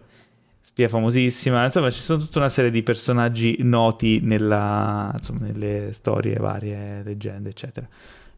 Spia 0.80 0.88
famosissima. 0.88 1.64
Insomma, 1.66 1.90
ci 1.90 2.00
sono 2.00 2.18
tutta 2.20 2.38
una 2.38 2.48
serie 2.48 2.70
di 2.70 2.82
personaggi 2.82 3.56
noti 3.60 4.20
nella, 4.22 5.10
insomma, 5.14 5.40
nelle 5.46 5.90
storie 5.92 6.36
varie, 6.36 7.02
leggende, 7.04 7.50
eccetera. 7.50 7.86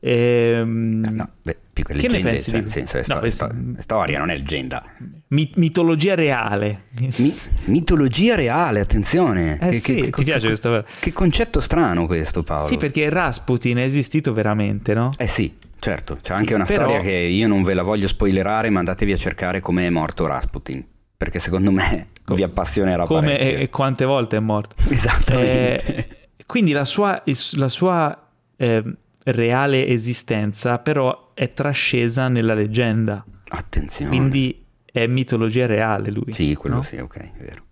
Ehm, 0.00 1.06
No, 1.14 1.30
più 1.72 1.84
che 1.84 1.94
Che 1.94 2.08
ne 2.08 2.14
leggende, 2.14 2.30
pensi 2.30 2.50
cioè, 2.50 2.60
di- 2.62 2.68
senso, 2.68 2.96
è, 2.96 3.04
No, 3.06 3.14
sto- 3.18 3.28
sto- 3.30 3.54
storia, 3.78 4.18
non 4.18 4.30
è 4.30 4.36
leggenda. 4.36 4.84
mi- 5.28 5.52
mitologia 5.54 6.16
reale. 6.16 6.86
Mi- 7.18 7.32
mitologia 7.66 8.34
reale, 8.34 8.80
attenzione. 8.80 9.56
Eh 9.60 9.74
sì, 9.74 10.10
ti 10.10 10.24
piace 10.24 10.48
questa 10.48 10.68
cosa? 10.68 10.84
Che 10.98 11.12
concetto 11.12 11.60
strano 11.60 12.06
questo, 12.06 12.42
Paolo. 12.42 12.66
Sì, 12.66 12.76
perché 12.76 13.08
Rasputin 13.08 13.76
è 13.76 13.82
esistito 13.84 14.32
veramente, 14.32 14.94
no? 14.94 15.10
Eh 15.16 15.28
sì, 15.28 15.54
certo, 15.78 16.16
c'è 16.16 16.32
Sì, 16.34 16.40
anche 16.40 16.54
una 16.54 16.64
però- 16.64 16.82
storia 16.82 17.00
che 17.02 17.12
io 17.12 17.46
non 17.46 17.62
ve 17.62 17.74
la 17.74 17.82
voglio 17.84 18.08
spoilerare, 18.08 18.68
ma 18.68 18.80
andatevi 18.80 19.12
a 19.12 19.16
cercare 19.16 19.60
come 19.60 19.86
è 19.86 19.90
morto 19.90 20.26
Rasputin, 20.26 20.84
perché 21.16 21.38
secondo 21.38 21.70
me 21.70 22.08
vi 22.26 22.42
appassionerà 22.42 23.04
Come 23.06 23.32
parecchio. 23.32 23.58
e, 23.58 23.62
e 23.62 23.68
quante 23.70 24.04
volte 24.04 24.36
è 24.36 24.40
morto. 24.40 24.74
Esattamente. 24.90 25.84
Eh, 25.84 26.28
quindi 26.46 26.72
la 26.72 26.84
sua, 26.84 27.22
la 27.56 27.68
sua, 27.68 28.28
eh, 28.56 28.82
reale 29.24 29.86
esistenza 29.86 30.78
però 30.78 31.30
è 31.34 31.52
trascesa 31.52 32.26
nella 32.28 32.54
leggenda, 32.54 33.24
Attenzione. 33.48 34.10
quindi 34.10 34.64
è 34.84 35.06
mitologia 35.06 35.66
reale 35.66 36.10
lui. 36.10 36.32
Sì, 36.32 36.54
quello 36.54 36.76
no? 36.76 36.82
sì, 36.82 36.96
ok, 36.96 37.16
è 37.16 37.42
vero. 37.42 37.64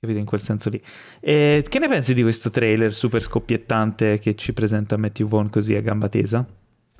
Capito 0.00 0.18
in 0.20 0.26
quel 0.26 0.40
senso 0.40 0.70
lì. 0.70 0.80
Eh, 1.20 1.64
che 1.68 1.78
ne 1.78 1.88
pensi 1.88 2.14
di 2.14 2.22
questo 2.22 2.50
trailer 2.50 2.94
super 2.94 3.20
scoppiettante 3.22 4.18
che 4.18 4.34
ci 4.36 4.52
presenta 4.52 4.96
Matthew 4.96 5.26
Vaughn 5.28 5.50
così 5.50 5.74
a 5.74 5.80
gamba 5.80 6.08
tesa? 6.08 6.46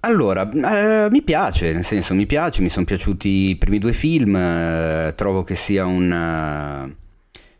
Allora, 0.01 0.49
eh, 0.49 1.11
mi 1.11 1.23
piace, 1.23 1.73
nel 1.73 1.85
senso 1.85 2.15
mi 2.15 2.25
piace, 2.25 2.63
mi 2.63 2.69
sono 2.69 2.85
piaciuti 2.85 3.29
i 3.49 3.57
primi 3.57 3.79
due 3.81 3.93
film, 3.93 4.37
eh, 4.37 5.13
trovo 5.17 5.43
che 5.43 5.57
sia 5.57 5.87
un, 5.87 6.13
eh, 6.13 6.97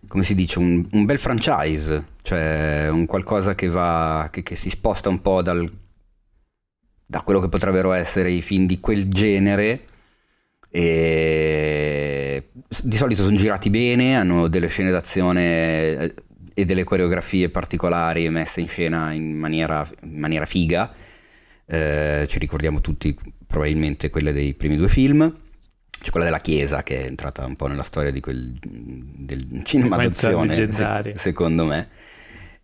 come 0.07 0.23
si 0.23 0.37
dice, 0.37 0.61
un, 0.61 0.87
un 0.93 1.05
bel 1.05 1.19
franchise, 1.19 2.05
cioè 2.23 2.89
un 2.91 3.07
qualcosa 3.07 3.57
che 3.57 3.69
va, 3.69 4.29
che, 4.31 4.45
che 4.45 4.55
si 4.55 4.71
sposta 4.71 5.09
un 5.09 5.21
po' 5.21 5.43
dal, 5.43 5.69
da 7.05 7.23
quello 7.23 7.41
che 7.41 7.49
potrebbero 7.49 7.93
essere 7.93 8.31
i 8.31 8.43
film 8.43 8.67
di 8.67 8.79
quel 8.79 9.09
genere. 9.09 9.85
E 10.71 12.51
di 12.83 12.97
solito 12.97 13.25
sono 13.25 13.37
girati 13.37 13.71
bene, 13.71 14.17
hanno 14.17 14.49
delle 14.49 14.69
scene 14.69 14.91
d'azione 14.91 15.43
eh, 15.99 16.15
e 16.55 16.65
delle 16.65 16.85
coreografie 16.85 17.49
particolari 17.49 18.29
messe 18.29 18.61
in 18.61 18.69
scena 18.69 19.13
in 19.13 19.37
maniera, 19.37 19.87
in 20.03 20.19
maniera 20.19 20.45
figa. 20.45 20.93
Eh, 21.71 22.25
ci 22.29 22.39
ricordiamo 22.39 22.81
tutti 22.81 23.15
probabilmente 23.47 24.09
quelle 24.11 24.33
dei 24.33 24.55
primi 24.55 24.77
due 24.77 24.89
film. 24.89 25.37
C'è 26.01 26.11
quella 26.11 26.27
della 26.27 26.41
Chiesa 26.41 26.83
che 26.83 26.97
è 27.05 27.07
entrata 27.07 27.45
un 27.45 27.57
po' 27.57 27.67
nella 27.67 27.83
storia 27.83 28.11
di 28.13 28.21
quel, 28.21 28.57
del 28.63 29.63
cinema 29.65 29.97
d'azione, 29.99 30.55
se- 30.73 31.19
secondo 31.19 31.65
me. 31.67 31.89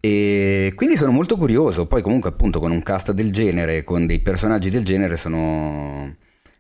E 0.01 0.73
quindi 0.77 0.97
sono 0.97 1.11
molto 1.13 1.37
curioso. 1.37 1.87
Poi, 1.87 2.01
comunque, 2.03 2.31
appunto, 2.31 2.61
con 2.61 2.71
un 2.71 2.83
cast 2.83 3.13
del 3.13 3.33
genere, 3.33 3.83
con 3.85 4.07
dei 4.07 4.21
personaggi 4.21 4.71
del 4.71 4.85
genere, 4.85 5.17
sono. 5.17 6.17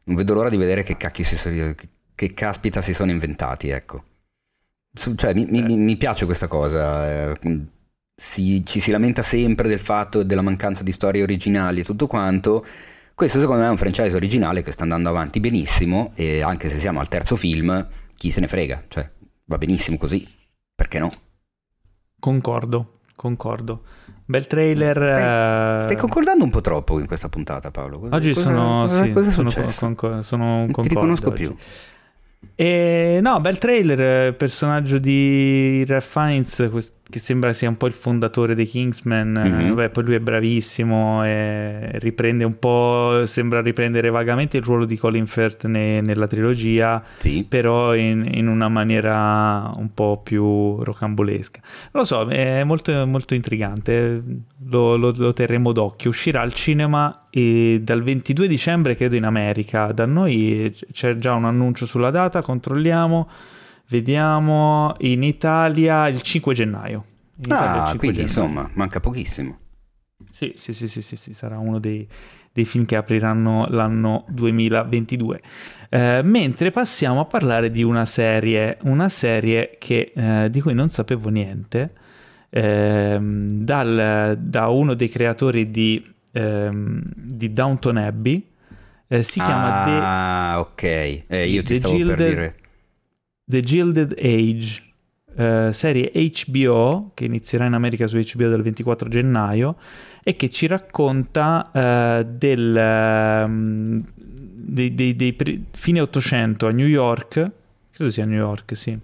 Non 0.06 0.16
vedo 0.16 0.34
l'ora 0.34 0.48
di 0.50 0.56
vedere 0.56 0.82
che 0.82 0.96
cacchio 0.96 1.24
si 1.24 1.36
sono. 1.36 1.74
Che, 2.14 2.34
caspita 2.34 2.80
si 2.80 2.92
sono 2.94 3.10
inventati, 3.10 3.68
ecco. 3.68 4.04
Cioè, 5.16 5.34
mi, 5.34 5.46
mi- 5.48 5.62
mi- 5.62 5.76
mi 5.76 5.96
piace 5.96 6.24
questa 6.24 6.46
cosa. 6.48 7.32
Eh, 8.16 8.20
si- 8.23 8.62
ci 8.65 8.81
si 8.81 8.91
lamenta 8.91 9.23
sempre 9.23 9.69
del 9.69 9.78
fatto 9.81 10.23
della 10.23 10.43
mancanza 10.43 10.82
di 10.82 10.93
storie 10.93 11.23
originali 11.23 11.81
e 11.81 11.85
tutto 11.85 12.07
quanto. 12.07 12.65
Questo 13.15 13.39
secondo 13.39 13.62
me 13.62 13.69
è 13.69 13.70
un 13.70 13.77
franchise 13.77 14.16
originale 14.16 14.62
che 14.62 14.73
sta 14.73 14.82
andando 14.82 15.09
avanti 15.09 15.39
benissimo 15.41 16.12
e 16.16 16.43
anche 16.43 16.69
se 16.69 16.78
siamo 16.78 17.01
al 17.01 17.09
terzo 17.09 17.36
film, 17.36 17.86
chi 18.16 18.31
se 18.31 18.41
ne 18.41 18.49
frega, 18.49 18.85
cioè 18.89 19.09
va 19.45 19.59
benissimo 19.59 19.97
così, 19.97 20.27
perché 20.74 20.99
no? 20.99 21.12
Concordo, 22.19 22.99
concordo. 23.15 23.82
Bel 24.24 24.47
trailer. 24.47 24.97
Stai, 24.97 25.81
eh, 25.81 25.82
stai 25.85 25.97
concordando 25.97 26.43
un 26.45 26.51
po' 26.51 26.61
troppo 26.62 26.99
in 26.99 27.07
questa 27.07 27.28
puntata 27.28 27.70
Paolo. 27.70 27.99
Cosa- 28.01 28.15
Oggi 28.16 28.32
cosa- 28.32 28.51
sono, 28.51 28.81
cosa, 28.82 29.03
sì, 29.05 29.12
cosa 29.12 29.31
sono, 29.31 29.95
con- 29.95 30.23
sono 30.24 30.45
non 30.66 30.73
ti 30.73 30.89
riconosco 30.89 31.28
oggi. 31.28 31.43
più. 31.45 31.57
E, 32.57 33.19
no, 33.23 33.41
bel 33.41 33.59
trailer, 33.59 34.01
eh, 34.28 34.32
personaggio 34.32 34.99
di 34.99 35.85
Ralph 35.86 36.05
Fiennes 36.11 36.69
quest- 36.70 36.95
che 37.15 37.20
sembra 37.20 37.53
sia 37.53 37.69
un 37.69 37.77
po' 37.77 37.86
il 37.86 37.93
fondatore 37.93 38.57
dei 38.57 38.66
Kingsman, 38.66 39.36
eh, 39.36 39.49
Mhm. 39.49 39.69
vabbè, 39.69 39.91
poi 39.91 40.03
lui 40.03 40.15
è 40.16 40.19
bravissimo 40.19 41.24
e 41.24 41.91
riprende 42.01 42.43
un 42.43 42.59
po', 42.59 43.23
sembra 43.27 43.61
riprendere 43.62 44.11
vagamente 44.11 44.57
il 44.57 44.65
ruolo 44.65 44.85
di 44.85 44.97
Colin 44.97 45.24
Firth 45.24 45.66
ne- 45.66 46.01
nella 46.01 46.27
trilogia, 46.27 47.01
Sì. 47.19 47.45
però 47.49 47.95
in, 47.95 48.28
in 48.35 48.49
una 48.49 48.69
maniera 48.69 49.70
un 49.77 49.95
po' 49.95 50.23
più 50.24 50.82
rocambolesca. 50.82 51.61
Non 51.93 52.03
lo 52.03 52.05
so, 52.05 52.27
è 52.27 52.65
molto, 52.65 53.07
molto 53.07 53.35
intrigante, 53.35 54.20
lo, 54.69 54.97
lo- 54.97 55.12
lo 55.16 55.32
terremo 55.32 55.70
d'occhio. 55.70 56.11
Uscirà 56.11 56.41
al 56.41 56.53
cinema 56.53 57.27
e 57.31 57.78
dal 57.81 58.03
22 58.03 58.49
dicembre, 58.49 58.97
credo, 58.97 59.15
in 59.15 59.24
America. 59.24 59.93
Da 59.93 60.05
noi 60.05 60.74
c'è 60.93 61.16
già 61.19 61.32
un 61.35 61.45
annuncio 61.45 61.86
sulla 61.86 62.11
data, 62.11 62.43
controlliamo, 62.43 63.28
vediamo. 63.89 64.94
In 65.01 65.23
Italia 65.23 66.09
il 66.09 66.20
5 66.23 66.55
gennaio. 66.55 67.05
In 67.47 67.52
Ah, 67.52 67.86
5 67.90 67.98
quindi 67.98 68.16
gennaio. 68.19 68.23
insomma, 68.48 68.70
manca 68.74 69.01
pochissimo. 69.01 69.59
Sì, 70.31 70.52
sì, 70.56 70.73
sì, 70.73 70.89
sì, 70.89 71.02
sì, 71.02 71.16
sì, 71.16 71.35
sarà 71.35 71.59
uno 71.59 71.78
dei, 71.78 72.06
dei 72.52 72.65
film 72.65 72.85
che 72.86 72.97
apriranno 72.97 73.66
l'anno 73.69 74.24
2022. 74.28 75.40
Eh, 75.90 76.20
mentre 76.24 76.70
passiamo 76.70 77.20
a 77.20 77.24
parlare 77.24 77.70
di 77.70 77.82
una 77.82 78.05
serie, 78.05 78.78
una 78.82 79.09
serie 79.09 79.77
che, 79.78 80.12
eh, 80.15 80.48
di 80.51 80.61
cui 80.61 80.73
non 80.74 80.89
sapevo 80.89 81.28
niente, 81.28 81.93
ehm, 82.51 83.48
dal- 83.48 84.36
da 84.40 84.69
uno 84.69 84.94
dei 84.94 85.09
creatori 85.09 85.70
di, 85.70 86.05
ehm, 86.32 87.02
di 87.15 87.52
Downton 87.52 87.97
Abbey, 87.97 88.47
eh, 89.09 89.23
si 89.23 89.40
chiama 89.40 89.85
The- 89.85 89.90
Ah, 90.02 90.55
ok. 90.61 90.82
Eh, 91.28 91.48
io 91.48 91.62
ti 91.62 91.74
The 91.74 91.74
stavo 91.77 91.94
per 91.97 92.05
Gilded- 92.06 92.28
dire. 92.28 92.55
The 93.44 93.60
Gilded 93.62 94.16
Age, 94.18 94.82
eh, 95.36 95.70
serie 95.72 96.10
HBO 96.12 97.10
che 97.14 97.24
inizierà 97.24 97.66
in 97.66 97.74
America 97.74 98.06
su 98.06 98.16
HBO 98.18 98.48
dal 98.48 98.62
24 98.62 99.08
gennaio 99.08 99.76
e 100.22 100.36
che 100.36 100.48
ci 100.48 100.66
racconta 100.66 101.70
eh, 101.72 102.24
del 102.24 102.76
ehm, 102.76 104.02
dei, 104.64 104.94
dei- 104.94 105.14
dei 105.14 105.32
pri- 105.34 105.64
fine 105.70 106.00
800 106.00 106.66
a 106.66 106.70
New 106.70 106.86
York, 106.86 107.50
credo 107.92 108.10
sia 108.10 108.24
New 108.24 108.38
York, 108.38 108.76
sì. 108.76 108.98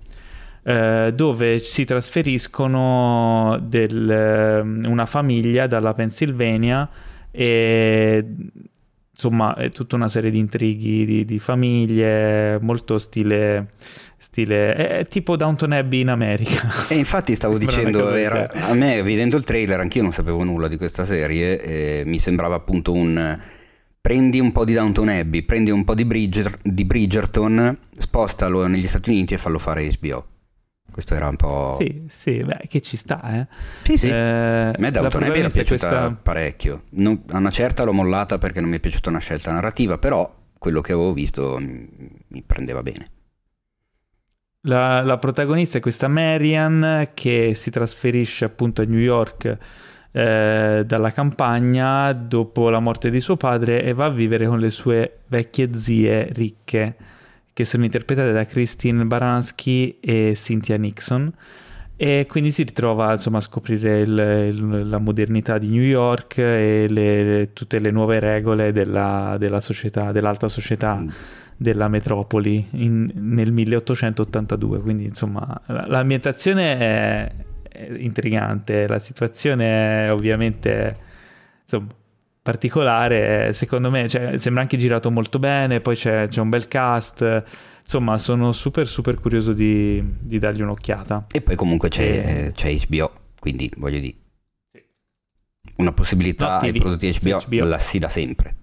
eh, 0.62 1.12
dove 1.14 1.60
si 1.60 1.84
trasferiscono 1.84 3.58
del, 3.62 4.10
ehm, 4.10 4.84
una 4.86 5.06
famiglia 5.06 5.66
dalla 5.66 5.92
Pennsylvania 5.92 6.88
e 7.30 8.24
insomma 9.12 9.54
è 9.54 9.70
tutta 9.70 9.96
una 9.96 10.08
serie 10.08 10.30
di 10.30 10.38
intrighi 10.38 11.04
di, 11.04 11.24
di 11.24 11.38
famiglie, 11.38 12.58
molto 12.60 12.98
stile 12.98 13.72
stile 14.30 14.74
è 14.74 15.06
tipo 15.06 15.36
Downton 15.36 15.72
Abbey 15.72 16.00
in 16.00 16.08
America. 16.08 16.86
E 16.88 16.96
infatti 16.96 17.34
stavo 17.34 17.58
dicendo, 17.58 18.14
era, 18.14 18.50
a 18.50 18.74
me 18.74 19.02
vedendo 19.02 19.36
il 19.36 19.44
trailer, 19.44 19.80
anch'io 19.80 20.02
non 20.02 20.12
sapevo 20.12 20.44
nulla 20.44 20.68
di 20.68 20.76
questa 20.76 21.04
serie, 21.04 21.60
e 21.60 22.02
mi 22.06 22.18
sembrava 22.18 22.54
appunto 22.54 22.92
un 22.92 23.38
prendi 24.00 24.40
un 24.40 24.52
po' 24.52 24.64
di 24.64 24.72
Downton 24.72 25.08
Abbey, 25.08 25.42
prendi 25.42 25.70
un 25.70 25.84
po' 25.84 25.94
di, 25.94 26.04
Bridger, 26.04 26.58
di 26.62 26.84
Bridgerton, 26.84 27.78
spostalo 27.96 28.66
negli 28.66 28.86
Stati 28.88 29.10
Uniti 29.10 29.34
e 29.34 29.38
fallo 29.38 29.58
fare 29.58 29.90
HBO. 30.00 30.26
Questo 30.90 31.14
era 31.14 31.28
un 31.28 31.36
po'... 31.36 31.76
Sì, 31.78 32.06
sì, 32.08 32.42
beh, 32.42 32.62
che 32.66 32.80
ci 32.80 32.96
sta, 32.96 33.40
eh. 33.40 33.46
Sì, 33.82 33.96
sì. 33.96 34.08
Eh, 34.08 34.12
a 34.12 34.74
me 34.78 34.90
Downton 34.90 35.22
Abbey 35.22 35.40
era 35.40 35.50
piaciuta 35.50 35.88
questa... 35.88 36.10
parecchio. 36.10 36.84
Non, 36.90 37.22
a 37.28 37.38
una 37.38 37.50
certa 37.50 37.84
l'ho 37.84 37.92
mollata 37.92 38.38
perché 38.38 38.60
non 38.60 38.70
mi 38.70 38.76
è 38.76 38.80
piaciuta 38.80 39.10
una 39.10 39.20
scelta 39.20 39.52
narrativa, 39.52 39.98
però 39.98 40.34
quello 40.58 40.80
che 40.80 40.92
avevo 40.92 41.12
visto 41.12 41.60
mi 41.60 42.42
prendeva 42.44 42.82
bene. 42.82 43.06
La, 44.64 45.00
la, 45.02 45.16
protagonista 45.16 45.78
è 45.78 45.80
questa 45.80 46.06
Marian 46.06 47.12
che 47.14 47.54
si 47.54 47.70
trasferisce 47.70 48.44
appunto 48.44 48.82
a 48.82 48.84
New 48.84 48.98
York 48.98 49.56
eh, 50.12 50.82
dalla 50.84 51.12
campagna 51.12 52.12
dopo 52.12 52.68
la 52.68 52.78
morte 52.78 53.08
di 53.08 53.20
suo 53.20 53.38
padre 53.38 53.82
e 53.82 53.94
va 53.94 54.04
a 54.04 54.10
vivere 54.10 54.46
con 54.46 54.58
le 54.58 54.68
sue 54.68 55.20
vecchie 55.28 55.70
zie 55.78 56.28
ricche 56.32 56.94
che 57.54 57.64
sono 57.64 57.84
interpretate 57.84 58.32
da 58.32 58.44
Christine 58.44 59.06
Baranski 59.06 59.98
e 59.98 60.32
Cynthia 60.34 60.76
Nixon 60.76 61.32
e 61.96 62.26
quindi 62.28 62.50
si 62.50 62.62
ritrova 62.62 63.12
insomma, 63.12 63.38
a 63.38 63.42
scoprire 63.42 64.00
il, 64.00 64.52
il, 64.52 64.88
la 64.90 64.98
modernità 64.98 65.56
di 65.56 65.68
New 65.68 65.82
York 65.82 66.36
e 66.36 66.86
le, 66.86 67.50
tutte 67.54 67.78
le 67.78 67.90
nuove 67.90 68.18
regole 68.18 68.72
della, 68.72 69.36
della 69.38 69.60
società, 69.60 70.12
dell'alta 70.12 70.48
società. 70.48 70.96
Mm 70.96 71.08
della 71.60 71.88
metropoli 71.88 72.66
in, 72.70 73.10
nel 73.16 73.52
1882, 73.52 74.80
quindi 74.80 75.04
insomma 75.04 75.60
l'ambientazione 75.66 76.78
è, 76.78 77.34
è, 77.68 77.92
intrigante, 77.98 78.88
la 78.88 78.98
situazione 78.98 80.06
è 80.06 80.10
ovviamente 80.10 80.96
insomma, 81.62 81.88
particolare, 82.40 83.52
secondo 83.52 83.90
me 83.90 84.08
cioè, 84.08 84.38
sembra 84.38 84.62
anche 84.62 84.78
girato 84.78 85.10
molto 85.10 85.38
bene, 85.38 85.80
poi 85.80 85.96
c'è, 85.96 86.28
c'è, 86.28 86.40
un 86.40 86.48
bel 86.48 86.66
cast, 86.66 87.44
insomma 87.82 88.16
sono 88.16 88.52
super 88.52 88.88
super 88.88 89.20
curioso 89.20 89.52
di, 89.52 90.02
di 90.18 90.38
dargli 90.38 90.62
un'occhiata. 90.62 91.26
E 91.30 91.42
poi 91.42 91.56
comunque 91.56 91.90
c'è, 91.90 92.52
c'è 92.54 92.74
HBO, 92.88 93.10
quindi 93.38 93.70
voglio 93.76 93.98
dire, 93.98 94.16
una 95.76 95.92
possibilità 95.92 96.58
ai 96.58 96.72
prodotti 96.72 97.14
HBO, 97.20 97.44
HBO 97.46 97.64
la 97.66 97.78
si 97.78 97.98
dà 97.98 98.08
sempre, 98.08 98.56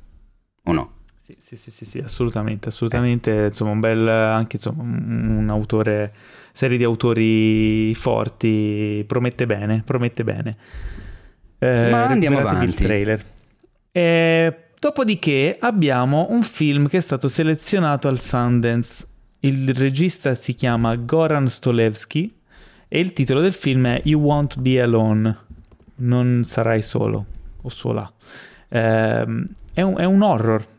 o 0.63 0.71
no? 0.71 0.95
Sì, 1.27 1.35
sì, 1.39 1.57
sì, 1.57 1.71
sì, 1.71 1.83
sì 1.83 1.97
assolutamente, 1.97 2.69
assolutamente, 2.69 3.37
eh. 3.37 3.45
insomma 3.47 3.71
un 3.71 3.81
bel, 3.81 4.07
anche 4.07 4.55
insomma 4.55 4.83
un, 4.83 5.47
autore, 5.49 6.13
serie 6.53 6.77
di 6.77 6.85
autori 6.85 7.93
forti, 7.95 9.03
promette 9.05 9.45
bene, 9.45 9.81
promette 9.83 10.23
bene. 10.23 10.55
Eh, 11.59 11.89
Ma 11.91 12.05
andiamo 12.05 12.39
avanti. 12.39 12.65
Il 12.67 12.73
trailer. 12.75 13.25
E, 13.91 14.57
dopodiché 14.79 15.57
abbiamo 15.59 16.27
un 16.29 16.43
film 16.43 16.87
che 16.87 16.95
è 16.95 17.01
stato 17.01 17.27
selezionato 17.27 18.07
al 18.07 18.21
Sundance. 18.21 19.05
Il 19.41 19.73
regista 19.73 20.33
si 20.33 20.53
chiama 20.53 20.95
Goran 20.95 21.49
Stolevski 21.49 22.33
e 22.87 22.99
il 23.01 23.11
titolo 23.11 23.41
del 23.41 23.51
film 23.51 23.85
è 23.85 24.01
You 24.05 24.21
Won't 24.21 24.59
Be 24.59 24.81
Alone. 24.81 25.37
Non 25.95 26.45
sarai 26.45 26.81
solo 26.81 27.25
o 27.63 27.67
sola. 27.67 28.09
Eh, 28.69 29.45
è, 29.73 29.81
un, 29.81 29.97
è 29.97 30.05
un 30.05 30.21
horror 30.21 30.75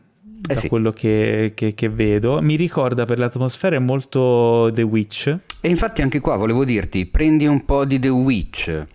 eh 0.47 0.53
da 0.53 0.59
sì. 0.59 0.67
quello 0.67 0.91
che, 0.91 1.51
che, 1.55 1.73
che, 1.73 1.89
vedo. 1.89 2.41
Mi 2.41 2.55
ricorda 2.55 3.05
per 3.05 3.19
l'atmosfera 3.19 3.79
molto 3.79 4.69
The 4.73 4.81
Witch. 4.81 5.37
E 5.61 5.69
infatti 5.69 6.01
anche 6.01 6.19
qua 6.19 6.37
volevo 6.37 6.63
dirti, 6.63 7.05
prendi 7.05 7.45
un 7.45 7.65
po' 7.65 7.85
di 7.85 7.99
The 7.99 8.09
Witch, 8.09 8.85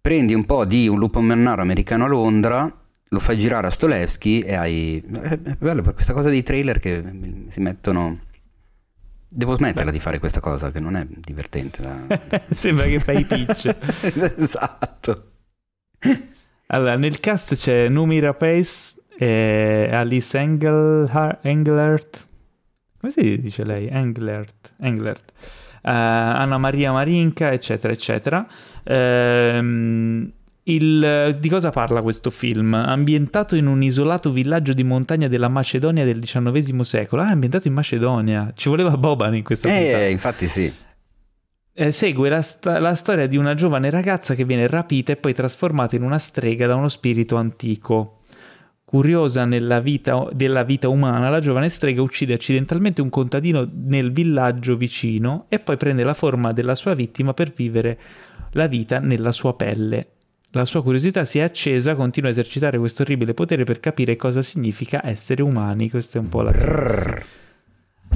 prendi 0.00 0.34
un 0.34 0.44
po' 0.44 0.64
di 0.64 0.88
un 0.88 0.98
lupo 0.98 1.20
mannaro 1.20 1.62
americano 1.62 2.04
a 2.04 2.08
Londra, 2.08 2.76
lo 3.08 3.18
fai 3.18 3.38
girare 3.38 3.66
a 3.66 3.70
Stolevski 3.70 4.40
e 4.40 4.54
hai... 4.54 5.02
È 5.02 5.56
bello 5.58 5.82
per 5.82 5.94
questa 5.94 6.12
cosa 6.12 6.28
dei 6.28 6.42
trailer 6.42 6.78
che 6.78 7.02
si 7.48 7.60
mettono... 7.60 8.18
Devo 9.34 9.54
smetterla 9.56 9.90
Beh. 9.90 9.96
di 9.96 9.98
fare 9.98 10.18
questa 10.18 10.40
cosa 10.40 10.70
che 10.70 10.80
non 10.80 10.94
è 10.94 11.06
divertente. 11.08 11.80
Da... 11.80 12.42
Sembra 12.52 12.84
che 12.84 13.00
fai 13.00 13.24
pitch. 13.24 13.74
esatto. 14.36 15.30
Allora, 16.66 16.96
nel 16.96 17.20
cast 17.20 17.54
c'è 17.54 17.88
Numi 17.88 18.18
Rapace, 18.18 18.94
e 19.18 19.90
Alice 19.92 20.38
Engelhart, 20.38 21.44
Engelert, 21.44 22.26
come 23.02 23.12
si 23.12 23.40
dice 23.40 23.64
lei? 23.64 23.88
Englert, 23.88 24.74
Englert. 24.78 25.32
Uh, 25.82 25.90
Anna 25.90 26.56
Maria 26.58 26.92
Marinca, 26.92 27.50
eccetera, 27.50 27.92
eccetera. 27.92 28.46
Uh, 28.84 30.30
il, 30.64 31.36
di 31.40 31.48
cosa 31.48 31.70
parla 31.70 32.00
questo 32.00 32.30
film? 32.30 32.74
Ambientato 32.74 33.56
in 33.56 33.66
un 33.66 33.82
isolato 33.82 34.30
villaggio 34.30 34.72
di 34.72 34.84
montagna 34.84 35.26
della 35.26 35.48
Macedonia 35.48 36.04
del 36.04 36.20
XIX 36.20 36.80
secolo. 36.82 37.22
Ah, 37.22 37.30
è 37.30 37.32
ambientato 37.32 37.66
in 37.66 37.74
Macedonia. 37.74 38.52
Ci 38.54 38.68
voleva 38.68 38.96
Boban 38.96 39.34
in 39.34 39.42
questa 39.42 39.68
eh, 39.68 39.82
puntata. 39.82 40.04
infatti 40.04 40.46
sì. 40.46 40.72
Eh, 41.74 41.90
segue 41.90 42.28
la, 42.28 42.42
sta- 42.42 42.78
la, 42.78 42.94
storia 42.94 43.26
di 43.26 43.36
una 43.36 43.54
giovane 43.54 43.90
ragazza 43.90 44.36
che 44.36 44.44
viene 44.44 44.68
rapita 44.68 45.10
e 45.10 45.16
poi 45.16 45.32
trasformata 45.32 45.96
in 45.96 46.02
una 46.02 46.18
strega 46.18 46.68
da 46.68 46.76
uno 46.76 46.88
spirito 46.88 47.34
antico. 47.34 48.20
Curiosa 48.92 49.46
vita, 49.80 50.28
della 50.34 50.64
vita 50.64 50.90
umana, 50.90 51.30
la 51.30 51.40
giovane 51.40 51.70
strega 51.70 52.02
uccide 52.02 52.34
accidentalmente 52.34 53.00
un 53.00 53.08
contadino 53.08 53.66
nel 53.72 54.12
villaggio 54.12 54.76
vicino 54.76 55.46
e 55.48 55.60
poi 55.60 55.78
prende 55.78 56.04
la 56.04 56.12
forma 56.12 56.52
della 56.52 56.74
sua 56.74 56.92
vittima 56.92 57.32
per 57.32 57.54
vivere 57.56 57.98
la 58.50 58.66
vita 58.66 58.98
nella 58.98 59.32
sua 59.32 59.56
pelle. 59.56 60.08
La 60.50 60.66
sua 60.66 60.82
curiosità 60.82 61.24
si 61.24 61.38
è 61.38 61.42
accesa, 61.42 61.94
continua 61.94 62.28
a 62.28 62.32
esercitare 62.32 62.76
questo 62.76 63.00
orribile 63.00 63.32
potere 63.32 63.64
per 63.64 63.80
capire 63.80 64.14
cosa 64.16 64.42
significa 64.42 65.00
essere 65.02 65.40
umani. 65.40 65.88
Questa 65.88 66.18
è 66.18 66.20
un 66.20 66.28
po' 66.28 66.42
la... 66.42 66.52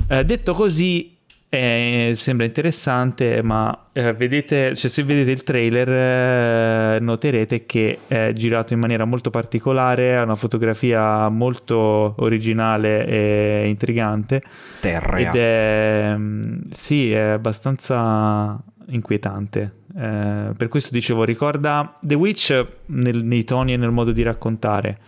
Eh, 0.08 0.24
detto 0.26 0.52
così, 0.52 1.15
eh, 1.48 2.12
sembra 2.16 2.44
interessante, 2.44 3.40
ma 3.40 3.88
eh, 3.92 4.12
vedete, 4.14 4.74
cioè, 4.74 4.90
se 4.90 5.04
vedete 5.04 5.30
il 5.30 5.44
trailer 5.44 6.96
eh, 6.96 7.00
noterete 7.00 7.64
che 7.66 8.00
è 8.08 8.32
girato 8.34 8.74
in 8.74 8.80
maniera 8.80 9.04
molto 9.04 9.30
particolare, 9.30 10.16
ha 10.16 10.22
una 10.22 10.34
fotografia 10.34 11.28
molto 11.28 12.14
originale 12.18 13.06
e 13.06 13.68
intrigante. 13.68 14.42
Terra. 14.80 15.18
Ed 15.18 15.34
è, 15.36 16.14
mm, 16.16 16.70
sì, 16.72 17.12
è 17.12 17.28
abbastanza 17.28 18.60
inquietante. 18.88 19.84
Eh, 19.96 20.50
per 20.56 20.68
questo 20.68 20.92
dicevo, 20.92 21.22
ricorda 21.22 21.96
The 22.00 22.14
Witch 22.14 22.66
nel, 22.86 23.22
nei 23.24 23.44
toni 23.44 23.72
e 23.72 23.76
nel 23.76 23.92
modo 23.92 24.10
di 24.10 24.22
raccontare. 24.22 24.98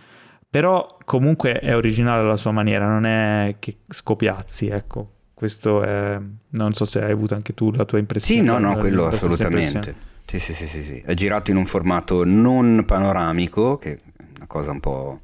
Però 0.49 0.97
comunque 1.03 1.59
è 1.59 1.75
originale 1.75 2.23
alla 2.23 2.37
sua 2.37 2.51
maniera, 2.51 2.87
non 2.87 3.05
è 3.05 3.55
che 3.59 3.79
scopiazzi, 3.87 4.67
ecco. 4.67 5.11
Questo 5.39 5.83
è... 5.83 6.19
non 6.49 6.73
so 6.73 6.83
se 6.83 7.01
hai 7.01 7.11
avuto 7.11 7.33
anche 7.33 7.53
tu 7.53 7.71
la 7.71 7.85
tua 7.85 7.97
impressione. 7.97 8.41
Sì, 8.41 8.45
no, 8.45 8.57
no, 8.57 8.75
quello 8.75 9.05
assolutamente. 9.05 9.95
Sì, 10.25 10.37
sì, 10.37 10.53
sì, 10.53 10.67
sì, 10.67 10.83
sì. 10.83 11.01
È 11.05 11.13
girato 11.13 11.49
in 11.49 11.55
un 11.55 11.65
formato 11.65 12.25
non 12.25 12.83
panoramico, 12.85 13.77
che 13.77 13.93
è 13.93 13.99
una 14.35 14.47
cosa 14.47 14.71
un 14.71 14.81
po', 14.81 15.21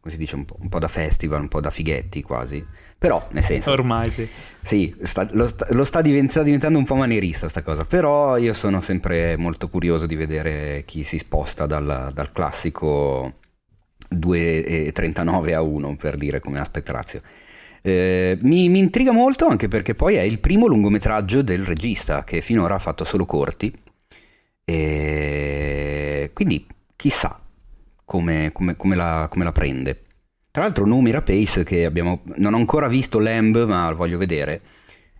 come 0.00 0.12
si 0.12 0.16
dice, 0.16 0.34
un 0.34 0.44
po', 0.44 0.56
un 0.58 0.68
po', 0.68 0.80
da 0.80 0.88
festival, 0.88 1.42
un 1.42 1.46
po' 1.46 1.60
da 1.60 1.70
fighetti 1.70 2.20
quasi. 2.20 2.66
Però, 2.98 3.28
nel 3.30 3.44
senso... 3.44 3.70
Ormai 3.70 4.10
sì. 4.10 4.28
Sì, 4.60 4.92
sta, 5.02 5.28
lo, 5.30 5.46
sta, 5.46 5.68
lo 5.70 5.84
sta, 5.84 6.02
diventa, 6.02 6.42
diventando 6.42 6.76
un 6.76 6.84
po' 6.84 6.96
manierista 6.96 7.48
sta 7.48 7.62
cosa, 7.62 7.84
però 7.84 8.36
io 8.36 8.54
sono 8.54 8.80
sempre 8.80 9.36
molto 9.36 9.68
curioso 9.68 10.06
di 10.06 10.16
vedere 10.16 10.82
chi 10.84 11.04
si 11.04 11.18
sposta 11.18 11.66
dal, 11.66 12.10
dal 12.12 12.32
classico 12.32 13.34
2,39 14.12 15.54
a 15.54 15.62
1, 15.62 15.96
per 15.96 16.16
dire 16.16 16.40
come 16.40 16.58
aspect 16.58 16.88
ratio. 16.88 17.20
Eh, 17.86 18.38
mi, 18.40 18.70
mi, 18.70 18.78
intriga 18.78 19.12
molto 19.12 19.44
anche 19.46 19.68
perché 19.68 19.94
poi 19.94 20.14
è 20.14 20.22
il 20.22 20.38
primo 20.38 20.66
lungometraggio 20.66 21.42
del 21.42 21.66
regista 21.66 22.24
che 22.24 22.40
finora 22.40 22.76
ha 22.76 22.78
fatto 22.78 23.04
solo 23.04 23.26
corti. 23.26 23.70
E 24.64 26.30
quindi 26.32 26.66
chissà 26.96 27.38
come, 28.06 28.52
come, 28.52 28.76
come, 28.76 28.96
la, 28.96 29.28
come 29.30 29.44
la, 29.44 29.52
prende. 29.52 30.04
Tra 30.50 30.62
l'altro 30.62 30.86
Numira 30.86 31.20
Pace 31.20 31.62
che 31.62 31.84
abbiamo, 31.84 32.22
non 32.36 32.54
ho 32.54 32.56
ancora 32.56 32.88
visto 32.88 33.18
Lamb 33.18 33.64
ma 33.66 33.90
lo 33.90 33.96
voglio 33.96 34.16
vedere. 34.16 34.62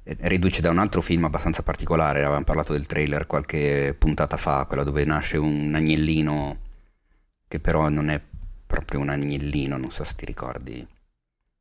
Riduce 0.02 0.62
da 0.62 0.70
un 0.70 0.78
altro 0.78 1.02
film 1.02 1.24
abbastanza 1.24 1.62
particolare, 1.62 2.20
avevamo 2.20 2.44
parlato 2.44 2.72
del 2.72 2.86
trailer 2.86 3.26
qualche 3.26 3.94
puntata 3.98 4.38
fa, 4.38 4.64
quella 4.66 4.84
dove 4.84 5.04
nasce 5.04 5.36
un 5.36 5.72
agnellino 5.74 6.58
che 7.46 7.60
però 7.60 7.90
non 7.90 8.08
è 8.08 8.20
proprio 8.66 9.00
un 9.00 9.10
agnellino, 9.10 9.76
non 9.76 9.90
so 9.90 10.04
se 10.04 10.14
ti 10.16 10.24
ricordi 10.24 10.86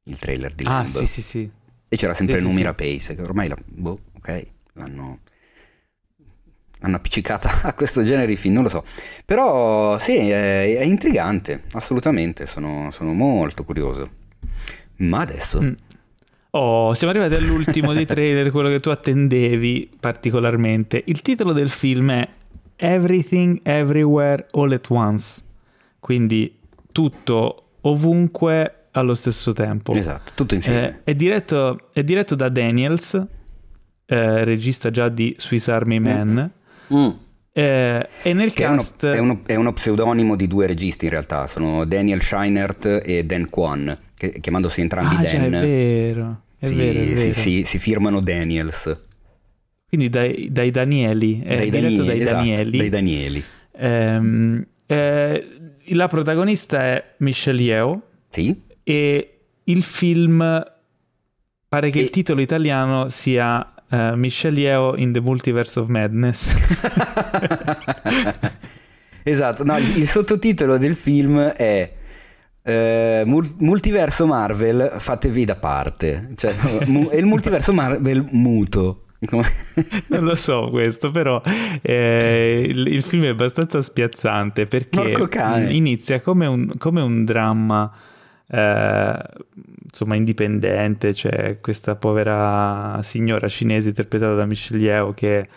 il 0.04 0.18
trailer 0.18 0.54
di 0.54 0.64
Lamb. 0.64 0.86
Ah, 0.86 1.00
sì, 1.00 1.08
sì, 1.08 1.22
sì. 1.22 1.50
E 1.88 1.96
c'era 1.96 2.14
sempre 2.14 2.38
sì, 2.38 2.44
Numira 2.44 2.74
sì, 2.78 2.84
Pace, 2.84 3.16
che 3.16 3.22
ormai, 3.22 3.48
la, 3.48 3.58
boh, 3.64 4.00
ok, 4.18 4.48
l'hanno, 4.74 5.20
hanno 6.80 6.96
appiccicata 6.96 7.62
a 7.70 7.74
questo 7.74 8.04
genere 8.04 8.28
di 8.28 8.36
film, 8.36 8.56
non 8.56 8.64
lo 8.64 8.70
so. 8.70 8.84
Però 9.26 9.98
sì, 10.00 10.30
è, 10.30 10.78
è 10.78 10.84
intrigante, 10.84 11.64
assolutamente, 11.74 12.48
sono, 12.48 12.90
sono, 12.92 13.14
molto 13.14 13.64
curioso. 13.64 14.10
Ma 14.98 15.20
adesso... 15.20 15.62
Mm. 15.62 15.74
Oh, 16.56 16.94
siamo 16.94 17.12
arrivati 17.12 17.34
all'ultimo 17.34 17.94
dei 17.94 18.06
trailer, 18.06 18.52
quello 18.52 18.70
che 18.70 18.80
tu 18.80 18.90
attendevi 18.90 19.90
particolarmente. 20.00 21.02
Il 21.08 21.24
titolo 21.24 21.52
del 21.52 21.70
film 21.70 22.12
è 22.12 22.30
Everything 22.76 23.60
Everywhere 23.64 24.48
All 24.52 24.72
at 24.72 24.88
Once, 24.90 25.42
quindi 26.00 26.56
tutto 26.92 27.70
ovunque 27.82 28.83
allo 28.94 29.14
stesso 29.14 29.54
tempo. 29.54 29.94
Esatto, 29.94 30.32
tutto 30.36 30.56
insieme. 30.56 30.88
Eh, 30.88 31.12
è, 31.12 31.16
diretto, 31.16 31.90
è, 31.94 32.04
diretto, 32.04 32.36
da 32.36 32.50
Daniels, 32.50 33.14
eh, 34.06 34.44
regista 34.44 34.90
già 34.90 35.10
di 35.10 35.36
Swiss 35.38 35.68
Army 35.68 36.00
mm. 36.00 36.04
Man. 36.04 36.52
Mm. 36.94 37.10
Eh, 37.56 38.08
e 38.24 38.34
nel 38.34 38.54
che 38.54 38.64
cast... 38.64 39.06
È 39.06 39.20
uno, 39.20 39.20
è, 39.20 39.20
uno, 39.20 39.42
è 39.46 39.56
uno, 39.56 39.74
pseudonimo 39.74 40.36
di 40.36 40.48
due 40.48 40.66
registi 40.66 41.06
in 41.06 41.12
realtà, 41.12 41.48
sono 41.48 41.86
Daniel 41.86 42.22
Scheinert 42.22 43.02
e 43.04 43.24
Dan 43.26 43.50
Kwan, 43.50 43.96
che, 44.16 44.40
chiamandosi 44.40 44.82
entrambi 44.82 45.16
ah, 45.16 45.22
Dan. 45.22 45.52
Già, 45.52 45.60
è 45.60 45.66
vero. 45.66 46.42
È 46.58 46.66
si, 46.66 46.76
vero, 46.76 47.00
vero. 47.00 47.16
Si, 47.16 47.34
si, 47.34 47.64
si, 47.64 47.80
firmano 47.80 48.22
Daniels. 48.22 49.02
Quindi 49.88 50.10
dai, 50.10 50.48
dai 50.52 50.72
Danieli, 50.72 51.42
è 51.42 51.58
dai 51.58 51.70
Danieli, 51.70 52.06
dai 52.06 52.20
esatto, 52.22 52.36
Danieli. 52.38 52.78
Dai 52.78 52.90
Danieli. 52.90 53.44
Ehm, 53.76 54.66
eh, 54.88 55.48
la 55.90 56.08
protagonista 56.08 56.82
è 56.84 57.14
Michelle 57.18 57.62
Yeoh. 57.62 58.02
Sì. 58.30 58.72
E 58.84 59.38
il 59.64 59.84
film 59.84 60.64
pare 61.68 61.90
che 61.90 62.00
e... 62.00 62.04
il 62.04 62.10
titolo 62.10 62.42
italiano 62.42 63.10
sia 63.10 63.74
uh, 63.90 64.16
Michelle 64.16 64.60
Yeoh 64.60 64.96
in 64.98 65.12
the 65.12 65.22
Multiverse 65.22 65.80
of 65.80 65.88
Madness. 65.88 66.54
esatto, 69.24 69.64
no, 69.64 69.78
il, 69.78 69.98
il 69.98 70.08
sottotitolo 70.08 70.78
del 70.78 70.96
film 70.96 71.40
è 71.40 71.92
eh, 72.66 73.24
multiverso 73.26 74.26
Marvel 74.26 74.96
fatevi 74.98 75.46
da 75.46 75.56
parte. 75.56 76.30
Cioè, 76.36 76.56
mu- 76.88 77.10
è 77.10 77.18
il 77.18 77.26
multiverso 77.26 77.74
Marvel 77.74 78.26
muto. 78.32 79.00
Non 79.24 80.26
lo 80.26 80.36
so 80.36 80.68
questo, 80.70 81.10
però 81.10 81.42
eh, 81.82 82.66
il, 82.68 82.88
il, 82.88 83.04
film 83.04 83.24
è 83.24 83.30
abbastanza 83.30 83.82
spiazzante 83.82 84.68
perché 84.68 85.24
inizia 85.70 86.20
come 86.20 86.46
un, 86.46 86.74
come 86.78 87.02
un 87.02 87.24
dramma 87.24 87.90
eh, 88.54 89.18
insomma 89.84 90.16
indipendente, 90.16 91.12
c'è 91.12 91.60
questa 91.60 91.96
povera 91.96 93.00
signora 93.02 93.48
cinese 93.48 93.90
interpretata 93.90 94.36
da 94.36 94.46
Michelle 94.46 94.84
Yeoh 94.84 95.14
che 95.16 95.48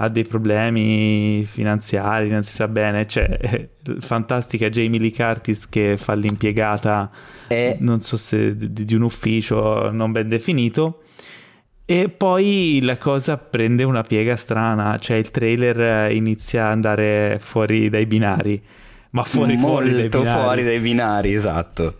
ha 0.00 0.08
dei 0.08 0.24
problemi 0.24 1.44
finanziari, 1.44 2.30
non 2.30 2.42
si 2.42 2.52
sa 2.52 2.66
bene, 2.66 3.04
c'è 3.04 3.68
fantastica 4.00 4.70
Jamie 4.70 4.98
Lee 4.98 5.12
Curtis 5.12 5.68
che 5.68 5.96
fa 5.98 6.14
l'impiegata, 6.14 7.10
eh. 7.48 7.76
non 7.80 8.00
so 8.00 8.16
se 8.16 8.56
di, 8.56 8.84
di 8.84 8.94
un 8.94 9.02
ufficio 9.02 9.90
non 9.90 10.12
ben 10.12 10.28
definito 10.28 11.02
e 11.84 12.08
poi 12.08 12.80
la 12.82 12.96
cosa 12.96 13.36
prende 13.36 13.82
una 13.82 14.02
piega 14.02 14.36
strana, 14.36 14.96
cioè 14.98 15.18
il 15.18 15.30
trailer 15.30 16.12
inizia 16.12 16.66
ad 16.66 16.72
andare 16.72 17.38
fuori 17.40 17.90
dai 17.90 18.06
binari, 18.06 18.62
ma 19.10 19.24
fuori 19.24 19.56
molto 19.56 19.90
fuori 19.90 19.92
dai 19.92 20.08
binari. 20.08 20.40
fuori 20.40 20.64
dai 20.64 20.78
binari, 20.78 21.34
esatto. 21.34 21.94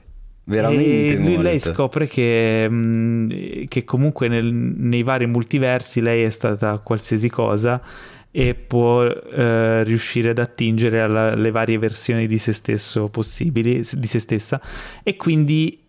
Veramente 0.48 1.12
e 1.12 1.16
lui, 1.18 1.42
lei 1.42 1.60
scopre 1.60 2.06
che, 2.06 2.66
mm, 2.68 3.28
che 3.68 3.84
comunque 3.84 4.28
nel, 4.28 4.50
nei 4.50 5.02
vari 5.02 5.26
multiversi 5.26 6.00
lei 6.00 6.22
è 6.22 6.30
stata 6.30 6.78
qualsiasi 6.78 7.28
cosa 7.28 7.82
e 8.30 8.54
può 8.54 9.04
eh, 9.04 9.84
riuscire 9.84 10.30
ad 10.30 10.38
attingere 10.38 11.02
alle 11.02 11.50
varie 11.50 11.76
versioni 11.76 12.26
di 12.26 12.38
se 12.38 12.54
stesso 12.54 13.10
possibili, 13.10 13.82
di 13.92 14.06
se 14.06 14.18
stessa 14.18 14.60
e 15.02 15.16
quindi 15.16 15.84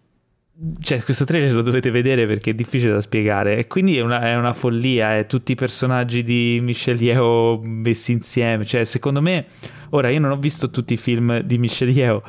cioè, 0.82 1.02
questo 1.04 1.24
trailer 1.24 1.54
lo 1.54 1.62
dovete 1.62 1.90
vedere 1.90 2.28
perché 2.28 2.50
è 2.50 2.54
difficile 2.54 2.92
da 2.92 3.00
spiegare. 3.00 3.56
E 3.56 3.68
quindi 3.68 3.96
è 3.96 4.02
una, 4.02 4.20
è 4.20 4.36
una 4.36 4.52
follia. 4.52 5.16
È 5.16 5.26
tutti 5.26 5.54
i 5.54 5.56
personaggi 5.56 6.22
di 6.22 6.60
Michelle 6.62 7.02
Yeoh 7.02 7.62
messi 7.64 8.12
insieme. 8.12 8.66
Cioè, 8.66 8.84
secondo 8.84 9.22
me, 9.22 9.46
ora 9.92 10.10
io 10.10 10.20
non 10.20 10.32
ho 10.32 10.38
visto 10.38 10.70
tutti 10.70 10.96
i 10.96 10.98
film 10.98 11.40
di 11.44 11.58
Michelle 11.58 11.92
Yeoh, 11.92 12.22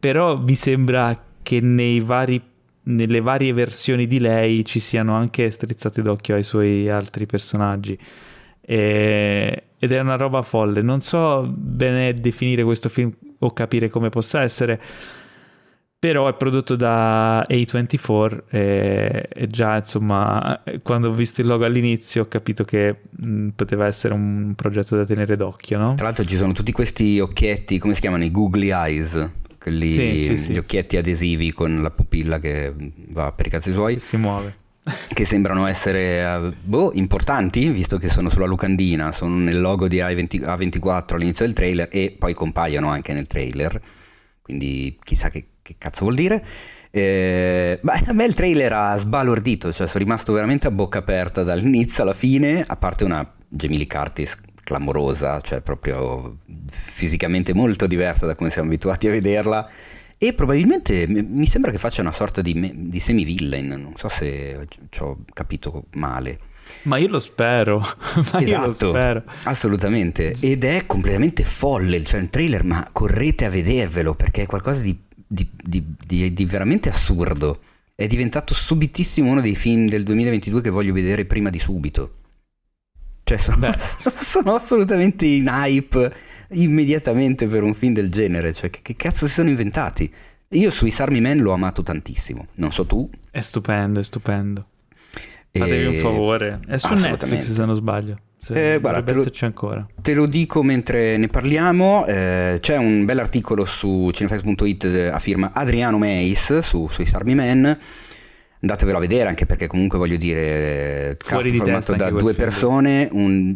però 0.00 0.36
mi 0.36 0.56
sembra 0.56 1.25
che 1.46 1.60
nei 1.60 2.00
vari, 2.00 2.42
nelle 2.82 3.20
varie 3.20 3.52
versioni 3.52 4.08
di 4.08 4.18
lei 4.18 4.64
ci 4.64 4.80
siano 4.80 5.14
anche 5.14 5.48
strizzate 5.48 6.02
d'occhio 6.02 6.34
ai 6.34 6.42
suoi 6.42 6.90
altri 6.90 7.24
personaggi. 7.24 7.96
E, 8.60 9.62
ed 9.78 9.92
è 9.92 10.00
una 10.00 10.16
roba 10.16 10.42
folle. 10.42 10.82
Non 10.82 11.02
so 11.02 11.48
bene 11.48 12.14
definire 12.14 12.64
questo 12.64 12.88
film 12.88 13.14
o 13.38 13.52
capire 13.52 13.88
come 13.88 14.08
possa 14.08 14.42
essere 14.42 14.80
però 15.98 16.28
è 16.28 16.34
prodotto 16.34 16.74
da 16.74 17.42
A24 17.42 18.42
e, 18.50 19.28
e, 19.32 19.46
già 19.46 19.76
insomma 19.76 20.62
quando 20.82 21.08
ho 21.08 21.12
visto 21.12 21.40
il 21.40 21.46
logo 21.46 21.64
all'inizio 21.64 22.22
ho 22.22 22.28
capito 22.28 22.64
che 22.64 23.02
mh, 23.08 23.48
poteva 23.56 23.86
essere 23.86 24.12
un 24.12 24.52
progetto 24.54 24.94
da 24.94 25.04
tenere 25.04 25.36
d'occhio 25.36 25.78
no? 25.78 25.94
tra 25.94 26.04
l'altro 26.04 26.24
ci 26.24 26.36
sono 26.36 26.52
tutti 26.52 26.70
questi 26.70 27.18
occhietti 27.18 27.78
come 27.78 27.94
si 27.94 28.00
chiamano 28.00 28.24
i 28.24 28.30
googly 28.30 28.70
eyes 28.70 29.44
quelli, 29.66 29.94
sì, 29.94 30.24
sì, 30.24 30.36
sì. 30.36 30.52
gli 30.52 30.58
occhietti 30.58 30.96
adesivi 30.96 31.52
con 31.52 31.82
la 31.82 31.90
pupilla 31.90 32.38
che 32.38 32.72
va 33.08 33.32
per 33.32 33.46
i 33.46 33.50
cazzi 33.50 33.72
suoi 33.72 33.98
si 33.98 34.16
muove 34.16 34.64
che 35.12 35.24
sembrano 35.24 35.66
essere 35.66 36.24
uh, 36.24 36.54
boh, 36.62 36.92
importanti 36.94 37.68
visto 37.70 37.98
che 37.98 38.08
sono 38.08 38.28
sulla 38.28 38.46
locandina 38.46 39.10
sono 39.10 39.34
nel 39.34 39.60
logo 39.60 39.88
di 39.88 39.98
A20, 39.98 40.42
A24 40.42 41.14
all'inizio 41.14 41.44
del 41.44 41.54
trailer 41.54 41.88
e 41.90 42.14
poi 42.16 42.34
compaiono 42.34 42.88
anche 42.88 43.12
nel 43.12 43.26
trailer 43.26 43.80
quindi 44.42 44.96
chissà 45.02 45.30
che 45.30 45.46
che 45.66 45.74
cazzo 45.78 46.04
vuol 46.04 46.14
dire? 46.14 46.44
Eh, 46.92 47.80
beh, 47.82 48.04
a 48.06 48.12
me 48.12 48.24
il 48.24 48.34
trailer 48.34 48.72
ha 48.72 48.96
sbalordito, 48.96 49.72
cioè 49.72 49.88
sono 49.88 50.04
rimasto 50.04 50.32
veramente 50.32 50.68
a 50.68 50.70
bocca 50.70 50.98
aperta 50.98 51.42
dall'inizio 51.42 52.04
alla 52.04 52.12
fine, 52.12 52.62
a 52.64 52.76
parte 52.76 53.02
una 53.02 53.28
Jamie 53.48 53.78
Lee 53.78 53.88
Curtis 53.88 54.38
clamorosa, 54.66 55.40
cioè 55.40 55.60
proprio 55.60 56.38
fisicamente 56.70 57.54
molto 57.54 57.86
diversa 57.86 58.26
da 58.26 58.34
come 58.34 58.50
siamo 58.50 58.66
abituati 58.66 59.06
a 59.06 59.12
vederla. 59.12 59.70
E 60.18 60.32
probabilmente 60.32 61.06
mi 61.06 61.46
sembra 61.46 61.70
che 61.70 61.78
faccia 61.78 62.00
una 62.00 62.10
sorta 62.10 62.40
di, 62.42 62.72
di 62.74 62.98
semi-villain, 62.98 63.68
non 63.68 63.92
so 63.96 64.08
se 64.08 64.66
ci 64.90 65.02
ho 65.02 65.18
capito 65.32 65.84
male. 65.92 66.38
Ma 66.82 66.96
io 66.96 67.08
lo 67.08 67.20
spero, 67.20 67.78
ma 68.32 68.40
esatto, 68.40 68.66
lo 68.66 68.72
spero. 68.72 69.22
Assolutamente, 69.44 70.34
ed 70.40 70.64
è 70.64 70.84
completamente 70.86 71.44
folle, 71.44 72.02
cioè 72.02 72.20
il 72.20 72.30
trailer, 72.30 72.64
ma 72.64 72.88
correte 72.90 73.44
a 73.44 73.50
vedervelo 73.50 74.14
perché 74.14 74.42
è 74.42 74.46
qualcosa 74.46 74.80
di 74.80 75.04
di, 75.26 75.48
di, 75.62 75.84
di, 76.06 76.32
di 76.32 76.44
veramente 76.44 76.88
assurdo. 76.88 77.60
È 77.94 78.06
diventato 78.06 78.54
subitissimo 78.54 79.30
uno 79.30 79.40
dei 79.40 79.56
film 79.56 79.88
del 79.88 80.04
2022 80.04 80.60
che 80.60 80.70
voglio 80.70 80.92
vedere 80.92 81.24
prima 81.24 81.50
di 81.50 81.58
subito. 81.58 82.10
Cioè, 83.28 83.38
sono, 83.38 83.74
sono 84.14 84.54
assolutamente 84.54 85.26
in 85.26 85.48
hype 85.48 86.12
immediatamente 86.50 87.48
per 87.48 87.64
un 87.64 87.74
film 87.74 87.92
del 87.92 88.08
genere. 88.08 88.52
Cioè, 88.52 88.70
che, 88.70 88.82
che 88.82 88.94
cazzo 88.94 89.26
si 89.26 89.32
sono 89.32 89.48
inventati? 89.48 90.08
Io 90.50 90.70
sui 90.70 90.94
Army 90.96 91.20
Man 91.20 91.38
l'ho 91.38 91.50
amato 91.50 91.82
tantissimo. 91.82 92.46
Non 92.54 92.70
so 92.70 92.86
tu. 92.86 93.10
È 93.28 93.40
stupendo, 93.40 93.98
è 93.98 94.04
stupendo. 94.04 94.64
Fatevi 95.50 95.96
un 95.96 96.02
favore. 96.02 96.60
È 96.68 96.76
su 96.78 96.94
Netflix 96.94 97.50
se 97.50 97.64
non 97.64 97.74
sbaglio. 97.74 98.20
Eh, 98.50 98.78
guarda, 98.80 99.02
te 99.02 99.12
lo, 99.12 99.24
te 100.02 100.14
lo, 100.14 100.26
dico 100.26 100.62
mentre 100.62 101.16
ne 101.16 101.26
parliamo. 101.26 102.06
Eh, 102.06 102.58
c'è 102.60 102.76
un 102.76 103.04
bell'articolo 103.04 103.64
su 103.64 104.08
cinefax.it 104.12 104.84
eh, 104.84 105.08
a 105.08 105.18
firma 105.18 105.50
Adriano 105.52 105.98
Meis 105.98 106.60
su, 106.60 106.86
sui 106.86 107.08
Army 107.12 107.34
Man. 107.34 107.76
Andatevelo 108.60 108.96
a 108.96 109.00
vedere 109.00 109.28
anche 109.28 109.46
perché 109.46 109.66
comunque 109.66 109.98
voglio 109.98 110.16
dire 110.16 111.16
cast 111.18 111.54
formato 111.54 111.94
da 111.94 112.10
due 112.10 112.34
persone, 112.34 113.08
un 113.12 113.54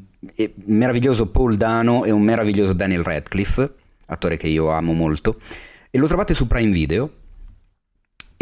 meraviglioso 0.66 1.26
Paul 1.28 1.56
Dano 1.56 2.04
e 2.04 2.10
un 2.10 2.22
meraviglioso 2.22 2.72
Daniel 2.74 3.02
Radcliffe, 3.02 3.72
attore 4.06 4.36
che 4.36 4.46
io 4.46 4.70
amo 4.70 4.92
molto. 4.92 5.38
E 5.90 5.98
lo 5.98 6.06
trovate 6.06 6.34
su 6.34 6.46
Prime 6.46 6.70
Video 6.70 7.10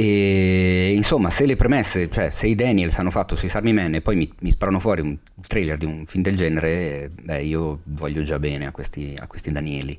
e 0.00 0.92
insomma, 0.94 1.28
se 1.28 1.44
le 1.44 1.56
premesse, 1.56 2.08
cioè 2.08 2.30
se 2.30 2.46
i 2.46 2.54
Daniels 2.54 2.96
hanno 3.00 3.10
fatto 3.10 3.34
sui 3.34 3.50
Army 3.52 3.72
Man 3.72 3.94
e 3.96 4.00
poi 4.00 4.14
mi, 4.14 4.32
mi, 4.42 4.50
sparano 4.52 4.78
fuori 4.78 5.00
un 5.00 5.18
trailer 5.40 5.76
di 5.76 5.86
un 5.86 6.06
film 6.06 6.22
del 6.22 6.36
genere, 6.36 7.10
beh, 7.20 7.42
io 7.42 7.80
voglio 7.82 8.22
già 8.22 8.38
bene 8.38 8.66
a 8.66 8.70
questi, 8.70 9.16
a 9.18 9.26
questi 9.26 9.50
Danieli. 9.50 9.98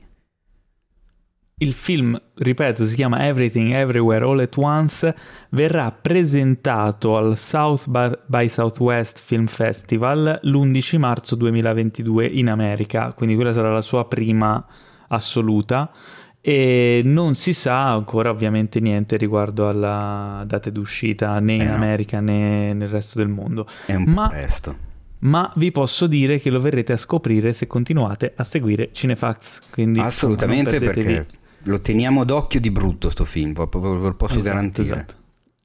Il 1.61 1.73
film, 1.73 2.17
ripeto, 2.35 2.85
si 2.85 2.95
chiama 2.95 3.27
Everything 3.27 3.73
Everywhere 3.73 4.23
All 4.23 4.39
at 4.39 4.55
Once, 4.55 5.13
verrà 5.49 5.91
presentato 5.91 7.17
al 7.17 7.37
South 7.37 7.85
by 8.27 8.47
Southwest 8.47 9.19
Film 9.19 9.45
Festival 9.47 10.39
l'11 10.41 10.97
marzo 10.97 11.35
2022 11.35 12.25
in 12.27 12.49
America, 12.49 13.11
quindi 13.13 13.35
quella 13.35 13.51
sarà 13.51 13.73
la 13.73 13.81
sua 13.81 14.07
prima 14.07 14.65
assoluta 15.09 15.91
e 16.39 17.01
non 17.03 17.35
si 17.35 17.51
sa 17.51 17.91
ancora 17.91 18.29
ovviamente 18.29 18.79
niente 18.79 19.17
riguardo 19.17 19.67
alla 19.67 20.43
data 20.47 20.69
d'uscita 20.69 21.37
né 21.39 21.55
in 21.55 21.61
eh 21.61 21.67
no. 21.67 21.75
America 21.75 22.21
né 22.21 22.73
nel 22.73 22.87
resto 22.87 23.17
del 23.19 23.27
mondo. 23.27 23.67
È 23.85 23.95
un 23.95 24.05
Ma 24.05 24.29
presto. 24.29 24.77
ma 25.19 25.51
vi 25.57 25.71
posso 25.71 26.07
dire 26.07 26.39
che 26.39 26.49
lo 26.49 26.61
verrete 26.61 26.93
a 26.93 26.97
scoprire 26.97 27.51
se 27.51 27.67
continuate 27.67 28.31
a 28.33 28.43
seguire 28.43 28.91
Cinefacts. 28.93 29.59
Quindi, 29.71 29.99
Assolutamente 29.99 30.79
perché. 30.79 31.27
Lo 31.63 31.81
teniamo 31.81 32.23
d'occhio 32.23 32.59
di 32.59 32.71
brutto 32.71 33.09
sto 33.09 33.25
film, 33.25 33.53
proprio 33.53 33.97
ve 33.99 34.07
lo 34.07 34.13
posso 34.15 34.39
Esatto, 34.39 34.55
garantire. 34.55 34.87
esatto. 34.87 35.13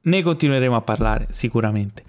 Ne 0.03 0.23
continueremo 0.23 0.77
a 0.77 0.81
parlare 0.83 1.27
sicuramente. 1.31 2.03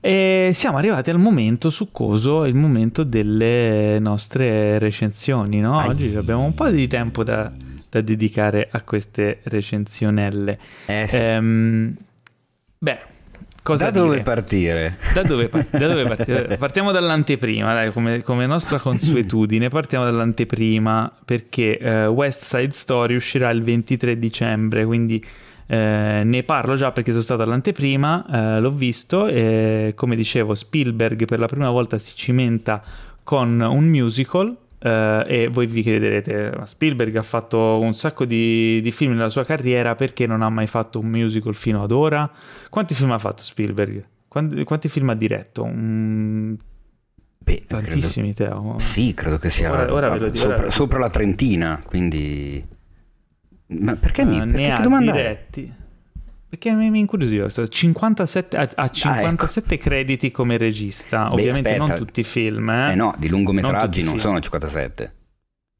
E 0.00 0.50
siamo 0.52 0.76
arrivati 0.76 1.08
al 1.10 1.18
momento 1.18 1.70
succoso, 1.70 2.44
il 2.44 2.54
momento 2.54 3.04
delle 3.04 3.98
nostre 4.00 4.78
recensioni. 4.78 5.60
No? 5.60 5.78
Oggi 5.84 6.14
abbiamo 6.14 6.44
un 6.44 6.54
po' 6.54 6.68
di 6.68 6.86
tempo 6.88 7.24
da, 7.24 7.50
da 7.88 8.00
dedicare 8.02 8.68
a 8.70 8.82
queste 8.82 9.40
recensionelle. 9.44 10.58
Eh, 10.86 11.06
sì. 11.08 11.16
Ehm, 11.16 11.96
beh, 12.78 12.98
cosa 13.64 13.90
da 13.90 13.98
dove 13.98 14.10
dire? 14.10 14.22
partire? 14.22 14.98
Da 15.14 15.22
dove, 15.22 15.48
par- 15.48 15.66
da 15.70 15.88
dove 15.88 16.04
partire? 16.04 16.56
Partiamo 16.58 16.92
dall'anteprima, 16.92 17.72
dai, 17.72 17.90
come, 17.90 18.22
come 18.22 18.46
nostra 18.46 18.78
consuetudine, 18.78 19.68
partiamo 19.70 20.04
dall'anteprima 20.04 21.10
perché 21.24 21.78
eh, 21.78 22.06
West 22.06 22.44
Side 22.44 22.72
Story 22.72 23.16
uscirà 23.16 23.48
il 23.50 23.62
23 23.62 24.18
dicembre, 24.18 24.84
quindi 24.84 25.24
eh, 25.66 26.20
ne 26.22 26.42
parlo 26.42 26.74
già 26.76 26.92
perché 26.92 27.10
sono 27.10 27.22
stato 27.22 27.42
all'anteprima, 27.42 28.26
eh, 28.56 28.60
l'ho 28.60 28.70
visto 28.70 29.26
e 29.26 29.92
come 29.96 30.14
dicevo 30.14 30.54
Spielberg 30.54 31.24
per 31.24 31.38
la 31.38 31.46
prima 31.46 31.70
volta 31.70 31.98
si 31.98 32.14
cimenta 32.14 32.82
con 33.22 33.60
un 33.60 33.84
musical 33.84 34.54
eh, 34.84 35.24
e 35.26 35.48
voi 35.48 35.66
vi 35.66 35.80
chiederete, 35.80 36.52
ma 36.56 36.66
Spielberg 36.66 37.16
ha 37.16 37.22
fatto 37.22 37.80
un 37.80 37.94
sacco 37.94 38.26
di, 38.26 38.80
di 38.82 38.90
film 38.92 39.12
nella 39.12 39.30
sua 39.30 39.44
carriera, 39.44 39.94
perché 39.94 40.26
non 40.26 40.42
ha 40.42 40.50
mai 40.50 40.66
fatto 40.66 40.98
un 41.00 41.06
musical 41.06 41.54
fino 41.54 41.82
ad 41.82 41.90
ora? 41.90 42.30
Quanti 42.68 42.94
film 42.94 43.10
ha 43.12 43.18
fatto 43.18 43.42
Spielberg? 43.42 44.04
Quanti, 44.28 44.62
quanti 44.64 44.88
film 44.88 45.08
ha 45.08 45.14
diretto? 45.14 45.64
Mm, 45.66 46.54
Beh, 47.38 47.64
tantissimi, 47.66 48.34
Teo. 48.34 48.60
credo- 48.60 48.78
Sì, 48.78 49.14
credo 49.14 49.38
che 49.38 49.48
sia 49.50 49.70
Ora- 49.72 49.92
ora 49.92 50.18
dico, 50.18 50.34
sopra, 50.36 50.70
sopra 50.70 50.98
la 50.98 51.10
trentina, 51.10 51.80
quindi... 51.84 52.62
Ma 53.66 53.96
perché 53.96 54.24
mi... 54.26 54.36
Eh, 54.36 54.40
Perché 54.46 54.56
ne 54.60 54.72
ha 54.72 54.80
domanda 54.80 55.12
diretti. 55.12 55.72
Perché 56.56 56.72
mi, 56.72 56.98
incuriosiva. 56.98 57.48
57, 57.48 58.56
ha, 58.56 58.68
ha 58.76 58.88
57 58.88 59.76
crediti 59.76 60.30
come 60.30 60.56
regista. 60.56 61.26
ecco. 61.26 61.34
Beh, 61.34 61.40
Ovviamente 61.42 61.72
non 61.72 61.82
aspetta. 61.82 62.04
tutti 62.04 62.20
i 62.20 62.24
film. 62.24 62.68
Eh, 62.70 62.92
Eh 62.92 62.94
no, 62.94 63.12
di 63.18 63.28
lungometraggi 63.28 64.02
Non 64.02 64.12
non, 64.12 64.20
sono 64.20 64.38
57. 64.40 65.14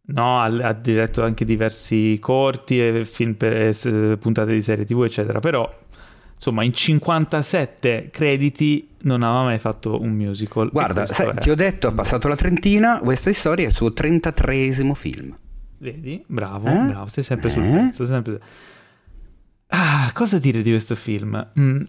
No, 0.07 0.41
ha, 0.41 0.45
ha 0.47 0.73
diretto 0.73 1.23
anche 1.23 1.45
diversi 1.45 2.19
corti 2.21 2.81
e 2.85 3.05
film 3.05 3.35
per 3.35 3.53
eh, 3.53 4.17
puntate 4.19 4.53
di 4.53 4.63
serie 4.63 4.85
TV, 4.85 5.05
eccetera. 5.05 5.39
Però, 5.39 5.73
insomma, 6.35 6.65
in 6.65 6.73
57 6.73 8.09
crediti 8.11 8.89
non 9.03 9.23
aveva 9.23 9.45
mai 9.45 9.59
fatto 9.61 10.01
un 10.01 10.11
musical. 10.11 10.71
Guarda, 10.73 11.07
sai, 11.07 11.29
è- 11.29 11.35
ti 11.35 11.51
ho 11.51 11.55
detto, 11.55 11.87
ha 11.87 11.93
passato 11.93 12.27
la 12.27 12.37
trentina, 12.37 12.99
questa 12.99 13.33
storia 13.33 13.65
è 13.65 13.69
il 13.69 13.75
suo 13.75 13.91
33esimo 13.91 14.93
film. 14.95 15.37
Vedi? 15.79 16.23
Bravo, 16.27 16.67
Eh? 16.69 16.85
bravo, 16.87 17.07
sei 17.09 17.23
sempre 17.23 17.49
sul 17.51 17.63
Eh? 17.63 17.71
pezzo. 17.71 18.05
sempre- 18.05 18.41
Ah, 19.69 20.11
cosa 20.13 20.39
dire 20.39 20.63
di 20.63 20.71
questo 20.71 20.95
film? 20.95 21.47
Mm, 21.59 21.81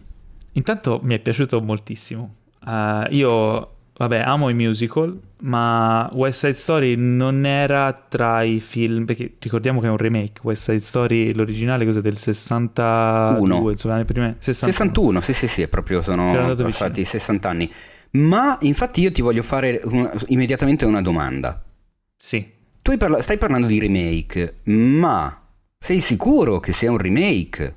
intanto 0.53 0.99
mi 1.03 1.15
è 1.15 1.19
piaciuto 1.19 1.61
moltissimo. 1.61 2.35
Ah, 2.61 3.05
io, 3.11 3.73
vabbè, 3.95 4.19
amo 4.19 4.49
i 4.49 4.53
musical, 4.55 5.19
ma 5.41 6.09
West 6.13 6.39
Side 6.39 6.53
Story 6.53 6.95
non 6.95 7.45
era 7.45 7.93
tra 7.93 8.41
i 8.41 8.59
film, 8.59 9.05
perché 9.05 9.35
ricordiamo 9.39 9.81
che 9.81 9.87
è 9.87 9.89
un 9.91 9.97
remake. 9.97 10.39
West 10.41 10.63
Side 10.63 10.79
Story, 10.79 11.33
l'originale, 11.35 11.85
cos'è 11.85 12.01
del 12.01 12.17
62, 12.17 13.39
Uno. 13.39 13.69
insomma, 13.69 13.97
le 13.97 14.05
prime 14.05 14.35
61. 14.39 14.71
61, 14.71 15.21
sì, 15.21 15.33
sì, 15.33 15.47
sì, 15.47 15.61
è 15.61 15.67
proprio 15.67 16.01
sono 16.01 16.31
passati 16.55 17.01
vicino. 17.01 17.19
60 17.19 17.49
anni. 17.49 17.71
Ma 18.11 18.57
infatti 18.61 19.01
io 19.01 19.11
ti 19.11 19.21
voglio 19.21 19.43
fare 19.43 19.81
una- 19.83 20.11
immediatamente 20.27 20.85
una 20.85 21.01
domanda. 21.01 21.63
Sì. 22.17 22.53
Tu 22.81 22.97
parla- 22.97 23.21
stai 23.21 23.37
parlando 23.37 23.67
di 23.67 23.79
remake, 23.79 24.59
ma 24.63 25.39
sei 25.85 25.99
sicuro 25.99 26.59
che 26.59 26.71
sia 26.71 26.89
un 26.89 26.97
remake? 26.97 27.75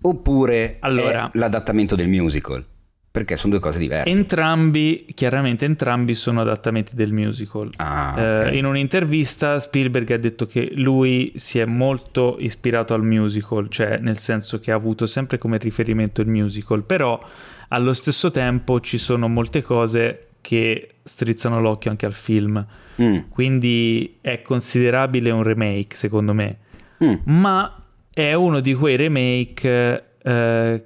Oppure 0.00 0.78
Allora. 0.80 1.30
l'adattamento 1.34 1.94
del 1.94 2.08
musical? 2.08 2.64
Perché 3.08 3.36
sono 3.36 3.52
due 3.52 3.62
cose 3.62 3.78
diverse. 3.78 4.08
Entrambi, 4.10 5.06
chiaramente 5.14 5.64
entrambi 5.64 6.16
sono 6.16 6.40
adattamenti 6.40 6.96
del 6.96 7.12
musical. 7.12 7.70
ah, 7.76 8.14
Eh, 8.20 8.48
ok. 8.48 8.54
in 8.54 8.64
un'intervista 8.64 9.60
Spielberg 9.60 10.10
ha 10.10 10.16
detto 10.16 10.46
che 10.48 10.72
lui 10.74 11.32
si 11.36 11.60
è 11.60 11.64
molto 11.66 12.36
ispirato 12.40 12.94
al 12.94 13.04
musical, 13.04 13.68
cioè 13.68 13.98
nel 13.98 14.18
senso 14.18 14.58
che 14.58 14.72
ha 14.72 14.74
avuto 14.74 15.06
sempre 15.06 15.38
come 15.38 15.56
riferimento 15.58 16.20
il 16.20 16.26
musical, 16.28 16.82
però 16.82 17.20
allo 17.68 17.94
stesso 17.94 18.32
tempo 18.32 18.80
ci 18.80 18.98
sono 18.98 19.28
molte 19.28 19.62
cose 19.62 20.30
che 20.40 20.94
strizzano 21.04 21.60
l'occhio 21.60 21.90
anche 21.92 22.06
al 22.06 22.12
film, 22.14 22.66
Mm, 23.00 23.18
quindi 23.28 24.16
è 24.20 24.42
considerabile 24.42 25.30
un 25.30 25.44
remake 25.44 25.94
secondo 25.94 26.34
me, 26.34 26.56
mm. 27.04 27.14
ma 27.24 27.82
è 28.12 28.34
uno 28.34 28.60
di 28.60 28.74
quei 28.74 28.96
remake... 28.96 30.16
eh, 30.22 30.84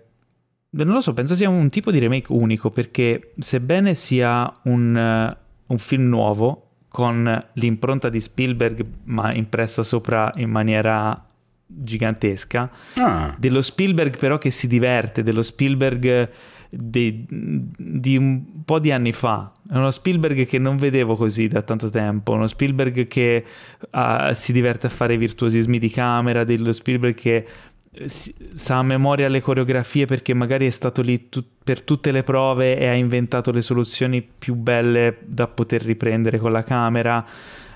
non 0.75 0.95
lo 0.95 1.01
so, 1.01 1.13
penso 1.13 1.35
sia 1.35 1.49
un 1.49 1.69
tipo 1.69 1.91
di 1.91 1.99
remake 1.99 2.33
unico 2.33 2.71
perché 2.71 3.33
sebbene 3.39 3.95
sia 3.95 4.51
un, 4.65 4.97
eh, 4.97 5.37
un 5.67 5.79
film 5.79 6.09
nuovo 6.09 6.69
con 6.89 7.47
l'impronta 7.55 8.09
di 8.09 8.21
Spielberg 8.21 8.85
ma 9.05 9.35
impressa 9.35 9.83
sopra 9.83 10.31
in 10.37 10.51
maniera 10.51 11.27
gigantesca, 11.67 12.71
Ah, 12.97 13.35
dello 13.39 13.63
Spielberg 13.63 14.17
però 14.19 14.39
che 14.39 14.51
si 14.51 14.67
diverte, 14.67 15.23
dello 15.23 15.43
Spielberg 15.43 16.31
di, 16.75 17.27
di 17.29 18.17
un 18.17 18.65
po' 18.65 18.79
di 18.79 18.91
anni 18.91 19.13
fa. 19.13 19.53
È 19.69 19.77
uno 19.77 19.91
Spielberg 19.91 20.47
che 20.47 20.59
non 20.59 20.79
vedevo 20.79 21.17
così 21.17 21.47
da 21.47 21.61
tanto 21.61 21.91
tempo, 21.91 22.33
uno 22.33 22.47
Spielberg 22.47 23.07
che 23.07 23.45
ah, 23.91 24.33
si 24.33 24.53
diverte 24.53 24.87
a 24.87 24.91
fare 24.91 25.19
virtuosismi 25.19 25.79
di 25.79 25.91
camera, 25.91 26.45
dello 26.45 26.73
Spielberg 26.73 27.15
che 27.15 27.47
eh, 27.93 28.09
sa 28.09 28.79
a 28.79 28.83
memoria 28.83 29.29
le 29.29 29.43
coreografie 29.43 30.07
perché 30.07 30.33
magari 30.33 30.67
è 30.67 30.71
stato 30.71 31.03
lì 31.03 31.29
tu- 31.29 31.45
per 31.63 31.83
tutte 31.83 32.11
le 32.11 32.23
prove 32.23 32.79
e 32.79 32.87
ha 32.87 32.95
inventato 32.95 33.51
le 33.51 33.61
soluzioni 33.61 34.23
più 34.23 34.55
belle 34.55 35.19
da 35.27 35.47
poter 35.49 35.83
riprendere 35.83 36.39
con 36.39 36.53
la 36.53 36.63
camera. 36.63 37.25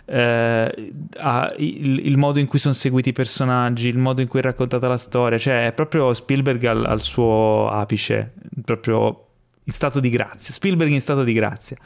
Eh, 0.09 0.93
il, 1.59 2.07
il 2.07 2.17
modo 2.17 2.39
in 2.39 2.47
cui 2.47 2.59
sono 2.59 2.75
seguiti 2.75 3.09
i 3.09 3.13
personaggi, 3.13 3.89
il 3.89 3.99
modo 3.99 4.21
in 4.21 4.29
cui 4.29 4.39
è 4.39 4.43
raccontata 4.43 4.87
la 4.87 4.97
storia, 4.97 5.37
cioè 5.37 5.67
è 5.67 5.73
proprio 5.73 6.15
Spielberg 6.15 6.65
al, 6.65 6.85
al 6.85 7.01
suo 7.01 7.69
apice, 7.69 8.35
proprio 8.65 9.27
in 9.65 9.73
stato 9.73 10.01
di 10.01 10.09
grazia. 10.09 10.53
Spielberg 10.53 10.91
in 10.91 11.01
stato 11.01 11.25
di 11.25 11.33
grazia. 11.33 11.77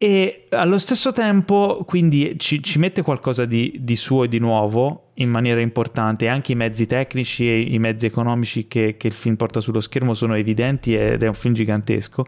E 0.00 0.46
allo 0.50 0.78
stesso 0.78 1.12
tempo, 1.12 1.82
quindi 1.84 2.38
ci, 2.38 2.62
ci 2.62 2.78
mette 2.78 3.02
qualcosa 3.02 3.44
di, 3.44 3.78
di 3.80 3.96
suo 3.96 4.22
e 4.22 4.28
di 4.28 4.38
nuovo 4.38 5.10
in 5.14 5.28
maniera 5.28 5.60
importante. 5.60 6.28
Anche 6.28 6.52
i 6.52 6.54
mezzi 6.54 6.86
tecnici 6.86 7.48
e 7.48 7.60
i 7.60 7.80
mezzi 7.80 8.06
economici 8.06 8.68
che, 8.68 8.96
che 8.96 9.08
il 9.08 9.12
film 9.12 9.34
porta 9.34 9.58
sullo 9.58 9.80
schermo 9.80 10.14
sono 10.14 10.34
evidenti 10.34 10.94
ed 10.94 11.24
è 11.24 11.26
un 11.26 11.34
film 11.34 11.52
gigantesco. 11.52 12.24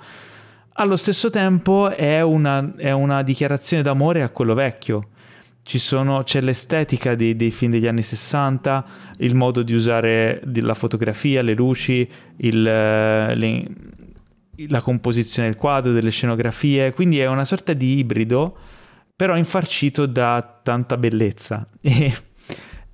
Allo 0.75 0.97
stesso 0.97 1.31
tempo 1.31 1.91
è 1.91 2.23
una, 2.23 2.73
è 2.77 2.91
una 2.93 3.23
dichiarazione 3.23 3.83
d'amore 3.83 4.23
a 4.23 4.31
quello 4.31 4.55
vecchio. 4.55 5.09
Sono- 5.63 6.23
c'è 6.25 6.41
l'estetica 6.41 7.15
dei, 7.15 7.37
dei 7.37 7.51
film 7.51 7.71
degli 7.71 7.87
anni 7.87 8.03
60, 8.03 8.85
il 9.19 9.37
modo 9.37 9.63
di 9.63 9.73
usare 9.73 10.41
la 10.55 10.75
fotografia, 10.75 11.43
le 11.43 11.55
luci, 11.55 12.09
il, 12.39 12.67
eh, 12.67 13.35
le- 13.37 13.67
la 14.69 14.81
composizione 14.81 15.49
del 15.49 15.57
quadro, 15.57 15.93
delle 15.93 16.11
scenografie, 16.11 16.93
quindi 16.93 17.21
è 17.21 17.27
una 17.27 17.45
sorta 17.45 17.73
di 17.73 17.99
ibrido, 17.99 18.57
però 19.15 19.37
infarcito 19.37 20.07
da 20.07 20.61
tanta 20.63 20.97
bellezza. 20.97 21.67
E 21.83 22.13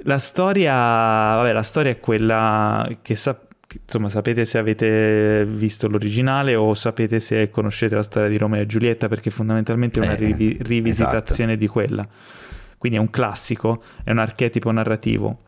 la 0.08 0.18
storia, 0.18 0.72
vabbè, 0.74 1.52
la 1.52 1.62
storia 1.62 1.90
è 1.92 1.98
quella 1.98 2.86
che 3.02 3.16
sa- 3.16 3.38
che, 3.38 3.45
insomma, 3.82 4.08
sapete 4.08 4.44
se 4.44 4.58
avete 4.58 5.44
visto 5.46 5.88
l'originale 5.88 6.54
o 6.54 6.74
sapete 6.74 7.20
se 7.20 7.50
conoscete 7.50 7.94
la 7.94 8.02
storia 8.02 8.28
di 8.28 8.36
Romeo 8.38 8.62
e 8.62 8.66
Giulietta, 8.66 9.08
perché 9.08 9.30
fondamentalmente 9.30 10.00
è 10.00 10.02
una 10.04 10.12
Eh, 10.12 10.16
rivi- 10.16 10.58
rivisitazione 10.60 11.52
esatto. 11.52 11.56
di 11.56 11.66
quella. 11.68 12.08
Quindi 12.78 12.98
è 12.98 13.00
un 13.00 13.10
classico, 13.10 13.82
è 14.04 14.10
un 14.10 14.18
archetipo 14.18 14.70
narrativo. 14.70 15.38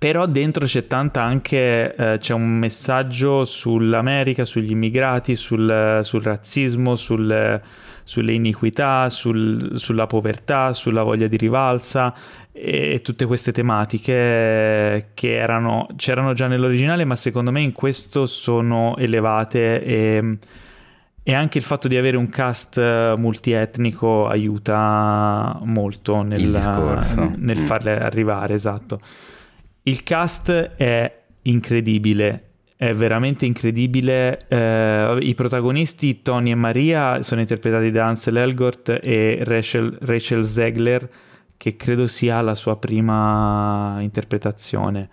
Però 0.00 0.24
dentro 0.24 0.64
c'è 0.64 0.86
tanta 0.86 1.20
anche, 1.22 1.94
eh, 1.94 2.16
c'è 2.18 2.32
un 2.32 2.48
messaggio 2.56 3.44
sull'America, 3.44 4.46
sugli 4.46 4.70
immigrati, 4.70 5.36
sul, 5.36 6.00
sul 6.02 6.22
razzismo, 6.22 6.96
sul- 6.96 7.60
sulle 8.02 8.32
iniquità, 8.32 9.10
sul- 9.10 9.72
sulla 9.78 10.06
povertà, 10.06 10.72
sulla 10.72 11.02
voglia 11.02 11.26
di 11.26 11.36
rivalsa 11.36 12.14
e 12.50 13.00
tutte 13.04 13.26
queste 13.26 13.52
tematiche 13.52 15.10
che 15.12 15.36
erano, 15.36 15.86
c'erano 15.96 16.32
già 16.32 16.46
nell'originale, 16.46 17.04
ma 17.04 17.14
secondo 17.14 17.50
me 17.50 17.60
in 17.60 17.72
questo 17.72 18.24
sono 18.24 18.96
elevate 18.96 19.84
e, 19.84 20.38
e 21.22 21.34
anche 21.34 21.58
il 21.58 21.64
fatto 21.64 21.88
di 21.88 21.98
avere 21.98 22.16
un 22.16 22.30
cast 22.30 22.78
eh, 22.78 23.12
multietnico 23.18 24.26
aiuta 24.28 25.58
molto 25.64 26.22
nel, 26.22 26.40
nel 27.36 27.58
Mm. 27.58 27.64
farle 27.66 28.00
arrivare, 28.00 28.54
esatto. 28.54 28.98
Il 29.82 30.02
cast 30.02 30.50
è 30.50 31.22
incredibile. 31.42 32.44
è 32.80 32.94
veramente 32.94 33.44
incredibile. 33.44 34.38
Eh, 34.48 35.18
I 35.20 35.34
protagonisti 35.34 36.22
Tony 36.22 36.50
e 36.50 36.54
Maria 36.54 37.22
sono 37.22 37.42
interpretati 37.42 37.90
da 37.90 38.06
Ansel 38.06 38.38
Elgort 38.38 39.00
e 39.02 39.40
Rachel, 39.42 39.98
Rachel 40.00 40.46
Zegler, 40.46 41.06
che 41.58 41.76
credo 41.76 42.06
sia 42.06 42.40
la 42.40 42.54
sua 42.54 42.78
prima 42.78 43.98
interpretazione. 44.00 45.10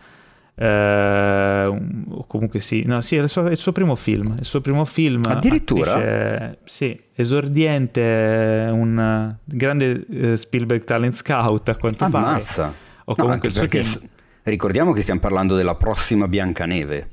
Eh, 0.56 1.66
o 2.10 2.26
comunque 2.26 2.62
sì, 2.62 2.84
no, 2.86 3.02
sì, 3.02 3.18
è 3.18 3.22
il, 3.22 3.28
suo, 3.28 3.48
è 3.48 3.52
il 3.52 3.58
suo 3.58 3.74
primo 3.74 3.96
film. 3.96 4.36
il 4.40 4.46
suo 4.46 4.62
primo 4.62 4.86
film. 4.86 5.24
Addirittura? 5.28 5.96
Attrice, 5.96 6.60
sì, 6.64 6.98
esordiente, 7.16 8.70
un 8.72 9.36
grande 9.44 10.06
eh, 10.10 10.38
Spielberg 10.38 10.86
Talent 10.86 11.16
Scout 11.16 11.68
a 11.68 11.76
quanto 11.76 12.06
Ammazza. 12.06 12.64
pare. 12.64 12.76
O 13.10 13.16
comunque 13.16 13.50
no, 13.50 13.60
perché 13.60 13.82
team... 13.82 14.10
ricordiamo 14.50 14.94
che 14.94 15.02
stiamo 15.02 15.20
parlando 15.20 15.56
della 15.56 15.76
prossima 15.76 16.28
Biancaneve. 16.28 17.10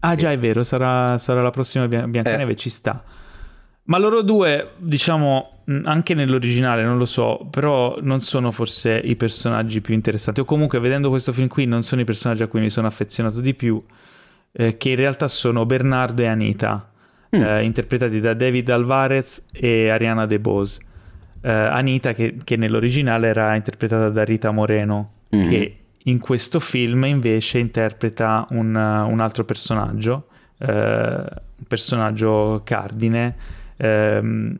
Ah 0.00 0.16
già, 0.16 0.32
è 0.32 0.38
vero, 0.38 0.64
sarà, 0.64 1.16
sarà 1.18 1.42
la 1.42 1.50
prossima 1.50 1.86
Biancaneve, 1.86 2.52
eh. 2.52 2.56
ci 2.56 2.70
sta. 2.70 3.04
Ma 3.84 3.98
loro 3.98 4.22
due, 4.22 4.72
diciamo, 4.78 5.62
anche 5.84 6.14
nell'originale, 6.14 6.82
non 6.82 6.98
lo 6.98 7.04
so, 7.04 7.46
però 7.50 7.96
non 8.00 8.20
sono 8.20 8.50
forse 8.50 9.00
i 9.02 9.16
personaggi 9.16 9.80
più 9.80 9.94
interessanti. 9.94 10.40
O 10.40 10.44
comunque, 10.44 10.78
vedendo 10.78 11.08
questo 11.08 11.32
film 11.32 11.48
qui, 11.48 11.66
non 11.66 11.82
sono 11.82 12.00
i 12.00 12.04
personaggi 12.04 12.42
a 12.42 12.46
cui 12.46 12.60
mi 12.60 12.70
sono 12.70 12.86
affezionato 12.86 13.40
di 13.40 13.54
più, 13.54 13.82
eh, 14.52 14.76
che 14.76 14.90
in 14.90 14.96
realtà 14.96 15.28
sono 15.28 15.66
Bernardo 15.66 16.22
e 16.22 16.26
Anita, 16.26 16.90
mm. 17.36 17.42
eh, 17.42 17.64
interpretati 17.64 18.20
da 18.20 18.34
David 18.34 18.70
Alvarez 18.70 19.44
e 19.52 19.88
Ariana 19.88 20.26
DeBose. 20.26 20.80
Eh, 21.40 21.50
Anita, 21.50 22.12
che, 22.12 22.36
che, 22.42 22.56
nell'originale 22.56 23.28
era 23.28 23.54
interpretata 23.56 24.10
da 24.10 24.24
Rita 24.24 24.52
Moreno, 24.52 25.12
mm-hmm. 25.34 25.48
che 25.48 25.81
in 26.04 26.18
questo 26.18 26.58
film 26.60 27.04
invece 27.04 27.58
interpreta 27.58 28.46
un, 28.50 28.74
un 28.74 29.20
altro 29.20 29.44
personaggio, 29.44 30.28
eh, 30.58 30.66
un 30.66 31.66
personaggio 31.68 32.62
cardine, 32.64 33.36
ehm, 33.76 34.56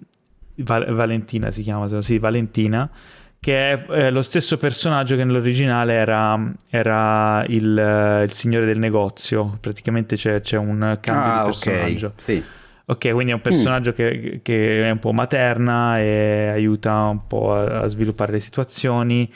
Val- 0.57 0.93
Valentina 0.93 1.51
si 1.51 1.63
chiama, 1.63 2.01
sì, 2.01 2.19
Valentina, 2.19 2.89
che 3.41 3.73
è 3.73 3.85
eh, 3.91 4.11
lo 4.11 4.23
stesso 4.23 4.57
personaggio 4.57 5.17
che 5.17 5.25
nell'originale 5.25 5.95
era, 5.95 6.53
era 6.69 7.43
il, 7.49 8.23
il, 8.23 8.31
signore 8.31 8.67
del 8.67 8.79
negozio, 8.79 9.57
praticamente 9.61 10.15
c'è, 10.15 10.41
c'è 10.41 10.59
un 10.59 10.99
cambio 11.01 11.25
ah, 11.25 11.39
di 11.39 11.45
personaggio. 11.47 12.07
Okay. 12.07 12.23
Sì. 12.37 12.45
Ok, 12.85 13.11
quindi 13.13 13.33
è 13.33 13.35
un 13.35 13.41
personaggio 13.41 13.91
mm. 13.91 13.95
che, 13.95 14.41
che, 14.43 14.87
è 14.87 14.91
un 14.91 14.99
po' 14.99 15.13
materna 15.13 15.99
e 15.99 16.51
aiuta 16.53 16.95
un 17.05 17.27
po' 17.27 17.55
a, 17.55 17.81
a 17.81 17.87
sviluppare 17.87 18.33
le 18.33 18.41
situazioni 18.41 19.33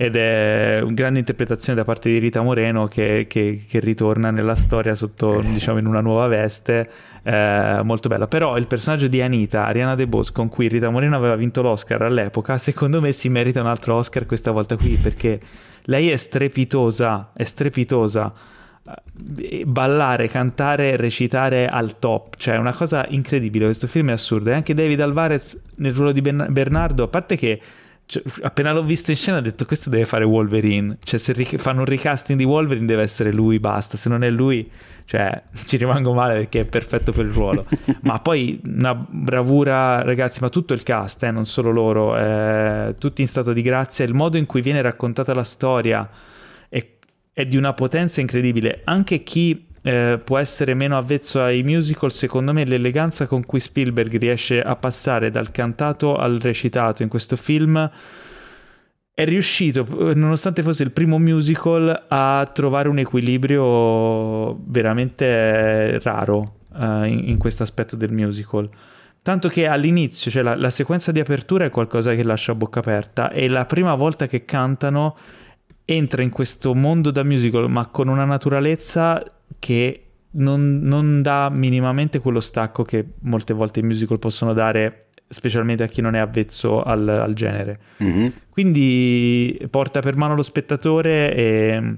ed 0.00 0.14
è 0.14 0.78
una 0.80 0.92
grande 0.92 1.18
interpretazione 1.18 1.76
da 1.76 1.84
parte 1.84 2.08
di 2.08 2.18
Rita 2.18 2.40
Moreno 2.40 2.86
che, 2.86 3.26
che, 3.28 3.64
che 3.68 3.80
ritorna 3.80 4.30
nella 4.30 4.54
storia 4.54 4.94
sotto, 4.94 5.40
diciamo, 5.40 5.80
in 5.80 5.86
una 5.86 6.00
nuova 6.00 6.28
veste, 6.28 6.88
eh, 7.24 7.80
molto 7.82 8.08
bella. 8.08 8.28
Però 8.28 8.56
il 8.56 8.68
personaggio 8.68 9.08
di 9.08 9.20
Anita, 9.20 9.66
Ariana 9.66 9.96
De 9.96 10.06
Bos, 10.06 10.30
con 10.30 10.48
cui 10.48 10.68
Rita 10.68 10.88
Moreno 10.88 11.16
aveva 11.16 11.34
vinto 11.34 11.62
l'Oscar 11.62 12.00
all'epoca, 12.02 12.58
secondo 12.58 13.00
me 13.00 13.10
si 13.10 13.28
merita 13.28 13.60
un 13.60 13.66
altro 13.66 13.96
Oscar 13.96 14.24
questa 14.24 14.52
volta 14.52 14.76
qui, 14.76 14.96
perché 15.02 15.40
lei 15.86 16.10
è 16.10 16.16
strepitosa, 16.16 17.32
è 17.34 17.42
strepitosa 17.42 18.32
eh, 19.38 19.64
ballare, 19.66 20.28
cantare, 20.28 20.94
recitare 20.94 21.66
al 21.66 21.98
top, 21.98 22.36
cioè 22.36 22.54
è 22.54 22.58
una 22.58 22.72
cosa 22.72 23.04
incredibile. 23.08 23.64
Questo 23.64 23.88
film 23.88 24.10
è 24.10 24.12
assurdo. 24.12 24.50
E 24.50 24.52
anche 24.52 24.74
David 24.74 25.00
Alvarez 25.00 25.58
nel 25.78 25.92
ruolo 25.92 26.12
di 26.12 26.20
Bernardo, 26.20 27.02
a 27.02 27.08
parte 27.08 27.36
che 27.36 27.60
cioè, 28.08 28.22
appena 28.40 28.72
l'ho 28.72 28.84
visto 28.84 29.10
in 29.10 29.18
scena 29.18 29.36
ho 29.36 29.40
detto 29.42 29.66
questo 29.66 29.90
deve 29.90 30.06
fare 30.06 30.24
Wolverine. 30.24 30.96
Cioè 31.04 31.20
se 31.20 31.34
ric- 31.34 31.60
fanno 31.60 31.80
un 31.80 31.84
recasting 31.84 32.38
di 32.38 32.44
Wolverine 32.46 32.86
deve 32.86 33.02
essere 33.02 33.30
lui, 33.34 33.58
basta. 33.58 33.98
Se 33.98 34.08
non 34.08 34.24
è 34.24 34.30
lui, 34.30 34.66
cioè 35.04 35.42
ci 35.66 35.76
rimango 35.76 36.14
male 36.14 36.32
perché 36.34 36.60
è 36.60 36.64
perfetto 36.64 37.12
per 37.12 37.26
il 37.26 37.32
ruolo. 37.32 37.66
ma 38.04 38.18
poi 38.20 38.62
una 38.64 38.94
bravura, 38.94 40.00
ragazzi, 40.00 40.40
ma 40.40 40.48
tutto 40.48 40.72
il 40.72 40.82
cast, 40.84 41.22
eh, 41.24 41.30
non 41.30 41.44
solo 41.44 41.70
loro, 41.70 42.16
eh, 42.16 42.94
tutti 42.98 43.20
in 43.20 43.28
stato 43.28 43.52
di 43.52 43.60
grazia. 43.60 44.06
Il 44.06 44.14
modo 44.14 44.38
in 44.38 44.46
cui 44.46 44.62
viene 44.62 44.80
raccontata 44.80 45.34
la 45.34 45.44
storia 45.44 46.08
è, 46.70 46.86
è 47.30 47.44
di 47.44 47.58
una 47.58 47.74
potenza 47.74 48.22
incredibile. 48.22 48.80
Anche 48.84 49.22
chi 49.22 49.66
eh, 49.88 50.18
può 50.22 50.36
essere 50.36 50.74
meno 50.74 50.98
avvezzo 50.98 51.42
ai 51.42 51.62
musical, 51.62 52.12
secondo 52.12 52.52
me 52.52 52.66
l'eleganza 52.66 53.26
con 53.26 53.46
cui 53.46 53.58
Spielberg 53.58 54.18
riesce 54.18 54.60
a 54.60 54.76
passare 54.76 55.30
dal 55.30 55.50
cantato 55.50 56.16
al 56.16 56.38
recitato 56.38 57.02
in 57.02 57.08
questo 57.08 57.36
film 57.36 57.90
è 59.14 59.24
riuscito, 59.24 59.86
nonostante 60.14 60.62
fosse 60.62 60.82
il 60.82 60.92
primo 60.92 61.18
musical, 61.18 62.04
a 62.06 62.48
trovare 62.52 62.88
un 62.88 62.98
equilibrio 62.98 64.62
veramente 64.66 65.98
raro 66.00 66.58
uh, 66.74 67.04
in, 67.04 67.22
in 67.30 67.38
questo 67.38 67.62
aspetto 67.62 67.96
del 67.96 68.12
musical. 68.12 68.68
Tanto 69.22 69.48
che 69.48 69.66
all'inizio, 69.66 70.30
cioè 70.30 70.42
la, 70.42 70.54
la, 70.54 70.70
sequenza 70.70 71.12
di 71.12 71.18
apertura 71.18 71.64
è 71.64 71.70
qualcosa 71.70 72.14
che 72.14 72.22
lascia 72.22 72.52
a 72.52 72.54
bocca 72.54 72.78
aperta 72.78 73.30
e 73.30 73.48
la 73.48 73.64
prima 73.64 73.94
volta 73.94 74.26
che 74.26 74.44
cantano 74.44 75.16
entra 75.84 76.22
in 76.22 76.30
questo 76.30 76.74
mondo 76.74 77.10
da 77.10 77.24
musical 77.24 77.68
ma 77.70 77.86
con 77.86 78.08
una 78.08 78.26
naturalezza 78.26 79.37
che 79.58 80.02
non, 80.30 80.80
non, 80.82 81.22
dà 81.22 81.48
minimamente 81.48 82.18
quello 82.18 82.40
stacco 82.40 82.82
che 82.82 83.04
molte 83.20 83.54
volte 83.54 83.80
i 83.80 83.82
musical 83.82 84.18
possono 84.18 84.52
dare, 84.52 85.06
specialmente 85.28 85.82
a 85.82 85.86
chi 85.86 86.00
non 86.00 86.14
è 86.14 86.18
avvezzo 86.18 86.82
al, 86.82 87.08
al 87.08 87.34
genere. 87.34 87.80
Mm-hmm. 88.02 88.28
Quindi 88.50 89.66
porta 89.70 90.00
per 90.00 90.16
mano 90.16 90.34
lo 90.34 90.42
spettatore 90.42 91.34
e 91.34 91.94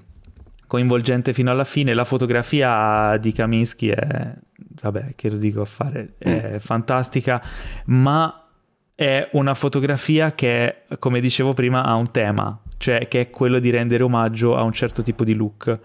coinvolgente 0.66 1.32
fino 1.32 1.50
alla 1.50 1.64
fine. 1.64 1.94
La 1.94 2.04
fotografia 2.04 3.16
di 3.18 3.32
Kaminsky 3.32 3.88
è, 3.88 4.34
vabbè, 4.82 5.14
che 5.16 5.30
lo 5.30 5.36
dico 5.36 5.62
a 5.62 5.66
fare, 5.66 6.14
è 6.18 6.52
mm. 6.54 6.56
fantastica, 6.58 7.42
ma 7.86 8.46
è 8.94 9.28
una 9.32 9.54
fotografia 9.54 10.34
che, 10.34 10.82
come 10.98 11.20
dicevo 11.20 11.54
prima, 11.54 11.84
ha 11.84 11.94
un 11.94 12.10
tema, 12.10 12.56
cioè 12.76 13.08
che 13.08 13.20
è 13.22 13.30
quello 13.30 13.58
di 13.58 13.70
rendere 13.70 14.04
omaggio 14.04 14.56
a 14.56 14.62
un 14.62 14.72
certo 14.72 15.02
tipo 15.02 15.24
di 15.24 15.34
look 15.34 15.78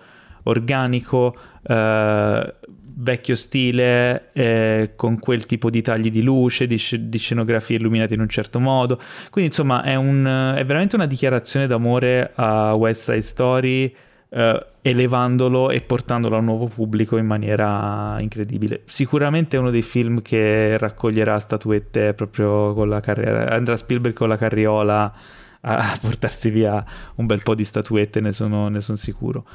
organico, 0.45 1.35
eh, 1.63 2.53
vecchio 2.97 3.35
stile, 3.35 4.29
eh, 4.33 4.91
con 4.95 5.19
quel 5.19 5.45
tipo 5.45 5.69
di 5.69 5.81
tagli 5.81 6.09
di 6.09 6.21
luce, 6.21 6.67
di, 6.67 6.77
sc- 6.77 6.95
di, 6.95 7.17
scenografie 7.17 7.77
illuminate 7.77 8.13
in 8.13 8.21
un 8.21 8.29
certo 8.29 8.59
modo. 8.59 8.99
Quindi, 9.29 9.51
insomma, 9.51 9.83
è, 9.83 9.95
un, 9.95 10.25
è 10.57 10.63
veramente 10.65 10.95
una 10.95 11.05
dichiarazione 11.05 11.67
d'amore 11.67 12.31
a 12.35 12.73
West 12.73 13.03
Side 13.03 13.21
Story. 13.21 13.95
Uh, 14.27 14.59
elevandolo 14.81 15.69
e 15.69 15.79
portandolo 15.79 16.35
a 16.35 16.39
un 16.39 16.45
nuovo 16.45 16.67
pubblico 16.67 17.15
in 17.15 17.25
maniera 17.25 18.17
incredibile. 18.19 18.81
Sicuramente 18.85 19.55
è 19.55 19.59
uno 19.59 19.69
dei 19.69 19.83
film 19.83 20.21
che 20.21 20.77
raccoglierà 20.77 21.39
statuette 21.39 22.13
proprio 22.13 22.73
con 22.73 22.89
la 22.89 22.99
carriera. 22.99 23.49
Andrà 23.49 23.77
Spielberg 23.77 24.13
con 24.13 24.27
la 24.27 24.35
carriola 24.35 25.13
a 25.61 25.97
portarsi 26.01 26.49
via 26.49 26.83
un 27.15 27.25
bel 27.27 27.43
po' 27.43 27.55
di 27.55 27.63
statuette, 27.63 28.19
ne 28.19 28.33
sono, 28.33 28.67
ne 28.67 28.81
sono 28.81 28.97
sicuro 28.97 29.45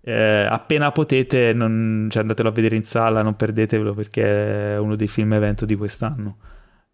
eh, 0.00 0.46
appena 0.48 0.90
potete 0.92 1.52
non, 1.52 2.08
cioè 2.10 2.22
andatelo 2.22 2.48
a 2.48 2.52
vedere 2.52 2.76
in 2.76 2.84
sala, 2.84 3.22
non 3.22 3.36
perdetevelo 3.36 3.94
perché 3.94 4.74
è 4.74 4.78
uno 4.78 4.96
dei 4.96 5.08
film 5.08 5.32
evento 5.34 5.64
di 5.64 5.74
quest'anno. 5.74 6.38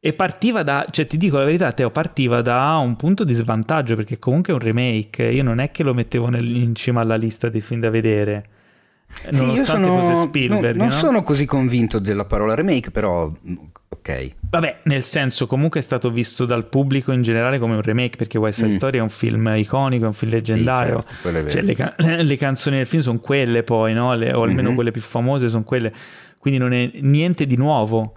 E 0.00 0.12
partiva 0.12 0.62
da, 0.62 0.84
cioè 0.90 1.06
ti 1.06 1.16
dico 1.16 1.38
la 1.38 1.44
verità, 1.44 1.72
Teo, 1.72 1.90
partiva 1.90 2.42
da 2.42 2.76
un 2.76 2.94
punto 2.96 3.24
di 3.24 3.32
svantaggio 3.32 3.96
perché 3.96 4.18
comunque 4.18 4.52
è 4.52 4.56
un 4.56 4.62
remake, 4.62 5.24
io 5.24 5.42
non 5.42 5.60
è 5.60 5.70
che 5.70 5.82
lo 5.82 5.94
mettevo 5.94 6.28
nel, 6.28 6.56
in 6.56 6.74
cima 6.74 7.00
alla 7.00 7.16
lista 7.16 7.48
dei 7.48 7.62
film 7.62 7.80
da 7.80 7.88
vedere. 7.88 8.48
Sì, 9.30 9.44
io 9.52 9.64
sono, 9.64 10.26
Spielberg, 10.26 10.76
non, 10.76 10.88
non 10.88 10.96
no? 10.96 11.02
sono 11.02 11.22
così 11.22 11.46
convinto 11.46 11.98
della 11.98 12.24
parola 12.24 12.54
remake, 12.54 12.90
però 12.90 13.32
ok. 13.88 14.32
Vabbè, 14.50 14.80
nel 14.84 15.02
senso, 15.02 15.46
comunque 15.46 15.80
è 15.80 15.82
stato 15.82 16.10
visto 16.10 16.44
dal 16.44 16.66
pubblico 16.66 17.12
in 17.12 17.22
generale 17.22 17.58
come 17.58 17.74
un 17.74 17.82
remake, 17.82 18.16
perché 18.16 18.36
West 18.38 18.58
Side 18.58 18.72
mm. 18.72 18.76
Story 18.76 18.98
è 18.98 19.00
un 19.00 19.08
film 19.08 19.52
iconico, 19.56 20.04
è 20.04 20.08
un 20.08 20.12
film 20.12 20.32
leggendario. 20.32 21.00
Sì, 21.00 21.16
certo, 21.22 21.50
cioè, 21.50 21.62
le, 21.62 21.74
can- 21.74 21.94
le, 22.26 22.36
canzoni 22.36 22.76
del 22.76 22.86
film 22.86 23.02
sono 23.02 23.18
quelle 23.18 23.62
poi, 23.62 23.94
no? 23.94 24.14
le, 24.14 24.32
o 24.32 24.42
almeno 24.42 24.62
mm-hmm. 24.62 24.74
quelle 24.74 24.90
più 24.90 25.00
famose 25.00 25.48
sono 25.48 25.64
quelle. 25.64 25.92
Quindi 26.38 26.60
non 26.60 26.72
è 26.74 26.90
niente 27.00 27.46
di 27.46 27.56
nuovo. 27.56 28.14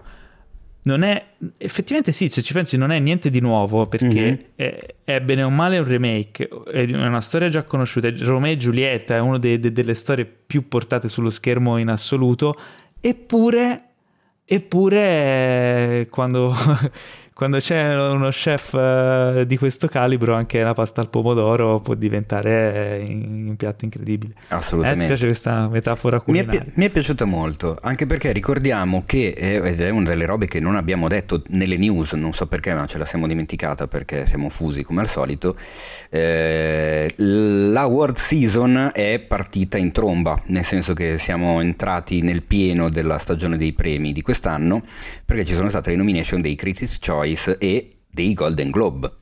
Non 0.88 1.02
è 1.02 1.22
effettivamente 1.58 2.12
sì, 2.12 2.28
se 2.30 2.40
ci 2.40 2.54
pensi, 2.54 2.78
non 2.78 2.90
è 2.90 2.98
niente 2.98 3.28
di 3.28 3.40
nuovo 3.40 3.86
perché 3.86 4.06
mm-hmm. 4.06 4.34
è, 4.56 4.94
è, 5.04 5.20
bene 5.20 5.42
o 5.42 5.50
male 5.50 5.76
un 5.76 5.84
remake, 5.84 6.48
è 6.72 6.82
una 6.94 7.20
storia 7.20 7.50
già 7.50 7.62
conosciuta. 7.62 8.08
Romeo 8.20 8.52
e 8.52 8.56
Giulietta 8.56 9.14
è 9.16 9.20
una 9.20 9.38
de, 9.38 9.60
de, 9.60 9.70
delle 9.70 9.92
storie 9.92 10.24
più 10.24 10.66
portate 10.66 11.08
sullo 11.08 11.28
schermo 11.28 11.76
in 11.76 11.88
assoluto, 11.88 12.58
eppure 13.00 13.82
Eppure 14.50 16.06
quando, 16.08 16.54
quando 17.38 17.58
c'è 17.58 17.96
uno 17.96 18.30
chef 18.30 18.72
uh, 18.72 19.44
di 19.44 19.56
questo 19.56 19.86
calibro, 19.86 20.34
anche 20.34 20.60
la 20.60 20.74
pasta 20.74 21.00
al 21.00 21.08
pomodoro 21.08 21.78
può 21.78 21.94
diventare 21.94 22.98
eh, 22.98 23.06
un 23.08 23.54
piatto 23.56 23.84
incredibile. 23.84 24.34
Assolutamente. 24.48 25.04
Eh, 25.04 25.06
ti 25.06 25.12
piace 25.12 25.26
questa 25.26 25.68
metafora 25.68 26.18
culinaria? 26.18 26.62
Mi 26.64 26.66
è, 26.66 26.72
mi 26.74 26.84
è 26.86 26.90
piaciuta 26.90 27.26
molto, 27.26 27.78
anche 27.80 28.06
perché 28.06 28.32
ricordiamo 28.32 29.04
che, 29.06 29.28
ed 29.36 29.80
è 29.80 29.88
una 29.90 30.08
delle 30.08 30.26
robe 30.26 30.46
che 30.46 30.58
non 30.58 30.74
abbiamo 30.74 31.06
detto 31.06 31.44
nelle 31.50 31.76
news, 31.76 32.14
non 32.14 32.34
so 32.34 32.48
perché, 32.48 32.74
ma 32.74 32.86
ce 32.86 32.98
la 32.98 33.04
siamo 33.04 33.28
dimenticata 33.28 33.86
perché 33.86 34.26
siamo 34.26 34.48
fusi 34.48 34.82
come 34.82 35.02
al 35.02 35.08
solito, 35.08 35.56
eh, 36.10 37.14
la 37.18 37.86
World 37.86 38.16
Season 38.16 38.90
è 38.92 39.20
partita 39.20 39.78
in 39.78 39.92
tromba, 39.92 40.42
nel 40.46 40.64
senso 40.64 40.92
che 40.92 41.18
siamo 41.18 41.60
entrati 41.60 42.20
nel 42.20 42.42
pieno 42.42 42.88
della 42.88 43.18
stagione 43.18 43.56
dei 43.56 43.74
premi 43.74 44.12
di 44.12 44.22
quest'anno, 44.22 44.82
perché 45.24 45.44
ci 45.44 45.54
sono 45.54 45.68
state 45.68 45.90
le 45.90 45.96
nomination 45.96 46.40
dei 46.40 46.56
Critics' 46.56 46.98
Choice 46.98 47.26
e 47.58 47.98
dei 48.08 48.32
Golden 48.32 48.70
Globe. 48.70 49.12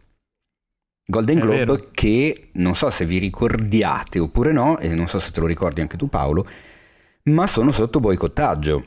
Golden 1.09 1.39
Globe 1.39 1.89
che 1.93 2.49
non 2.55 2.75
so 2.75 2.91
se 2.91 3.07
vi 3.07 3.19
ricordiate 3.19 4.19
oppure 4.19 4.53
no, 4.53 4.79
e 4.79 4.93
non 4.95 5.07
so 5.07 5.21
se 5.21 5.31
te 5.31 5.41
lo 5.41 5.47
ricordi 5.47 5.81
anche 5.81 5.97
tu 5.97 6.09
Paolo, 6.09 6.47
ma 7.25 7.47
sono 7.47 7.71
sotto 7.71 8.01
boicottaggio 8.01 8.85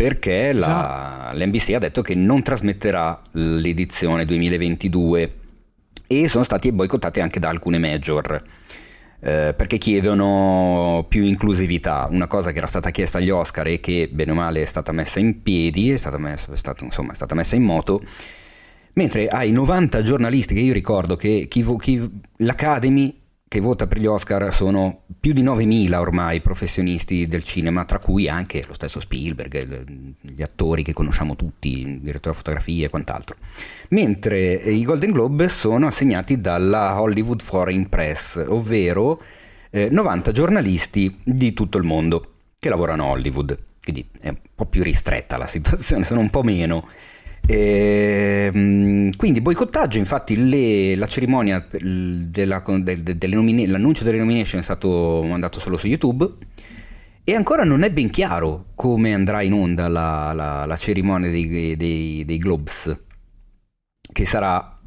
perché 0.00 0.54
la, 0.54 1.30
l'NBC 1.34 1.74
ha 1.74 1.78
detto 1.78 2.00
che 2.00 2.14
non 2.14 2.42
trasmetterà 2.42 3.20
l'edizione 3.32 4.24
2022 4.24 5.34
e 6.06 6.28
sono 6.28 6.44
stati 6.44 6.72
boicottati 6.72 7.20
anche 7.20 7.38
da 7.38 7.50
alcune 7.50 7.78
major. 7.78 8.42
Eh, 9.22 9.52
perché 9.54 9.76
chiedono 9.76 11.04
più 11.06 11.24
inclusività, 11.24 12.08
una 12.10 12.26
cosa 12.26 12.52
che 12.52 12.58
era 12.58 12.66
stata 12.66 12.90
chiesta 12.90 13.18
agli 13.18 13.28
Oscar 13.28 13.66
e 13.66 13.78
che 13.80 14.08
bene 14.10 14.30
o 14.30 14.34
male 14.34 14.62
è 14.62 14.64
stata 14.64 14.92
messa 14.92 15.20
in 15.20 15.42
piedi, 15.42 15.90
è 15.90 15.98
stata, 15.98 16.16
messa, 16.16 16.50
è 16.50 16.56
stato, 16.56 16.84
insomma, 16.84 17.12
è 17.12 17.14
stata 17.14 17.34
messa 17.34 17.54
in 17.54 17.64
moto, 17.64 18.02
mentre 19.00 19.28
ai 19.28 19.50
90 19.50 20.02
giornalisti 20.02 20.52
che 20.52 20.60
io 20.60 20.74
ricordo 20.74 21.16
che 21.16 21.46
chi, 21.48 21.64
chi, 21.78 22.10
l'Academy 22.36 23.18
che 23.48 23.58
vota 23.58 23.86
per 23.86 23.98
gli 23.98 24.04
Oscar 24.04 24.54
sono 24.54 25.04
più 25.18 25.32
di 25.32 25.42
9.000 25.42 25.94
ormai 25.94 26.40
professionisti 26.42 27.26
del 27.26 27.42
cinema, 27.42 27.86
tra 27.86 27.98
cui 27.98 28.28
anche 28.28 28.62
lo 28.68 28.74
stesso 28.74 29.00
Spielberg, 29.00 29.84
gli 30.20 30.42
attori 30.42 30.82
che 30.82 30.92
conosciamo 30.92 31.34
tutti, 31.34 31.80
il 31.80 32.00
direttore 32.00 32.32
di 32.32 32.36
fotografia 32.36 32.86
e 32.86 32.90
quant'altro. 32.90 33.36
Mentre 33.88 34.52
i 34.52 34.84
Golden 34.84 35.10
Globe 35.10 35.48
sono 35.48 35.86
assegnati 35.86 36.40
dalla 36.40 37.00
Hollywood 37.00 37.40
Foreign 37.40 37.84
Press, 37.84 38.44
ovvero 38.46 39.20
eh, 39.70 39.88
90 39.90 40.30
giornalisti 40.30 41.16
di 41.24 41.54
tutto 41.54 41.78
il 41.78 41.84
mondo 41.84 42.34
che 42.58 42.68
lavorano 42.68 43.06
a 43.06 43.08
Hollywood. 43.08 43.58
Quindi 43.82 44.06
è 44.20 44.28
un 44.28 44.38
po' 44.54 44.66
più 44.66 44.82
ristretta 44.82 45.38
la 45.38 45.48
situazione, 45.48 46.04
sono 46.06 46.20
un 46.20 46.30
po' 46.30 46.42
meno. 46.42 46.86
E, 47.50 48.50
ehm, 48.52 49.16
quindi 49.16 49.40
boicottaggio, 49.40 49.98
infatti 49.98 50.48
le, 50.48 50.94
la 50.94 51.08
cerimonia 51.08 51.66
della, 51.68 52.62
de, 52.64 53.02
de, 53.02 53.26
nomine, 53.26 53.66
l'annuncio 53.66 54.04
delle 54.04 54.18
nomination 54.18 54.60
è 54.60 54.62
stato 54.62 55.24
mandato 55.24 55.58
solo 55.58 55.76
su 55.76 55.88
YouTube 55.88 56.28
e 57.24 57.34
ancora 57.34 57.64
non 57.64 57.82
è 57.82 57.90
ben 57.90 58.08
chiaro 58.10 58.66
come 58.76 59.14
andrà 59.14 59.42
in 59.42 59.52
onda 59.52 59.88
la, 59.88 60.32
la, 60.32 60.64
la 60.64 60.76
cerimonia 60.76 61.28
dei, 61.28 61.76
dei, 61.76 62.24
dei, 62.24 62.38
Globes, 62.38 62.96
che 64.12 64.24
sarà 64.24 64.78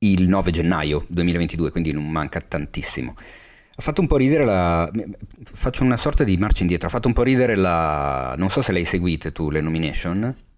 il 0.00 0.28
9 0.28 0.50
gennaio 0.50 1.06
2022, 1.08 1.70
quindi 1.70 1.92
non 1.92 2.06
manca 2.06 2.42
tantissimo. 2.42 3.14
Ha 3.76 3.82
fatto 3.82 4.02
un 4.02 4.06
po' 4.06 4.18
ridere 4.18 4.44
la... 4.44 4.90
faccio 5.42 5.84
una 5.84 5.96
sorta 5.96 6.22
di 6.22 6.36
marcia 6.36 6.60
indietro, 6.60 6.88
ha 6.88 6.90
fatto 6.90 7.08
un 7.08 7.14
po' 7.14 7.22
ridere 7.22 7.54
la... 7.54 8.34
non 8.36 8.50
so 8.50 8.60
se 8.60 8.72
le 8.72 8.80
hai 8.80 8.84
seguite 8.84 9.32
tu 9.32 9.48
le 9.48 9.62
nomination 9.62 10.48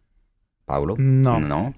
Paolo? 0.72 0.94
No. 0.96 1.38
No. 1.38 1.74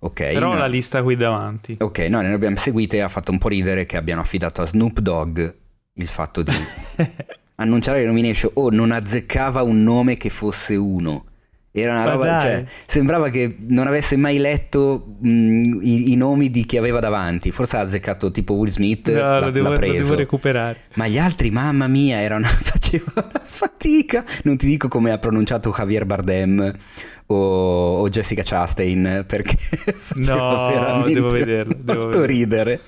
Ok. 0.00 0.18
Però 0.18 0.52
no. 0.52 0.58
la 0.58 0.66
lista 0.66 1.02
qui 1.02 1.16
davanti. 1.16 1.76
Ok, 1.80 1.98
no, 2.10 2.20
ne 2.20 2.32
abbiamo 2.32 2.56
seguite 2.56 2.98
e 2.98 3.00
ha 3.00 3.08
fatto 3.08 3.30
un 3.30 3.38
po' 3.38 3.48
ridere 3.48 3.86
che 3.86 3.96
abbiano 3.96 4.20
affidato 4.20 4.60
a 4.60 4.66
Snoop 4.66 5.00
Dogg 5.00 5.40
il 5.94 6.06
fatto 6.06 6.42
di 6.42 6.52
annunciare 7.56 8.00
le 8.00 8.06
nomination 8.06 8.50
o 8.54 8.64
oh, 8.64 8.70
non 8.70 8.90
azzeccava 8.90 9.62
un 9.62 9.82
nome 9.82 10.16
che 10.16 10.28
fosse 10.28 10.76
uno. 10.76 11.24
Era 11.76 11.92
una 11.94 12.04
roba, 12.04 12.38
cioè, 12.38 12.64
sembrava 12.86 13.30
che 13.30 13.56
non 13.66 13.88
avesse 13.88 14.16
mai 14.16 14.38
letto 14.38 15.16
mh, 15.18 15.80
i, 15.82 16.12
i, 16.12 16.14
nomi 16.14 16.48
di 16.48 16.64
chi 16.66 16.76
aveva 16.76 17.00
davanti. 17.00 17.50
Forse 17.50 17.78
ha 17.78 17.80
azzeccato 17.80 18.30
tipo 18.30 18.54
Will 18.54 18.70
Smith. 18.70 19.10
No, 19.10 19.18
l'ha, 19.18 19.40
lo, 19.40 19.50
devo, 19.50 19.70
lo 19.70 19.78
devo 19.78 20.14
recuperare. 20.14 20.82
Ma 20.94 21.08
gli 21.08 21.18
altri, 21.18 21.50
mamma 21.50 21.88
mia, 21.88 22.20
erano, 22.20 22.46
facevano 22.62 23.28
una 23.28 23.42
fatica. 23.42 24.24
Non 24.44 24.56
ti 24.56 24.68
dico 24.68 24.86
come 24.86 25.10
ha 25.10 25.18
pronunciato 25.18 25.72
Javier 25.72 26.04
Bardem 26.06 26.72
o, 27.26 27.36
o 28.02 28.08
Jessica 28.08 28.42
Chastain 28.44 29.24
perché 29.26 29.56
no, 30.14 30.68
veramente 30.68 31.14
devo 31.14 31.28
vederlo, 31.28 31.74
devo 31.74 32.00
molto 32.02 32.20
vederlo. 32.20 32.26
ridere 32.26 32.80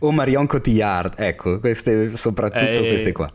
o 0.00 0.12
Marion 0.12 0.46
Cotillard 0.46 1.14
ecco 1.16 1.58
queste, 1.60 2.14
soprattutto 2.14 2.82
eh, 2.82 2.88
queste 2.88 3.12
qua 3.12 3.32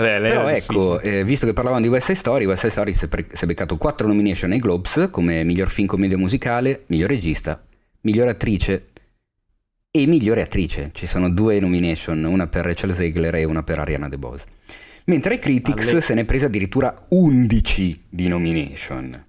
Vabbè, 0.00 0.20
Però 0.20 0.48
ecco, 0.48 1.00
eh, 1.00 1.24
visto 1.24 1.44
che 1.44 1.52
parlavamo 1.52 1.82
di 1.82 1.88
West 1.88 2.06
Side 2.06 2.18
Story, 2.18 2.46
West 2.46 2.60
Side 2.60 2.72
Story 2.72 2.94
si 2.94 3.04
è, 3.04 3.08
pre- 3.08 3.26
si 3.30 3.44
è 3.44 3.46
beccato 3.46 3.76
4 3.76 4.06
nomination 4.06 4.50
ai 4.52 4.58
Globes 4.58 5.08
come 5.10 5.44
miglior 5.44 5.68
film 5.68 5.86
commedia 5.86 6.16
musicale, 6.16 6.84
miglior 6.86 7.10
regista, 7.10 7.62
miglior 8.02 8.28
attrice 8.28 8.88
e 9.90 10.06
migliore 10.06 10.40
attrice. 10.40 10.90
Ci 10.94 11.06
sono 11.06 11.28
due 11.28 11.60
nomination, 11.60 12.24
una 12.24 12.46
per 12.46 12.64
Rachel 12.64 12.94
Zegler 12.94 13.34
e 13.34 13.44
una 13.44 13.62
per 13.62 13.78
Ariana 13.78 14.08
DeBose. 14.08 14.44
Mentre 15.04 15.34
ai 15.34 15.38
Critics 15.38 15.88
Alle... 15.90 16.00
se 16.00 16.14
ne 16.14 16.22
è 16.22 16.24
presa 16.24 16.46
addirittura 16.46 17.06
11 17.08 18.04
di 18.08 18.28
nomination. 18.28 19.26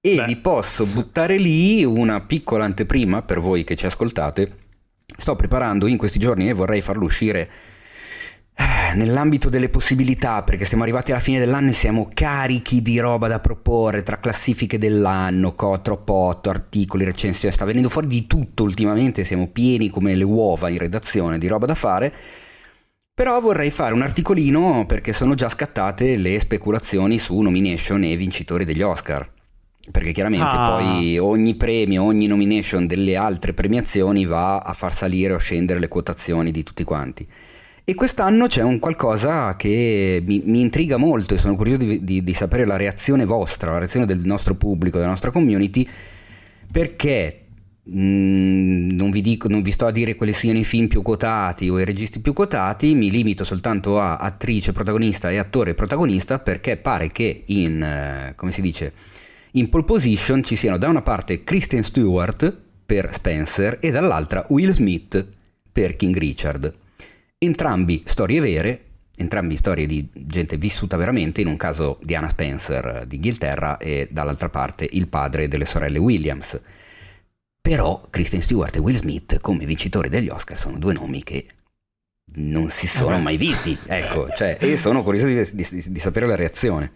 E 0.00 0.14
Beh. 0.14 0.24
vi 0.26 0.36
posso 0.36 0.84
buttare 0.84 1.38
lì 1.38 1.84
una 1.84 2.20
piccola 2.20 2.64
anteprima 2.64 3.22
per 3.22 3.40
voi 3.40 3.64
che 3.64 3.76
ci 3.76 3.86
ascoltate. 3.86 4.56
Sto 5.16 5.36
preparando 5.36 5.86
in 5.86 5.96
questi 5.96 6.18
giorni 6.18 6.48
e 6.48 6.52
vorrei 6.52 6.82
farlo 6.82 7.04
uscire 7.04 7.50
nell'ambito 8.94 9.48
delle 9.48 9.68
possibilità, 9.68 10.42
perché 10.42 10.64
siamo 10.64 10.82
arrivati 10.82 11.12
alla 11.12 11.20
fine 11.20 11.38
dell'anno 11.38 11.70
e 11.70 11.74
siamo 11.74 12.08
carichi 12.12 12.82
di 12.82 12.98
roba 12.98 13.28
da 13.28 13.38
proporre 13.38 14.02
tra 14.02 14.18
classifiche 14.18 14.78
dell'anno, 14.78 15.54
co, 15.54 15.80
troppo 15.80 16.12
8, 16.12 16.50
articoli, 16.50 17.04
recensioni, 17.04 17.54
sta 17.54 17.64
venendo 17.64 17.88
fuori 17.88 18.06
di 18.06 18.26
tutto 18.26 18.62
ultimamente, 18.62 19.24
siamo 19.24 19.48
pieni 19.48 19.88
come 19.88 20.14
le 20.14 20.24
uova 20.24 20.68
in 20.68 20.78
redazione 20.78 21.38
di 21.38 21.46
roba 21.46 21.66
da 21.66 21.74
fare. 21.74 22.12
Però 23.14 23.40
vorrei 23.40 23.70
fare 23.70 23.94
un 23.94 24.02
articolino 24.02 24.84
perché 24.86 25.12
sono 25.12 25.34
già 25.34 25.48
scattate 25.48 26.16
le 26.16 26.38
speculazioni 26.38 27.18
su 27.18 27.38
nomination 27.40 28.04
e 28.04 28.16
vincitori 28.16 28.64
degli 28.64 28.82
Oscar 28.82 29.28
perché 29.90 30.12
chiaramente 30.12 30.54
ah. 30.54 30.64
poi 30.64 31.18
ogni 31.18 31.54
premio, 31.54 32.04
ogni 32.04 32.26
nomination 32.26 32.86
delle 32.86 33.16
altre 33.16 33.54
premiazioni 33.54 34.24
va 34.24 34.58
a 34.58 34.72
far 34.72 34.94
salire 34.94 35.32
o 35.32 35.38
scendere 35.38 35.80
le 35.80 35.88
quotazioni 35.88 36.50
di 36.50 36.62
tutti 36.62 36.84
quanti. 36.84 37.26
E 37.88 37.94
quest'anno 37.94 38.48
c'è 38.48 38.62
un 38.62 38.80
qualcosa 38.80 39.56
che 39.56 40.22
mi, 40.22 40.42
mi 40.44 40.60
intriga 40.60 40.98
molto 40.98 41.32
e 41.32 41.38
sono 41.38 41.56
curioso 41.56 41.78
di, 41.78 42.04
di, 42.04 42.22
di, 42.22 42.34
sapere 42.34 42.66
la 42.66 42.76
reazione 42.76 43.24
vostra, 43.24 43.72
la 43.72 43.78
reazione 43.78 44.04
del 44.04 44.20
nostro 44.24 44.56
pubblico, 44.56 44.98
della 44.98 45.08
nostra 45.08 45.30
community, 45.30 45.88
perché 46.70 47.46
mm, 47.90 48.90
non, 48.90 49.10
vi 49.10 49.22
dico, 49.22 49.48
non 49.48 49.62
vi 49.62 49.70
sto 49.70 49.86
a 49.86 49.90
dire 49.90 50.16
quali 50.16 50.34
siano 50.34 50.58
i 50.58 50.64
film 50.64 50.86
più 50.86 51.00
quotati 51.00 51.70
o 51.70 51.80
i 51.80 51.86
registi 51.86 52.20
più 52.20 52.34
quotati, 52.34 52.94
mi 52.94 53.10
limito 53.10 53.42
soltanto 53.42 53.98
a 53.98 54.18
attrice 54.18 54.72
protagonista 54.72 55.30
e 55.30 55.38
attore 55.38 55.72
protagonista 55.72 56.40
perché 56.40 56.76
pare 56.76 57.10
che 57.10 57.44
in, 57.46 57.82
eh, 57.82 58.34
come 58.36 58.52
si 58.52 58.60
dice, 58.60 58.92
in 59.52 59.70
pole 59.70 59.84
position 59.84 60.44
ci 60.44 60.56
siano 60.56 60.76
da 60.76 60.88
una 60.88 61.00
parte 61.00 61.42
Kristen 61.42 61.82
Stewart 61.82 62.54
per 62.84 63.14
Spencer 63.14 63.78
e 63.80 63.90
dall'altra 63.90 64.44
Will 64.50 64.72
Smith 64.72 65.26
per 65.72 65.96
King 65.96 66.18
Richard. 66.18 66.86
Entrambi 67.40 68.02
storie 68.04 68.40
vere, 68.40 68.84
entrambi 69.16 69.56
storie 69.56 69.86
di 69.86 70.08
gente 70.12 70.56
vissuta 70.56 70.96
veramente, 70.96 71.40
in 71.40 71.46
un 71.46 71.56
caso 71.56 71.98
Diana 72.02 72.28
Spencer 72.28 73.04
d'Inghilterra 73.06 73.78
e 73.78 74.08
dall'altra 74.10 74.48
parte 74.48 74.88
il 74.90 75.06
padre 75.08 75.46
delle 75.46 75.64
sorelle 75.64 75.98
Williams. 75.98 76.60
Però 77.60 78.06
Kristen 78.10 78.42
Stewart 78.42 78.74
e 78.74 78.80
Will 78.80 78.96
Smith 78.96 79.38
come 79.40 79.66
vincitori 79.66 80.08
degli 80.08 80.28
Oscar 80.28 80.58
sono 80.58 80.78
due 80.78 80.94
nomi 80.94 81.22
che 81.22 81.46
non 82.34 82.70
si 82.70 82.86
sono 82.86 83.16
eh 83.16 83.20
mai 83.20 83.36
visti, 83.36 83.78
ecco, 83.86 84.30
cioè, 84.32 84.58
e 84.60 84.76
sono 84.76 85.02
curioso 85.04 85.26
di, 85.26 85.34
di, 85.52 85.84
di 85.92 85.98
sapere 85.98 86.26
la 86.26 86.34
reazione 86.34 86.90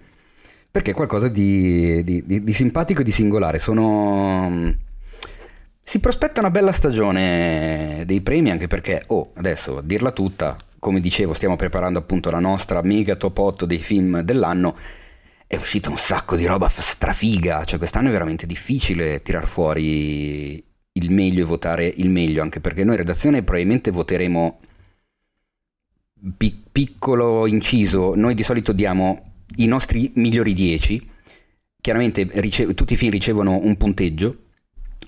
perché 0.72 0.92
è 0.92 0.94
qualcosa 0.94 1.28
di, 1.28 2.02
di 2.02 2.52
simpatico 2.54 3.02
e 3.02 3.04
di 3.04 3.12
singolare. 3.12 3.58
Sono... 3.58 4.74
Si 5.84 5.98
prospetta 6.00 6.40
una 6.40 6.50
bella 6.50 6.72
stagione 6.72 8.04
dei 8.06 8.20
premi 8.22 8.50
anche 8.50 8.66
perché, 8.66 9.02
oh, 9.08 9.32
adesso 9.34 9.78
a 9.78 9.82
dirla 9.82 10.12
tutta, 10.12 10.56
come 10.78 11.00
dicevo, 11.00 11.34
stiamo 11.34 11.56
preparando 11.56 11.98
appunto 11.98 12.30
la 12.30 12.38
nostra 12.38 12.80
mega 12.82 13.16
top 13.16 13.36
8 13.38 13.66
dei 13.66 13.78
film 13.78 14.20
dell'anno. 14.20 14.76
È 15.46 15.56
uscita 15.56 15.90
un 15.90 15.98
sacco 15.98 16.34
di 16.36 16.46
roba 16.46 16.68
strafiga, 16.68 17.64
cioè 17.64 17.78
quest'anno 17.78 18.08
è 18.08 18.12
veramente 18.12 18.46
difficile 18.46 19.18
tirar 19.20 19.46
fuori 19.46 20.64
il 20.92 21.10
meglio 21.10 21.42
e 21.42 21.46
votare 21.46 21.86
il 21.86 22.08
meglio, 22.08 22.42
anche 22.42 22.60
perché 22.60 22.84
noi 22.84 22.96
redazione 22.96 23.42
probabilmente 23.42 23.90
voteremo 23.90 24.60
piccolo 26.70 27.46
inciso, 27.46 28.14
noi 28.14 28.34
di 28.34 28.44
solito 28.44 28.72
diamo 28.72 29.44
i 29.56 29.66
nostri 29.66 30.12
migliori 30.14 30.54
10. 30.54 31.10
Chiaramente 31.80 32.28
rice- 32.34 32.72
tutti 32.74 32.94
i 32.94 32.96
film 32.96 33.10
ricevono 33.10 33.58
un 33.60 33.76
punteggio 33.76 34.41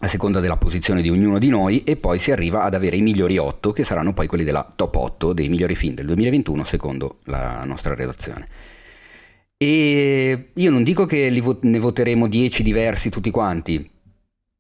a 0.01 0.07
seconda 0.07 0.41
della 0.41 0.57
posizione 0.57 1.03
di 1.03 1.11
ognuno 1.11 1.39
di 1.39 1.49
noi 1.49 1.83
e 1.85 1.97
poi 1.97 2.19
si 2.19 2.31
arriva 2.33 2.63
ad 2.63 2.75
avere 2.75 2.97
i 2.97 3.03
migliori 3.03 3.39
8 3.39 3.73
che 3.73 3.85
saranno 3.85 4.13
poi 4.13 4.27
quelli 4.27 4.45
della 4.45 4.71
top 4.75 4.95
8 4.97 5.33
dei 5.33 5.49
migliori 5.49 5.75
film 5.75 5.95
del 5.95 6.07
2021 6.07 6.65
secondo 6.65 7.19
la 7.25 7.63
nostra 7.65 7.95
redazione. 7.95 8.49
E 9.57 10.51
io 10.53 10.71
non 10.71 10.83
dico 10.83 11.07
che 11.07 11.31
ne 11.61 11.79
voteremo 11.79 12.27
10 12.27 12.63
diversi 12.63 13.09
tutti 13.09 13.31
quanti, 13.31 13.91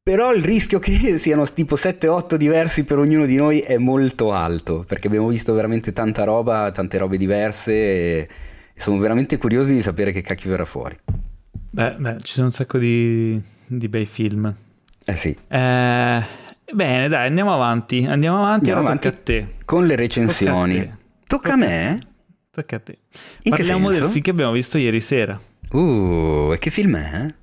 però 0.02 0.35
il 0.35 0.44
rischio 0.44 0.78
che 0.78 1.16
siano 1.19 1.44
tipo 1.47 1.77
7-8 1.77 2.35
diversi 2.36 2.85
per 2.85 2.98
ognuno 2.98 3.27
di 3.27 3.36
noi 3.36 3.61
è 3.61 3.78
molto 3.78 4.32
alto, 4.32 4.85
perché 4.86 5.06
abbiamo 5.06 5.28
visto 5.28 5.52
veramente 5.55 5.93
tanta 5.93 6.24
roba, 6.24 6.70
tante 6.70 6.98
robe 6.98 7.16
diverse 7.16 7.73
e 7.73 8.28
sono 8.77 8.98
veramente 8.98 9.39
curiosi 9.39 9.74
di 9.74 9.82
sapere 9.82 10.12
che 10.12 10.20
cacchio 10.20 10.51
verrà 10.51 10.65
fuori. 10.65 10.98
Beh, 11.70 11.97
beh 11.98 12.19
ci 12.23 12.35
sono 12.35 12.47
un 12.47 12.52
sacco 12.52 12.78
di, 12.78 13.40
di 13.66 13.89
bei 13.89 14.05
film. 14.05 14.55
Eh 15.05 15.16
sì. 15.16 15.36
Eh, 15.48 16.22
bene, 16.72 17.09
dai, 17.09 17.26
andiamo 17.26 17.52
avanti. 17.52 18.06
Andiamo 18.09 18.39
avanti, 18.39 18.70
andiamo 18.70 18.81
avanti 18.81 19.06
a 19.06 19.12
te. 19.12 19.47
Con 19.64 19.86
le 19.86 19.97
recensioni. 19.97 20.78
Tocca 20.78 20.93
a, 20.93 20.97
Tocca 21.26 21.52
a 21.52 21.56
me? 21.56 21.98
Tocca 22.51 22.76
a 22.76 22.81
te. 22.81 22.98
In 23.43 23.51
Parliamo 23.55 23.90
del 23.90 24.09
film 24.09 24.22
che 24.22 24.31
abbiamo 24.31 24.52
visto 24.52 24.78
ieri 24.78 25.01
sera. 25.01 25.39
Uh, 25.70 26.52
e 26.55 26.59
che 26.59 26.70
film 26.70 26.97
è? 26.97 27.35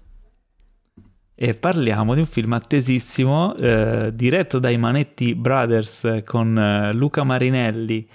E 1.35 1.53
parliamo 1.55 2.13
di 2.13 2.19
un 2.19 2.27
film 2.27 2.53
attesissimo, 2.53 3.55
eh, 3.55 4.11
diretto 4.13 4.59
dai 4.59 4.77
Manetti 4.77 5.33
Brothers 5.33 6.21
con 6.23 6.57
eh, 6.57 6.93
Luca 6.93 7.23
Marinelli 7.23 8.07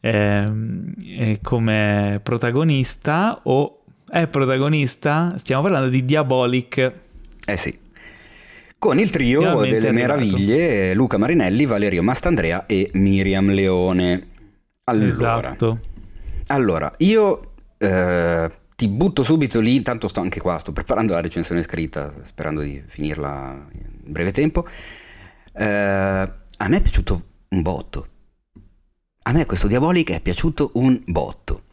eh, 0.00 1.38
come 1.42 2.20
protagonista 2.22 3.40
o 3.44 3.84
è 4.06 4.26
protagonista? 4.26 5.34
Stiamo 5.36 5.62
parlando 5.62 5.88
di 5.88 6.04
Diabolic. 6.04 6.92
Eh 7.46 7.56
sì 7.56 7.86
con 8.78 8.98
il 9.00 9.10
trio 9.10 9.60
delle 9.62 9.90
meraviglie 9.90 10.94
Luca 10.94 11.18
Marinelli, 11.18 11.66
Valerio 11.66 12.02
Mastandrea 12.02 12.66
e 12.66 12.90
Miriam 12.94 13.50
Leone. 13.50 14.26
Allora, 14.84 15.50
esatto. 15.50 15.78
allora 16.46 16.90
io 16.98 17.52
eh, 17.76 18.50
ti 18.74 18.88
butto 18.88 19.22
subito 19.22 19.60
lì, 19.60 19.74
intanto 19.74 20.08
sto 20.08 20.20
anche 20.20 20.40
qua, 20.40 20.58
sto 20.58 20.72
preparando 20.72 21.12
la 21.12 21.20
recensione 21.20 21.62
scritta, 21.62 22.14
sperando 22.22 22.60
di 22.60 22.82
finirla 22.86 23.66
in 23.72 24.12
breve 24.12 24.32
tempo. 24.32 24.66
Eh, 25.52 25.64
a 25.64 26.68
me 26.68 26.76
è 26.76 26.80
piaciuto 26.80 27.22
un 27.48 27.62
botto. 27.62 28.06
A 29.22 29.32
me 29.32 29.44
questo 29.44 29.66
Diabolic 29.66 30.12
è 30.12 30.20
piaciuto 30.20 30.70
un 30.74 31.02
botto. 31.04 31.64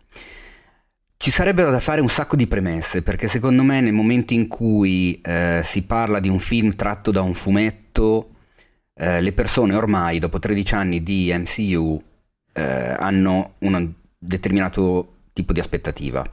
Ci 1.18 1.32
sarebbero 1.32 1.72
da 1.72 1.80
fare 1.80 2.02
un 2.02 2.10
sacco 2.10 2.36
di 2.36 2.46
premesse, 2.46 3.02
perché 3.02 3.28
secondo 3.28 3.64
me 3.64 3.82
nel 3.82 3.94
momento 3.94 4.34
in 4.34 4.48
cui 4.48 5.20
eh, 5.22 5.62
si 5.64 5.84
parla 5.84 6.20
di 6.20 6.30
un 6.30 6.40
film 6.40 6.76
tratto 6.76 7.12
da 7.12 7.22
un 7.22 7.34
fumetto, 7.34 8.32
eh, 8.94 9.22
le 9.22 9.34
persone 9.34 9.76
ormai, 9.76 10.20
dopo 10.20 10.40
13 10.40 10.76
anni 10.76 11.04
di 11.04 11.34
MCU, 11.36 12.02
eh, 12.54 12.62
hanno 12.64 13.56
un 13.60 13.94
determinato 14.18 15.14
tipo 15.34 15.54
di 15.54 15.60
aspettativa. 15.60 16.24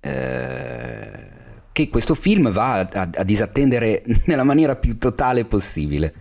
Eh, 0.00 1.34
che 1.72 1.90
questo 1.90 2.14
film 2.14 2.50
va 2.50 2.80
a, 2.80 3.10
a, 3.14 3.22
disattendere 3.22 4.02
nella 4.24 4.44
maniera 4.44 4.76
più 4.76 4.96
totale 4.96 5.44
possibile. 5.44 6.14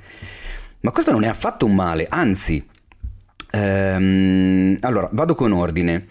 Ma 0.82 0.92
questo 0.92 1.12
non 1.12 1.24
è 1.24 1.28
affatto 1.28 1.66
un 1.66 1.76
male, 1.76 2.08
anzi, 2.10 2.68
ehm, 3.52 4.78
allora 4.82 5.10
vado 5.14 5.34
con 5.34 5.54
ordine. 5.54 6.08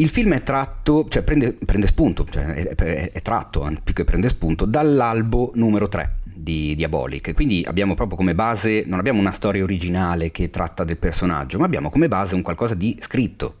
Il 0.00 0.10
film 0.10 0.32
è 0.34 0.44
tratto, 0.44 1.08
cioè 1.08 1.24
prende, 1.24 1.52
prende 1.52 1.88
spunto, 1.88 2.24
cioè 2.30 2.44
è, 2.44 2.68
è, 2.68 3.10
è, 3.10 3.20
tratto 3.20 3.68
più 3.82 3.92
che 3.92 4.04
prende 4.04 4.28
spunto 4.28 4.64
dall'albo 4.64 5.50
numero 5.54 5.88
3 5.88 6.18
di 6.22 6.76
Diabolic. 6.76 7.34
Quindi 7.34 7.64
abbiamo 7.66 7.94
proprio 7.94 8.16
come 8.16 8.32
base, 8.32 8.84
non 8.86 9.00
abbiamo 9.00 9.18
una 9.18 9.32
storia 9.32 9.64
originale 9.64 10.30
che 10.30 10.50
tratta 10.50 10.84
del 10.84 10.98
personaggio, 10.98 11.58
ma 11.58 11.64
abbiamo 11.64 11.90
come 11.90 12.06
base 12.06 12.36
un 12.36 12.42
qualcosa 12.42 12.74
di 12.74 12.96
scritto, 13.00 13.56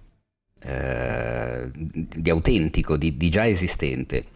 eh, 0.62 1.68
di 1.72 2.30
autentico, 2.30 2.96
di, 2.96 3.16
di 3.16 3.30
già 3.30 3.44
esistente. 3.44 4.26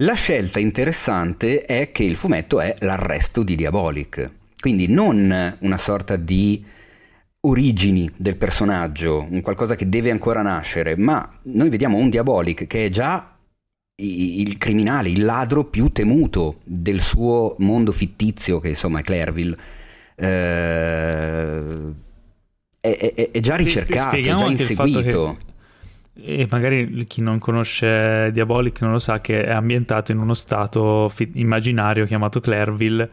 La 0.00 0.12
scelta 0.12 0.60
interessante 0.60 1.62
è 1.62 1.90
che 1.90 2.04
il 2.04 2.16
fumetto 2.16 2.60
è 2.60 2.74
l'arresto 2.80 3.42
di 3.42 3.56
Diabolic, 3.56 4.30
quindi 4.60 4.88
non 4.88 5.56
una 5.60 5.78
sorta 5.78 6.16
di 6.16 6.62
origini 7.40 8.10
del 8.16 8.36
personaggio, 8.36 9.26
un 9.30 9.40
qualcosa 9.40 9.74
che 9.74 9.88
deve 9.88 10.10
ancora 10.10 10.42
nascere, 10.42 10.96
ma 10.96 11.38
noi 11.42 11.68
vediamo 11.68 11.96
un 11.96 12.10
Diabolic 12.10 12.66
che 12.66 12.86
è 12.86 12.88
già 12.90 13.36
il 14.00 14.58
criminale, 14.58 15.10
il 15.10 15.24
ladro 15.24 15.64
più 15.64 15.90
temuto 15.90 16.60
del 16.64 17.00
suo 17.00 17.54
mondo 17.58 17.92
fittizio, 17.92 18.60
che 18.60 18.70
insomma 18.70 19.00
è 19.00 19.02
Clairville. 19.02 19.56
Eh, 20.14 21.62
è, 22.80 23.12
è, 23.14 23.30
è, 23.30 23.40
già 23.40 23.56
ricercato, 23.56 24.16
è 24.16 24.20
già 24.20 24.46
inseguito. 24.46 25.38
E 26.20 26.48
magari 26.50 27.04
chi 27.06 27.20
non 27.20 27.38
conosce 27.38 28.30
Diabolic 28.32 28.80
non 28.80 28.92
lo 28.92 28.98
sa 28.98 29.20
che 29.20 29.44
è 29.44 29.52
ambientato 29.52 30.10
in 30.10 30.18
uno 30.18 30.34
stato 30.34 31.08
fi- 31.08 31.30
immaginario 31.34 32.06
chiamato 32.06 32.40
Clairville 32.40 33.08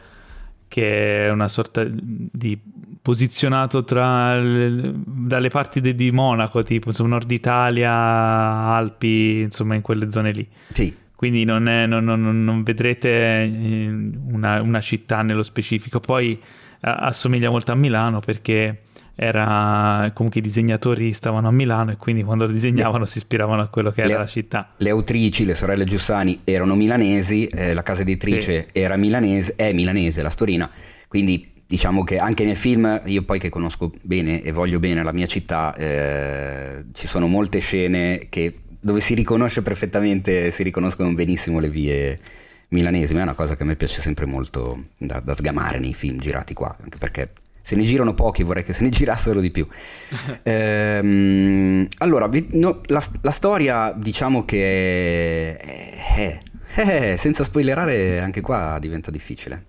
che 0.68 1.28
è 1.28 1.30
una 1.30 1.48
sorta 1.48 1.86
di 1.88 2.60
posizionato 3.06 3.84
tra 3.84 4.36
le, 4.40 4.92
dalle 4.96 5.50
parti 5.50 5.80
de, 5.80 5.94
di 5.94 6.10
Monaco, 6.10 6.64
tipo 6.64 6.90
insomma, 6.90 7.10
Nord 7.10 7.30
Italia, 7.30 7.92
Alpi, 7.92 9.42
insomma 9.42 9.76
in 9.76 9.82
quelle 9.82 10.10
zone 10.10 10.32
lì. 10.32 10.48
Sì. 10.72 10.92
Quindi 11.14 11.44
non, 11.44 11.70
è, 11.70 11.86
non, 11.86 12.04
non, 12.04 12.44
non 12.44 12.64
vedrete 12.64 13.44
eh, 13.44 13.90
una, 14.32 14.60
una, 14.60 14.82
città 14.82 15.22
nello 15.22 15.44
specifico. 15.44 16.00
Poi 16.00 16.42
assomiglia 16.82 17.52
molto 17.52 17.72
a 17.72 17.76
Milano 17.76 18.22
perché 18.22 18.82
era 19.14 20.10
comunque 20.16 20.40
i 20.40 20.44
disegnatori 20.44 21.14
stavano 21.14 21.48
a 21.48 21.52
Milano 21.52 21.92
e 21.92 21.98
quindi 21.98 22.24
quando 22.24 22.48
disegnavano 22.48 23.06
si 23.06 23.20
ispiravano 23.20 23.62
a 23.62 23.68
quello 23.68 23.92
che 23.92 24.04
le, 24.04 24.14
era 24.14 24.22
la 24.22 24.28
città. 24.28 24.70
Le 24.78 24.90
autrici, 24.90 25.46
le 25.46 25.54
sorelle 25.54 25.86
Giussani 25.86 26.42
erano 26.44 26.74
milanesi, 26.74 27.46
eh, 27.46 27.76
la 27.76 27.84
casa 27.84 28.02
editrice 28.02 28.68
sì. 28.72 28.80
era 28.80 28.98
milanese, 28.98 29.54
è 29.56 29.72
milanese, 29.74 30.24
la 30.24 30.32
Storina, 30.32 30.68
quindi 31.08 31.54
diciamo 31.68 32.04
che 32.04 32.18
anche 32.18 32.44
nel 32.44 32.56
film, 32.56 33.02
io 33.06 33.24
poi 33.24 33.40
che 33.40 33.50
conosco 33.50 33.92
bene 34.02 34.42
e 34.42 34.52
voglio 34.52 34.80
bene 34.80 35.04
la 35.04 35.12
mia 35.12 35.26
città, 35.26 35.76
eh, 35.76 36.86
ci 36.94 37.08
sono 37.08 37.28
molte 37.28 37.60
scene 37.60 38.28
che, 38.30 38.60
dove 38.80 39.00
si 39.00 39.14
riconosce 39.14 39.62
perfettamente, 39.62 40.52
si 40.52 40.64
riconoscono 40.64 41.14
benissimo 41.14 41.60
le 41.60 41.70
vie 41.70 42.20
milanesi, 42.70 43.14
ma 43.14 43.22
è 43.22 43.24
una 43.24 43.34
cosa 43.34 43.56
che 43.56 43.64
a 43.64 43.66
me 43.66 43.76
piace 43.76 44.02
sempre 44.02 44.26
molto 44.26 44.86
da, 44.98 45.20
da 45.20 45.36
sgamare 45.36 45.80
nei 45.80 45.94
film 45.94 46.20
girati 46.20 46.54
qua, 46.54 46.76
anche 46.82 46.98
perché 46.98 47.32
se 47.62 47.76
ne 47.76 47.84
girano 47.84 48.14
pochi, 48.14 48.44
vorrei 48.44 48.64
che 48.64 48.74
se 48.74 48.84
ne 48.84 48.90
girassero 48.92 49.40
di 49.40 49.50
più. 49.50 49.68
ehm, 50.44 51.88
allora, 51.98 52.30
no, 52.52 52.82
la, 52.86 53.04
la, 53.22 53.32
storia 53.32 53.92
diciamo 53.92 54.46
che 54.46 55.58
è, 55.58 56.40
è, 56.76 57.12
è, 57.14 57.16
senza 57.16 57.44
spoilerare 57.44 58.20
anche 58.20 58.42
qua 58.42 58.78
diventa 58.80 59.10
difficile. 59.10 59.66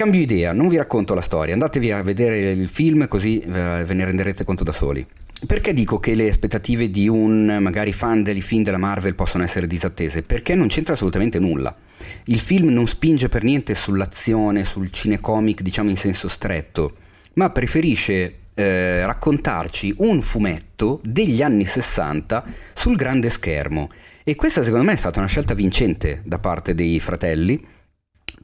Cambio 0.00 0.22
idea, 0.22 0.54
non 0.54 0.68
vi 0.68 0.78
racconto 0.78 1.12
la 1.12 1.20
storia, 1.20 1.52
andatevi 1.52 1.92
a 1.92 2.02
vedere 2.02 2.52
il 2.52 2.70
film 2.70 3.06
così 3.06 3.38
eh, 3.38 3.84
ve 3.84 3.92
ne 3.92 4.06
renderete 4.06 4.44
conto 4.44 4.64
da 4.64 4.72
soli. 4.72 5.06
Perché 5.46 5.74
dico 5.74 6.00
che 6.00 6.14
le 6.14 6.30
aspettative 6.30 6.88
di 6.88 7.06
un 7.06 7.58
magari 7.60 7.92
fan 7.92 8.22
dei 8.22 8.40
film 8.40 8.62
della 8.62 8.78
Marvel 8.78 9.14
possono 9.14 9.44
essere 9.44 9.66
disattese? 9.66 10.22
Perché 10.22 10.54
non 10.54 10.68
c'entra 10.68 10.94
assolutamente 10.94 11.38
nulla. 11.38 11.76
Il 12.24 12.40
film 12.40 12.70
non 12.70 12.88
spinge 12.88 13.28
per 13.28 13.44
niente 13.44 13.74
sull'azione, 13.74 14.64
sul 14.64 14.90
cinecomic, 14.90 15.60
diciamo 15.60 15.90
in 15.90 15.98
senso 15.98 16.28
stretto, 16.28 16.96
ma 17.34 17.50
preferisce 17.50 18.36
eh, 18.54 19.04
raccontarci 19.04 19.96
un 19.98 20.22
fumetto 20.22 21.00
degli 21.04 21.42
anni 21.42 21.66
60 21.66 22.42
sul 22.72 22.96
grande 22.96 23.28
schermo. 23.28 23.90
E 24.24 24.34
questa 24.34 24.62
secondo 24.62 24.86
me 24.86 24.94
è 24.94 24.96
stata 24.96 25.18
una 25.18 25.28
scelta 25.28 25.52
vincente 25.52 26.22
da 26.24 26.38
parte 26.38 26.74
dei 26.74 26.98
fratelli, 27.00 27.62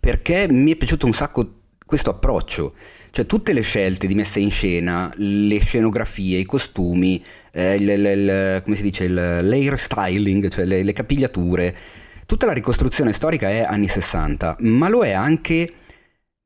perché 0.06 0.46
mi 0.48 0.70
è 0.70 0.76
piaciuto 0.76 1.04
un 1.04 1.14
sacco 1.14 1.62
questo 1.84 2.10
approccio. 2.10 2.74
Cioè 3.10 3.26
tutte 3.26 3.52
le 3.52 3.62
scelte 3.62 4.06
di 4.06 4.14
messa 4.14 4.38
in 4.38 4.52
scena, 4.52 5.10
le 5.16 5.58
scenografie, 5.58 6.38
i 6.38 6.44
costumi, 6.44 7.20
eh, 7.50 7.74
il, 7.74 7.88
il, 7.88 8.04
il, 8.04 8.60
come 8.62 8.76
si 8.76 8.82
dice, 8.82 9.02
il 9.02 9.14
layer 9.14 9.76
styling, 9.76 10.48
cioè 10.48 10.64
le, 10.64 10.84
le 10.84 10.92
capigliature, 10.92 11.76
tutta 12.24 12.46
la 12.46 12.52
ricostruzione 12.52 13.12
storica 13.12 13.48
è 13.48 13.62
anni 13.62 13.88
60, 13.88 14.58
ma 14.60 14.88
lo 14.88 15.02
è 15.02 15.10
anche 15.10 15.72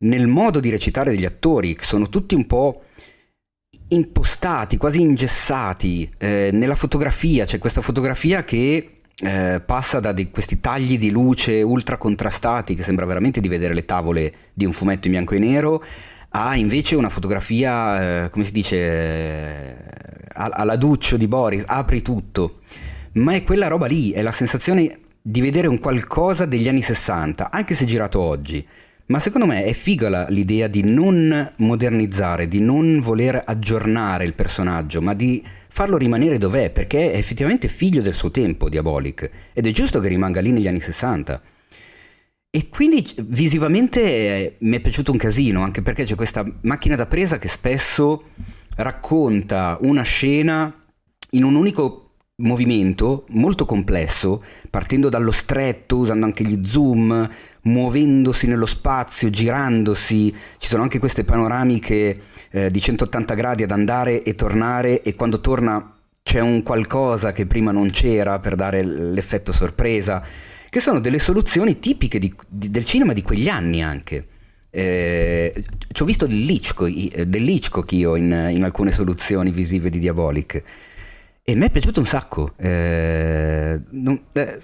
nel 0.05 0.27
modo 0.27 0.59
di 0.59 0.71
recitare 0.71 1.11
degli 1.11 1.27
attori, 1.27 1.77
che 1.77 1.85
sono 1.85 2.09
tutti 2.09 2.35
un 2.35 2.47
po' 2.47 2.85
impostati, 3.89 4.79
quasi 4.79 5.03
ingessati, 5.03 6.11
eh, 6.17 6.49
nella 6.51 6.77
fotografia, 6.77 7.45
c'è 7.45 7.59
questa 7.59 7.83
fotografia 7.83 8.43
che 8.43 9.00
eh, 9.21 9.61
passa 9.65 10.01
da 10.01 10.13
di, 10.13 10.31
questi 10.31 10.61
tagli 10.61 10.99
di 10.99 11.11
luce 11.11 11.63
ultra 11.63 11.97
contrastati, 11.97 12.75
che 12.75 12.83
sembra 12.83 13.07
veramente 13.07 13.41
di 13.41 13.49
vedere 13.49 13.75
le 13.75 13.85
tavole 13.85 14.33
di 14.53 14.65
un 14.65 14.73
fumetto 14.73 15.07
in 15.07 15.13
bianco 15.13 15.35
e 15.35 15.39
nero, 15.39 15.85
ha 16.31 16.57
invece 16.57 16.97
una 16.97 17.09
fotografia, 17.09 18.25
eh, 18.25 18.31
come 18.31 18.45
si 18.45 18.53
dice, 18.53 18.77
eh, 18.77 19.77
alla 20.33 20.77
Duccio 20.77 21.17
di 21.17 21.29
Boris, 21.29 21.65
apri 21.67 22.03
tutto. 22.03 22.61
Ma 23.13 23.35
è 23.35 23.43
quella 23.43 23.67
roba 23.67 23.87
lì, 23.87 24.13
è 24.13 24.23
la 24.23 24.33
sensazione 24.33 25.01
di 25.21 25.41
vedere 25.41 25.67
un 25.67 25.81
qualcosa 25.81 26.47
degli 26.47 26.69
anni 26.69 26.83
60, 26.83 27.51
anche 27.51 27.75
se 27.75 27.85
girato 27.85 28.21
oggi, 28.21 28.67
Ma 29.07 29.19
secondo 29.19 29.45
me 29.45 29.65
è 29.65 29.73
figa 29.73 30.29
l'idea 30.29 30.69
di 30.69 30.85
non 30.85 31.53
modernizzare, 31.57 32.47
di 32.47 32.61
non 32.61 33.01
voler 33.01 33.43
aggiornare 33.45 34.25
il 34.25 34.35
personaggio, 34.35 35.03
ma 35.03 35.15
di 35.15 35.45
farlo 35.71 35.97
rimanere 35.97 36.37
dov'è, 36.37 36.71
perché 36.71 37.13
è 37.13 37.17
effettivamente 37.17 37.69
figlio 37.69 38.03
del 38.03 38.13
suo 38.13 38.31
tempo, 38.31 38.69
Diabolic, 38.69 39.31
ed 39.53 39.67
è 39.67 39.71
giusto 39.71 40.01
che 40.01 40.09
rimanga 40.09 40.41
lì 40.41 40.51
negli 40.51 40.69
anni 40.69 40.81
60. 40.81 41.41
E 42.51 42.69
quindi 42.69 43.09
visivamente 43.27 44.03
eh, 44.03 44.57
mi 44.61 44.77
è 44.77 44.81
piaciuto 44.81 45.13
un 45.13 45.19
casino, 45.19 45.63
anche 45.63 45.83
perché 45.83 46.05
c'è 46.05 46.17
questa 46.17 46.45
macchina 46.63 46.97
da 46.97 47.07
presa 47.07 47.39
che 47.39 47.49
spesso 47.49 48.25
racconta 48.77 49.79
una 49.83 50.03
scena 50.03 50.75
in 51.31 51.45
un 51.45 51.55
unico 51.55 52.11
movimento 52.41 53.27
molto 53.29 53.65
complesso, 53.65 54.43
partendo 54.69 55.09
dallo 55.09 55.31
stretto, 55.31 55.99
usando 55.99 56.27
anche 56.27 56.45
gli 56.45 56.67
zoom, 56.67 57.31
muovendosi 57.63 58.47
nello 58.47 58.67
spazio, 58.67 59.31
girandosi. 59.31 60.35
Ci 60.59 60.69
sono 60.69 60.83
anche 60.83 60.99
queste 60.99 61.25
panoramiche 61.25 62.23
eh, 62.51 62.71
di 62.71 62.81
180 62.81 63.35
gradi 63.35 63.63
ad 63.63 63.71
andare 63.71 64.23
e 64.23 64.35
tornare 64.35 65.03
e 65.03 65.15
quando 65.15 65.41
torna 65.41 65.95
c'è 66.23 66.41
un 66.41 66.63
qualcosa 66.63 67.33
che 67.33 67.47
prima 67.47 67.73
non 67.73 67.91
c'era 67.91 68.39
per 68.39 68.55
dare 68.55 68.85
l'effetto 68.85 69.53
sorpresa, 69.53 70.25
che 70.69 70.81
sono 70.81 71.01
delle 71.01 71.19
soluzioni 71.19 71.79
tipiche 71.79 72.19
di, 72.19 72.35
di, 72.47 72.71
del 72.71 72.85
cinema 72.85 73.13
di 73.13 73.23
quegli 73.23 73.49
anni 73.49 73.83
anche. 73.83 74.27
Eh, 74.73 75.65
ci 75.91 76.03
ho 76.03 76.05
visto 76.05 76.27
dell'Hitchcock, 76.27 77.23
dell'Hitchcock 77.23 77.91
io 77.93 78.15
in, 78.15 78.51
in 78.53 78.63
alcune 78.63 78.93
soluzioni 78.93 79.51
visive 79.51 79.91
di 79.91 79.99
Diabolic 79.99 80.63
e 81.43 81.55
mi 81.57 81.67
è 81.67 81.71
piaciuto 81.71 81.99
un 81.99 82.07
sacco. 82.07 82.53
Eh, 82.57 83.81
non, 83.91 84.21
eh, 84.33 84.59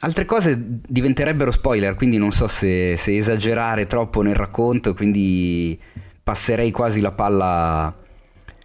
altre 0.00 0.24
cose 0.24 0.58
diventerebbero 0.86 1.50
spoiler, 1.50 1.94
quindi 1.94 2.18
non 2.18 2.32
so 2.32 2.48
se, 2.48 2.96
se, 2.96 3.16
esagerare 3.16 3.86
troppo 3.86 4.22
nel 4.22 4.34
racconto, 4.34 4.94
quindi 4.94 5.78
passerei 6.22 6.70
quasi 6.70 7.00
la 7.00 7.12
palla 7.12 7.94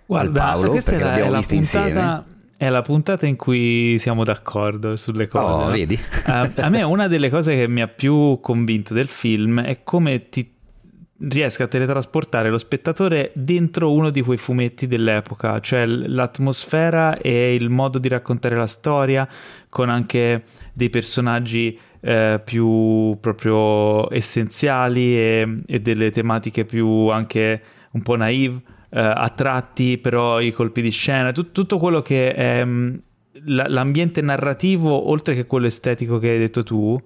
Guarda, 0.06 0.28
al 0.28 0.62
Paolo 0.62 0.72
perché 0.72 0.98
è 0.98 1.00
l'abbiamo 1.00 1.36
vista 1.36 1.56
insieme. 1.56 2.34
È 2.58 2.70
la 2.70 2.82
puntata 2.82 3.26
in 3.28 3.36
cui 3.36 3.98
siamo 4.00 4.24
d'accordo 4.24 4.96
sulle 4.96 5.28
cose. 5.28 5.64
Oh, 5.64 5.70
vedi? 5.70 6.00
a, 6.28 6.50
a 6.56 6.70
me 6.70 6.84
una 6.84 7.08
delle 7.08 7.30
cose 7.30 7.54
che 7.54 7.68
mi 7.68 7.82
ha 7.82 7.88
più 7.88 8.40
convinto 8.40 8.94
del 8.94 9.10
film 9.10 9.62
è 9.62 9.84
come 9.84 10.30
ti 10.30 10.55
riesca 11.18 11.64
a 11.64 11.68
teletrasportare 11.68 12.50
lo 12.50 12.58
spettatore 12.58 13.32
dentro 13.34 13.94
uno 13.94 14.10
di 14.10 14.22
quei 14.22 14.38
fumetti 14.38 14.86
dell'epoca, 14.88 15.60
cioè 15.62 15.86
l'atmosfera 15.86 17.18
e 17.18 17.56
il 17.56 17.70
modo 17.70 18.00
di 18.00 18.10
raccontare 18.10 18.56
la 18.56 18.68
storia 18.68 19.28
con 19.70 19.90
anche 19.90 20.44
dei 20.74 20.90
personaggi 20.90 21.78
eh, 22.02 22.42
più 22.44 23.18
proprio 23.22 24.12
essenziali 24.14 25.18
e, 25.18 25.56
e, 25.66 25.80
delle 25.80 26.12
tematiche 26.12 26.66
più 26.66 27.08
anche 27.08 27.62
un 27.92 28.02
po' 28.02 28.16
naive, 28.16 28.62
eh, 28.90 29.00
a 29.00 29.30
tratti 29.30 29.98
però 29.98 30.42
i 30.42 30.52
colpi 30.52 30.82
di 30.82 30.92
scena, 30.92 31.32
tut- 31.32 31.54
tutto 31.54 31.78
quello 31.78 32.02
che 32.02 32.34
è 32.34 32.64
mh, 32.64 33.02
l'ambiente 33.46 34.22
narrativo 34.22 35.10
oltre 35.10 35.34
che 35.34 35.46
quello 35.46 35.68
estetico 35.68 36.20
che 36.20 36.30
hai 36.30 36.38
detto 36.38 36.64
tu 36.64 37.02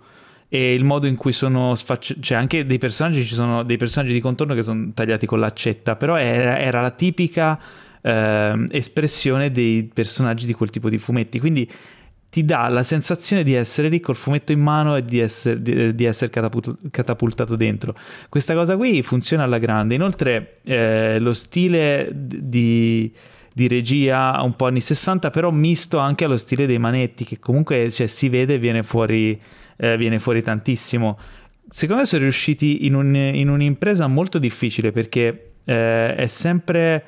e 0.49 0.73
il 0.73 0.83
modo 0.83 1.05
in 1.05 1.15
cui 1.15 1.31
sono 1.31 1.75
sfaccettati, 1.75 2.25
cioè 2.25 2.37
anche 2.37 2.65
dei 2.65 2.79
personaggi, 2.79 3.23
ci 3.23 3.35
sono 3.35 3.61
dei 3.63 3.77
personaggi 3.77 4.13
di 4.13 4.19
contorno 4.19 4.55
che 4.55 4.63
sono 4.63 4.89
tagliati 4.93 5.27
con 5.27 5.39
l'accetta, 5.39 5.95
però 5.95 6.17
era, 6.17 6.59
era 6.59 6.81
la 6.81 6.89
tipica 6.89 7.57
eh, 8.01 8.65
espressione 8.71 9.51
dei 9.51 9.89
personaggi 9.93 10.47
di 10.47 10.53
quel 10.53 10.71
tipo 10.71 10.89
di 10.89 10.97
fumetti, 10.97 11.39
quindi 11.39 11.69
ti 12.29 12.45
dà 12.45 12.67
la 12.67 12.83
sensazione 12.83 13.43
di 13.43 13.53
essere 13.53 13.89
lì 13.89 13.99
col 13.99 14.15
fumetto 14.15 14.51
in 14.51 14.59
mano 14.59 14.95
e 14.95 15.03
di 15.03 15.19
essere, 15.19 15.61
di, 15.61 15.95
di 15.95 16.05
essere 16.05 16.31
catapultato 16.91 17.55
dentro. 17.55 17.95
Questa 18.29 18.53
cosa 18.53 18.77
qui 18.77 19.01
funziona 19.01 19.43
alla 19.43 19.57
grande. 19.57 19.95
Inoltre, 19.95 20.57
eh, 20.63 21.17
lo 21.19 21.33
stile 21.33 22.09
di, 22.13 23.11
di, 23.51 23.67
regia 23.67 24.39
un 24.43 24.55
po' 24.55 24.67
anni 24.67 24.79
60, 24.79 25.31
però 25.31 25.49
misto 25.49 25.97
anche 25.97 26.25
allo 26.25 26.37
stile 26.37 26.67
dei 26.67 26.77
manetti, 26.77 27.25
che 27.25 27.39
comunque 27.39 27.89
cioè, 27.89 28.05
si 28.05 28.29
vede 28.29 28.55
e 28.55 28.59
viene 28.59 28.83
fuori 28.83 29.39
eh, 29.79 29.97
viene 29.97 30.19
fuori 30.19 30.43
tantissimo. 30.43 31.17
Secondo 31.69 32.01
me 32.01 32.07
sono 32.07 32.23
riusciti 32.23 32.85
in, 32.85 32.95
un, 32.95 33.15
in 33.15 33.49
un'impresa 33.49 34.07
molto 34.07 34.39
difficile 34.39 34.91
perché 34.91 35.51
eh, 35.63 36.15
è 36.15 36.27
sempre... 36.27 37.03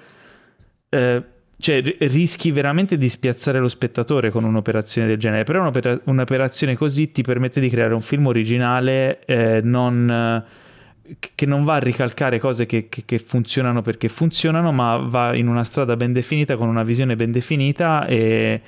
Eh, 0.89 1.23
cioè 1.61 1.79
rischi 1.99 2.49
veramente 2.49 2.97
di 2.97 3.07
spiazzare 3.07 3.59
lo 3.59 3.67
spettatore 3.67 4.31
con 4.31 4.43
un'operazione 4.43 5.07
del 5.07 5.17
genere, 5.17 5.43
però 5.43 5.61
un'opera- 5.61 5.99
un'operazione 6.05 6.75
così 6.75 7.11
ti 7.11 7.21
permette 7.21 7.59
di 7.59 7.69
creare 7.69 7.93
un 7.93 8.01
film 8.01 8.25
originale 8.25 9.23
eh, 9.25 9.61
non, 9.63 10.43
che 11.35 11.45
non 11.45 11.63
va 11.63 11.75
a 11.75 11.79
ricalcare 11.79 12.39
cose 12.39 12.65
che, 12.65 12.89
che, 12.89 13.03
che, 13.05 13.19
funzionano 13.19 13.81
perché 13.83 14.07
funzionano, 14.07 14.71
ma 14.71 14.97
va 14.97 15.35
in 15.35 15.47
una 15.47 15.63
strada 15.63 15.95
ben 15.95 16.13
definita, 16.13 16.55
con 16.55 16.67
una 16.67 16.81
visione 16.83 17.15
ben 17.15 17.31
definita 17.31 18.05
e, 18.07 18.61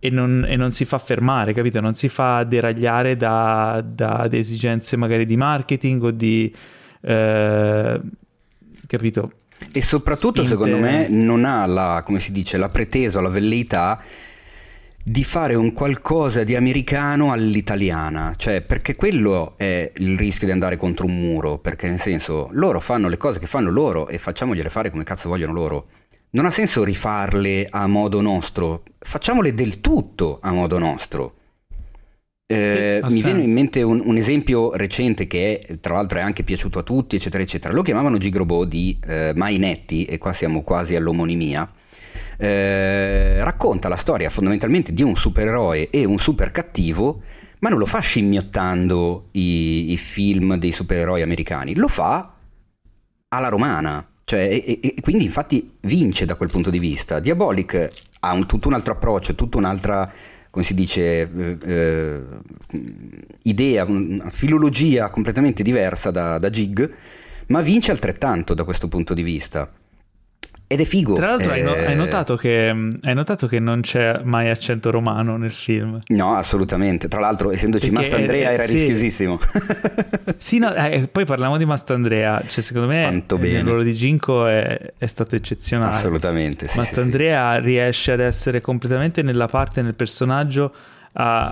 e 0.00 0.10
non, 0.10 0.44
e 0.48 0.56
non, 0.56 0.72
si 0.72 0.84
fa 0.84 0.98
fermare, 0.98 1.52
capito? 1.52 1.80
Non 1.80 1.94
si 1.94 2.08
fa 2.08 2.44
deragliare 2.44 3.16
da, 3.16 3.84
da 3.84 4.28
esigenze 4.30 4.96
magari 4.96 5.26
di 5.26 5.36
marketing 5.36 6.02
o 6.02 6.10
di... 6.10 6.54
Eh, 7.00 8.00
capito? 8.86 9.32
E 9.72 9.82
soprattutto, 9.82 10.44
Spinte... 10.44 10.50
secondo 10.50 10.78
me, 10.78 11.08
non 11.08 11.44
ha 11.44 11.66
la, 11.66 12.02
come 12.04 12.20
si 12.20 12.30
dice, 12.30 12.58
la 12.58 12.68
pretesa 12.68 13.18
o 13.18 13.22
la 13.22 13.28
velleità 13.28 14.00
di 15.02 15.24
fare 15.24 15.54
un 15.54 15.72
qualcosa 15.72 16.44
di 16.44 16.54
americano 16.54 17.32
all'italiana, 17.32 18.34
cioè 18.36 18.60
perché 18.60 18.94
quello 18.94 19.54
è 19.56 19.90
il 19.96 20.18
rischio 20.18 20.46
di 20.46 20.52
andare 20.52 20.76
contro 20.76 21.06
un 21.06 21.16
muro, 21.16 21.58
perché 21.58 21.88
nel 21.88 21.98
senso 21.98 22.50
loro 22.52 22.78
fanno 22.78 23.08
le 23.08 23.16
cose 23.16 23.38
che 23.38 23.46
fanno 23.46 23.70
loro 23.70 24.08
e 24.08 24.18
facciamogliele 24.18 24.68
fare 24.68 24.90
come 24.90 25.04
cazzo 25.04 25.30
vogliono 25.30 25.54
loro 25.54 25.86
non 26.30 26.44
ha 26.44 26.50
senso 26.50 26.84
rifarle 26.84 27.66
a 27.68 27.86
modo 27.86 28.20
nostro, 28.20 28.82
facciamole 28.98 29.54
del 29.54 29.80
tutto 29.80 30.38
a 30.42 30.52
modo 30.52 30.78
nostro. 30.78 31.34
Eh, 32.50 33.00
mi 33.04 33.22
viene 33.22 33.42
in 33.42 33.52
mente 33.52 33.82
un, 33.82 34.00
un, 34.02 34.16
esempio 34.16 34.74
recente 34.74 35.26
che 35.26 35.60
è, 35.60 35.74
tra 35.74 35.94
l'altro 35.94 36.18
è 36.18 36.22
anche 36.22 36.44
piaciuto 36.44 36.78
a 36.78 36.82
tutti, 36.82 37.16
eccetera, 37.16 37.42
eccetera. 37.42 37.74
Lo 37.74 37.82
chiamavano 37.82 38.16
Gigrobo 38.16 38.64
di 38.64 38.98
eh, 39.06 39.32
Mainetti, 39.34 40.06
e 40.06 40.16
qua 40.16 40.32
siamo 40.32 40.62
quasi 40.62 40.96
all'omonimia. 40.96 41.70
Eh, 42.38 43.42
racconta 43.42 43.88
la 43.88 43.96
storia 43.96 44.30
fondamentalmente 44.30 44.94
di 44.94 45.02
un 45.02 45.14
supereroe 45.14 45.90
e 45.90 46.04
un 46.06 46.18
super 46.18 46.50
cattivo, 46.50 47.20
ma 47.58 47.68
non 47.68 47.78
lo 47.78 47.86
fa 47.86 47.98
scimmiottando 47.98 49.28
i, 49.32 49.92
i 49.92 49.96
film 49.98 50.56
dei 50.56 50.72
supereroi 50.72 51.20
americani, 51.20 51.74
lo 51.74 51.88
fa 51.88 52.34
alla 53.28 53.48
romana 53.48 54.06
cioè, 54.28 54.40
e, 54.40 54.78
e, 54.82 54.94
quindi 55.00 55.24
infatti 55.24 55.76
vince 55.80 56.26
da 56.26 56.34
quel 56.34 56.50
punto 56.50 56.68
di 56.68 56.78
vista. 56.78 57.18
Diabolic 57.18 57.88
ha 58.20 58.34
un, 58.34 58.44
tutto 58.44 58.68
un 58.68 58.74
altro 58.74 58.92
approccio, 58.92 59.34
tutta 59.34 59.56
un'altra, 59.56 60.12
come 60.50 60.66
si 60.66 60.74
dice, 60.74 61.30
eh, 61.34 61.56
eh, 61.64 62.22
idea, 63.44 63.84
una 63.86 64.28
filologia 64.28 65.08
completamente 65.08 65.62
diversa 65.62 66.10
da, 66.10 66.36
da 66.36 66.50
Gig, 66.50 66.92
ma 67.46 67.62
vince 67.62 67.90
altrettanto 67.90 68.52
da 68.52 68.64
questo 68.64 68.86
punto 68.86 69.14
di 69.14 69.22
vista. 69.22 69.72
Ed 70.70 70.80
è 70.80 70.84
figo. 70.84 71.14
Tra 71.14 71.28
l'altro, 71.28 71.54
eh... 71.54 71.86
hai, 71.86 71.96
notato 71.96 72.36
che, 72.36 72.68
hai, 72.68 73.14
notato 73.14 73.46
che, 73.46 73.58
non 73.58 73.80
c'è 73.80 74.20
mai 74.22 74.50
accento 74.50 74.90
romano 74.90 75.38
nel 75.38 75.50
film? 75.50 75.98
No, 76.08 76.34
assolutamente. 76.34 77.08
Tra 77.08 77.20
l'altro, 77.20 77.50
essendoci 77.50 77.88
Perché, 77.88 78.10
Mastandrea, 78.10 78.50
era 78.50 78.66
sì. 78.66 78.72
rischiosissimo. 78.74 79.38
sì, 80.36 80.58
no, 80.58 80.74
eh, 80.74 81.08
poi 81.10 81.24
parliamo 81.24 81.56
di 81.56 81.64
Mastandrea. 81.64 82.42
Cioè, 82.46 82.62
secondo 82.62 82.86
me, 82.86 83.00
Quanto 83.00 83.36
il 83.36 83.40
bene. 83.40 83.62
ruolo 83.62 83.82
di 83.82 83.94
Ginko 83.94 84.46
è, 84.46 84.92
è, 84.98 85.06
stato 85.06 85.36
eccezionale. 85.36 85.96
Assolutamente. 85.96 86.66
Sì, 86.66 86.76
Mastandrea 86.76 87.54
sì, 87.54 87.60
riesce 87.62 88.12
ad 88.12 88.20
essere 88.20 88.60
completamente 88.60 89.22
nella 89.22 89.46
parte, 89.46 89.80
nel 89.80 89.94
personaggio, 89.94 90.74
uh, 91.14 91.44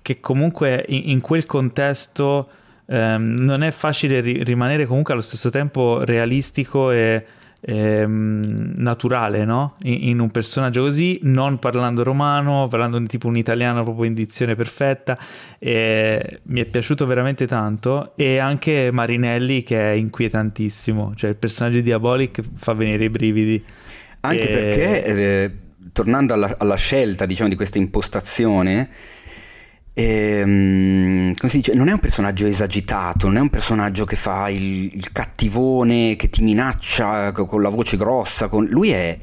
che 0.00 0.20
comunque 0.20 0.84
in, 0.86 1.10
in 1.10 1.20
quel 1.20 1.44
contesto 1.44 2.48
um, 2.84 3.34
non 3.36 3.64
è 3.64 3.72
facile 3.72 4.20
ri- 4.20 4.44
rimanere 4.44 4.86
comunque 4.86 5.12
allo 5.12 5.22
stesso 5.22 5.50
tempo 5.50 6.04
realistico 6.04 6.92
e 6.92 7.24
ehm, 7.60 8.72
naturale 8.76 9.44
no? 9.44 9.76
in, 9.82 10.08
in, 10.08 10.18
un 10.18 10.30
personaggio 10.30 10.82
così, 10.82 11.18
non 11.22 11.58
parlando 11.58 12.02
romano, 12.02 12.68
parlando 12.68 13.00
tipo 13.02 13.28
un 13.28 13.36
italiano 13.36 13.82
proprio 13.82 14.04
in 14.04 14.14
dizione 14.14 14.54
perfetta. 14.54 15.18
E 15.58 16.40
mi 16.44 16.60
è 16.60 16.64
piaciuto 16.64 17.06
veramente 17.06 17.46
tanto. 17.46 18.12
E 18.16 18.38
anche 18.38 18.90
Marinelli 18.92 19.62
che 19.62 19.78
è 19.78 19.94
inquietantissimo, 19.94 21.14
cioè 21.14 21.30
il 21.30 21.36
personaggio 21.36 21.80
Diabolic 21.80 22.40
fa 22.56 22.72
venire 22.72 23.04
i 23.04 23.10
brividi. 23.10 23.64
Anche 24.20 24.48
e... 24.48 24.52
perché, 24.52 25.04
eh, 25.04 25.50
tornando 25.92 26.34
alla, 26.34 26.54
alla 26.58 26.76
scelta 26.76 27.26
diciamo, 27.26 27.48
di 27.48 27.56
questa 27.56 27.78
impostazione, 27.78 28.88
Ehm, 29.92 31.34
come 31.34 31.50
si 31.50 31.58
dice, 31.58 31.74
non 31.74 31.88
è 31.88 31.92
un 31.92 31.98
personaggio 31.98 32.46
esagitato, 32.46 33.26
non 33.26 33.36
è 33.36 33.40
un 33.40 33.50
personaggio 33.50 34.04
che 34.04 34.16
fa 34.16 34.48
il, 34.48 34.94
il 34.94 35.12
cattivone, 35.12 36.16
che 36.16 36.30
ti 36.30 36.42
minaccia 36.42 37.32
con 37.32 37.60
la 37.62 37.68
voce 37.68 37.96
grossa. 37.96 38.48
Con... 38.48 38.66
Lui 38.66 38.90
è, 38.90 39.18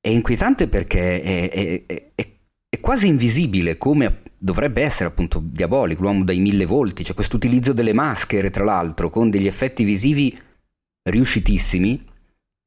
è, 0.00 0.08
inquietante 0.08 0.68
perché 0.68 1.22
è, 1.22 1.50
è, 1.50 2.12
è, 2.14 2.80
quasi 2.80 3.08
invisibile, 3.08 3.76
come 3.76 4.22
dovrebbe 4.38 4.82
essere 4.82 5.08
appunto 5.08 5.42
Diabolic, 5.44 5.98
l'uomo 5.98 6.24
dai 6.24 6.38
mille 6.38 6.64
volti, 6.64 7.02
c'è 7.02 7.12
questo 7.14 7.36
utilizzo 7.36 7.72
delle 7.72 7.92
maschere 7.92 8.50
tra 8.50 8.64
l'altro 8.64 9.10
con 9.10 9.30
degli 9.30 9.46
effetti 9.46 9.84
visivi 9.84 10.38
riuscitissimi, 11.02 12.02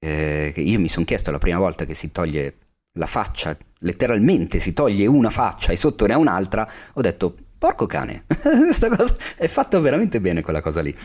eh, 0.04 0.54
io 0.56 0.80
mi 0.80 0.90
sono 0.90 1.06
chiesto 1.06 1.32
la 1.32 1.38
prima 1.38 1.58
volta 1.60 1.86
che 1.86 1.94
si 1.94 2.12
toglie 2.12 2.56
la 2.94 3.06
faccia, 3.06 3.58
letteralmente 3.80 4.60
si 4.60 4.74
toglie 4.74 5.06
una 5.06 5.30
faccia 5.30 5.72
e 5.72 5.78
sotto 5.78 6.06
ne 6.06 6.14
ha 6.14 6.18
un'altra, 6.18 6.70
ho 6.94 7.02
detto 7.02 7.36
porco 7.58 7.86
cane, 7.86 8.26
questa 8.28 8.90
cosa 8.90 9.16
è 9.36 9.48
fatta 9.48 9.80
veramente 9.80 10.20
bene 10.20 10.42
quella 10.42 10.62
cosa 10.62 10.82
lì. 10.82 10.96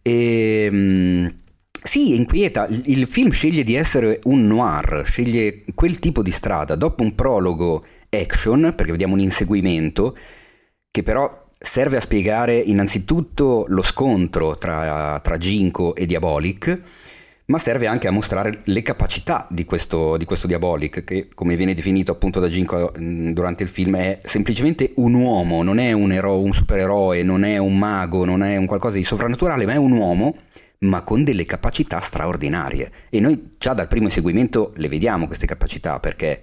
E, 0.00 0.68
ehm, 0.70 1.34
sì, 1.82 2.16
inquieta, 2.16 2.66
il 2.68 3.06
film 3.06 3.30
sceglie 3.30 3.64
di 3.64 3.74
essere 3.74 4.20
un 4.24 4.46
noir, 4.46 5.02
sceglie 5.04 5.64
quel 5.74 5.98
tipo 5.98 6.22
di 6.22 6.30
strada, 6.30 6.74
dopo 6.74 7.02
un 7.02 7.14
prologo 7.14 7.84
action, 8.10 8.72
perché 8.74 8.90
vediamo 8.90 9.14
un 9.14 9.20
inseguimento, 9.20 10.16
che 10.90 11.02
però 11.02 11.46
serve 11.58 11.96
a 11.96 12.00
spiegare 12.00 12.56
innanzitutto 12.56 13.64
lo 13.68 13.82
scontro 13.82 14.56
tra, 14.56 15.20
tra 15.22 15.38
Ginko 15.38 15.94
e 15.94 16.06
Diabolic, 16.06 16.80
ma 17.48 17.58
serve 17.58 17.86
anche 17.86 18.08
a 18.08 18.10
mostrare 18.10 18.60
le 18.64 18.82
capacità 18.82 19.46
di 19.50 19.64
questo, 19.64 20.18
di 20.18 20.26
questo 20.26 20.46
Diabolic, 20.46 21.02
che 21.02 21.28
come 21.34 21.56
viene 21.56 21.74
definito 21.74 22.12
appunto 22.12 22.40
da 22.40 22.48
Ginko 22.48 22.92
durante 22.96 23.62
il 23.62 23.70
film 23.70 23.96
è 23.96 24.20
semplicemente 24.22 24.92
un 24.96 25.14
uomo, 25.14 25.62
non 25.62 25.78
è 25.78 25.92
un, 25.92 26.12
ero- 26.12 26.40
un 26.40 26.52
supereroe, 26.52 27.22
non 27.22 27.44
è 27.44 27.56
un 27.56 27.78
mago, 27.78 28.26
non 28.26 28.42
è 28.42 28.56
un 28.56 28.66
qualcosa 28.66 28.96
di 28.96 29.04
sovrannaturale, 29.04 29.64
ma 29.64 29.72
è 29.72 29.76
un 29.76 29.92
uomo 29.92 30.36
ma 30.80 31.02
con 31.02 31.24
delle 31.24 31.46
capacità 31.46 32.00
straordinarie. 32.00 32.90
E 33.08 33.18
noi 33.18 33.54
già 33.58 33.72
dal 33.72 33.88
primo 33.88 34.06
inseguimento 34.06 34.72
le 34.76 34.88
vediamo 34.88 35.26
queste 35.26 35.46
capacità 35.46 35.98
perché 36.00 36.42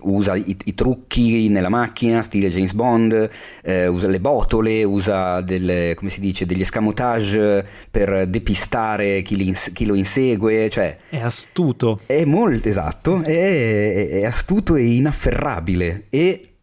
usa 0.00 0.34
i, 0.34 0.56
i, 0.64 0.74
trucchi 0.74 1.48
nella 1.48 1.68
macchina, 1.68 2.22
stile 2.22 2.50
James 2.50 2.72
Bond, 2.72 3.30
eh, 3.62 3.86
usa 3.86 4.08
le 4.08 4.20
botole, 4.20 4.84
usa 4.84 5.40
delle, 5.40 5.96
dice, 6.18 6.46
degli 6.46 6.60
escamotage 6.62 7.64
per 7.90 8.26
depistare 8.26 9.22
chi, 9.22 9.36
li, 9.36 9.54
chi, 9.72 9.84
lo 9.86 9.94
insegue. 9.94 10.68
Cioè, 10.70 10.96
è 11.10 11.20
astuto. 11.20 12.00
È 12.06 12.24
molto 12.24 12.68
esatto, 12.68 13.22
è, 13.22 14.08
è 14.08 14.24
astuto 14.24 14.76
e 14.76 14.84
inafferrabile. 14.84 16.06
E 16.10 16.54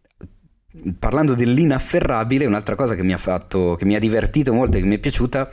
parlando 0.97 1.35
dell'inafferrabile, 1.35 2.45
un'altra 2.45 2.75
cosa 2.75 2.95
che 2.95 3.03
mi 3.03 3.13
ha 3.13 3.17
fatto, 3.17 3.75
che 3.75 3.85
mi 3.85 3.95
ha 3.95 3.99
divertito 3.99 4.53
molto 4.53 4.77
e 4.77 4.81
che 4.81 4.87
mi 4.87 4.95
è 4.95 4.99
piaciuta 4.99 5.49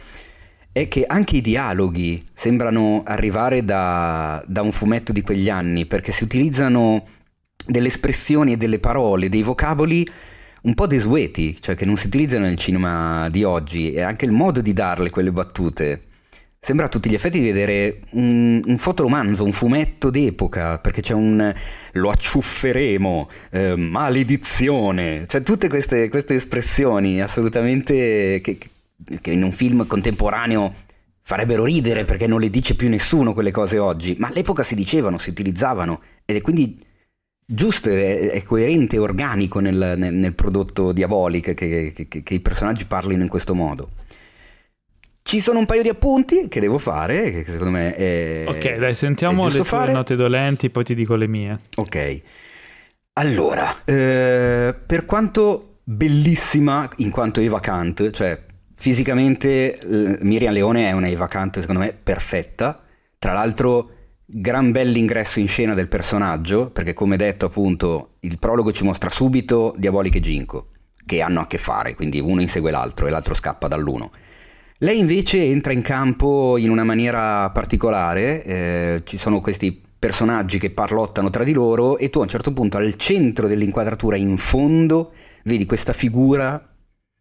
è 0.73 0.87
che 0.87 1.05
anche 1.07 1.37
i 1.37 1.41
dialoghi 1.41 2.25
sembrano 2.33 3.03
arrivare 3.05 3.65
da, 3.65 4.43
da 4.47 4.63
un 4.63 4.71
fumetto 4.71 5.13
di 5.13 5.23
quegli 5.23 5.49
anni, 5.49 5.87
perché 5.87 6.13
si 6.13 6.23
utilizzano 6.23 7.07
delle 7.69 7.89
espressioni 7.89 8.53
e 8.53 8.57
delle 8.57 8.79
parole, 8.79 9.29
dei 9.29 9.43
vocaboli 9.43 10.07
un 10.63 10.75
po' 10.75 10.87
desueti, 10.87 11.57
cioè 11.61 11.75
che 11.75 11.85
non 11.85 11.97
si 11.97 12.07
utilizzano 12.09 12.47
nel 12.47 12.57
cinema 12.57 13.29
di 13.31 13.45
oggi, 13.45 13.93
e 13.93 14.01
anche 14.01 14.25
il 14.25 14.33
modo 14.33 14.61
di 14.61 14.73
darle 14.73 15.11
quelle 15.11 15.31
battute. 15.31 16.03
Sembra 16.61 16.87
a 16.87 16.89
tutti 16.89 17.09
gli 17.09 17.15
effetti 17.15 17.39
di 17.39 17.47
vedere 17.47 18.01
un, 18.13 18.61
un 18.65 18.79
fotoromanzo, 18.79 19.45
un 19.45 19.53
fumetto 19.53 20.11
d'epoca, 20.11 20.79
perché 20.79 21.03
c'è 21.03 21.15
un 21.15 21.55
lo 21.93 22.11
acciufferemo, 22.11 23.29
eh, 23.53 23.77
maledizione, 23.77 25.25
cioè 25.29 25.43
tutte 25.43 25.69
queste, 25.69 26.09
queste 26.09 26.35
espressioni 26.35 27.23
assolutamente 27.23 28.41
che, 28.43 28.59
che 29.21 29.31
in 29.31 29.45
un 29.45 29.53
film 29.53 29.87
contemporaneo 29.87 30.75
farebbero 31.23 31.65
ridere 31.65 32.05
perché 32.05 32.27
non 32.27 32.41
le 32.41 32.51
dice 32.51 32.75
più 32.75 32.89
nessuno 32.89 33.35
quelle 33.35 33.53
cose 33.53 33.79
oggi, 33.79 34.17
ma 34.19 34.29
all'epoca 34.29 34.65
si 34.65 34.75
dicevano, 34.75 35.19
si 35.19 35.31
utilizzavano 35.31 36.01
ed 36.25 36.37
è 36.37 36.41
quindi 36.41 36.83
giusto, 37.51 37.89
è, 37.89 38.31
è 38.31 38.43
coerente 38.43 38.97
e 38.97 38.99
organico 38.99 39.59
nel, 39.61 39.95
nel, 39.97 40.13
nel, 40.13 40.35
prodotto 40.35 40.93
diabolico 40.93 41.55
che, 41.55 41.93
che, 41.95 42.07
che, 42.07 42.23
che, 42.23 42.35
i 42.35 42.41
personaggi 42.41 42.85
parlino 42.85 43.23
in 43.23 43.29
questo 43.29 43.55
modo. 43.55 43.91
Ci 45.23 45.41
sono 45.41 45.59
un 45.59 45.67
paio 45.67 45.83
di 45.83 45.89
appunti 45.89 46.49
che 46.49 46.61
devo 46.61 46.79
fare, 46.79 47.31
che 47.31 47.45
secondo 47.45 47.71
me 47.71 47.95
è... 47.95 48.45
Ok, 48.47 48.77
dai, 48.77 48.95
sentiamo 48.95 49.47
le 49.49 49.55
tue 49.55 49.65
fare. 49.65 49.93
note 49.93 50.17
dolenti, 50.17 50.71
poi 50.71 50.85
ti 50.85 50.95
dico 50.95 51.15
le 51.17 51.27
mie. 51.27 51.59
Ok. 51.77 52.21
Allora, 53.15 53.85
eh, 53.85 54.75
per 54.87 55.05
quanto 55.05 55.81
bellissima 55.85 56.89
in 56.99 57.11
quanto 57.11 57.41
Eva 57.41 57.61
Kant, 57.61 58.11
cioè 58.11 58.41
Fisicamente 58.75 59.77
Miriam 60.21 60.53
Leone 60.53 60.89
è 60.89 60.93
una 60.93 61.09
Eva 61.09 61.27
Kant 61.27 61.59
secondo 61.59 61.81
me 61.81 61.93
perfetta, 62.01 62.81
tra 63.19 63.33
l'altro 63.33 63.91
gran 64.31 64.73
bell'ingresso 64.73 65.41
in 65.41 65.49
scena 65.49 65.73
del 65.73 65.89
personaggio, 65.89 66.69
perché 66.69 66.93
come 66.93 67.17
detto 67.17 67.47
appunto 67.47 68.17
il 68.21 68.39
prologo 68.39 68.73
ci 68.73 68.85
mostra 68.85 69.09
subito 69.09 69.75
Diabolic 69.79 70.17
e 70.17 70.21
Ginko, 70.21 70.67
che 71.07 71.23
hanno 71.23 71.41
a 71.41 71.47
che 71.47 71.57
fare, 71.57 71.95
quindi 71.95 72.21
uno 72.21 72.43
insegue 72.43 72.71
l'altro 72.71 73.07
e 73.07 73.11
l'altro 73.11 73.35
scappa 73.35 73.69
dall'uno. 73.69 74.11
Lei 74.81 74.99
invece 74.99 75.43
entra 75.43 75.73
in 75.73 75.81
campo 75.81 76.59
in 76.59 76.69
una 76.69 76.85
maniera 76.85 77.49
particolare, 77.51 78.45
eh, 78.45 79.03
ci 79.05 79.17
sono 79.17 79.41
questi 79.41 79.83
personaggi 79.99 80.59
che 80.59 80.71
parlottano 80.71 81.31
tra 81.31 81.43
di 81.43 81.53
loro 81.53 81.97
e 81.97 82.11
tu 82.11 82.19
a 82.19 82.23
un 82.23 82.29
certo 82.29 82.53
punto 82.53 82.77
al 82.77 82.95
centro 82.97 83.49
dell'inquadratura 83.49 84.15
in 84.15 84.37
fondo 84.37 85.13
vedi 85.43 85.65
questa 85.65 85.93
figura 85.93 86.63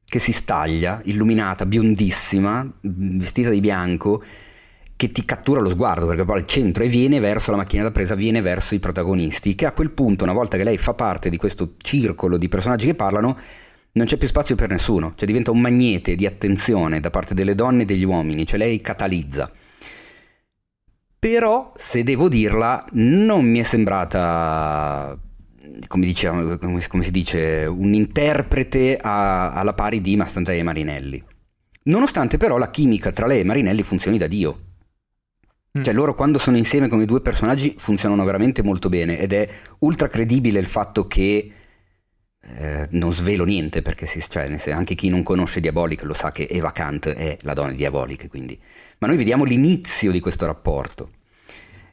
che 0.05 0.19
si 0.19 0.31
staglia, 0.31 1.01
illuminata, 1.05 1.65
biondissima, 1.65 2.69
vestita 2.81 3.49
di 3.49 3.59
bianco, 3.59 4.23
che 4.97 5.11
ti 5.11 5.23
cattura 5.23 5.61
lo 5.61 5.69
sguardo 5.69 6.07
perché 6.07 6.25
poi 6.25 6.39
al 6.39 6.47
centro 6.47 6.83
e 6.83 6.87
viene 6.89 7.19
verso 7.19 7.51
la 7.51 7.57
macchina 7.57 7.83
da 7.83 7.91
presa, 7.91 8.15
viene 8.15 8.41
verso 8.41 8.73
i 8.73 8.79
protagonisti, 8.79 9.53
che 9.53 9.67
a 9.67 9.71
quel 9.71 9.91
punto, 9.91 10.23
una 10.23 10.33
volta 10.33 10.57
che 10.57 10.63
lei 10.63 10.77
fa 10.77 10.95
parte 10.95 11.29
di 11.29 11.37
questo 11.37 11.75
circolo 11.77 12.37
di 12.37 12.49
personaggi 12.49 12.87
che 12.87 12.95
parlano, 12.95 13.37
non 13.91 14.07
c'è 14.07 14.17
più 14.17 14.27
spazio 14.27 14.55
per 14.55 14.71
nessuno, 14.71 15.13
cioè 15.15 15.27
diventa 15.27 15.51
un 15.51 15.61
magnete 15.61 16.15
di 16.15 16.25
attenzione 16.25 16.99
da 16.99 17.11
parte 17.11 17.35
delle 17.35 17.53
donne 17.53 17.83
e 17.83 17.85
degli 17.85 18.03
uomini, 18.03 18.45
cioè 18.45 18.57
lei 18.57 18.81
catalizza. 18.81 19.51
Però, 21.19 21.73
se 21.77 22.03
devo 22.03 22.27
dirla, 22.27 22.83
non 22.93 23.45
mi 23.45 23.59
è 23.59 23.63
sembrata 23.63 25.17
come, 25.87 26.05
diciamo, 26.05 26.57
come, 26.57 27.03
si 27.03 27.11
dice, 27.11 27.65
un 27.65 27.93
interprete 27.93 28.97
a, 28.99 29.51
alla 29.51 29.73
pari 29.73 30.01
di 30.01 30.15
Mastandrea 30.15 30.59
e 30.59 30.63
Marinelli. 30.63 31.23
Nonostante 31.83 32.37
però 32.37 32.57
la 32.57 32.69
chimica 32.71 33.11
tra 33.11 33.27
lei 33.27 33.41
e 33.41 33.43
Marinelli 33.43 33.83
funzioni 33.83 34.17
da 34.17 34.27
Dio. 34.27 34.66
Mm. 35.77 35.83
Cioè 35.83 35.93
loro 35.93 36.15
quando 36.15 36.39
sono 36.39 36.57
insieme 36.57 36.87
come 36.87 37.05
due 37.05 37.21
personaggi 37.21 37.75
funzionano 37.77 38.23
veramente 38.23 38.63
molto 38.63 38.89
bene 38.89 39.19
ed 39.19 39.33
è 39.33 39.47
ultra 39.79 40.07
credibile 40.07 40.59
il 40.59 40.65
fatto 40.65 41.07
che 41.07 41.51
eh, 42.49 42.87
non 42.91 43.13
svelo 43.13 43.43
niente 43.43 43.81
perché 43.81 44.05
si, 44.05 44.21
cioè, 44.27 44.49
anche 44.71 44.95
chi 44.95 45.09
non 45.09 45.23
conosce 45.23 45.59
Diabolic 45.59 46.03
lo 46.03 46.13
sa 46.13 46.31
che 46.31 46.47
Eva 46.49 46.71
Kant 46.71 47.09
è 47.09 47.37
la 47.41 47.53
donna 47.53 47.71
di 47.71 47.77
Diabolic 47.77 48.27
quindi. 48.27 48.57
ma 48.99 49.07
noi 49.07 49.17
vediamo 49.17 49.43
l'inizio 49.43 50.11
di 50.11 50.19
questo 50.19 50.45
rapporto 50.45 51.09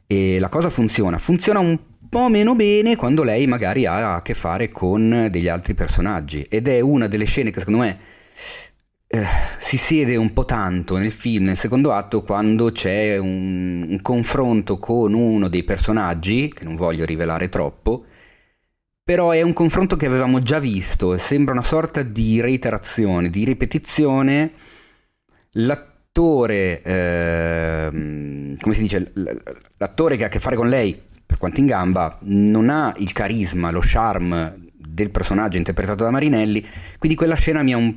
e 0.07 0.39
la 0.39 0.49
cosa 0.49 0.69
funziona 0.69 1.17
funziona 1.17 1.59
un 1.59 1.77
po' 2.07 2.29
meno 2.29 2.55
bene 2.55 2.95
quando 2.95 3.23
lei 3.23 3.47
magari 3.47 3.85
ha 3.85 4.15
a 4.15 4.21
che 4.21 4.33
fare 4.33 4.69
con 4.69 5.27
degli 5.29 5.47
altri 5.47 5.73
personaggi 5.73 6.43
ed 6.43 6.67
è 6.67 6.79
una 6.79 7.07
delle 7.07 7.25
scene 7.25 7.51
che 7.51 7.59
secondo 7.59 7.79
me 7.79 7.99
si 9.59 9.77
siede 9.77 10.15
un 10.15 10.33
po' 10.33 10.45
tanto 10.45 10.97
nel 10.97 11.11
film, 11.11 11.45
nel 11.45 11.57
secondo 11.57 11.91
atto, 11.91 12.23
quando 12.23 12.71
c'è 12.71 13.17
un, 13.17 13.85
un 13.89 14.01
confronto 14.01 14.77
con 14.77 15.13
uno 15.13 15.47
dei 15.47 15.63
personaggi, 15.63 16.51
che 16.53 16.63
non 16.63 16.75
voglio 16.75 17.05
rivelare 17.05 17.49
troppo, 17.49 18.05
però 19.03 19.31
è 19.31 19.41
un 19.41 19.53
confronto 19.53 19.95
che 19.97 20.07
avevamo 20.07 20.39
già 20.39 20.57
visto 20.59 21.15
sembra 21.19 21.53
una 21.53 21.63
sorta 21.63 22.01
di 22.01 22.41
reiterazione, 22.41 23.29
di 23.29 23.45
ripetizione. 23.45 24.51
L'attore, 25.57 26.81
eh, 26.81 27.87
come 28.59 28.73
si 28.73 28.81
dice, 28.81 29.13
l'attore 29.77 30.17
che 30.17 30.23
ha 30.23 30.27
a 30.27 30.29
che 30.29 30.39
fare 30.39 30.55
con 30.55 30.69
lei 30.69 30.99
per 31.25 31.37
quanto 31.37 31.59
in 31.59 31.67
gamba, 31.67 32.17
non 32.21 32.69
ha 32.69 32.93
il 32.97 33.11
carisma, 33.11 33.71
lo 33.71 33.81
charme 33.83 34.69
del 34.73 35.11
personaggio 35.11 35.57
interpretato 35.57 36.03
da 36.03 36.11
Marinelli, 36.11 36.65
quindi 36.97 37.17
quella 37.17 37.35
scena 37.35 37.61
mi 37.61 37.73
ha 37.73 37.77
un, 37.77 37.95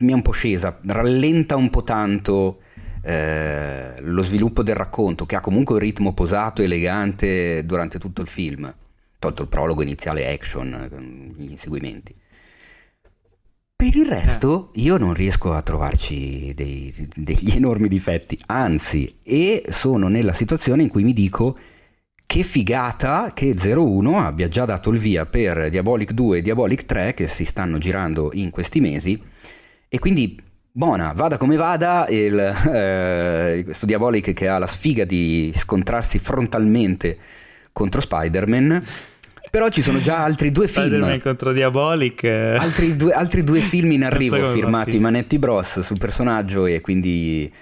mi 0.00 0.12
è 0.12 0.14
un 0.14 0.22
po' 0.22 0.32
scesa, 0.32 0.78
rallenta 0.82 1.56
un 1.56 1.70
po' 1.70 1.82
tanto 1.82 2.60
eh, 3.02 3.94
lo 4.00 4.22
sviluppo 4.22 4.62
del 4.62 4.76
racconto, 4.76 5.26
che 5.26 5.36
ha 5.36 5.40
comunque 5.40 5.74
un 5.74 5.80
ritmo 5.80 6.12
posato, 6.12 6.62
elegante 6.62 7.64
durante 7.64 7.98
tutto 7.98 8.22
il 8.22 8.28
film, 8.28 8.72
tolto 9.18 9.42
il 9.42 9.48
prologo 9.48 9.82
iniziale 9.82 10.30
action, 10.32 11.34
gli 11.36 11.50
inseguimenti. 11.50 12.14
Per 13.76 13.96
il 13.96 14.06
resto 14.06 14.72
io 14.74 14.98
non 14.98 15.14
riesco 15.14 15.54
a 15.54 15.62
trovarci 15.62 16.52
dei, 16.54 16.92
degli 17.14 17.52
enormi 17.56 17.88
difetti, 17.88 18.38
anzi, 18.46 19.18
e 19.22 19.64
sono 19.70 20.08
nella 20.08 20.34
situazione 20.34 20.82
in 20.82 20.88
cui 20.88 21.02
mi 21.02 21.14
dico 21.14 21.58
che 22.26 22.42
figata 22.42 23.32
che 23.34 23.56
01 23.58 24.18
abbia 24.18 24.48
già 24.48 24.64
dato 24.64 24.90
il 24.90 24.98
via 24.98 25.26
per 25.26 25.68
Diabolic 25.68 26.12
2 26.12 26.38
e 26.38 26.42
Diabolic 26.42 26.86
3 26.86 27.12
che 27.12 27.26
si 27.26 27.44
stanno 27.44 27.78
girando 27.78 28.30
in 28.34 28.50
questi 28.50 28.80
mesi 28.80 29.20
e 29.92 29.98
quindi 29.98 30.40
buona, 30.70 31.12
vada 31.14 31.36
come 31.36 31.56
vada, 31.56 32.06
il, 32.08 32.38
eh, 32.38 33.62
questo 33.64 33.86
Diabolic 33.86 34.32
che 34.32 34.46
ha 34.48 34.58
la 34.58 34.68
sfiga 34.68 35.04
di 35.04 35.52
scontrarsi 35.54 36.18
frontalmente 36.20 37.18
contro 37.72 38.00
Spider-Man 38.00 38.82
Però 39.50 39.68
ci 39.68 39.82
sono 39.82 39.98
già 40.00 40.22
altri 40.22 40.52
due 40.52 40.68
film. 40.68 40.86
Spider-Man 40.86 41.20
contro 41.20 41.52
Diabolic. 41.52 42.22
eh. 42.22 42.54
Altri 42.56 42.96
due, 42.96 43.10
altri 43.12 43.42
due 43.42 43.58
film 43.60 43.90
in 43.90 44.02
so 44.02 44.06
arrivo 44.06 44.36
come 44.38 44.52
firmati. 44.52 44.98
Manetti 45.00 45.38
Bros 45.40 45.80
sul 45.80 45.98
personaggio 45.98 46.66
e 46.66 46.80
quindi 46.80 47.52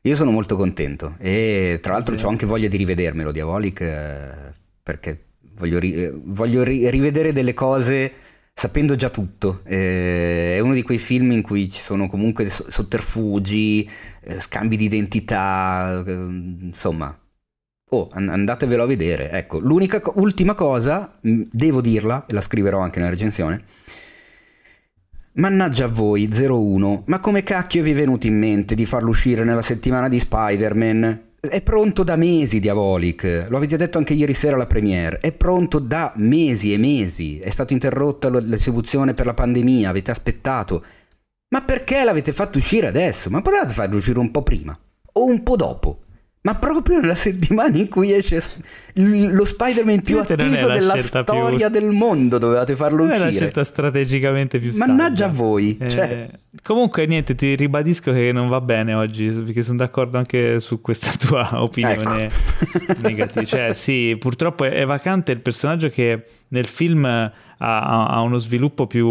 io 0.00 0.14
sono 0.16 0.30
molto 0.30 0.56
contento 0.56 1.16
e 1.18 1.78
tra 1.82 1.92
l'altro 1.92 2.16
Sì. 2.16 2.24
ho 2.24 2.28
anche 2.30 2.46
voglia 2.46 2.68
di 2.68 2.78
rivedermelo 2.78 3.30
Diabolic 3.30 3.80
eh, 3.82 4.30
perché 4.82 5.18
voglio, 5.56 5.78
ri- 5.78 5.94
eh, 5.94 6.12
voglio 6.14 6.62
ri- 6.62 6.88
rivedere 6.88 7.32
delle 7.34 7.52
cose 7.52 8.12
sapendo 8.54 8.94
già 8.94 9.10
tutto. 9.10 9.60
Eh, 9.64 10.56
è 10.56 10.60
uno 10.60 10.74
di 10.74 10.82
quei 10.82 10.98
film 10.98 11.32
in 11.32 11.42
cui 11.42 11.68
ci 11.70 11.80
sono 11.80 12.06
comunque 12.08 12.48
so- 12.48 12.70
sotterfugi, 12.70 13.88
eh, 14.22 14.40
scambi 14.40 14.76
di 14.76 14.84
identità, 14.84 16.02
eh, 16.06 16.12
insomma. 16.12 17.16
Oh, 17.90 18.08
an- 18.12 18.28
andatevelo 18.28 18.82
a 18.84 18.86
vedere. 18.86 19.30
Ecco, 19.30 19.58
l'unica 19.58 20.00
co- 20.00 20.14
ultima 20.16 20.54
cosa, 20.54 21.18
mh, 21.20 21.42
devo 21.50 21.80
dirla, 21.80 22.26
e 22.26 22.32
la 22.32 22.40
scriverò 22.40 22.80
anche 22.80 22.98
nella 22.98 23.10
recensione. 23.10 23.64
Mannaggia 25.36 25.86
a 25.86 25.88
voi, 25.88 26.28
01, 26.32 27.02
ma 27.06 27.18
come 27.18 27.42
cacchio 27.42 27.82
vi 27.82 27.90
è 27.90 27.94
venuto 27.94 28.26
in 28.28 28.38
mente 28.38 28.74
di 28.76 28.86
farlo 28.86 29.08
uscire 29.10 29.42
nella 29.44 29.62
settimana 29.62 30.08
di 30.08 30.18
Spider-Man? 30.20 31.22
È 31.48 31.60
pronto 31.60 32.04
da 32.04 32.16
mesi 32.16 32.58
Diabolic, 32.58 33.46
lo 33.48 33.58
avete 33.58 33.76
detto 33.76 33.98
anche 33.98 34.14
ieri 34.14 34.32
sera 34.32 34.54
alla 34.54 34.66
premiere, 34.66 35.18
è 35.18 35.30
pronto 35.32 35.78
da 35.78 36.12
mesi 36.16 36.72
e 36.72 36.78
mesi, 36.78 37.38
è 37.38 37.50
stata 37.50 37.74
interrotta 37.74 38.30
l'esecuzione 38.30 39.12
per 39.12 39.26
la 39.26 39.34
pandemia, 39.34 39.90
avete 39.90 40.10
aspettato. 40.10 40.84
Ma 41.50 41.60
perché 41.62 42.02
l'avete 42.02 42.32
fatto 42.32 42.56
uscire 42.56 42.86
adesso? 42.86 43.28
Ma 43.28 43.42
potevate 43.42 43.74
farlo 43.74 43.96
uscire 43.96 44.18
un 44.18 44.30
po' 44.30 44.42
prima 44.42 44.76
o 45.12 45.24
un 45.26 45.42
po' 45.42 45.56
dopo? 45.56 46.03
Ma 46.44 46.54
proprio 46.56 47.00
nella 47.00 47.14
settimana 47.14 47.78
in 47.78 47.88
cui 47.88 48.12
esce 48.12 48.42
lo 48.96 49.46
Spider-Man 49.46 50.02
più 50.02 50.18
atteso 50.20 50.66
la 50.68 50.74
della 50.74 50.92
scelta 50.92 51.24
più- 51.24 51.32
storia 51.34 51.70
del 51.70 51.86
mondo, 51.88 52.36
dovevate 52.36 52.76
farlo 52.76 53.04
Non 53.04 53.12
è 53.12 53.18
la 53.18 53.24
uscire. 53.28 53.46
scelta 53.46 53.64
strategicamente 53.64 54.58
più 54.58 54.70
saggia. 54.70 54.86
Mannaggia 54.92 55.24
a 55.24 55.28
voi, 55.28 55.78
Eh, 55.80 55.88
cioè- 55.88 56.28
Comunque, 56.62 57.06
niente, 57.06 57.34
ti 57.34 57.56
ribadisco 57.56 58.12
che 58.12 58.30
non 58.30 58.48
va 58.48 58.60
bene 58.60 58.92
oggi, 58.92 59.26
perché 59.28 59.62
sono 59.62 59.78
d'accordo 59.78 60.18
anche 60.18 60.60
su 60.60 60.82
questa 60.82 61.10
tua 61.18 61.62
opinione 61.62 62.24
Ecco. 62.26 63.00
negativa. 63.08 63.44
Cioè, 63.46 63.72
sì, 63.72 64.14
purtroppo 64.20 64.64
è, 64.64 64.84
vacante 64.84 65.32
il 65.32 65.40
personaggio 65.40 65.88
che 65.88 66.24
nel 66.48 66.66
film 66.66 67.06
ha- 67.06 67.32
ha 67.56 68.20
uno 68.20 68.36
sviluppo 68.36 68.86
più 68.86 69.06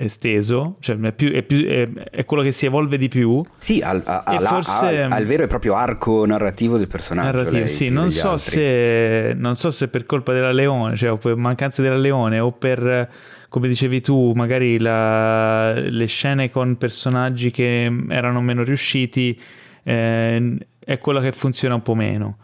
esteso, 0.00 0.76
cioè 0.78 0.96
è, 0.96 1.12
più- 1.12 1.32
è 1.32 1.42
più- 1.42 1.66
è- 1.66 1.88
è 2.10 2.24
quello 2.24 2.42
che 2.44 2.52
si 2.52 2.66
evolve 2.66 2.96
di 2.98 3.08
più. 3.08 3.42
Sì, 3.56 3.80
ha 3.82 3.96
E 3.96 4.38
la- 4.40 4.48
forse- 4.48 5.02
ha 5.02 5.18
il 5.18 5.26
vero 5.26 5.42
e 5.42 5.46
proprio 5.48 5.74
arco 5.74 6.24
narrativo 6.24 6.78
del 6.78 6.86
personaggio. 6.86 7.26
narrativo, 7.32 7.56
lei, 7.58 7.68
sì, 7.68 7.88
non 7.88 8.12
so, 8.12 8.36
se, 8.36 9.32
non 9.36 9.56
so 9.56 9.70
se 9.72 9.88
per 9.88 10.06
colpa 10.06 10.32
della 10.32 10.52
Leone, 10.52 10.94
cioè 10.96 11.10
o 11.10 11.16
per 11.16 11.34
mancanza 11.34 11.82
della 11.82 11.96
Leone 11.96 12.38
o 12.38 12.52
per, 12.52 13.08
come 13.48 13.66
dicevi 13.66 14.00
tu, 14.00 14.32
magari 14.36 14.78
la- 14.78 15.72
le 15.72 16.06
scene 16.06 16.48
con 16.50 16.76
personaggi 16.78 17.50
che 17.50 17.92
erano 18.08 18.40
meno 18.40 18.62
riusciti, 18.62 19.36
eh, 19.82 20.56
è 20.78 20.98
quello 20.98 21.18
che 21.20 21.32
funziona 21.32 21.74
un 21.74 21.82
po' 21.82 21.94
meno. 21.96 22.38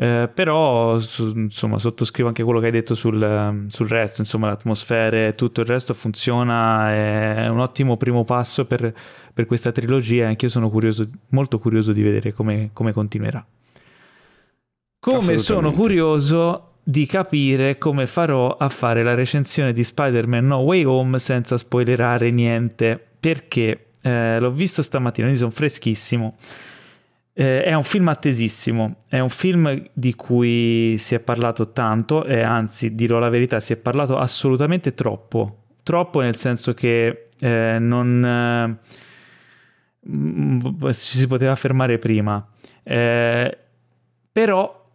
Eh, 0.00 0.30
però 0.32 1.00
su- 1.00 1.32
insomma 1.34 1.76
sottoscrivo 1.76 2.28
anche 2.28 2.44
quello 2.44 2.60
che 2.60 2.66
hai 2.66 2.70
detto 2.70 2.94
sul, 2.94 3.64
sul 3.66 3.88
resto 3.88 4.20
insomma 4.20 4.46
l'atmosfera 4.46 5.26
e 5.26 5.34
tutto 5.34 5.62
il 5.62 5.66
resto 5.66 5.92
funziona 5.92 6.92
è 6.92 7.48
un 7.48 7.58
ottimo 7.58 7.96
primo 7.96 8.22
passo 8.22 8.64
per, 8.64 8.94
per 9.34 9.46
questa 9.46 9.72
trilogia 9.72 10.22
e 10.22 10.26
anche 10.26 10.44
io 10.44 10.52
sono 10.52 10.70
curioso, 10.70 11.04
molto 11.30 11.58
curioso 11.58 11.90
di 11.90 12.02
vedere 12.02 12.32
come, 12.32 12.70
come 12.72 12.92
continuerà. 12.92 13.44
Come 15.00 15.38
sono 15.38 15.72
curioso 15.72 16.74
di 16.80 17.04
capire 17.04 17.76
come 17.76 18.06
farò 18.06 18.56
a 18.56 18.68
fare 18.68 19.02
la 19.02 19.14
recensione 19.14 19.72
di 19.72 19.82
Spider-Man 19.82 20.46
No 20.46 20.58
Way 20.58 20.84
Home 20.84 21.18
senza 21.18 21.56
spoilerare 21.56 22.30
niente 22.30 23.04
perché 23.18 23.86
eh, 24.00 24.38
l'ho 24.38 24.52
visto 24.52 24.80
stamattina 24.80 25.26
quindi 25.26 25.42
sono 25.42 25.52
freschissimo 25.52 26.36
eh, 27.40 27.62
è 27.62 27.72
un 27.72 27.84
film 27.84 28.08
attesissimo, 28.08 29.04
è 29.06 29.20
un 29.20 29.28
film 29.28 29.88
di 29.92 30.12
cui 30.16 30.96
si 30.98 31.14
è 31.14 31.20
parlato 31.20 31.70
tanto 31.70 32.24
e 32.24 32.42
anzi, 32.42 32.96
dirò 32.96 33.20
la 33.20 33.28
verità, 33.28 33.60
si 33.60 33.72
è 33.72 33.76
parlato 33.76 34.18
assolutamente 34.18 34.92
troppo. 34.92 35.66
Troppo 35.84 36.20
nel 36.20 36.34
senso 36.34 36.74
che 36.74 37.28
eh, 37.38 37.76
non 37.78 38.80
eh, 40.04 40.92
ci 40.92 41.16
si 41.16 41.28
poteva 41.28 41.54
fermare 41.54 41.98
prima. 41.98 42.44
Eh, 42.82 43.58
però 44.32 44.90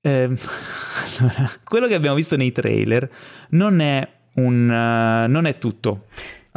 ehm, 0.00 0.34
allora, 1.18 1.50
quello 1.62 1.86
che 1.88 1.94
abbiamo 1.94 2.16
visto 2.16 2.36
nei 2.36 2.52
trailer 2.52 3.06
non 3.50 3.80
è 3.80 4.08
un 4.36 4.70
eh, 4.70 5.26
non 5.26 5.44
è 5.44 5.58
tutto. 5.58 6.06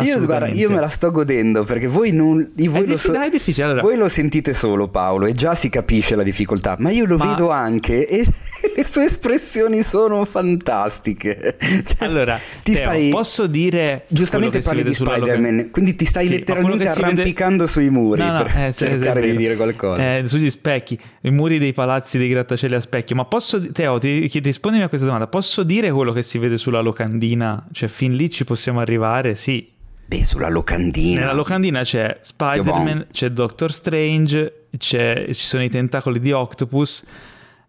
Io, 0.04 0.26
guarda, 0.26 0.48
io 0.48 0.70
me 0.70 0.80
la 0.80 0.88
sto 0.88 1.12
godendo 1.12 1.64
perché 1.64 1.86
voi, 1.86 2.12
non, 2.12 2.50
voi 2.56 2.84
È 2.84 2.86
lo, 2.88 2.98
difficile, 3.30 3.66
allora. 3.68 3.82
voi 3.82 3.98
lo 3.98 4.10
sentite 4.10 4.54
solo 4.54 4.88
Paolo 4.88 5.26
e 5.28 5.34
già 5.34 5.54
si 5.54 5.70
capisce 5.70 6.16
la 6.16 6.24
difficoltà, 6.24 6.76
ma 6.80 6.90
io 6.92 7.06
lo 7.06 7.18
Ma- 7.18 7.28
vedo 7.28 7.50
anche 7.52 8.08
e 8.08 8.26
le 8.76 8.86
sue 8.86 9.06
espressioni 9.06 9.82
sono 9.84 10.24
fantastiche. 10.26 11.58
Cioè, 11.60 12.08
Allora, 12.08 12.40
ti 12.64 12.74
Teo, 12.74 12.84
stai... 12.84 13.10
posso 13.10 13.48
dire 13.48 14.06
Giustamente 14.08 14.60
parli 14.60 14.84
di 14.84 14.94
Spider-Man, 14.94 15.56
loca- 15.58 15.70
quindi 15.72 15.96
ti 15.96 16.06
stai 16.06 16.26
Sì, 16.28 16.32
letteralmente 16.34 16.86
si 16.92 17.00
vede- 17.02 17.12
arrampicando 17.12 17.68
sui 17.68 17.90
muri 17.90 18.22
No, 18.22 18.32
no, 18.32 18.44
per 18.44 18.58
eh, 18.58 18.74
cercare 18.74 19.22
di 19.22 19.36
dire 19.38 19.56
qualcosa. 19.56 20.18
Eh, 20.18 20.24
sugli 20.28 20.50
specchi, 20.50 21.00
i 21.22 21.32
muri 21.32 21.58
dei 21.60 21.74
palazzi 21.74 22.18
dei 22.18 22.28
grattacieli 22.30 22.76
a 22.76 22.80
specchio. 22.80 23.16
Ma 23.16 23.26
posso, 23.26 23.72
Teo, 23.72 23.98
ti, 24.00 24.28
rispondimi 24.44 24.84
a 24.84 24.88
questa 24.88 25.06
domanda. 25.06 25.28
Posso 25.28 25.64
dire 25.64 25.92
quello 25.92 26.12
che 26.12 26.22
si 26.22 26.38
vede 26.38 26.58
sulla 26.58 26.82
locandina? 26.82 27.68
Cioè, 27.72 27.90
fin 27.90 28.16
lì 28.16 28.30
ci 28.30 28.44
possiamo 28.46 28.80
arrivare? 28.80 29.36
Sì. 29.36 29.68
Beh, 30.06 30.26
sulla 30.26 30.50
locandina. 30.50 31.22
Nella 31.22 31.34
locandina 31.34 31.84
c'è 31.84 32.18
Spider-Man, 32.20 32.84
buono. 32.84 33.06
c'è 33.14 33.30
Doctor 33.30 33.72
Strange, 33.72 34.66
c'è- 34.78 35.26
ci 35.28 35.46
sono 35.46 35.64
i 35.64 35.70
tentacoli 35.70 36.20
di 36.20 36.32
Octopus. 36.34 37.04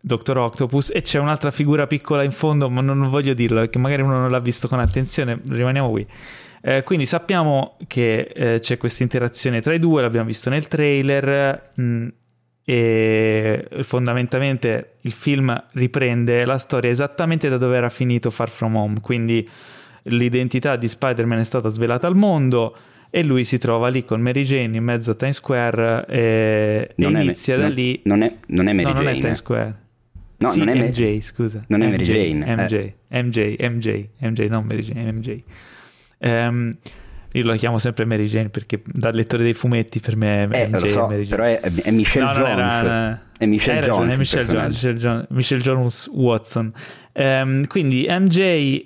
Dottor 0.04 0.36
Octopus 0.38 0.90
e 0.92 1.00
c'è 1.02 1.18
un'altra 1.20 1.52
figura 1.52 1.86
piccola 1.86 2.24
in 2.24 2.32
fondo, 2.32 2.68
ma 2.68 2.80
non 2.80 3.08
voglio 3.08 3.34
dirlo 3.34 3.60
perché 3.60 3.78
magari 3.78 4.02
uno 4.02 4.18
non 4.18 4.30
l'ha 4.30 4.40
visto 4.40 4.66
con 4.66 4.80
attenzione. 4.80 5.40
Rimaniamo 5.48 5.90
qui. 5.90 6.04
Eh, 6.60 6.82
quindi 6.82 7.06
sappiamo 7.06 7.76
che 7.86 8.30
eh, 8.34 8.58
c'è 8.60 8.76
questa 8.78 9.02
interazione 9.04 9.60
tra 9.60 9.74
i 9.74 9.78
due, 9.78 10.02
l'abbiamo 10.02 10.26
visto 10.26 10.50
nel 10.50 10.66
trailer. 10.68 11.70
mh, 11.74 12.06
e 12.64 13.66
fondamentalmente 13.82 14.92
il 15.00 15.10
film 15.12 15.64
riprende 15.74 16.44
la 16.44 16.58
storia 16.58 16.90
esattamente 16.90 17.48
da 17.48 17.56
dove 17.58 17.76
era 17.76 17.88
finito 17.88 18.30
Far 18.30 18.48
From 18.48 18.76
Home. 18.76 19.00
Quindi 19.00 19.48
l'identità 20.04 20.76
di 20.76 20.86
Spider-Man 20.88 21.40
è 21.40 21.44
stata 21.44 21.68
svelata 21.68 22.06
al 22.06 22.14
mondo 22.16 22.76
e 23.10 23.24
lui 23.24 23.42
si 23.44 23.58
trova 23.58 23.88
lì 23.88 24.04
con 24.04 24.20
Mary 24.20 24.42
Jane 24.44 24.76
in 24.76 24.84
mezzo 24.84 25.10
a 25.10 25.14
Times 25.14 25.36
Square 25.36 26.06
e, 26.08 26.18
e 26.90 26.94
Non 27.02 27.16
è- 27.16 27.22
inizia 27.22 27.56
da 27.56 27.64
non- 27.64 27.72
lì. 27.72 28.00
Non 28.04 28.22
è, 28.22 28.36
non 28.46 28.68
è 28.68 28.72
Mary 28.72 28.84
no, 28.86 28.92
non 28.92 29.02
Jane. 29.02 29.16
è 29.16 29.20
Times 29.20 29.36
eh. 29.38 29.40
Square. 29.40 29.74
No, 30.42 30.50
Sì, 30.50 30.58
non 30.58 30.68
è 30.68 30.74
Ma- 30.78 30.84
MJ, 30.86 31.20
scusa. 31.20 31.64
non 31.68 31.82
è 31.82 31.86
Mary 31.88 32.02
MJ, 32.02 32.12
Jane, 32.12 32.46
eh. 32.46 32.56
MJ, 32.56 32.92
MJ, 33.08 33.56
MJ, 33.68 34.08
MJ, 34.20 34.48
non 34.48 34.64
Mary 34.64 34.82
Jane, 34.82 35.12
MJ. 35.12 35.42
Ehm, 36.18 36.72
io 37.34 37.44
la 37.44 37.56
chiamo 37.56 37.78
sempre 37.78 38.04
Mary 38.04 38.26
Jane 38.26 38.50
perché 38.50 38.82
da 38.84 39.10
lettore 39.10 39.42
dei 39.42 39.54
fumetti 39.54 40.00
per 40.00 40.16
me 40.16 40.48
è 40.48 40.62
Eh, 40.64 40.68
MJ 40.68 40.80
lo 40.80 40.86
so, 40.86 41.06
Mary 41.06 41.22
Jane. 41.24 41.28
però 41.28 41.44
è, 41.44 41.60
è 41.82 41.90
Michelle 41.90 42.26
No, 42.26 42.32
Jones. 42.32 42.82
era- 42.82 43.22
È 43.38 43.46
Michelle 43.46 43.80
ragione, 43.80 43.98
Jones. 44.08 44.14
è 44.14 44.18
Michelle 44.18 44.44
Jones. 44.46 44.72
Michelle 44.74 44.98
Jones, 44.98 45.26
Michelle 45.30 45.62
Jones 45.62 46.10
Watson. 46.12 46.72
Ehm, 47.12 47.66
quindi 47.66 48.06
MJ 48.08 48.38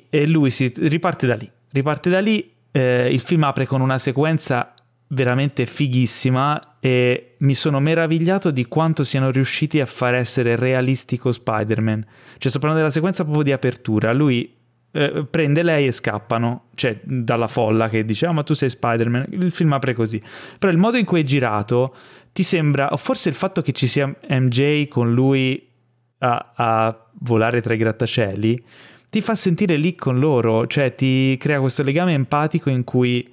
e 0.09 0.27
lui 0.27 0.51
si 0.51 0.73
riparte 0.77 1.27
da 1.27 1.35
lì. 1.35 1.51
Riparte 1.73 2.09
da 2.11 2.20
lì. 2.20 2.51
eh, 2.77 3.09
il 3.11 3.20
film 3.20 3.43
apre 3.45 3.65
con 3.66 3.81
una 3.81 3.97
sequenza 3.97 4.74
veramente 5.09 5.66
fighissima 5.66 6.78
e 6.81 7.35
mi 7.39 7.55
sono 7.55 7.81
meravigliato 7.81 8.51
di 8.51 8.66
quanto 8.66 9.05
siano 9.05 9.31
riusciti 9.31 9.81
a 9.81 9.87
far 9.87 10.15
essere 10.15 10.57
realistico 10.57 11.33
Spider-Man. 11.33 12.05
Cioè, 12.39 12.51
sto 12.51 12.59
parlando 12.59 12.78
della 12.78 12.93
sequenza 12.93 13.23
proprio 13.23 13.45
di 13.45 13.53
apertura. 13.53 14.12
Lui 14.12 14.53
eh, 14.91 15.27
prende 15.28 15.62
lei 15.62 15.87
e 15.87 15.93
scappano, 15.93 16.66
cioè 16.74 16.99
dalla 17.03 17.47
folla 17.47 17.89
che 17.89 18.05
dice: 18.05 18.27
Ah, 18.27 18.33
ma 18.33 18.43
tu 18.43 18.55
sei 18.55 18.70
Spider-Man. 18.70 19.27
Il 19.31 19.53
film 19.53 19.73
apre 19.73 19.95
così. 19.95 20.20
Però 20.59 20.73
il 20.73 20.78
modo 20.78 20.97
in 20.97 21.05
cui 21.05 21.20
è 21.20 21.24
girato 21.24 21.95
ti 22.33 22.43
sembra, 22.43 22.93
o 22.93 22.97
forse 22.97 23.31
il 23.31 23.35
fatto 23.35 23.62
che 23.62 23.73
ci 23.73 23.87
sia 23.87 24.15
MJ 24.28 24.89
con 24.89 25.15
lui 25.15 25.70
a, 26.19 26.53
a 26.55 27.07
volare 27.20 27.62
tra 27.62 27.73
i 27.73 27.78
grattacieli, 27.78 28.65
ti 29.09 29.20
fa 29.23 29.35
sentire 29.35 29.77
lì 29.77 29.95
con 29.95 30.19
loro, 30.19 30.66
cioè 30.66 30.95
ti 30.95 31.37
crea 31.39 31.61
questo 31.61 31.83
legame 31.83 32.12
empatico 32.12 32.69
in 32.69 32.85
cui 32.85 33.33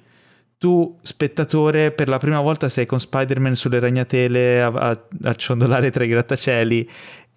tu, 0.64 0.98
spettatore, 1.02 1.90
per 1.92 2.08
la 2.08 2.16
prima 2.16 2.40
volta 2.40 2.70
sei 2.70 2.86
con 2.86 2.98
Spider-Man 2.98 3.54
sulle 3.54 3.80
ragnatele 3.80 4.62
a, 4.62 4.68
a, 4.68 4.98
a 5.24 5.34
ciondolare 5.34 5.90
tra 5.90 6.04
i 6.04 6.08
grattacieli 6.08 6.88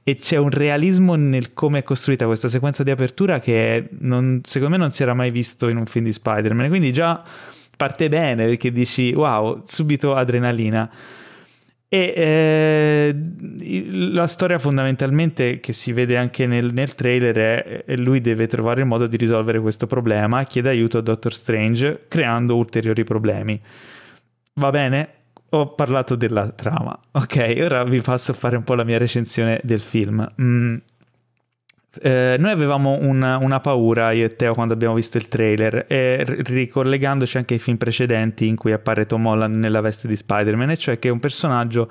e 0.02 0.16
c'è 0.16 0.38
un 0.38 0.49
realismo 0.49 1.16
nel 1.16 1.52
come 1.52 1.80
è 1.80 1.84
costruita 1.84 2.26
questa 2.26 2.48
sequenza 2.48 2.84
di 2.84 2.91
apertura 2.91 3.40
che 3.40 3.90
non- 3.99 4.40
secondo 4.45 4.78
me 4.78 4.82
non 4.82 4.91
si 4.91 5.04
era 5.04 5.14
mai 5.14 5.30
visto 5.30 5.68
in 5.68 5.76
un 5.76 5.86
film 5.88 6.06
di 6.06 6.14
Spider-Man. 6.14 6.70
Quindi 6.70 6.94
già 6.94 7.22
parte 7.76 8.08
bene 8.08 8.45
perché 8.45 8.72
dici 8.72 9.12
wow, 9.14 9.62
subito 9.66 10.16
adrenalina. 10.16 10.90
E 11.90 12.14
eh, 12.18 13.16
la 14.12 14.28
storia 14.28 14.60
fondamentalmente 14.60 15.62
che 15.62 15.72
si 15.72 15.94
vede 15.94 16.18
anche 16.18 16.46
nel, 16.46 16.74
nel 16.74 16.96
trailer 16.96 17.84
è, 17.86 17.96
lui 17.96 18.20
deve 18.20 18.48
trovare 18.48 18.82
il 18.82 18.88
modo 18.88 19.08
di 19.08 19.16
risolvere 19.16 19.62
questo 19.62 19.88
problema, 19.88 20.44
chiede 20.44 20.70
aiuto 20.70 20.98
a 20.98 21.02
Doctor 21.02 21.34
Strange 21.34 22.06
creando 22.10 22.58
ulteriori 22.58 23.06
problemi. 23.06 23.60
Va 24.56 24.70
bene? 24.70 25.10
Ho 25.52 25.76
parlato 25.76 26.16
della 26.16 26.50
trama. 26.50 27.00
Ok, 27.12 27.56
ora 27.60 27.86
vi 27.86 28.02
passo 28.02 28.32
a 28.32 28.36
fare 28.36 28.58
un 28.58 28.64
po' 28.64 28.74
la 28.74 28.84
mia 28.84 28.98
recensione 28.98 29.62
del 29.64 29.80
film. 29.80 30.28
Mm. 30.42 30.76
Eh, 32.02 32.36
noi 32.38 32.52
avevamo 32.52 32.98
una, 33.00 33.38
una, 33.38 33.60
paura, 33.60 34.12
io 34.12 34.26
e 34.26 34.36
Teo, 34.36 34.54
quando 34.54 34.74
abbiamo 34.74 34.94
visto 34.94 35.18
il 35.18 35.28
trailer, 35.28 35.86
e 35.88 36.24
ricollegandoci 36.26 37.38
anche 37.38 37.56
ai 37.56 37.60
film 37.60 37.78
precedenti 37.78 38.48
in 38.48 38.56
cui 38.56 38.72
appare 38.72 39.06
Tom 39.06 39.26
Holland 39.26 39.56
nella 39.56 39.82
veste 39.82 40.08
di 40.08 40.16
Spider-Man, 40.16 40.72
e 40.72 40.78
cioè 40.78 41.00
che 41.00 41.08
è 41.08 41.12
un 41.12 41.20
personaggio 41.20 41.90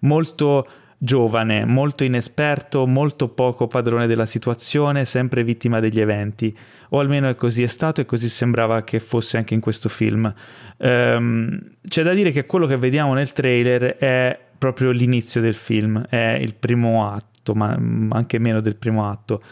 molto 0.00 0.66
giovane, 0.98 1.64
molto 1.64 2.04
inesperto, 2.04 2.86
molto 2.86 3.28
poco 3.28 3.66
padrone 3.66 4.06
della 4.06 4.26
situazione, 4.26 5.04
sempre 5.04 5.44
vittima 5.44 5.80
degli 5.80 6.00
eventi. 6.00 6.56
O 6.90 7.00
almeno 7.00 7.28
è 7.28 7.34
così 7.34 7.62
è 7.62 7.66
stato 7.66 8.00
e 8.00 8.06
così 8.06 8.28
sembrava 8.28 8.82
che 8.82 9.00
fosse 9.00 9.36
anche 9.36 9.54
in 9.54 9.60
questo 9.60 9.88
film. 9.88 10.32
Um, 10.78 11.58
c'è 11.86 12.02
da 12.02 12.14
dire 12.14 12.30
che 12.30 12.46
quello 12.46 12.66
che 12.66 12.76
vediamo 12.76 13.12
nel 13.14 13.32
trailer 13.32 13.96
è 13.96 14.45
proprio 14.58 14.90
l'inizio 14.90 15.40
del 15.40 15.54
film, 15.54 16.04
è 16.08 16.38
il 16.40 16.54
primo 16.54 17.10
atto, 17.10 17.54
ma 17.54 17.70
anche 18.10 18.38
meno 18.38 18.60
del 18.60 18.76
primo 18.76 19.08
atto. 19.08 19.42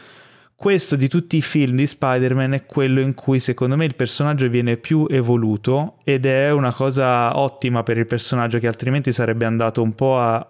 Questo 0.57 0.97
di 0.97 1.09
tutti 1.09 1.37
i 1.37 1.43
film 1.43 1.77
di 1.77 1.87
Spider-Man 1.87 2.55
è 2.55 2.65
quello 2.65 3.01
in 3.01 3.15
cui 3.15 3.39
secondo 3.39 3.77
me 3.77 3.85
il 3.85 3.97
personaggio 3.97 4.49
viene 4.49 4.77
più 4.77 5.07
evoluto 5.11 5.99
ed 6.05 6.27
è 6.27 6.51
una 6.53 6.73
cosa 6.73 7.37
ottima 7.37 7.83
per 7.83 7.99
il 7.99 8.07
personaggio 8.07 8.59
che 8.59 8.67
altrimenti 8.67 9.13
sarebbe 9.13 9.45
andato 9.45 9.83
un 9.83 9.95
po' 9.95 10.19
a 10.19 10.49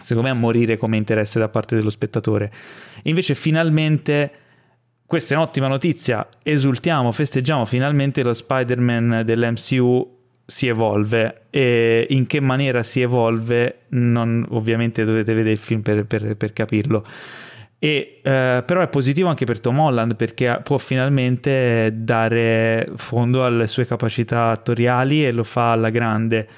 secondo 0.00 0.28
me 0.28 0.34
a 0.34 0.38
morire 0.38 0.76
come 0.76 0.96
interesse 0.96 1.38
da 1.38 1.48
parte 1.48 1.76
dello 1.76 1.90
spettatore. 1.90 2.52
Invece 3.04 3.34
finalmente 3.34 4.30
questa 5.06 5.34
è 5.34 5.36
un'ottima 5.38 5.68
notizia, 5.68 6.28
esultiamo, 6.42 7.10
festeggiamo 7.12 7.64
finalmente 7.64 8.22
lo 8.22 8.34
Spider-Man 8.34 9.22
dell'MCU 9.24 10.17
si 10.50 10.66
evolve 10.66 11.42
e 11.50 12.06
in 12.08 12.26
che 12.26 12.40
maniera 12.40 12.82
si 12.82 13.02
evolve 13.02 13.80
non, 13.88 14.46
ovviamente 14.50 15.04
dovete 15.04 15.34
vedere 15.34 15.52
il 15.52 15.58
film 15.58 15.82
per, 15.82 16.06
per, 16.06 16.36
per 16.36 16.54
capirlo 16.54 17.04
e, 17.78 18.20
eh, 18.22 18.62
però 18.66 18.80
è 18.80 18.88
positivo 18.88 19.28
anche 19.28 19.44
per 19.44 19.60
Tom 19.60 19.78
Holland 19.78 20.16
perché 20.16 20.60
può 20.64 20.78
finalmente 20.78 21.92
dare 21.94 22.88
fondo 22.96 23.44
alle 23.44 23.66
sue 23.66 23.86
capacità 23.86 24.50
attoriali 24.50 25.24
e 25.24 25.30
lo 25.30 25.44
fa 25.44 25.72
alla 25.72 25.90
grande 25.90 26.48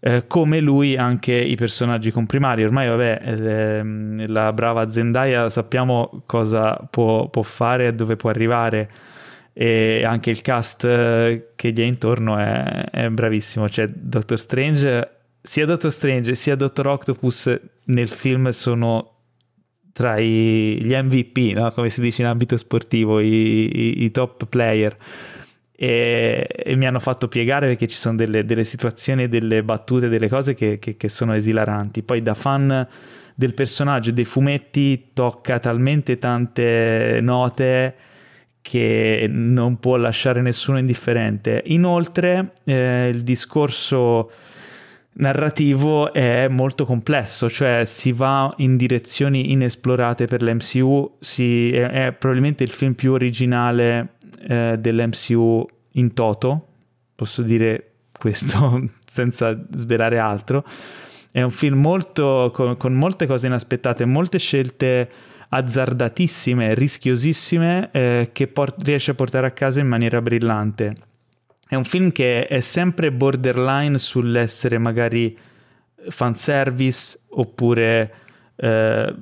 eh, 0.00 0.26
come 0.28 0.60
lui 0.60 0.96
anche 0.96 1.34
i 1.34 1.56
personaggi 1.56 2.12
comprimari. 2.12 2.62
Ormai, 2.62 2.88
vabbè, 2.88 3.20
eh, 3.24 4.26
la 4.28 4.52
brava 4.52 4.88
Zendaya 4.88 5.48
sappiamo 5.48 6.22
cosa 6.26 6.74
può, 6.88 7.28
può, 7.28 7.42
fare 7.42 7.88
e 7.88 7.94
dove 7.94 8.14
può 8.14 8.30
arrivare. 8.30 8.88
E 9.60 10.04
anche 10.04 10.30
il 10.30 10.40
cast 10.40 10.84
eh, 10.84 11.50
che 11.56 11.72
gli 11.72 11.80
è 11.80 11.84
intorno 11.84 12.38
è, 12.38 12.84
è 12.90 13.08
bravissimo. 13.08 13.68
Cioè, 13.68 13.88
Doctor 13.88 14.38
Strange, 14.38 15.10
sia 15.42 15.66
Doctor 15.66 15.90
Strange 15.90 16.34
sia 16.36 16.54
Doctor 16.54 16.86
Octopus 16.86 17.58
nel 17.86 18.08
film 18.08 18.50
sono 18.50 19.14
tra 19.92 20.16
i, 20.18 20.80
gli 20.80 20.94
MVP, 20.94 21.56
no? 21.56 21.72
come 21.72 21.88
si 21.88 22.00
dice 22.00 22.22
in 22.22 22.28
ambito 22.28 22.56
sportivo, 22.56 23.18
i, 23.18 23.26
i, 23.26 24.04
i 24.04 24.10
top 24.12 24.46
player 24.46 24.96
e, 25.80 26.46
e, 26.48 26.76
mi 26.76 26.86
hanno 26.86 27.00
fatto 27.00 27.26
piegare 27.26 27.66
perché 27.66 27.88
ci 27.88 27.96
sono 27.96 28.16
delle, 28.16 28.44
delle 28.44 28.62
situazioni, 28.64 29.28
delle 29.28 29.64
battute, 29.64 30.08
delle 30.08 30.28
cose 30.28 30.54
che, 30.54 30.78
che, 30.78 30.96
che, 30.96 31.08
sono 31.08 31.34
esilaranti. 31.34 32.02
Poi 32.02 32.22
da 32.22 32.34
fan 32.34 32.86
del 33.34 33.54
personaggio 33.54 34.10
dei 34.10 34.24
fumetti 34.24 35.10
tocca 35.12 35.58
talmente 35.60 36.18
tante 36.18 37.18
note 37.22 37.94
che 38.68 39.26
non 39.30 39.80
può 39.80 39.96
lasciare 39.96 40.42
nessuno 40.42 40.78
indifferente. 40.78 41.62
Inoltre 41.68 42.52
eh, 42.64 43.08
il 43.08 43.22
discorso 43.22 44.30
narrativo 45.14 46.12
è 46.12 46.48
molto 46.48 46.84
complesso, 46.84 47.48
cioè 47.48 47.84
si 47.86 48.12
va 48.12 48.52
in 48.58 48.76
direzioni 48.76 49.52
inesplorate 49.52 50.26
per 50.26 50.42
l'MCU, 50.42 51.16
si, 51.18 51.70
è, 51.70 52.08
è 52.08 52.12
probabilmente 52.12 52.62
il 52.62 52.68
film 52.68 52.92
più 52.92 53.12
originale 53.12 54.16
eh, 54.46 54.76
dell'MCU 54.78 55.66
in 55.92 56.12
toto, 56.12 56.66
posso 57.14 57.40
dire 57.40 57.92
questo 58.18 58.86
senza 59.06 59.58
svelare 59.76 60.18
altro. 60.18 60.62
È 61.30 61.40
un 61.40 61.50
film 61.50 61.80
molto, 61.80 62.50
con, 62.52 62.76
con 62.76 62.92
molte 62.92 63.26
cose 63.26 63.46
inaspettate, 63.46 64.04
molte 64.04 64.38
scelte 64.38 65.10
azzardatissime, 65.48 66.74
rischiosissime, 66.74 67.90
eh, 67.92 68.30
che 68.32 68.46
port- 68.48 68.82
riesce 68.82 69.12
a 69.12 69.14
portare 69.14 69.46
a 69.46 69.52
casa 69.52 69.80
in 69.80 69.86
maniera 69.86 70.20
brillante. 70.20 70.94
È 71.66 71.74
un 71.74 71.84
film 71.84 72.12
che 72.12 72.46
è 72.46 72.60
sempre 72.60 73.12
borderline 73.12 73.98
sull'essere 73.98 74.78
magari 74.78 75.36
fanservice 76.08 77.20
oppure 77.30 78.12
eh, 78.60 79.14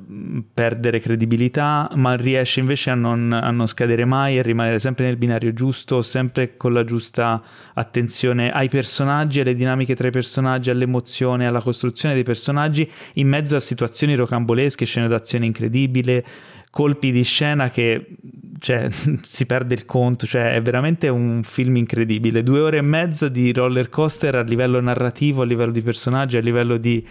perdere 0.54 0.98
credibilità, 0.98 1.90
ma 1.94 2.14
riesce 2.14 2.60
invece 2.60 2.88
a 2.90 2.94
non, 2.94 3.30
a 3.32 3.50
non 3.50 3.66
scadere 3.66 4.06
mai, 4.06 4.38
a 4.38 4.42
rimanere 4.42 4.78
sempre 4.78 5.04
nel 5.04 5.18
binario 5.18 5.52
giusto, 5.52 6.00
sempre 6.00 6.56
con 6.56 6.72
la 6.72 6.84
giusta 6.84 7.42
attenzione 7.74 8.50
ai 8.50 8.70
personaggi, 8.70 9.40
alle 9.40 9.54
dinamiche 9.54 9.94
tra 9.94 10.08
i 10.08 10.10
personaggi, 10.10 10.70
all'emozione, 10.70 11.46
alla 11.46 11.60
costruzione 11.60 12.14
dei 12.14 12.22
personaggi, 12.24 12.90
in 13.14 13.28
mezzo 13.28 13.56
a 13.56 13.60
situazioni 13.60 14.14
rocambolesche, 14.14 14.86
scene 14.86 15.06
d'azione 15.06 15.44
incredibile, 15.44 16.24
colpi 16.70 17.10
di 17.10 17.22
scena 17.22 17.68
che 17.68 18.16
cioè, 18.58 18.88
si 19.20 19.44
perde 19.44 19.74
il 19.74 19.84
conto, 19.84 20.26
cioè 20.26 20.54
è 20.54 20.62
veramente 20.62 21.08
un 21.08 21.42
film 21.42 21.76
incredibile, 21.76 22.42
due 22.42 22.60
ore 22.60 22.78
e 22.78 22.82
mezza 22.82 23.28
di 23.28 23.52
roller 23.52 23.90
coaster 23.90 24.36
a 24.36 24.42
livello 24.42 24.80
narrativo, 24.80 25.42
a 25.42 25.44
livello 25.44 25.72
di 25.72 25.82
personaggi, 25.82 26.38
a 26.38 26.40
livello 26.40 26.78
di 26.78 27.06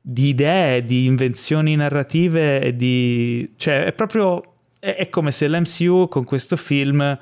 di 0.00 0.28
idee, 0.28 0.84
di 0.84 1.04
invenzioni 1.04 1.76
narrative 1.76 2.60
e 2.60 2.74
di... 2.74 3.52
cioè 3.56 3.84
è 3.84 3.92
proprio... 3.92 4.54
è, 4.78 4.94
è 4.96 5.08
come 5.08 5.30
se 5.32 5.48
l'MCU 5.48 6.08
con 6.08 6.24
questo 6.24 6.56
film 6.56 7.18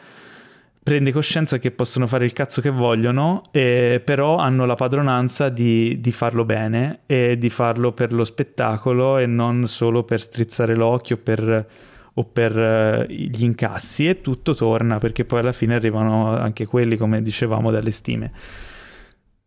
prende 0.89 1.13
coscienza 1.13 1.59
che 1.59 1.71
possono 1.71 2.07
fare 2.07 2.25
il 2.25 2.33
cazzo 2.33 2.63
che 2.63 2.71
vogliono, 2.71 3.43
eh, 3.51 4.01
però 4.03 4.39
hanno 4.39 4.65
la 4.65 4.75
padronanza 4.75 5.51
di, 5.51 6.01
di, 6.01 6.13
farlo 6.13 6.47
bene 6.47 7.01
e 7.05 7.37
di 7.37 7.51
farlo 7.51 7.93
per 7.93 8.15
lo 8.15 8.25
spettacolo 8.25 9.19
e 9.19 9.27
non 9.27 9.67
solo 9.67 10.05
per 10.05 10.19
strizzare 10.19 10.75
l'occhio 10.75 11.19
per, 11.19 11.67
o 12.15 12.25
per 12.25 12.57
uh, 12.57 13.13
gli 13.13 13.43
incassi 13.43 14.09
e 14.09 14.23
tutto 14.23 14.55
torna 14.55 14.97
perché 14.97 15.27
poi 15.27 15.41
alla 15.41 15.53
fine 15.53 15.75
arrivano 15.75 16.35
anche 16.35 16.65
quelli, 16.65 16.97
come 16.97 17.21
dicevamo, 17.21 17.71
dalle 17.71 17.91
stime. 17.91 18.33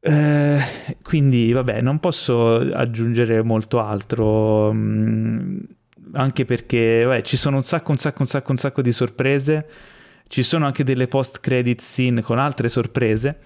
Eh, 0.04 0.60
quindi 1.04 1.52
vabbè, 1.52 1.82
non 1.82 2.00
posso 2.00 2.56
aggiungere 2.56 3.44
molto 3.44 3.80
altro, 3.80 4.74
mh, 4.74 4.78
mm, 4.78 5.60
anche 6.14 6.44
perché 6.46 7.04
vabbè, 7.04 7.22
ci 7.22 7.38
sono 7.38 7.58
un 7.58 7.64
sacco, 7.64 7.92
un 7.92 7.98
sacco, 7.98 8.22
un 8.22 8.28
sacco, 8.28 8.52
un 8.52 8.58
sacco 8.58 8.82
di 8.82 8.92
sorprese. 8.92 9.68
Ci 10.32 10.44
sono 10.44 10.66
anche 10.66 10.86
delle 10.86 11.10
post-credit 11.10 11.82
scene 11.82 12.22
con 12.22 12.40
altre 12.40 12.70
sorprese, 12.70 13.40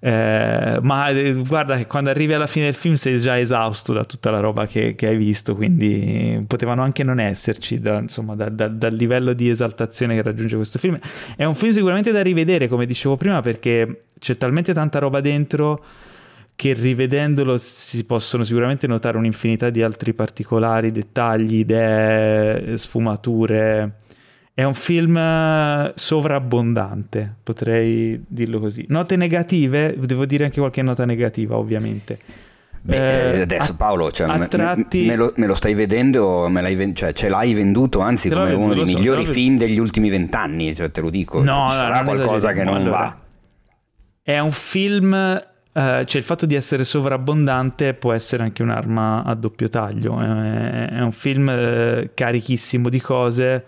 eh, 0.00 0.76
ma 0.82 1.08
eh, 1.10 1.34
guarda 1.34 1.76
che 1.76 1.86
quando 1.86 2.10
arrivi 2.10 2.32
alla 2.32 2.48
fine 2.48 2.64
del 2.64 2.74
film 2.74 2.94
sei 2.94 3.20
già 3.20 3.38
esausto 3.38 3.92
da 3.92 4.04
tutta 4.04 4.32
la 4.32 4.40
roba 4.40 4.66
che, 4.66 4.96
che 4.96 5.06
hai 5.06 5.16
visto, 5.16 5.54
quindi 5.54 6.42
potevano 6.48 6.82
anche 6.82 7.04
non 7.04 7.20
esserci 7.20 7.78
da, 7.78 7.98
insomma, 7.98 8.34
da, 8.34 8.48
da, 8.48 8.66
dal 8.66 8.92
livello 8.92 9.34
di 9.34 9.50
esaltazione 9.50 10.16
che 10.16 10.22
raggiunge 10.22 10.56
questo 10.56 10.80
film. 10.80 10.98
È 11.36 11.44
un 11.44 11.54
film 11.54 11.70
sicuramente 11.70 12.10
da 12.10 12.22
rivedere, 12.22 12.66
come 12.66 12.86
dicevo 12.86 13.16
prima, 13.16 13.40
perché 13.40 14.06
c'è 14.18 14.36
talmente 14.36 14.72
tanta 14.72 14.98
roba 14.98 15.20
dentro 15.20 15.84
che 16.56 16.72
rivedendolo 16.72 17.56
si 17.56 18.04
possono 18.04 18.42
sicuramente 18.42 18.88
notare 18.88 19.16
un'infinità 19.16 19.70
di 19.70 19.80
altri 19.80 20.12
particolari, 20.12 20.90
dettagli, 20.90 21.58
idee, 21.58 22.76
sfumature 22.78 24.00
è 24.54 24.64
un 24.64 24.74
film 24.74 25.16
eh, 25.16 25.92
sovrabbondante, 25.94 27.36
potrei 27.42 28.22
dirlo 28.26 28.60
così. 28.60 28.84
Note 28.88 29.16
negative, 29.16 29.96
devo 29.98 30.26
dire 30.26 30.44
anche 30.44 30.60
qualche 30.60 30.82
nota 30.82 31.06
negativa, 31.06 31.56
ovviamente. 31.56 32.18
Beh, 32.84 33.36
eh, 33.36 33.40
adesso 33.42 33.76
Paolo, 33.76 34.10
cioè, 34.10 34.36
me, 34.36 34.48
tratti... 34.48 35.06
me, 35.06 35.16
lo, 35.16 35.32
me, 35.36 35.46
lo, 35.46 35.54
stai 35.54 35.72
vedendo, 35.72 36.48
me 36.48 36.60
l'hai, 36.60 36.94
cioè, 36.94 37.12
ce 37.12 37.28
l'hai 37.28 37.54
venduto 37.54 38.00
anzi 38.00 38.28
come 38.28 38.46
venduto, 38.46 38.64
uno 38.64 38.74
dei 38.74 38.90
so, 38.90 38.98
migliori 38.98 39.24
film 39.24 39.56
degli 39.56 39.78
ultimi 39.78 40.10
vent'anni, 40.10 40.74
cioè, 40.74 40.90
te 40.90 41.00
lo 41.00 41.08
dico. 41.08 41.42
No, 41.42 41.68
Ci 41.70 41.76
sarà 41.76 42.02
qualcosa 42.02 42.52
che 42.52 42.64
non 42.64 42.76
allora, 42.76 42.98
va. 42.98 43.18
È 44.22 44.38
un 44.38 44.52
film 44.52 45.50
Uh, 45.74 46.04
cioè 46.04 46.18
il 46.18 46.22
fatto 46.22 46.44
di 46.44 46.54
essere 46.54 46.84
sovrabbondante 46.84 47.94
può 47.94 48.12
essere 48.12 48.42
anche 48.42 48.62
un'arma 48.62 49.24
a 49.24 49.34
doppio 49.34 49.70
taglio. 49.70 50.20
È, 50.20 50.88
è 50.90 51.00
un 51.00 51.12
film 51.12 51.48
uh, 51.48 52.10
carichissimo 52.12 52.90
di 52.90 53.00
cose 53.00 53.64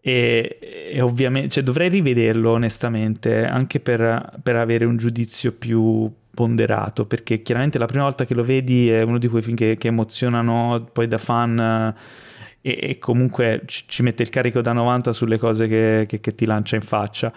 e, 0.00 0.58
e 0.92 1.00
ovviamente 1.00 1.48
cioè, 1.50 1.62
dovrei 1.62 1.88
rivederlo 1.88 2.52
onestamente 2.52 3.44
anche 3.44 3.80
per, 3.80 4.38
per, 4.42 4.56
avere 4.56 4.84
un 4.84 4.96
giudizio 4.96 5.52
più 5.52 6.10
ponderato, 6.32 7.06
perché 7.06 7.42
chiaramente 7.42 7.78
la 7.78 7.86
prima 7.86 8.04
volta 8.04 8.24
che 8.24 8.34
lo 8.34 8.42
vedi 8.42 8.88
è 8.88 9.02
uno 9.02 9.18
di 9.18 9.28
quei 9.28 9.42
film 9.42 9.56
che, 9.56 9.76
che 9.76 9.88
emozionano 9.88 10.88
poi 10.92 11.06
da 11.06 11.18
fan 11.18 11.94
e, 12.62 12.78
e, 12.80 12.98
comunque 12.98 13.62
ci, 13.66 13.84
ci, 13.86 14.02
mette 14.02 14.22
il 14.22 14.30
carico 14.30 14.60
da 14.60 14.72
90 14.72 15.12
sulle 15.12 15.38
cose 15.38 15.66
che, 15.66 16.04
che, 16.08 16.20
che 16.20 16.34
ti 16.34 16.44
lancia 16.44 16.76
in 16.76 16.82
faccia. 16.82 17.32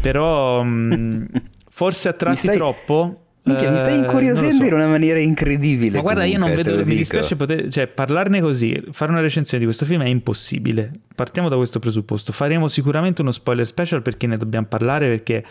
Però 0.00 0.62
mh, 0.62 0.94
mm, 0.94 1.24
forse 1.68 2.08
a 2.08 2.12
tratti 2.12 2.38
stai... 2.38 2.56
troppo 2.56 3.23
Mica, 3.44 3.70
mi 3.70 3.76
stai 3.76 3.94
eh, 3.94 3.98
incuriosendo 3.98 4.62
so. 4.62 4.66
in 4.66 4.72
una 4.72 4.86
maniera 4.86 5.18
incredibile. 5.18 5.96
Ma 5.96 6.00
guarda, 6.00 6.22
comunque, 6.22 6.46
io 6.48 6.54
non 6.54 6.76
vedo, 6.76 6.86
mi 6.86 6.96
dispiace 6.96 7.36
poter, 7.36 7.68
cioè, 7.68 7.86
parlarne 7.86 8.40
così, 8.40 8.82
fare 8.90 9.10
una 9.12 9.20
recensione 9.20 9.58
di 9.58 9.64
questo 9.66 9.84
film 9.84 10.02
è 10.02 10.08
impossibile. 10.08 10.90
Partiamo 11.14 11.50
da 11.50 11.56
questo 11.56 11.78
presupposto. 11.78 12.32
Faremo 12.32 12.68
sicuramente 12.68 13.20
uno 13.20 13.32
spoiler 13.32 13.66
special 13.66 14.00
perché 14.00 14.26
ne 14.26 14.38
dobbiamo 14.38 14.66
parlare, 14.66 15.08
perché 15.08 15.44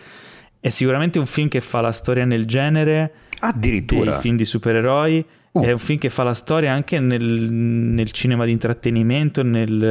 è 0.58 0.70
sicuramente 0.70 1.20
un 1.20 1.26
film 1.26 1.46
che 1.46 1.60
fa 1.60 1.80
la 1.80 1.92
storia 1.92 2.24
nel 2.24 2.46
genere. 2.46 3.12
Addirittura. 3.38 4.10
Dei 4.12 4.20
film 4.20 4.36
di 4.36 4.44
supereroi. 4.44 5.24
Uh. 5.52 5.62
È 5.62 5.70
un 5.70 5.78
film 5.78 6.00
che 6.00 6.08
fa 6.08 6.24
la 6.24 6.34
storia 6.34 6.72
anche 6.72 6.98
nel, 6.98 7.22
nel 7.22 8.10
cinema 8.10 8.44
di 8.44 8.50
intrattenimento, 8.50 9.44
nel, 9.44 9.84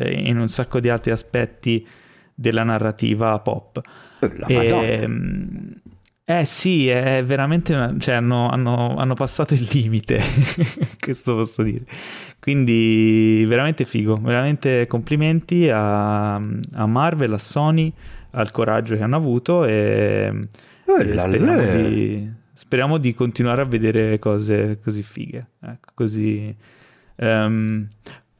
eh, 0.00 0.22
in 0.26 0.38
un 0.38 0.48
sacco 0.48 0.78
di 0.78 0.88
altri 0.88 1.10
aspetti 1.10 1.84
della 2.32 2.62
narrativa 2.62 3.36
pop. 3.40 3.80
La 4.20 4.46
e, 4.46 4.66
ehm, 4.66 5.74
eh 6.40 6.44
sì, 6.44 6.88
è 6.88 7.24
veramente 7.24 7.74
una, 7.74 7.94
cioè 7.98 8.14
hanno, 8.16 8.48
hanno, 8.48 8.96
hanno 8.96 9.14
passato 9.14 9.54
il 9.54 9.68
limite, 9.72 10.20
questo 11.00 11.34
posso 11.34 11.62
dire. 11.62 11.84
Quindi 12.38 13.44
veramente 13.46 13.84
figo, 13.84 14.16
veramente 14.16 14.86
complimenti 14.86 15.68
a, 15.68 16.34
a 16.34 16.86
Marvel, 16.86 17.32
a 17.32 17.38
Sony, 17.38 17.92
al 18.30 18.50
coraggio 18.50 18.96
che 18.96 19.02
hanno 19.02 19.16
avuto 19.16 19.64
e, 19.64 20.48
oh, 20.86 20.98
e 20.98 21.18
speriamo, 21.18 21.86
di, 21.86 22.32
speriamo, 22.52 22.98
di, 22.98 23.14
continuare 23.14 23.62
a 23.62 23.64
vedere 23.64 24.18
cose 24.18 24.78
così 24.82 25.02
fighe. 25.02 25.46
Ecco, 25.60 25.90
così... 25.94 26.54
Um, 27.14 27.86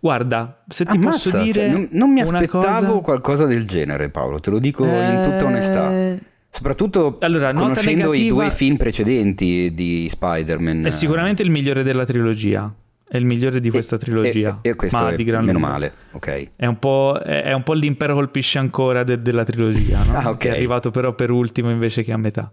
guarda, 0.00 0.64
se 0.66 0.84
ti 0.84 0.96
Ammazza, 0.96 1.30
posso 1.30 1.42
dire... 1.42 1.60
Cioè, 1.60 1.68
non, 1.68 1.88
non, 1.92 2.12
mi 2.12 2.20
aspettavo 2.22 2.86
cosa... 2.86 3.00
qualcosa 3.00 3.46
del 3.46 3.64
genere 3.66 4.08
Paolo, 4.08 4.40
te 4.40 4.50
lo 4.50 4.58
dico 4.58 4.84
eh... 4.84 5.14
in 5.14 5.22
tutta 5.22 5.44
onestà. 5.44 6.30
Soprattutto 6.54 7.16
allora, 7.20 7.54
conoscendo 7.54 8.12
i 8.12 8.28
due 8.28 8.50
film 8.50 8.76
precedenti 8.76 9.72
di 9.72 10.06
Spider-Man. 10.10 10.84
È 10.84 10.90
sicuramente 10.90 11.42
il 11.42 11.50
migliore 11.50 11.82
della 11.82 12.04
trilogia. 12.04 12.70
È 13.08 13.16
il 13.16 13.24
migliore 13.24 13.58
di 13.58 13.70
questa 13.70 13.96
trilogia. 13.96 14.58
E, 14.60 14.68
e, 14.68 14.72
e 14.72 14.74
questo 14.74 14.98
ma 14.98 15.10
è 15.10 15.16
di 15.16 15.24
gran 15.24 15.46
meno 15.46 15.58
male, 15.58 15.92
ok. 16.10 16.50
È 16.54 16.66
un 16.66 16.78
po', 16.78 17.18
è 17.24 17.52
un 17.54 17.62
po 17.62 17.72
l'impero 17.72 18.12
colpisce 18.14 18.58
ancora 18.58 19.02
de, 19.02 19.22
della 19.22 19.44
trilogia, 19.44 20.04
no? 20.04 20.12
ah, 20.16 20.28
okay. 20.28 20.36
Che 20.36 20.48
è 20.48 20.50
arrivato 20.52 20.90
però 20.90 21.14
per 21.14 21.30
ultimo 21.30 21.70
invece 21.70 22.02
che 22.02 22.12
a 22.12 22.18
metà. 22.18 22.50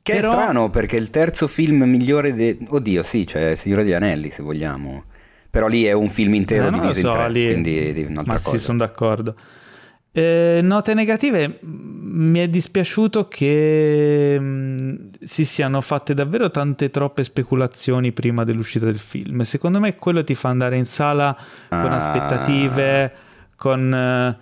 Che 0.00 0.14
però... 0.14 0.28
è 0.28 0.30
strano 0.30 0.70
perché 0.70 0.96
il 0.96 1.10
terzo 1.10 1.48
film 1.48 1.82
migliore 1.82 2.32
de... 2.34 2.58
Oddio, 2.68 3.02
sì, 3.02 3.24
c'è 3.24 3.56
Signore 3.56 3.82
degli 3.82 3.92
Anelli 3.92 4.30
se 4.30 4.44
vogliamo. 4.44 5.02
Però 5.50 5.66
lì 5.66 5.84
è 5.84 5.92
un 5.92 6.08
film 6.08 6.34
intero 6.34 6.68
eh, 6.68 6.70
diviso 6.70 7.00
so, 7.00 7.06
in 7.06 7.10
tre, 7.10 7.30
lì... 7.30 7.46
quindi 7.46 8.06
un'altra 8.08 8.32
ma 8.34 8.40
cosa. 8.40 8.50
sì, 8.50 8.58
sono 8.58 8.78
d'accordo. 8.78 9.34
Eh, 10.14 10.60
note 10.62 10.92
negative, 10.92 11.58
mi 11.62 12.38
è 12.40 12.46
dispiaciuto 12.48 13.28
che 13.28 14.38
mh, 14.38 14.44
mm, 14.44 14.94
si 15.22 15.44
siano 15.46 15.80
fatte 15.80 16.12
davvero 16.12 16.50
tante 16.50 16.90
troppe 16.90 17.24
speculazioni 17.24 18.12
prima 18.12 18.44
dell'uscita 18.44 18.84
del 18.84 18.98
film. 18.98 19.40
Secondo 19.42 19.80
me 19.80 19.96
quello 19.96 20.22
ti 20.22 20.34
fa 20.34 20.50
andare 20.50 20.76
in 20.76 20.84
sala 20.84 21.34
con 21.68 21.78
Ah. 21.78 21.96
aspettative, 21.96 23.12
con, 23.56 23.94
eh, 23.94 24.36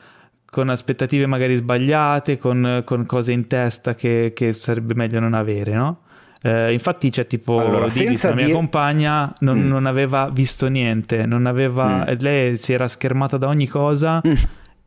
con 0.51 0.69
aspettative 0.71 1.27
magari 1.27 1.55
sbagliate, 1.55 2.37
con, 2.39 2.83
con 2.85 3.07
cose 3.07 3.31
in 3.31 3.47
testa 3.47 3.95
che, 3.95 4.33
che 4.35 4.53
sarebbe 4.53 4.95
meglio 4.95 5.21
non 5.21 5.35
avere, 5.35 5.73
no? 5.75 6.01
Eh, 6.43 6.73
infatti 6.73 7.11
c'è 7.11 7.27
tipo 7.29 7.59
Allora, 7.59 7.89
senza 7.91 8.31
la 8.31 8.35
mia 8.35 8.47
dir- 8.47 8.55
compagna 8.57 9.33
non, 9.41 9.59
Mm. 9.59 9.69
non 9.69 9.87
aveva 9.87 10.31
visto 10.33 10.67
niente, 10.69 11.27
non 11.27 11.47
aveva, 11.47 12.07
Mm. 12.09 12.15
lei 12.19 12.57
si 12.57 12.73
era 12.73 12.89
schermata 12.89 13.37
da 13.37 13.47
ogni 13.47 13.69
cosa 13.69 14.21
Mm. 14.27 14.33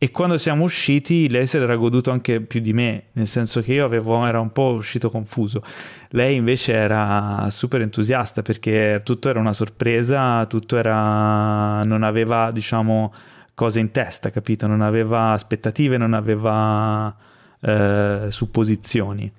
E 0.03 0.11
quando 0.11 0.38
siamo 0.38 0.65
usciti 0.65 1.30
lei 1.30 1.47
se 1.47 1.59
l'era 1.59 1.77
goduto 1.77 2.11
anche 2.11 2.41
più 2.41 2.59
di 2.59 2.73
me, 2.73 3.03
nel 3.13 3.25
senso 3.25 3.61
che 3.61 3.71
io 3.71 3.85
avevo, 3.85 4.25
era 4.25 4.41
un 4.41 4.51
po' 4.51 4.73
uscito 4.73 5.09
confuso. 5.09 5.63
Lei 6.09 6.35
invece 6.35 6.73
era 6.73 7.47
super 7.51 7.80
entusiasta 7.80 8.41
perché 8.41 8.99
tutto 9.05 9.30
era 9.30 9.39
una 9.39 9.53
sorpresa, 9.53 10.45
tutto 10.47 10.75
era... 10.75 11.84
non 11.85 12.03
aveva, 12.03 12.51
diciamo, 12.51 13.13
cose 13.53 13.80
in 13.80 13.91
testa, 13.91 14.30
capito? 14.30 14.67
Non 14.67 14.81
aveva 14.81 15.31
aspettative, 15.31 15.95
non 15.95 16.13
aveva 16.13 17.15
eh, 17.61 18.25
supposizioni. 18.27 19.31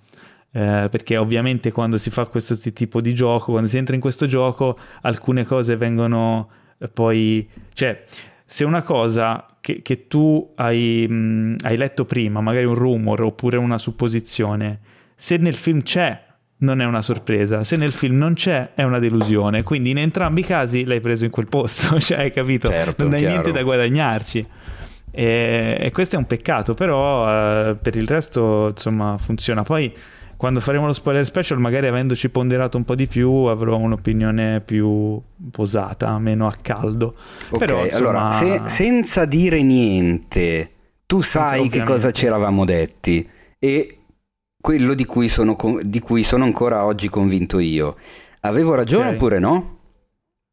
Eh, 0.50 0.88
perché 0.90 1.18
ovviamente 1.18 1.72
quando 1.72 1.98
si 1.98 2.08
fa 2.08 2.24
questo 2.24 2.56
tipo 2.72 3.02
di 3.02 3.12
gioco, 3.12 3.50
quando 3.50 3.68
si 3.68 3.76
entra 3.76 3.94
in 3.94 4.00
questo 4.00 4.24
gioco, 4.24 4.78
alcune 5.02 5.44
cose 5.44 5.76
vengono 5.76 6.48
eh, 6.78 6.88
poi... 6.88 7.46
cioè, 7.74 8.02
se 8.46 8.64
una 8.64 8.80
cosa 8.80 9.46
che, 9.64 9.80
che 9.80 10.08
tu 10.08 10.52
hai, 10.56 11.06
mh, 11.08 11.56
hai 11.62 11.78
letto 11.78 12.04
prima, 12.04 12.42
magari 12.42 12.66
un 12.66 12.74
rumor 12.74 13.22
oppure 13.22 13.56
una 13.56 13.78
supposizione, 13.78 14.78
se 15.14 15.38
nel 15.38 15.54
film 15.54 15.80
c'è, 15.80 16.22
non 16.58 16.82
è 16.82 16.84
una 16.84 17.00
sorpresa, 17.00 17.64
se 17.64 17.76
nel 17.76 17.92
film 17.92 18.18
non 18.18 18.34
c'è, 18.34 18.74
è 18.74 18.82
una 18.82 18.98
delusione. 18.98 19.62
Quindi 19.62 19.88
in 19.88 19.96
entrambi 19.96 20.40
i 20.40 20.44
casi 20.44 20.84
l'hai 20.84 21.00
preso 21.00 21.24
in 21.24 21.30
quel 21.30 21.48
posto, 21.48 21.96
cioè 21.98 22.18
hai 22.18 22.30
capito? 22.30 22.68
Certo, 22.68 23.04
non 23.04 23.14
hai 23.14 23.20
chiaro. 23.20 23.32
niente 23.36 23.52
da 23.52 23.62
guadagnarci. 23.62 24.46
E, 25.10 25.78
e 25.80 25.90
questo 25.92 26.16
è 26.16 26.18
un 26.18 26.26
peccato, 26.26 26.74
però 26.74 27.70
eh, 27.70 27.74
per 27.76 27.96
il 27.96 28.06
resto 28.06 28.68
insomma 28.68 29.16
funziona. 29.16 29.62
Poi 29.62 29.90
quando 30.44 30.60
faremo 30.60 30.84
lo 30.84 30.92
spoiler 30.92 31.24
special, 31.24 31.58
magari 31.58 31.86
avendoci 31.86 32.28
ponderato 32.28 32.76
un 32.76 32.84
po' 32.84 32.94
di 32.94 33.06
più, 33.06 33.30
avrò 33.30 33.78
un'opinione 33.78 34.60
più 34.60 35.18
posata, 35.50 36.18
meno 36.18 36.46
a 36.46 36.54
caldo. 36.60 37.14
Ok, 37.48 37.56
Però, 37.58 37.82
insomma, 37.82 37.96
allora, 37.96 38.32
se- 38.32 38.62
senza 38.66 39.24
dire 39.24 39.62
niente, 39.62 40.70
tu 41.06 41.22
sai 41.22 41.60
che 41.60 41.78
ovviamente. 41.78 41.92
cosa 41.92 42.10
ci 42.10 42.26
eravamo 42.26 42.66
detti 42.66 43.26
e 43.58 43.98
quello 44.60 44.92
di 44.92 45.06
cui 45.06 45.28
sono, 45.28 45.56
di 45.82 46.00
cui 46.00 46.22
sono 46.22 46.44
ancora 46.44 46.84
oggi 46.84 47.08
convinto 47.08 47.58
io. 47.58 47.96
Avevo 48.40 48.74
ragione 48.74 49.08
Ok. 49.08 49.14
oppure 49.14 49.38
no? 49.38 49.78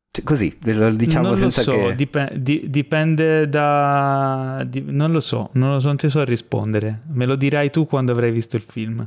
Cioè, 0.09 0.23
così, 0.23 0.57
diciamo 0.57 1.23
non 1.23 1.31
lo 1.31 1.35
senza 1.35 1.63
so, 1.63 1.72
che... 1.73 1.95
dipe- 1.95 2.31
di- 2.38 2.63
dipende 2.69 3.49
da... 3.49 4.63
di- 4.65 4.85
non 4.88 5.11
lo 5.11 5.19
so, 5.19 5.49
non 5.55 5.72
lo 5.72 5.81
so, 5.81 5.88
non 5.88 5.97
ti 5.97 6.07
so 6.07 6.23
rispondere. 6.23 6.99
Me 7.11 7.26
lo 7.26 7.35
dirai 7.35 7.69
tu 7.72 7.85
quando 7.85 8.13
avrai 8.13 8.31
visto 8.31 8.55
il 8.55 8.61
film. 8.61 9.05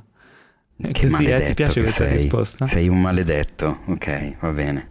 Che 0.77 1.09
così, 1.09 1.25
eh, 1.27 1.47
ti 1.49 1.55
piace 1.55 1.81
questa 1.83 2.05
sei. 2.05 2.13
risposta? 2.19 2.67
Sei 2.67 2.89
un 2.89 3.01
maledetto, 3.01 3.81
ok, 3.87 4.35
va 4.41 4.51
bene. 4.51 4.89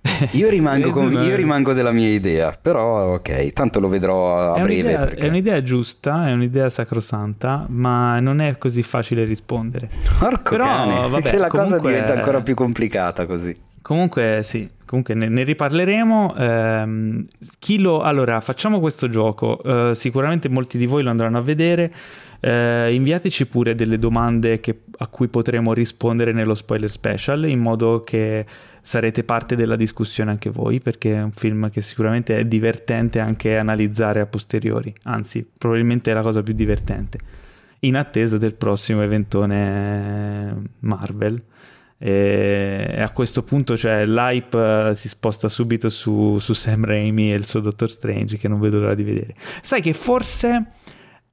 Io 0.32 0.48
rimango, 0.48 0.88
Eh, 0.88 0.90
con- 0.92 1.12
io 1.12 1.34
rimango 1.36 1.72
della 1.72 1.90
mia 1.90 2.08
idea, 2.08 2.56
però 2.60 3.14
ok, 3.14 3.52
tanto 3.52 3.78
lo 3.80 3.88
vedrò 3.88 4.38
a 4.38 4.54
è, 4.56 4.62
breve. 4.62 4.80
un'idea, 4.80 4.98
perché- 5.06 5.26
è 5.26 5.28
un'idea 5.28 5.62
giusta, 5.62 6.28
è 6.28 6.32
un'idea 6.32 6.70
sacrosanta, 6.70 7.66
ma 7.68 8.18
non 8.20 8.40
è 8.40 8.56
così 8.58 8.82
facile 8.82 9.24
rispondere. 9.24 9.90
Porco 10.18 10.50
Però, 10.50 10.64
cane, 10.64 10.94
vabbè, 11.10 11.30
che 11.30 11.36
la 11.36 11.48
cosa 11.48 11.64
comunque- 11.64 11.90
diventa 11.90 12.14
ancora 12.14 12.40
più 12.40 12.54
complicata 12.54 13.26
così. 13.26 13.54
Comunque 13.82 14.40
sì, 14.44 14.68
comunque 14.84 15.14
ne, 15.14 15.28
ne 15.28 15.42
riparleremo. 15.44 16.34
Chi 17.58 17.80
lo... 17.80 18.02
Allora, 18.02 18.40
facciamo 18.40 18.80
questo 18.80 19.08
gioco. 19.08 19.62
Eh, 19.62 19.94
sicuramente 19.94 20.48
molti 20.48 20.76
di 20.78 20.86
voi 20.86 21.02
lo 21.02 21.10
andranno 21.10 21.38
a 21.38 21.40
vedere. 21.40 21.92
Eh, 22.40 22.94
inviateci 22.94 23.46
pure 23.46 23.74
delle 23.74 23.98
domande 23.98 24.60
che- 24.60 24.82
a 24.98 25.06
cui 25.08 25.28
potremo 25.28 25.72
rispondere 25.72 26.32
nello 26.32 26.54
spoiler 26.54 26.90
special, 26.90 27.48
in 27.48 27.58
modo 27.58 28.02
che 28.04 28.46
sarete 28.80 29.24
parte 29.24 29.56
della 29.56 29.76
discussione 29.76 30.30
anche 30.30 30.50
voi, 30.50 30.80
perché 30.80 31.14
è 31.14 31.22
un 31.22 31.32
film 31.32 31.68
che 31.70 31.82
sicuramente 31.82 32.38
è 32.38 32.44
divertente 32.44 33.18
anche 33.18 33.58
analizzare 33.58 34.20
a 34.20 34.26
posteriori. 34.26 34.94
Anzi, 35.04 35.46
probabilmente 35.58 36.10
è 36.10 36.14
la 36.14 36.22
cosa 36.22 36.42
più 36.42 36.54
divertente. 36.54 37.18
In 37.80 37.96
attesa 37.96 38.38
del 38.38 38.54
prossimo 38.54 39.02
eventone 39.02 40.62
Marvel. 40.80 41.42
E 42.00 42.94
a 42.96 43.10
questo 43.10 43.42
punto 43.42 43.76
cioè, 43.76 44.06
l'hype 44.06 44.90
eh, 44.90 44.94
si 44.94 45.08
sposta 45.08 45.48
subito 45.48 45.88
su, 45.88 46.38
su 46.38 46.52
Sam 46.52 46.84
Raimi 46.84 47.32
e 47.32 47.34
il 47.34 47.44
suo 47.44 47.58
Doctor 47.58 47.90
Strange 47.90 48.36
che 48.36 48.46
non 48.46 48.60
vedo 48.60 48.78
l'ora 48.78 48.94
di 48.94 49.02
vedere. 49.02 49.34
Sai 49.62 49.80
che 49.80 49.92
forse 49.92 50.66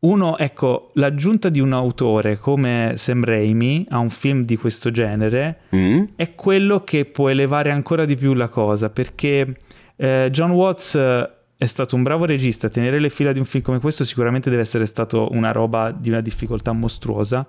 uno, 0.05 0.37
ecco, 0.37 0.91
l'aggiunta 0.95 1.49
di 1.49 1.59
un 1.59 1.73
autore 1.73 2.37
come 2.37 2.93
Sam 2.95 3.23
Raimi 3.23 3.85
a 3.89 3.97
un 3.97 4.09
film 4.09 4.43
di 4.45 4.55
questo 4.57 4.91
genere 4.91 5.59
Mm? 5.75 6.03
è 6.15 6.35
quello 6.35 6.83
che 6.83 7.05
può 7.05 7.29
elevare 7.29 7.71
ancora 7.71 8.05
di 8.05 8.15
più 8.15 8.33
la 8.33 8.47
cosa 8.47 8.89
perché 8.89 9.55
eh, 9.95 10.29
John 10.31 10.51
Watts 10.51 10.95
eh, 10.95 11.29
è 11.57 11.65
stato 11.65 11.95
un 11.95 12.03
bravo 12.03 12.25
regista 12.25 12.69
tenere 12.69 12.99
le 12.99 13.09
fila 13.09 13.31
di 13.31 13.39
un 13.39 13.45
film 13.45 13.63
come 13.63 13.79
questo 13.79 14.03
sicuramente 14.03 14.49
deve 14.49 14.61
essere 14.61 14.85
stato 14.85 15.29
una 15.31 15.51
roba 15.51 15.91
di 15.91 16.09
una 16.09 16.21
difficoltà 16.21 16.71
mostruosa 16.73 17.45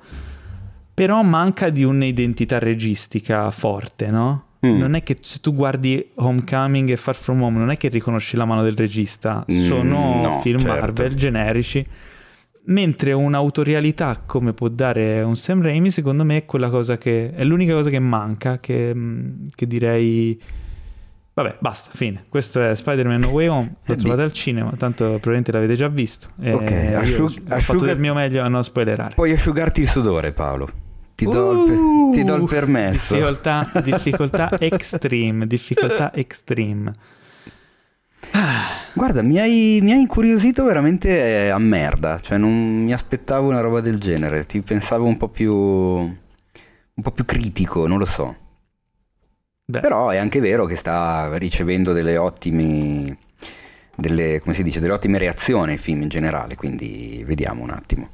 però 0.94 1.22
manca 1.22 1.68
di 1.68 1.84
un'identità 1.84 2.58
registica 2.58 3.50
forte 3.50 4.10
no? 4.10 4.44
Mm. 4.66 4.78
non 4.78 4.94
è 4.94 5.02
che 5.02 5.18
se 5.20 5.38
tu 5.40 5.54
guardi 5.54 6.10
Homecoming 6.14 6.88
e 6.90 6.96
Far 6.96 7.14
From 7.16 7.42
Home 7.42 7.58
non 7.58 7.70
è 7.70 7.76
che 7.76 7.88
riconosci 7.88 8.36
la 8.36 8.44
mano 8.46 8.62
del 8.62 8.74
regista 8.76 9.44
Mm, 9.50 9.66
sono 9.66 10.22
no, 10.22 10.40
film 10.40 10.58
certo. 10.60 10.80
Marvel 10.80 11.14
generici 11.14 11.86
Mentre 12.68 13.12
un'autorialità 13.12 14.22
come 14.26 14.52
può 14.52 14.68
dare 14.68 15.22
un 15.22 15.36
Sam 15.36 15.62
Raimi, 15.62 15.90
secondo 15.90 16.24
me 16.24 16.38
è 16.38 16.44
quella 16.44 16.68
cosa 16.68 16.98
che 16.98 17.32
è 17.32 17.44
l'unica 17.44 17.74
cosa 17.74 17.90
che 17.90 17.98
manca, 18.00 18.58
che, 18.58 18.92
mm, 18.94 19.46
che 19.54 19.66
direi 19.66 20.40
Vabbè, 21.34 21.56
basta, 21.58 21.90
fine. 21.92 22.24
Questo 22.30 22.62
è 22.62 22.74
Spider-Man 22.74 23.20
No 23.20 23.28
Way 23.28 23.46
Home. 23.48 23.74
Lo 23.84 23.92
Eh, 23.92 23.96
trovate 23.98 24.22
al 24.22 24.32
cinema, 24.32 24.70
tanto 24.70 25.04
probabilmente 25.04 25.52
l'avete 25.52 25.74
già 25.74 25.86
visto. 25.88 26.28
E 26.40 26.52
Ok, 26.52 26.70
asciug- 26.94 27.52
ho 27.52 27.58
fatto 27.60 27.84
del 27.84 27.98
mio 27.98 28.14
meglio 28.14 28.42
a 28.42 28.48
non 28.48 28.64
spoilerare. 28.64 29.14
Puoi 29.14 29.32
asciugarti 29.32 29.82
il 29.82 29.88
sudore, 29.88 30.32
Paolo. 30.32 30.66
Ti 31.14 31.26
do, 31.26 31.64
il, 31.66 31.72
Uh, 31.72 32.10
ti 32.12 32.24
do 32.24 32.36
il 32.36 32.44
permesso. 32.46 33.14
Difficoltà, 33.14 33.70
difficoltà 33.84 34.48
extreme, 34.58 35.46
difficoltà 35.46 36.12
extreme. 36.14 36.92
Guarda, 38.92 39.22
mi 39.22 39.38
hai, 39.38 39.78
mi 39.82 39.92
hai 39.92 40.00
incuriosito 40.00 40.64
veramente 40.64 41.50
a 41.50 41.58
merda. 41.58 42.18
Cioè, 42.20 42.38
non 42.38 42.82
mi 42.84 42.92
aspettavo 42.92 43.48
una 43.48 43.60
roba 43.60 43.80
del 43.80 43.98
genere. 43.98 44.44
Ti 44.44 44.60
pensavo 44.62 45.04
un 45.04 45.16
po' 45.16 45.28
più. 45.28 45.54
un 45.54 47.02
po' 47.02 47.10
più 47.10 47.24
critico, 47.24 47.86
non 47.86 47.98
lo 47.98 48.06
so. 48.06 48.36
Beh, 49.68 49.80
Però 49.80 50.10
è 50.10 50.16
anche 50.16 50.40
vero 50.40 50.64
che 50.64 50.76
sta 50.76 51.36
ricevendo 51.36 51.92
delle 51.92 52.16
ottime. 52.16 53.18
Delle, 53.98 54.40
come 54.40 54.54
si 54.54 54.62
dice, 54.62 54.78
delle 54.80 54.92
ottime 54.92 55.16
reazioni 55.18 55.72
il 55.72 55.78
film 55.78 56.02
in 56.02 56.08
generale, 56.08 56.54
quindi 56.54 57.22
vediamo 57.26 57.62
un 57.62 57.70
attimo. 57.70 58.10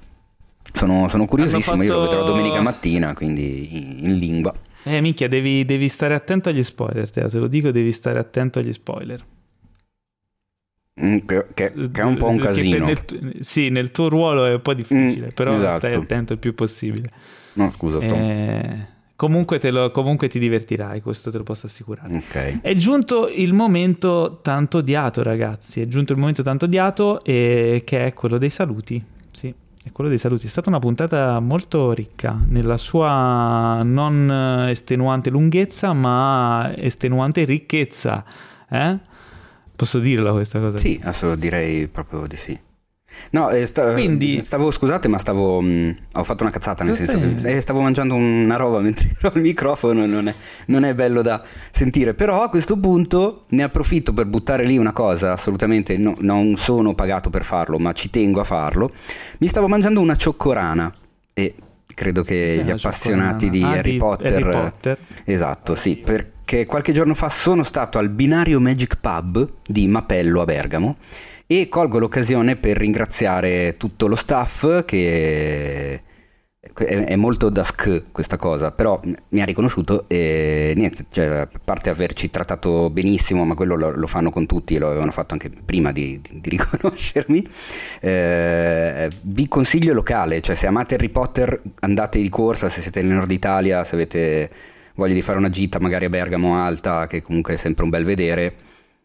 Sono, 0.72 1.08
sono 1.08 1.26
curiosissimo, 1.26 1.82
io 1.82 1.92
lo 1.92 2.00
fatto- 2.00 2.08
vedrò 2.08 2.22
domenica 2.22 2.60
mattina, 2.60 3.12
quindi 3.14 3.76
in, 3.76 4.06
in 4.06 4.16
lingua. 4.18 4.54
eh, 4.84 5.00
minchia, 5.00 5.26
devi, 5.28 5.64
devi 5.64 5.88
stare 5.88 6.14
attento 6.14 6.48
agli 6.50 6.62
spoiler, 6.62 7.10
te 7.10 7.26
lo 7.36 7.48
dico, 7.48 7.72
devi 7.72 7.90
stare 7.90 8.20
attento 8.20 8.60
agli 8.60 8.72
spoiler. 8.72 9.24
Mm, 11.00 11.18
Che, 11.26 11.46
che- 11.54 11.72
che 11.90 12.00
è 12.02 12.04
un 12.04 12.16
po' 12.18 12.28
un 12.28 12.36
casino. 12.38 12.84
nel 12.84 13.36
sì, 13.40 13.70
nel 13.70 13.90
tuo 13.92 14.08
ruolo 14.10 14.44
è 14.44 14.52
un 14.54 14.60
po' 14.60 14.74
difficile, 14.74 15.26
Mm, 15.26 15.34
però 15.34 15.56
esatto. 15.56 15.78
stai 15.78 15.94
attento 15.94 16.32
il 16.34 16.38
più 16.38 16.54
possibile. 16.54 17.08
No, 17.54 17.70
scusa. 17.70 17.98
Eh, 17.98 18.86
comunque, 19.16 19.58
te 19.58 19.70
lo- 19.70 19.90
comunque 19.90 20.28
ti 20.28 20.38
divertirai, 20.38 21.00
questo 21.00 21.30
te 21.30 21.38
lo 21.38 21.44
posso 21.44 21.66
assicurare. 21.66 22.14
Ok. 22.16 22.60
È 22.60 22.74
giunto 22.74 23.28
il 23.34 23.54
momento 23.54 24.40
tanto 24.42 24.78
odiato, 24.78 25.22
ragazzi. 25.22 25.80
È 25.80 25.86
giunto 25.86 26.12
il 26.12 26.18
momento 26.18 26.42
tanto 26.42 26.66
odiato, 26.66 27.24
e 27.24 27.82
che 27.86 28.04
è 28.06 28.12
quello 28.12 28.36
dei 28.36 28.50
saluti. 28.50 29.02
Sì, 29.30 29.52
è 29.82 29.90
quello 29.92 30.10
dei 30.10 30.18
saluti. 30.18 30.44
È 30.44 30.48
stata 30.50 30.68
una 30.68 30.78
puntata 30.78 31.40
molto 31.40 31.92
ricca 31.92 32.38
nella 32.48 32.76
sua 32.76 33.80
non 33.82 34.66
estenuante 34.68 35.30
lunghezza, 35.30 35.94
ma 35.94 36.70
estenuante 36.76 37.44
ricchezza. 37.44 38.22
Eh? 38.68 38.98
Posso 39.82 39.98
dirla 39.98 40.30
questa 40.30 40.60
cosa? 40.60 40.76
Sì, 40.78 41.02
direi 41.36 41.88
proprio 41.88 42.28
di 42.28 42.36
sì. 42.36 42.56
No, 43.30 43.50
eh, 43.50 43.66
sta- 43.66 43.92
Quindi- 43.94 44.40
stavo, 44.40 44.70
scusate, 44.70 45.08
ma 45.08 45.18
stavo. 45.18 45.60
mh, 45.60 45.96
ho 46.12 46.22
fatto 46.22 46.44
una 46.44 46.52
cazzata, 46.52 46.84
nel 46.84 46.94
senso 46.94 47.18
che 47.18 47.56
eh, 47.56 47.60
stavo 47.60 47.80
mangiando 47.80 48.14
una 48.14 48.54
roba 48.54 48.78
mentre 48.78 49.10
ero 49.18 49.32
al 49.34 49.40
microfono, 49.40 50.06
non 50.06 50.28
è, 50.28 50.34
non 50.66 50.84
è 50.84 50.94
bello 50.94 51.20
da 51.20 51.42
sentire. 51.72 52.14
Però 52.14 52.42
a 52.44 52.48
questo 52.48 52.78
punto 52.78 53.46
ne 53.48 53.64
approfitto 53.64 54.12
per 54.12 54.26
buttare 54.26 54.64
lì 54.64 54.78
una 54.78 54.92
cosa, 54.92 55.32
assolutamente 55.32 55.96
no- 55.96 56.14
non 56.20 56.56
sono 56.56 56.94
pagato 56.94 57.28
per 57.28 57.42
farlo, 57.42 57.78
ma 57.80 57.92
ci 57.92 58.08
tengo 58.08 58.38
a 58.40 58.44
farlo. 58.44 58.92
Mi 59.38 59.48
stavo 59.48 59.66
mangiando 59.66 59.98
una 60.00 60.14
cioccorana 60.14 60.94
e 61.34 61.54
credo 61.92 62.22
che 62.22 62.54
Cos'è 62.58 62.64
gli 62.66 62.70
appassionati 62.70 63.50
di? 63.50 63.62
Ah, 63.64 63.70
Harry 63.72 63.96
Potter. 63.96 64.32
Harry 64.32 64.42
Potter. 64.50 64.98
Esatto, 65.24 65.74
sì, 65.74 65.96
perché 66.44 66.66
qualche 66.66 66.92
giorno 66.92 67.14
fa 67.14 67.30
sono 67.30 67.62
stato 67.62 67.98
al 67.98 68.10
binario 68.10 68.60
Magic 68.60 68.98
Pub 69.00 69.48
di 69.66 69.86
Mapello 69.86 70.42
a 70.42 70.44
Bergamo 70.44 70.96
e 71.46 71.68
colgo 71.68 71.98
l'occasione 71.98 72.56
per 72.56 72.76
ringraziare 72.76 73.76
tutto 73.78 74.06
lo 74.06 74.16
staff 74.16 74.84
che 74.84 76.02
è, 76.74 77.04
è 77.04 77.16
molto 77.16 77.48
da 77.48 77.64
sk 77.64 78.04
questa 78.12 78.36
cosa, 78.36 78.70
però 78.70 79.00
mi 79.30 79.40
ha 79.40 79.44
riconosciuto 79.44 80.04
e 80.08 80.74
niente, 80.76 81.06
cioè, 81.10 81.26
a 81.26 81.48
parte 81.64 81.90
averci 81.90 82.30
trattato 82.30 82.90
benissimo, 82.90 83.44
ma 83.44 83.54
quello 83.54 83.74
lo, 83.74 83.90
lo 83.90 84.06
fanno 84.06 84.30
con 84.30 84.46
tutti 84.46 84.74
e 84.74 84.78
lo 84.78 84.88
avevano 84.88 85.10
fatto 85.10 85.32
anche 85.32 85.50
prima 85.50 85.90
di, 85.90 86.20
di- 86.20 86.40
di 86.40 86.50
riconoscermi, 86.56 87.46
eh, 88.00 89.10
vi 89.22 89.48
consiglio 89.48 89.94
locale, 89.94 90.40
cioè 90.40 90.54
se 90.54 90.66
amate 90.66 90.94
Harry 90.94 91.08
Potter 91.08 91.60
andate 91.80 92.20
di 92.20 92.28
corsa, 92.28 92.68
se 92.68 92.80
siete 92.80 93.02
nel 93.02 93.14
nord 93.16 93.30
Italia, 93.30 93.84
se 93.84 93.94
avete 93.94 94.50
voglia 94.94 95.14
di 95.14 95.22
fare 95.22 95.38
una 95.38 95.50
gita 95.50 95.78
magari 95.80 96.04
a 96.04 96.08
Bergamo 96.08 96.56
Alta, 96.56 97.06
che 97.06 97.22
comunque 97.22 97.54
è 97.54 97.56
sempre 97.56 97.84
un 97.84 97.90
bel 97.90 98.04
vedere, 98.04 98.54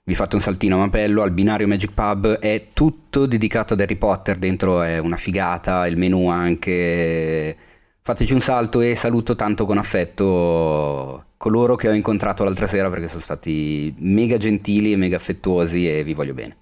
vi 0.04 0.16
fate 0.16 0.36
un 0.36 0.42
saltino 0.42 0.76
a 0.76 0.80
Mapello, 0.80 1.22
al 1.22 1.32
binario 1.32 1.68
Magic 1.68 1.92
Pub, 1.94 2.40
è 2.40 2.68
tutto 2.74 3.26
dedicato 3.26 3.74
ad 3.74 3.82
Harry 3.82 3.98
Potter, 3.98 4.38
dentro 4.38 4.82
è 4.82 5.00
una 5.00 5.18
figata, 5.18 5.86
il 5.88 5.98
menù 5.98 6.30
anche... 6.30 7.58
Fateci 8.02 8.32
un 8.32 8.40
salto 8.40 8.80
e 8.80 8.96
saluto 8.96 9.36
tanto 9.36 9.66
con 9.66 9.78
affetto 9.78 11.26
coloro 11.36 11.76
che 11.76 11.90
ho 11.90 11.94
incontrato 11.94 12.46
l'altra 12.46 12.66
sera 12.66 12.90
perché 12.90 13.10
sono 13.10 13.20
stati 13.22 13.94
mega 14.00 14.38
gentili 14.38 14.94
e 14.94 14.96
mega 14.96 15.18
affettuosi 15.18 15.90
e 15.90 16.06
vi 16.06 16.14
voglio 16.14 16.34
bene. 16.34 16.56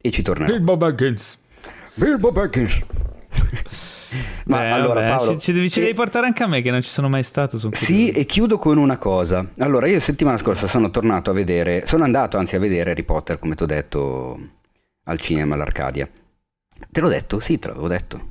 E 0.00 0.10
ci 0.10 0.22
tornerò. 0.22 0.50
Bilbo 0.50 0.78
Baggins. 0.78 1.38
Bilbo 1.92 2.32
Baggins. 2.32 2.80
Ma 4.46 4.58
Beh, 4.58 4.70
allora 4.70 5.00
vabbè, 5.00 5.16
Paolo, 5.16 5.32
ci, 5.32 5.38
ci 5.40 5.52
devi, 5.52 5.70
ci 5.70 5.78
e- 5.78 5.82
devi 5.82 5.94
portare 5.94 6.26
anche 6.26 6.42
a 6.42 6.46
me 6.46 6.62
che 6.62 6.70
non 6.70 6.82
ci 6.82 6.90
sono 6.90 7.08
mai 7.08 7.22
stato. 7.22 7.58
Sono 7.58 7.74
Sì, 7.74 8.10
e 8.10 8.26
chiudo 8.26 8.58
con 8.58 8.78
una 8.78 8.98
cosa. 8.98 9.46
Allora, 9.58 9.86
io 9.86 10.00
settimana 10.00 10.38
scorsa 10.38 10.66
sono 10.66 10.90
tornato 10.90 11.30
a 11.30 11.34
vedere, 11.34 11.86
sono 11.86 12.04
andato 12.04 12.36
anzi 12.38 12.56
a 12.56 12.58
vedere 12.58 12.90
Harry 12.90 13.04
Potter, 13.04 13.38
come 13.38 13.54
ti 13.54 13.62
ho 13.62 13.66
detto, 13.66 14.38
al 15.04 15.18
cinema, 15.18 15.54
all'Arcadia. 15.54 16.08
Te 16.90 17.00
l'ho 17.00 17.08
detto? 17.08 17.40
Sì, 17.40 17.58
te 17.58 17.68
l'avevo 17.68 17.88
detto. 17.88 18.30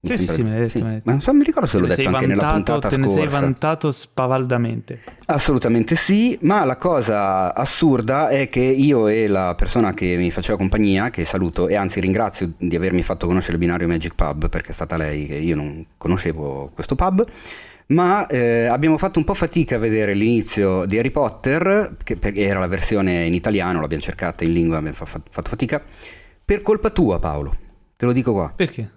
Mi 0.00 0.16
Sì, 0.16 0.26
sì, 0.28 0.42
me 0.44 0.50
l'hai 0.50 0.60
detto, 0.60 0.78
me 0.78 0.84
l'hai 0.84 0.92
detto. 0.94 1.02
Ma 1.06 1.12
non 1.12 1.20
so, 1.20 1.34
mi 1.34 1.42
ricordo 1.42 1.66
se 1.66 1.74
Te 1.76 1.80
l'ho 1.80 1.86
detto 1.88 2.08
anche 2.08 2.26
nella 2.26 2.42
vantato- 2.42 2.72
puntata 2.72 2.88
Te 2.94 2.96
ne 3.00 3.08
sei 3.08 3.22
scorsa. 3.22 3.40
vantato 3.40 3.90
spavaldamente. 3.90 5.00
Assolutamente 5.26 5.96
sì, 5.96 6.38
ma 6.42 6.64
la 6.64 6.76
cosa 6.76 7.52
assurda 7.52 8.28
è 8.28 8.48
che 8.48 8.60
io 8.60 9.08
e 9.08 9.26
la 9.26 9.54
persona 9.56 9.94
che 9.94 10.14
mi 10.16 10.30
faceva 10.30 10.56
compagnia, 10.56 11.10
che 11.10 11.24
saluto 11.24 11.66
e 11.66 11.74
anzi 11.74 11.98
ringrazio 11.98 12.52
di 12.58 12.76
avermi 12.76 13.02
fatto 13.02 13.26
conoscere 13.26 13.54
il 13.54 13.58
binario 13.58 13.88
Magic 13.88 14.14
Pub, 14.14 14.48
perché 14.48 14.70
è 14.70 14.74
stata 14.74 14.96
lei 14.96 15.26
che 15.26 15.34
io 15.34 15.56
non 15.56 15.84
conoscevo 15.96 16.70
questo 16.72 16.94
pub, 16.94 17.26
ma 17.88 18.24
eh, 18.28 18.66
abbiamo 18.66 18.98
fatto 18.98 19.18
un 19.18 19.24
po' 19.24 19.34
fatica 19.34 19.74
a 19.74 19.78
vedere 19.80 20.14
l'inizio 20.14 20.84
di 20.86 20.96
Harry 20.96 21.10
Potter, 21.10 21.96
che 22.04 22.18
era 22.34 22.60
la 22.60 22.68
versione 22.68 23.26
in 23.26 23.34
italiano, 23.34 23.80
l'abbiamo 23.80 24.02
cercata 24.04 24.44
in 24.44 24.52
lingua, 24.52 24.76
abbiamo 24.76 24.94
fa- 24.94 25.06
fatto 25.28 25.50
fatica, 25.50 25.82
per 26.44 26.62
colpa 26.62 26.90
tua 26.90 27.18
Paolo, 27.18 27.52
te 27.96 28.06
lo 28.06 28.12
dico 28.12 28.32
qua. 28.32 28.52
Perché? 28.54 28.90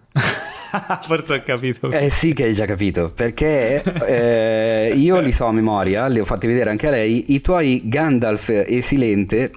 Forse 1.05 1.33
ho 1.35 1.41
capito. 1.43 1.91
Eh 1.91 2.09
sì 2.09 2.33
che 2.33 2.45
hai 2.45 2.53
già 2.53 2.65
capito, 2.65 3.11
perché 3.13 3.83
eh, 4.07 4.93
io 4.95 5.19
li 5.19 5.31
so 5.31 5.45
a 5.45 5.51
memoria, 5.51 6.07
li 6.07 6.19
ho 6.19 6.25
fatti 6.25 6.47
vedere 6.47 6.69
anche 6.69 6.87
a 6.87 6.91
lei, 6.91 7.33
i 7.33 7.41
tuoi 7.41 7.81
Gandalf 7.85 8.49
e 8.49 8.81
Silente, 8.81 9.51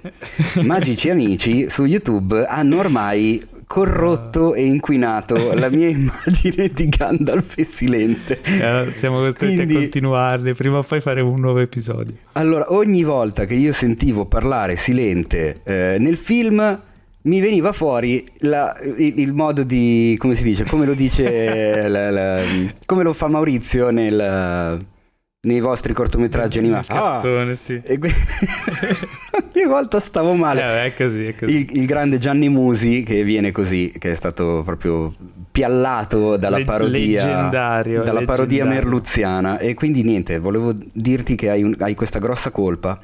magici 0.63 1.09
amici 1.09 1.69
su 1.69 1.85
YouTube 1.85 2.45
hanno 2.45 2.77
ormai 2.79 3.53
corrotto 3.67 4.53
e 4.53 4.63
inquinato 4.63 5.53
la 5.53 5.69
mia 5.69 5.87
immagine 5.89 6.69
di 6.71 6.87
Gandalf 6.87 7.57
e 7.57 7.63
Silente. 7.65 8.39
Eh, 8.41 8.91
siamo 8.93 9.19
costretti 9.19 9.55
Quindi- 9.55 9.75
a 9.75 9.79
continuarli. 9.79 10.53
Prima 10.53 10.77
o 10.77 10.83
poi 10.83 11.01
faremo 11.01 11.31
un 11.31 11.39
nuovo 11.39 11.59
episodio. 11.59 12.13
Allora, 12.33 12.71
ogni 12.73 13.03
volta 13.03 13.45
che 13.45 13.55
io 13.55 13.73
sentivo 13.73 14.25
parlare 14.25 14.75
Silente 14.75 15.61
eh, 15.63 15.97
nel 15.99 16.15
film 16.15 16.79
mi 17.25 17.39
veniva 17.39 17.71
fuori 17.71 18.27
la- 18.39 18.75
il, 18.97 19.19
il 19.19 19.33
modo 19.33 19.63
di, 19.63 20.15
come 20.17 20.35
si 20.35 20.43
dice, 20.43 20.63
come 20.65 20.85
lo 20.85 20.93
dice, 20.93 21.87
la- 21.89 22.09
la- 22.11 22.41
come 22.85 23.03
lo 23.03 23.13
fa 23.13 23.27
Maurizio 23.27 23.89
nel- 23.91 24.79
nei 25.45 25.59
vostri 25.59 25.93
cortometraggi 25.93 26.57
animati. 26.57 26.87
Cartone, 26.87 27.55
sì. 27.55 27.79
E 27.83 27.99
que- 27.99 28.11
ogni 29.53 29.65
volta 29.67 29.99
stavo 29.99 30.33
Eh, 30.33 30.37
male. 30.37 30.61
vabbè, 30.61 30.83
è 30.85 30.93
così, 30.95 31.25
è 31.27 31.35
così. 31.35 31.55
Il, 31.55 31.77
il 31.81 31.85
grande 31.85 32.17
Gianni 32.17 32.49
Musi 32.49 33.03
che 33.03 33.23
viene 33.23 33.51
così, 33.51 33.93
che 33.97 34.11
è 34.11 34.15
stato 34.15 34.63
proprio 34.65 35.13
piallato 35.51 36.37
dalla 36.37 36.57
Leg- 36.57 36.65
parodia, 36.67 37.25
leggendario, 37.25 38.01
dalla 38.03 38.23
parodia 38.25 38.63
leggendario. 38.63 38.89
merluziana. 38.89 39.57
E 39.59 39.73
quindi 39.75 40.01
niente, 40.03 40.39
volevo 40.39 40.73
dirti 40.91 41.35
che 41.35 41.49
hai, 41.51 41.61
un- 41.63 41.75
hai 41.79 41.93
questa 41.95 42.17
grossa 42.19 42.49
colpa 42.49 42.99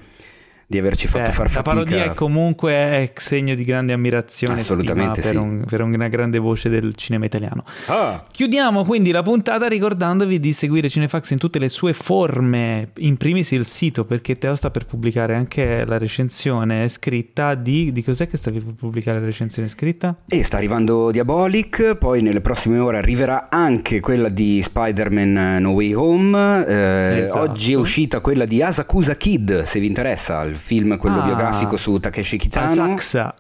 di 0.72 0.77
averci 0.80 1.07
fatto 1.07 1.30
Eh, 1.30 1.34
far 1.34 1.45
la 1.48 1.52
fatica. 1.52 1.73
parodia 1.76 2.03
è 2.06 2.14
comunque 2.15 2.72
è 2.73 3.11
segno 3.15 3.53
di 3.56 3.64
grande 3.64 3.91
ammirazione 3.93 4.61
Assolutamente 4.61 5.22
per, 5.22 5.31
sì. 5.31 5.35
un- 5.35 5.64
per 5.68 5.81
una 5.81 6.07
grande 6.07 6.39
voce 6.39 6.69
del 6.69 6.95
cinema 6.95 7.26
italiano. 7.26 7.64
Ah. 7.88 8.23
Chiudiamo 8.31 8.85
quindi 8.85 9.11
la 9.11 9.22
puntata 9.22 9.68
ricordandovi 9.68 10.39
di 10.39 10.53
seguire 10.53 10.89
Cinefax 10.89 11.31
in 11.31 11.38
tutte 11.38 11.60
le 11.60 11.68
sue 11.69 11.93
forme, 11.93 12.89
in 12.99 13.18
primis 13.18 13.52
il 13.52 13.65
sito 13.65 14.06
perché 14.06 14.38
Teo 14.38 14.56
sta 14.56 14.69
per 14.72 14.85
pubblicare 14.85 15.35
anche 15.35 15.84
la 15.85 15.98
recensione 15.98 16.88
scritta 16.89 17.56
di... 17.56 17.91
di 17.91 18.02
cos'è 18.03 18.27
che 18.27 18.38
stavi 18.38 18.60
per 18.61 18.73
pubblicare 18.73 19.19
la 19.19 19.26
recensione 19.26 19.68
scritta? 19.68 20.15
E 20.27 20.43
sta 20.43 20.56
arrivando 20.57 21.11
Diabolic, 21.11 21.95
poi 21.98 22.22
nelle 22.22 22.39
prossime 22.41 22.77
ore 22.80 22.98
arriverà 22.98 23.49
anche 23.49 23.99
quella 23.99 24.30
di 24.30 24.61
Spider-Man 24.64 25.57
No 25.61 25.72
Way 25.72 25.93
Home. 25.93 26.65
eh, 26.65 27.23
Esatto. 27.26 27.39
Oggi 27.41 27.73
è 27.73 27.76
uscita 27.76 28.19
quella 28.22 28.45
di 28.45 28.61
Asakusa 28.61 29.15
Kid, 29.15 29.64
se 29.64 29.80
vi 29.80 29.88
interessa, 29.88 30.43
il 30.43 30.56
film, 30.62 30.98
quello 30.98 31.20
Ah. 31.22 31.26
biografico 31.26 31.76
su 31.76 32.00
Takeshi 32.00 32.38
Kitano. 32.38 32.72
Asakusa. 32.72 33.34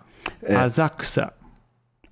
Eh, 0.43 0.53
Asakusa. 0.53 1.33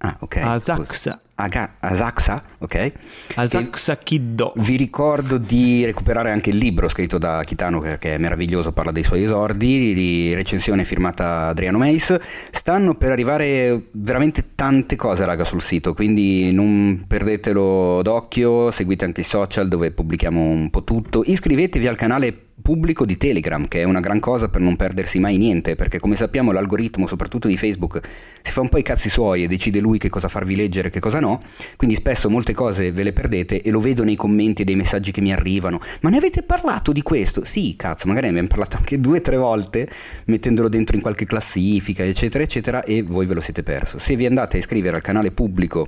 Ah, 0.02 0.15
ok. 0.22 0.36
Asakusa. 0.38 1.22
Aga- 1.36 1.76
Asakusa, 1.80 2.41
ok? 2.60 2.91
Asakusa 3.36 3.95
Kiddo. 3.98 4.53
Vi 4.57 4.76
ricordo 4.77 5.38
di 5.38 5.84
recuperare 5.86 6.31
anche 6.31 6.49
il 6.52 6.57
libro 6.57 6.88
scritto 6.90 7.18
da 7.18 7.44
Kitano 7.45 7.80
che, 7.80 7.98
che 7.98 8.15
è 8.15 8.18
meraviglioso, 8.18 8.72
parla 8.73 8.91
dei 8.91 9.03
suoi 9.03 9.23
esordi, 9.23 9.94
di 9.94 10.34
recensione 10.34 10.84
firmata 10.86 11.48
Adriano 11.48 11.77
Meis. 11.77 12.18
Stanno 12.52 12.95
per 12.95 13.11
arrivare 13.11 13.88
veramente 13.91 14.52
tante 14.56 14.95
cose 14.98 15.26
raga 15.26 15.44
sul 15.45 15.61
sito, 15.61 15.94
quindi 15.94 16.52
non 16.53 17.03
perdetelo 17.07 18.02
d'occhio, 18.02 18.72
seguite 18.72 19.06
anche 19.06 19.22
i 19.22 19.26
social 19.26 19.68
dove 19.69 19.91
pubblichiamo 19.91 20.41
un 20.41 20.69
po' 20.69 20.84
tutto. 20.84 21.23
Iscrivetevi 21.26 21.88
al 21.88 21.95
canale 21.98 22.48
pubblico 22.61 23.06
di 23.06 23.18
Telegram, 23.18 23.68
che 23.68 23.81
è 23.81 23.84
una 23.84 23.99
gran 23.99 24.19
cosa 24.19 24.49
per 24.49 24.61
non 24.61 24.76
perdersi 24.76 25.19
mai 25.19 25.38
niente, 25.38 25.76
perché 25.76 25.99
come 25.99 26.15
sappiamo 26.15 26.52
l'algoritmo, 26.52 27.07
soprattutto 27.07 27.48
di 27.48 27.57
Facebook, 27.57 27.99
si 28.41 28.52
fa 28.52 28.61
un 28.61 28.69
po' 28.69 28.77
i 28.77 28.84
cazzi 28.84 29.10
suoi 29.10 29.44
e 29.44 29.48
decide 29.48 29.80
lui 29.80 29.98
che 29.98 30.10
cosa 30.10 30.27
farvi 30.27 30.56
leggere 30.56 30.90
e 30.90 30.91
che 30.91 30.99
cosa 30.99 31.19
no, 31.19 31.41
quindi 31.76 31.95
spesso 31.95 32.30
molte 32.30 32.53
cose 32.53 32.91
ve 32.91 33.03
le 33.03 33.14
perdete 33.14 33.61
e 33.61 33.72
lo 33.72 33.80
vedo 33.80 34.03
nei 34.03 34.15
commenti 34.15 34.61
e 34.61 34.65
dei 34.65 34.76
messaggi 34.76 35.11
che 35.11 35.22
mi 35.22 35.34
arrivano. 35.34 35.80
Ma 36.02 36.10
ne 36.10 36.18
avete 36.18 36.44
parlato 36.44 36.91
di 36.91 37.02
questo? 37.02 37.44
Sì, 37.45 37.76
cazzo, 37.76 38.07
magari 38.07 38.26
ne 38.26 38.31
abbiamo 38.31 38.49
parlato 38.49 38.77
anche 38.77 38.99
due 38.99 39.19
o 39.19 39.22
tre 39.22 39.38
volte, 39.38 39.90
mettendolo 40.26 40.69
dentro 40.69 40.95
in 40.95 41.02
qualche 41.02 41.26
classifica, 41.26 42.03
eccetera, 42.03 42.44
eccetera, 42.44 42.84
e 42.84 43.02
voi 43.03 43.26
ve 43.26 43.34
lo 43.34 43.41
siete 43.41 43.64
perso. 43.64 43.99
Se 43.99 44.15
vi 44.15 44.26
andate 44.26 44.57
a 44.57 44.60
iscrivere 44.60 44.95
al 44.95 45.02
canale 45.02 45.31
pubblico 45.31 45.88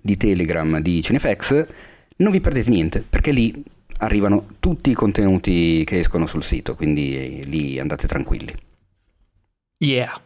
di 0.00 0.16
Telegram 0.16 0.80
di 0.80 1.02
Cinefx, 1.02 1.66
non 2.16 2.30
vi 2.30 2.40
perdete 2.40 2.70
niente, 2.70 3.04
perché 3.08 3.32
lì 3.32 3.62
arrivano 4.02 4.46
tutti 4.60 4.90
i 4.90 4.94
contenuti 4.94 5.84
che 5.84 6.00
escono 6.00 6.26
sul 6.26 6.42
sito, 6.42 6.74
quindi 6.74 7.42
lì 7.44 7.78
andate 7.78 8.06
tranquilli. 8.06 8.52
Yeah. 9.78 10.20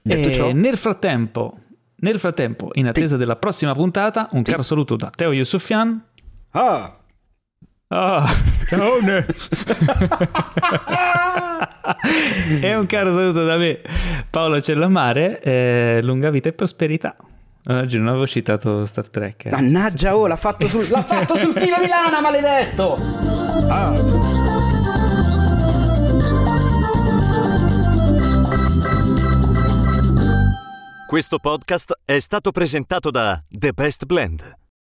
Detto 0.00 0.30
ciò, 0.30 0.52
nel 0.52 0.76
frattempo, 0.76 1.58
nel 1.96 2.18
frattempo, 2.18 2.70
in 2.74 2.86
attesa 2.86 3.16
della 3.16 3.36
prossima 3.36 3.74
puntata, 3.74 4.28
un 4.32 4.42
caro 4.42 4.62
saluto 4.62 4.96
da 4.96 5.10
Teo 5.10 5.32
Yusufian. 5.32 6.02
ah, 6.50 6.98
Ah, 7.88 8.26
ciao 8.66 8.98
e 12.60 12.74
un 12.74 12.86
caro 12.86 13.12
saluto 13.12 13.44
da 13.44 13.56
me, 13.56 13.80
Paolo 14.30 14.60
Cellamare, 14.60 15.40
eh, 15.40 16.00
lunga 16.02 16.30
vita 16.30 16.48
e 16.48 16.52
prosperità. 16.54 17.14
Oggi 17.66 17.96
non 17.96 18.08
avevo 18.08 18.26
citato 18.26 18.84
Star 18.84 19.08
Trek. 19.08 19.46
eh. 19.46 19.50
mannaggia, 19.50 20.14
oh, 20.16 20.26
l'ha 20.26 20.36
fatto 20.36 20.68
sul, 20.68 20.86
l'ha 20.90 21.02
fatto 21.02 21.36
sul 21.36 21.52
filo 21.52 21.76
di 21.80 21.86
lana, 21.88 22.20
maledetto! 22.20 22.96
Questo 31.06 31.38
podcast 31.38 32.00
è 32.04 32.18
stato 32.18 32.50
presentato 32.50 33.10
da 33.10 33.42
The 33.48 33.72
Best 33.72 34.04
Blend, 34.04 34.42